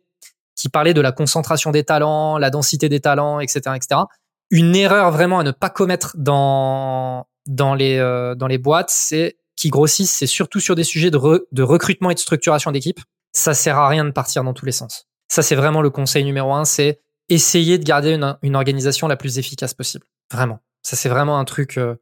[0.55, 4.03] qui parlait de la concentration des talents, la densité des talents, etc., etc
[4.51, 9.39] une erreur vraiment à ne pas commettre dans dans les euh, dans les boîtes, c'est
[9.57, 13.01] qui grossissent, c'est surtout sur des sujets de, recrutement et de structuration d'équipe.
[13.33, 15.07] Ça sert à rien de partir dans tous les sens.
[15.29, 19.17] Ça, c'est vraiment le conseil numéro un, c'est essayer de garder une, une, organisation la
[19.17, 20.07] plus efficace possible.
[20.33, 20.61] Vraiment.
[20.83, 21.79] Ça, c'est vraiment un truc.
[21.79, 21.95] Euh,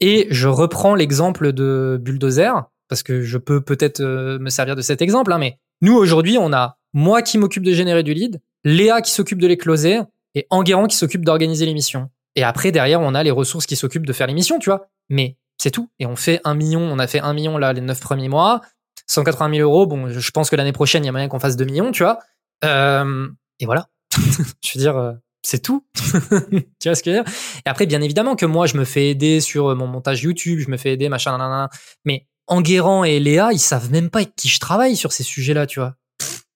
[0.00, 2.70] et je reprends l'exemple de Bulldozer.
[2.88, 6.38] parce que je peux peut-être euh, me servir de cet exemple, hein, mais nous aujourd'hui,
[6.38, 10.00] on a moi qui m'occupe de générer du lead, Léa qui s'occupe de les closer
[10.34, 12.10] et Enguerrand qui s'occupe d'organiser l'émission.
[12.36, 14.88] Et après, derrière, on a les ressources qui s'occupent de faire l'émission, tu vois.
[15.08, 15.90] Mais c'est tout.
[15.98, 18.60] Et on fait un million, on a fait un million là les neuf premiers mois,
[19.08, 19.86] 180 000 euros.
[19.86, 22.02] Bon, je pense que l'année prochaine, il y a moyen qu'on fasse 2 millions, tu
[22.02, 22.18] vois.
[22.64, 23.28] Euh,
[23.58, 23.88] et voilà.
[24.16, 25.12] je veux dire, euh,
[25.42, 25.84] c'est tout.
[25.94, 27.32] tu vois ce que je veux dire?
[27.66, 30.70] Et après, bien évidemment que moi, je me fais aider sur mon montage YouTube, je
[30.70, 31.68] me fais aider, machin, nanana.
[32.04, 35.66] Mais Enguerrand et Léa, ils savent même pas avec qui je travaille sur ces sujets-là,
[35.66, 35.96] tu vois.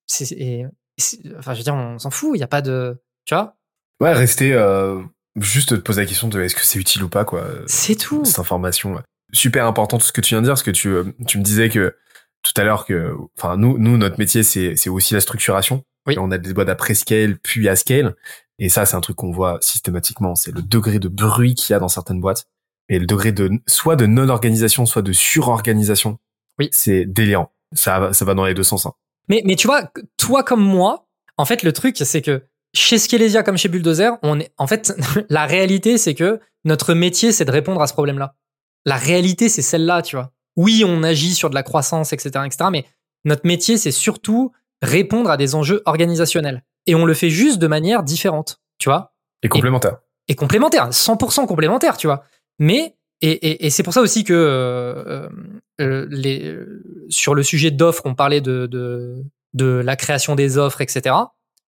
[0.06, 0.66] C'est, et,
[1.38, 2.32] enfin, je veux dire, on s'en fout.
[2.34, 3.56] Il y a pas de, tu vois.
[4.00, 5.00] Ouais, rester euh,
[5.36, 7.46] juste te poser la question de est-ce que c'est utile ou pas, quoi.
[7.66, 8.24] C'est tout.
[8.24, 9.00] Cette information.
[9.32, 11.42] Super important tout ce que tu viens de dire, parce que tu, euh, tu me
[11.42, 11.96] disais que
[12.42, 15.82] tout à l'heure que, enfin, nous, nous, notre métier, c'est, c'est aussi la structuration.
[16.06, 16.16] Oui.
[16.18, 18.14] On a des boîtes après scale, puis à scale.
[18.58, 20.34] Et ça, c'est un truc qu'on voit systématiquement.
[20.34, 22.44] C'est le degré de bruit qu'il y a dans certaines boîtes
[22.90, 26.18] et le degré de soit de non-organisation, soit de surorganisation.
[26.58, 26.68] Oui.
[26.70, 27.50] C'est délirant.
[27.72, 28.86] Ça, va- ça va dans les deux sens.
[28.86, 28.92] hein.
[29.28, 31.08] Mais, mais tu vois, toi comme moi,
[31.38, 32.44] en fait, le truc, c'est que
[32.74, 34.94] chez Skelesia comme chez Bulldozer, on est, en fait,
[35.30, 38.34] la réalité, c'est que notre métier, c'est de répondre à ce problème-là.
[38.84, 40.32] La réalité, c'est celle-là, tu vois.
[40.56, 42.84] Oui, on agit sur de la croissance, etc., etc., mais
[43.24, 44.52] notre métier, c'est surtout
[44.82, 46.62] répondre à des enjeux organisationnels.
[46.86, 49.98] Et on le fait juste de manière différente, tu vois Et complémentaire.
[50.28, 52.24] et complémentaire, 100% complémentaire, tu vois.
[52.59, 55.28] Mais et, et, et c'est pour ça aussi que euh,
[55.80, 59.24] euh, les, euh, sur le sujet d'offres, on parlait de, de
[59.55, 61.14] de la création des offres, etc.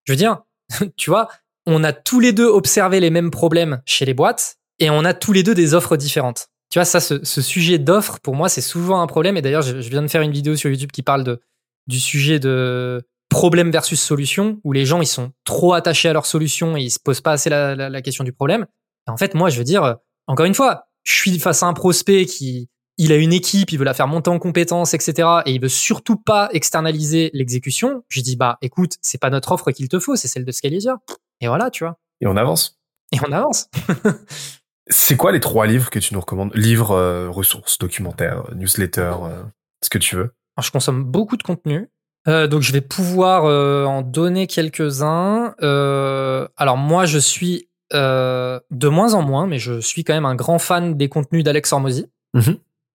[0.05, 0.43] Je veux dire,
[0.97, 1.29] tu vois,
[1.67, 5.15] on a tous les deux observé les mêmes problèmes chez les boîtes et on a
[5.15, 6.49] tous les deux des offres différentes.
[6.71, 9.37] Tu vois, ça, ce, sujet d'offres, pour moi, c'est souvent un problème.
[9.37, 11.41] Et d'ailleurs, je, viens de faire une vidéo sur YouTube qui parle de
[11.87, 16.27] du sujet de problème versus solution, où les gens ils sont trop attachés à leur
[16.27, 18.67] solution et ils se posent pas assez la, question du problème.
[19.07, 22.27] En fait, moi, je veux dire, encore une fois, je suis face à un prospect
[22.27, 25.29] qui il a une équipe, il veut la faire monter en compétences, etc.
[25.47, 28.05] Et il veut surtout pas externaliser l'exécution.
[28.09, 30.99] Je dis bah écoute, c'est pas notre offre qu'il te faut, c'est celle de Scalesia.
[31.41, 31.99] Et voilà, tu vois.
[32.21, 32.79] Et on avance.
[33.13, 33.69] Et on avance.
[34.89, 36.53] C'est quoi les trois livres que tu nous recommandes?
[36.55, 39.43] Livres, euh, ressources, documentaires, euh, newsletters, euh,
[39.83, 40.33] ce que tu veux.
[40.57, 41.91] Alors, je consomme beaucoup de contenu.
[42.29, 43.45] Euh, donc je vais pouvoir
[43.89, 45.55] en donner quelques-uns.
[45.61, 50.59] Alors moi je suis de moins en moins, mais je suis quand même un grand
[50.59, 52.07] fan des contenus d'Alex Hormozy.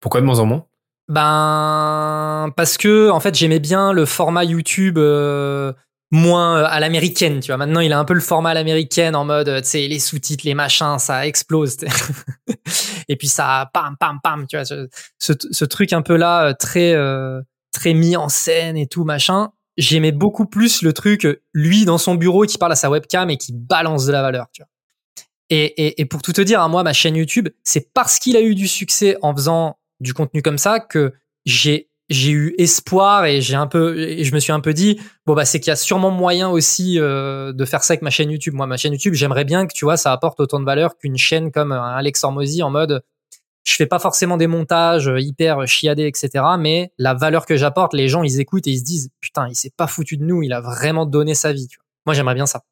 [0.01, 0.65] Pourquoi de moins en moins?
[1.07, 5.73] Ben parce que en fait j'aimais bien le format YouTube euh,
[6.11, 7.57] moins euh, à l'américaine, tu vois.
[7.57, 9.99] Maintenant il a un peu le format à l'américaine en mode euh, tu sais les
[9.99, 11.77] sous-titres, les machins, ça explose.
[13.07, 14.65] Et puis ça pam pam pam, tu vois.
[14.65, 14.87] Ce,
[15.17, 16.95] ce, truc un peu là euh, très
[17.71, 19.49] très mis en scène et tout machin.
[19.77, 23.37] J'aimais beaucoup plus le truc lui dans son bureau qui parle à sa webcam et
[23.37, 24.67] qui balance de la valeur, tu vois.
[25.49, 28.37] Et, et, et pour tout te dire, hein, moi, ma chaîne YouTube, c'est parce qu'il
[28.37, 31.13] a eu du succès en faisant du contenu comme ça que
[31.45, 34.99] j'ai j'ai eu espoir et j'ai un peu et je me suis un peu dit
[35.25, 38.09] bon bah c'est qu'il y a sûrement moyen aussi euh, de faire ça avec ma
[38.09, 38.53] chaîne YouTube.
[38.53, 41.17] Moi, ma chaîne YouTube, j'aimerais bien que tu vois ça apporte autant de valeur qu'une
[41.17, 43.01] chaîne comme un Alex Hormozy en mode
[43.63, 46.43] je fais pas forcément des montages euh, hyper chiadés, etc.
[46.59, 49.55] Mais la valeur que j'apporte, les gens, ils écoutent et ils se disent, putain, il
[49.55, 51.67] s'est pas foutu de nous, il a vraiment donné sa vie.
[51.67, 51.85] Tu vois.
[52.05, 52.63] Moi, j'aimerais bien ça.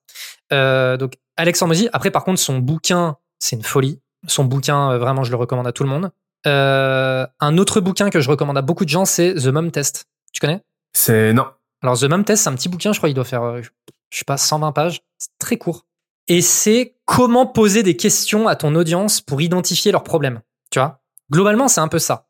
[0.52, 1.90] Euh, donc, Alex Hormozy.
[1.94, 4.02] Après, par contre, son bouquin, c'est une folie.
[4.28, 6.12] Son bouquin, euh, vraiment, je le recommande à tout le monde.
[6.48, 10.06] Euh, un autre bouquin que je recommande à beaucoup de gens, c'est The Mom Test.
[10.32, 10.62] Tu connais?
[10.94, 11.46] C'est non.
[11.82, 14.18] Alors, The Mom Test, c'est un petit bouquin, je crois, il doit faire, euh, je
[14.18, 15.02] sais pas, 120 pages.
[15.18, 15.86] C'est très court.
[16.28, 20.42] Et c'est comment poser des questions à ton audience pour identifier leurs problèmes.
[20.70, 21.02] Tu vois?
[21.32, 22.28] Globalement, c'est un peu ça.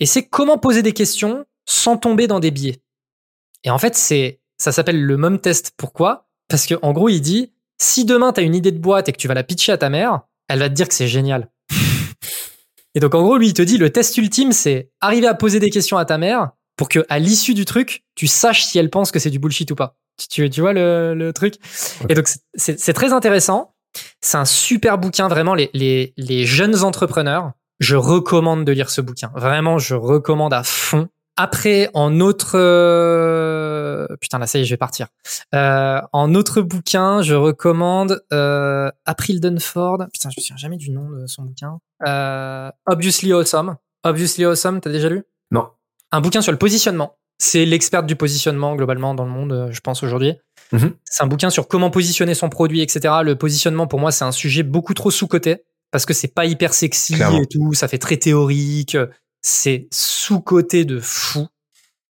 [0.00, 2.82] Et c'est comment poser des questions sans tomber dans des biais.
[3.64, 5.72] Et en fait, c'est ça s'appelle le mom test.
[5.76, 6.28] Pourquoi?
[6.48, 9.12] Parce que en gros, il dit si demain tu as une idée de boîte et
[9.12, 11.50] que tu vas la pitcher à ta mère, elle va te dire que c'est génial.
[12.98, 15.60] Et donc en gros, lui, il te dit le test ultime, c'est arriver à poser
[15.60, 18.90] des questions à ta mère pour que à l'issue du truc, tu saches si elle
[18.90, 19.94] pense que c'est du bullshit ou pas.
[20.28, 21.54] Tu, vois le, le truc?
[22.08, 23.72] Et donc c'est- très intéressant.
[24.20, 25.54] C'est un super bouquin, vraiment.
[25.54, 29.30] Les, les, les jeunes entrepreneurs, je recommande de lire ce bouquin.
[29.36, 31.06] Vraiment, je recommande à fond.
[31.40, 32.58] Après, en autre...
[32.58, 35.06] euh, Putain, là, ça y est, je vais partir.
[35.54, 39.98] Euh, en autre bouquin, je recommande euh, April Dunford.
[40.12, 41.78] Putain, je me souviens jamais du nom de son bouquin.
[42.06, 43.76] Euh, Obviously Awesome.
[44.04, 45.22] Obviously Awesome, t'as déjà lu?
[45.50, 45.68] Non.
[46.12, 47.16] Un bouquin sur le positionnement.
[47.40, 50.34] C'est l'experte du positionnement globalement dans le monde, euh, je pense aujourd'hui.
[50.72, 50.92] Mhm.
[51.04, 53.14] C'est un bouquin sur comment positionner son produit, etc.
[53.22, 56.74] Le positionnement, pour moi, c'est un sujet beaucoup trop sous-coté parce que c'est pas hyper
[56.74, 57.40] sexy Clairement.
[57.40, 57.72] et tout.
[57.74, 58.96] Ça fait très théorique.
[59.50, 61.46] C'est sous-coté de fou.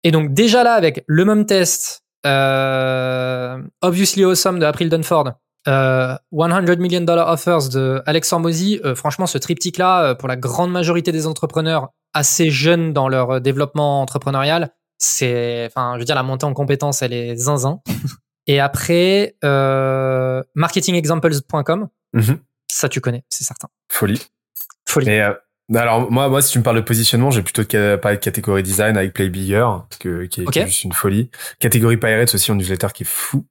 [0.03, 5.31] Et donc, déjà là, avec le Mum Test, euh, Obviously Awesome de April Dunford,
[5.69, 10.35] euh, 100 Million Dollar Offers de Alex Hormozy, euh, franchement, ce triptyque-là, euh, pour la
[10.35, 14.71] grande majorité des entrepreneurs, assez jeunes dans leur développement entrepreneurial.
[14.97, 17.79] C'est, enfin, je veux dire, la montée en compétences, elle est zinzin.
[18.45, 21.87] Et après, marketingexamples.com.
[22.11, 22.39] Mhm.
[22.69, 23.69] Ça, tu connais, c'est certain.
[23.87, 24.21] Folie.
[24.85, 25.21] Folie.
[25.79, 28.97] Alors moi, moi, si tu me parles de positionnement, j'ai plutôt parlé de catégorie design
[28.97, 30.67] avec Play Bigger, parce que qui est, qui est Ok.
[30.67, 31.29] juste une folie.
[31.59, 33.45] Catégorie Pirates aussi en newsletter qui est fou.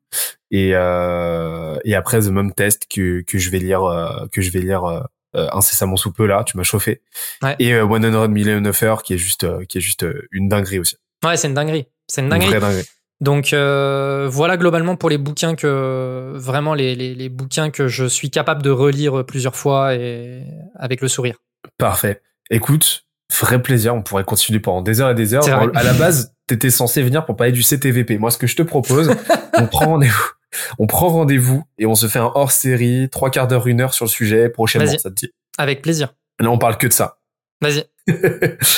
[0.51, 4.51] Et euh, et après The Mom Test que que je vais lire euh, que je
[4.51, 5.01] vais lire euh,
[5.37, 6.43] euh, incessamment sous peu là.
[6.45, 7.01] Tu m'as chauffé.
[7.43, 7.55] Ouais.
[7.59, 10.81] Et euh, 100 Million of Heures qui est juste euh, qui est juste une dinguerie
[10.81, 10.97] aussi.
[11.25, 11.87] Ouais, c'est une dinguerie.
[12.09, 12.49] C'est une Une dinguerie.
[12.49, 12.87] vraie dinguerie.
[13.21, 18.07] Donc euh, voilà globalement pour les bouquins que vraiment les, les, les bouquins que je
[18.07, 20.43] suis capable de relire plusieurs fois et
[20.75, 21.37] avec le sourire.
[21.79, 22.23] Parfait.
[22.51, 23.07] Écoute,
[23.41, 23.95] vrai plaisir.
[23.95, 25.43] On pourrait continuer pendant des heures et des heures.
[25.43, 25.69] Vrai.
[25.75, 28.19] À la base, t'étais censé venir pour parler du CTVP.
[28.19, 29.11] Moi, ce que je te propose,
[29.55, 30.31] on prend rendez-vous.
[30.79, 33.95] On prend rendez-vous et on se fait un hors série, trois quarts d'heure, une heure
[33.95, 34.99] sur le sujet prochainement.
[34.99, 35.33] Ça te dit?
[35.59, 36.15] Avec plaisir.
[36.41, 37.19] Là, on parle que de ça.
[37.63, 37.85] Vas-y,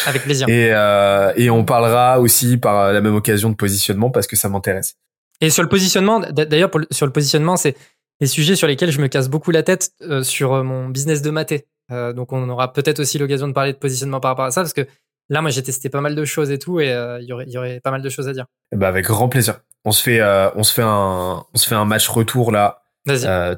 [0.06, 0.48] avec plaisir.
[0.48, 4.48] et, euh, et on parlera aussi par la même occasion de positionnement parce que ça
[4.48, 4.96] m'intéresse.
[5.40, 7.76] Et sur le positionnement, d'ailleurs, sur le positionnement, c'est
[8.20, 11.22] les sujets sur lesquels je me casse beaucoup la tête euh, sur euh, mon business
[11.22, 11.66] de mathé.
[11.90, 14.62] Euh, donc, on aura peut-être aussi l'occasion de parler de positionnement par rapport à ça,
[14.62, 14.86] parce que
[15.28, 17.80] là, moi, j'ai testé pas mal de choses et tout, et euh, il y aurait-
[17.80, 18.46] pas mal de choses à dire.
[18.74, 19.60] Ben, avec grand plaisir.
[19.84, 22.82] On se fait, euh, on se fait un, on se fait un match retour là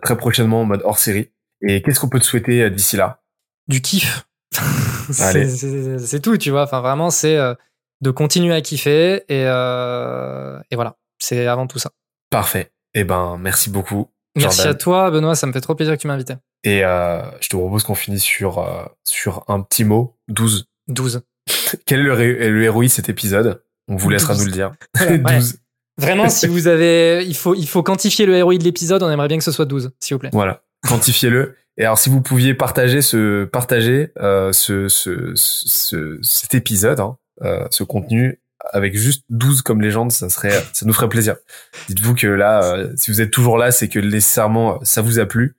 [0.02, 1.30] très prochainement en mode hors série.
[1.66, 3.22] Et qu'est-ce qu'on peut te souhaiter d'ici là?
[3.68, 4.26] Du kiff.
[5.10, 6.62] C'est tout, tu vois.
[6.62, 7.36] Enfin, vraiment, c'est
[8.00, 10.96] de continuer à kiffer, et, et voilà.
[11.18, 11.90] C'est avant tout ça.
[12.30, 12.72] Parfait.
[12.94, 14.08] Eh ben, merci beaucoup.
[14.36, 14.74] Merci Jordan.
[14.74, 15.34] à toi, Benoît.
[15.34, 16.34] Ça me fait trop plaisir que tu m'as invité.
[16.64, 20.66] Et euh, je te propose qu'on finisse sur, euh, sur un petit mot, 12.
[20.88, 21.22] 12.
[21.86, 23.62] Quel est le, le héroï de cet épisode?
[23.88, 24.40] On vous laissera 12.
[24.42, 24.72] nous le dire.
[24.94, 25.18] Voilà, ouais.
[25.38, 25.56] 12.
[25.96, 29.02] Vraiment, si vous avez, il faut, il faut quantifier le ROI de l'épisode.
[29.04, 30.30] On aimerait bien que ce soit 12, s'il vous plaît.
[30.32, 30.62] Voilà.
[30.88, 31.54] Quantifiez-le.
[31.76, 37.16] Et alors, si vous pouviez partager ce, partager, euh, ce, ce, ce, cet épisode, hein,
[37.42, 38.40] euh, ce contenu,
[38.72, 41.36] avec juste 12 comme légende, ça serait, ça nous ferait plaisir.
[41.88, 45.26] Dites-vous que là, euh, si vous êtes toujours là, c'est que nécessairement, ça vous a
[45.26, 45.56] plu.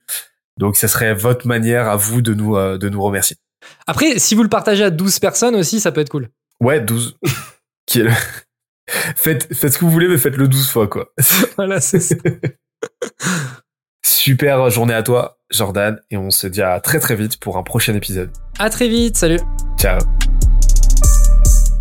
[0.58, 3.36] Donc, ça serait votre manière à vous de nous, euh, de nous remercier.
[3.86, 6.28] Après, si vous le partagez à 12 personnes aussi, ça peut être cool.
[6.60, 7.18] Ouais, 12.
[7.86, 8.10] Qui est le...
[9.16, 11.12] faites, faites ce que vous voulez, mais faites-le 12 fois, quoi.
[11.56, 12.16] voilà, c'est ça.
[14.04, 17.62] Super journée à toi, Jordan, et on se dit à très très vite pour un
[17.62, 18.30] prochain épisode.
[18.58, 19.16] À très vite.
[19.16, 19.40] Salut.
[19.78, 19.98] Ciao.